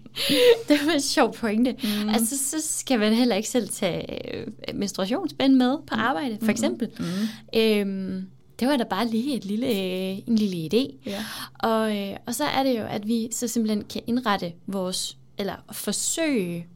det 0.68 0.86
var 0.86 0.92
en 0.92 1.00
sjov 1.00 1.34
pointe. 1.34 1.76
Mm. 1.82 2.08
Altså, 2.08 2.38
så 2.38 2.56
skal 2.60 2.98
man 2.98 3.12
heller 3.12 3.36
ikke 3.36 3.48
selv 3.48 3.68
tage 3.68 4.34
øh, 4.36 4.46
menstruationsbænd 4.74 5.54
med 5.54 5.78
på 5.86 5.94
mm. 5.94 6.00
arbejde, 6.00 6.36
for 6.38 6.44
mm. 6.44 6.50
eksempel. 6.50 6.88
Mm. 6.98 7.60
Øhm, 7.60 8.26
det 8.60 8.68
var 8.68 8.76
da 8.76 8.84
bare 8.84 9.08
lige 9.08 9.36
et 9.36 9.44
lille, 9.44 9.66
øh, 9.66 10.18
en 10.26 10.36
lille 10.36 10.56
idé. 10.56 10.96
Ja. 11.06 11.24
Og, 11.58 11.96
øh, 11.96 12.16
og 12.26 12.34
så 12.34 12.44
er 12.44 12.62
det 12.62 12.78
jo, 12.78 12.84
at 12.84 13.08
vi 13.08 13.28
så 13.32 13.48
simpelthen 13.48 13.84
kan 13.84 14.02
indrette 14.06 14.52
vores, 14.66 15.16
eller 15.38 15.54
forsøge 15.72 16.66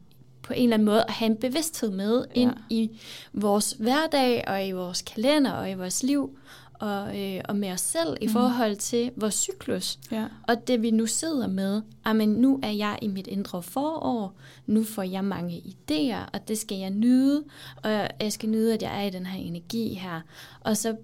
på 0.49 0.53
en 0.53 0.63
eller 0.63 0.73
anden 0.73 0.85
måde 0.85 1.03
at 1.03 1.13
have 1.13 1.31
en 1.31 1.37
bevidsthed 1.37 1.91
med 1.91 2.25
ja. 2.35 2.41
ind 2.41 2.53
i 2.69 2.99
vores 3.33 3.71
hverdag 3.79 4.43
og 4.47 4.67
i 4.67 4.71
vores 4.71 5.01
kalender 5.01 5.51
og 5.51 5.71
i 5.71 5.73
vores 5.73 6.03
liv 6.03 6.37
og, 6.73 7.19
øh, 7.19 7.41
og 7.49 7.55
med 7.55 7.71
os 7.71 7.81
selv 7.81 8.17
i 8.21 8.27
mm. 8.27 8.33
forhold 8.33 8.75
til 8.75 9.11
vores 9.15 9.33
cyklus. 9.33 9.99
Ja. 10.11 10.25
Og 10.47 10.67
det 10.67 10.81
vi 10.81 10.91
nu 10.91 11.05
sidder 11.05 11.47
med, 11.47 11.81
men 12.15 12.29
nu 12.29 12.59
er 12.63 12.69
jeg 12.69 12.99
i 13.01 13.07
mit 13.07 13.27
indre 13.27 13.63
forår, 13.63 14.33
nu 14.65 14.83
får 14.83 15.03
jeg 15.03 15.25
mange 15.25 15.63
idéer, 15.65 16.29
og 16.33 16.47
det 16.47 16.57
skal 16.57 16.77
jeg 16.77 16.89
nyde, 16.89 17.43
og 17.75 17.89
jeg 18.19 18.33
skal 18.33 18.49
nyde, 18.49 18.73
at 18.73 18.81
jeg 18.81 19.03
er 19.03 19.07
i 19.07 19.09
den 19.09 19.25
her 19.25 19.39
energi 19.39 19.93
her. 19.93 20.21
Og 20.59 20.77
så 20.77 20.95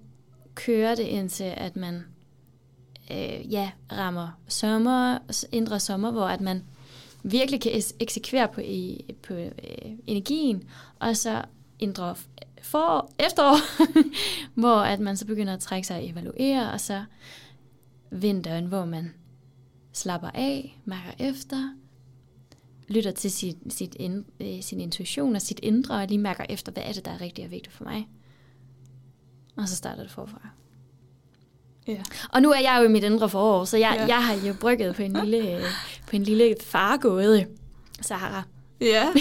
køre 0.55 0.95
det 0.95 1.03
indtil, 1.03 1.53
at 1.57 1.75
man 1.75 2.03
øh, 3.11 3.53
ja, 3.53 3.71
rammer 3.91 4.39
sommer, 4.47 5.17
indre 5.51 5.79
sommer, 5.79 6.11
hvor 6.11 6.27
at 6.27 6.41
man 6.41 6.63
virkelig 7.25 7.61
kan 7.61 7.81
eksekvere 7.99 8.47
på, 8.47 8.61
i, 8.61 9.05
på 9.23 9.33
øh, 9.33 9.51
energien, 10.07 10.63
og 10.99 11.17
så 11.17 11.45
indre 11.79 12.15
for 12.61 13.11
efterår, 13.19 13.57
hvor 14.61 14.75
at 14.75 14.99
man 14.99 15.17
så 15.17 15.25
begynder 15.25 15.53
at 15.53 15.59
trække 15.59 15.87
sig 15.87 15.97
og 15.97 16.09
evaluere, 16.09 16.71
og 16.71 16.81
så 16.81 17.03
vinteren, 18.11 18.65
hvor 18.65 18.85
man 18.85 19.13
slapper 19.93 20.29
af, 20.33 20.79
mærker 20.85 21.11
efter, 21.19 21.75
lytter 22.87 23.11
til 23.11 23.31
sit, 23.31 23.57
sit 23.69 23.95
ind, 23.95 24.25
øh, 24.39 24.61
sin 24.61 24.81
intuition 24.81 25.35
og 25.35 25.41
sit 25.41 25.59
indre, 25.63 25.95
og 25.95 26.07
lige 26.07 26.19
mærker 26.19 26.45
efter, 26.49 26.71
hvad 26.71 26.83
er 26.83 26.93
det, 26.93 27.05
der 27.05 27.11
er 27.11 27.21
rigtigt 27.21 27.45
og 27.45 27.51
vigtigt 27.51 27.75
for 27.75 27.83
mig. 27.83 28.07
Og 29.55 29.69
så 29.69 29.75
starter 29.75 30.01
det 30.01 30.11
forfra. 30.11 30.49
Ja. 31.87 31.97
Og 32.29 32.41
nu 32.41 32.51
er 32.51 32.59
jeg 32.59 32.77
jo 32.79 32.85
i 32.85 32.91
mit 32.91 33.03
indre 33.03 33.29
forår, 33.29 33.65
så 33.65 33.77
jeg, 33.77 33.95
Ja. 33.99 34.05
jeg 34.15 34.25
har 34.25 34.33
jo 34.47 34.53
brygget 34.59 34.95
på 34.95 35.01
en 35.01 35.13
lille, 35.25 35.61
på 36.09 36.15
en 36.15 36.23
lille 36.23 36.55
fargåde, 36.65 37.45
Sahara. 38.01 38.43
Ja. 38.81 39.07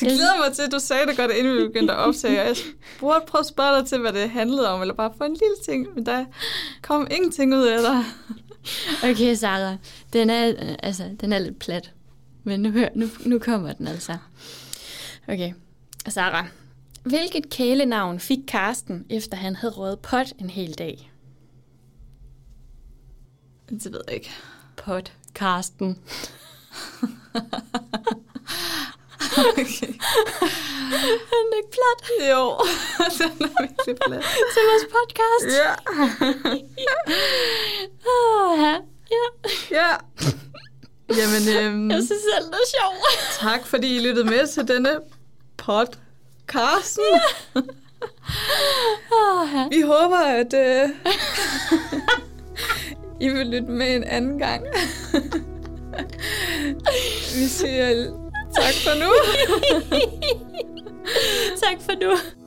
Det 0.00 0.08
glæder 0.08 0.46
mig 0.46 0.54
til, 0.56 0.62
at 0.62 0.72
du 0.72 0.78
sagde 0.78 1.06
det 1.06 1.16
godt, 1.16 1.30
inden 1.30 1.56
vi 1.56 1.66
begyndte 1.66 1.92
at 1.94 1.98
optage. 1.98 2.40
og 2.40 2.46
Jeg 2.46 2.56
spurgte, 2.56 3.26
prøv 3.26 3.38
at 3.38 3.46
spørge 3.46 3.78
dig 3.78 3.86
til, 3.88 3.98
hvad 3.98 4.12
det 4.12 4.30
handlede 4.30 4.68
om, 4.68 4.80
eller 4.80 4.94
bare 4.94 5.12
få 5.18 5.24
en 5.24 5.32
lille 5.32 5.56
ting, 5.64 5.94
men 5.94 6.06
der 6.06 6.24
kom 6.82 7.06
ingenting 7.10 7.54
ud 7.54 7.66
af 7.66 7.78
dig. 7.82 8.04
Okay, 9.10 9.34
Sara, 9.34 9.76
den 10.12 10.30
er, 10.30 10.48
øh, 10.48 10.74
altså, 10.82 11.10
den 11.20 11.32
er 11.32 11.38
lidt 11.38 11.58
plat, 11.58 11.90
men 12.44 12.60
nu, 12.60 12.70
hør, 12.70 12.88
nu, 12.94 13.08
nu 13.26 13.38
kommer 13.38 13.72
den 13.72 13.88
altså. 13.88 14.16
Okay, 15.28 15.52
Sara, 16.08 16.46
hvilket 17.04 17.50
kælenavn 17.50 18.20
fik 18.20 18.38
Karsten, 18.48 19.06
efter 19.10 19.36
han 19.36 19.56
havde 19.56 19.72
røget 19.74 19.98
pot 20.00 20.32
en 20.38 20.50
hel 20.50 20.72
dag? 20.74 21.10
Det 23.70 23.92
ved 23.92 24.00
jeg 24.08 24.14
ikke. 24.14 24.30
Pot, 24.76 25.12
Karsten. 25.34 25.98
Okay. 29.38 29.92
Han 31.32 31.44
er 31.52 31.56
ikke 31.56 31.70
plat 31.78 32.00
Jo, 32.30 32.42
den 33.18 33.42
er 33.42 33.62
virkelig 33.62 33.96
plat. 34.06 34.22
til 34.54 34.62
vores 34.70 34.86
podcast. 34.96 35.46
Ja. 35.60 35.72
Åh, 38.10 38.58
ja. 38.58 38.74
ja. 39.10 39.26
Ja. 39.70 39.90
Jamen, 41.08 41.42
øhm, 41.58 41.90
Jeg 41.90 42.02
synes 42.02 42.22
selv, 42.34 42.44
det 42.46 42.52
er 42.52 42.70
sjovt. 42.80 43.04
tak 43.40 43.66
fordi 43.66 43.96
I 43.96 44.00
lyttede 44.00 44.24
med 44.24 44.46
til 44.46 44.68
denne 44.68 44.90
podcast. 45.56 46.00
Ja. 49.54 49.68
Vi 49.70 49.80
håber, 49.80 50.16
at 50.16 50.54
øh, 50.54 50.88
I 53.20 53.28
vil 53.28 53.46
lytte 53.46 53.68
med 53.68 53.96
en 53.96 54.04
anden 54.04 54.38
gang. 54.38 54.66
Vi 57.34 57.46
siger 57.48 58.10
tak 58.54 58.74
for 58.74 58.98
nu. 59.00 59.12
tak 61.64 61.76
for 61.80 62.00
nu. 62.00 62.43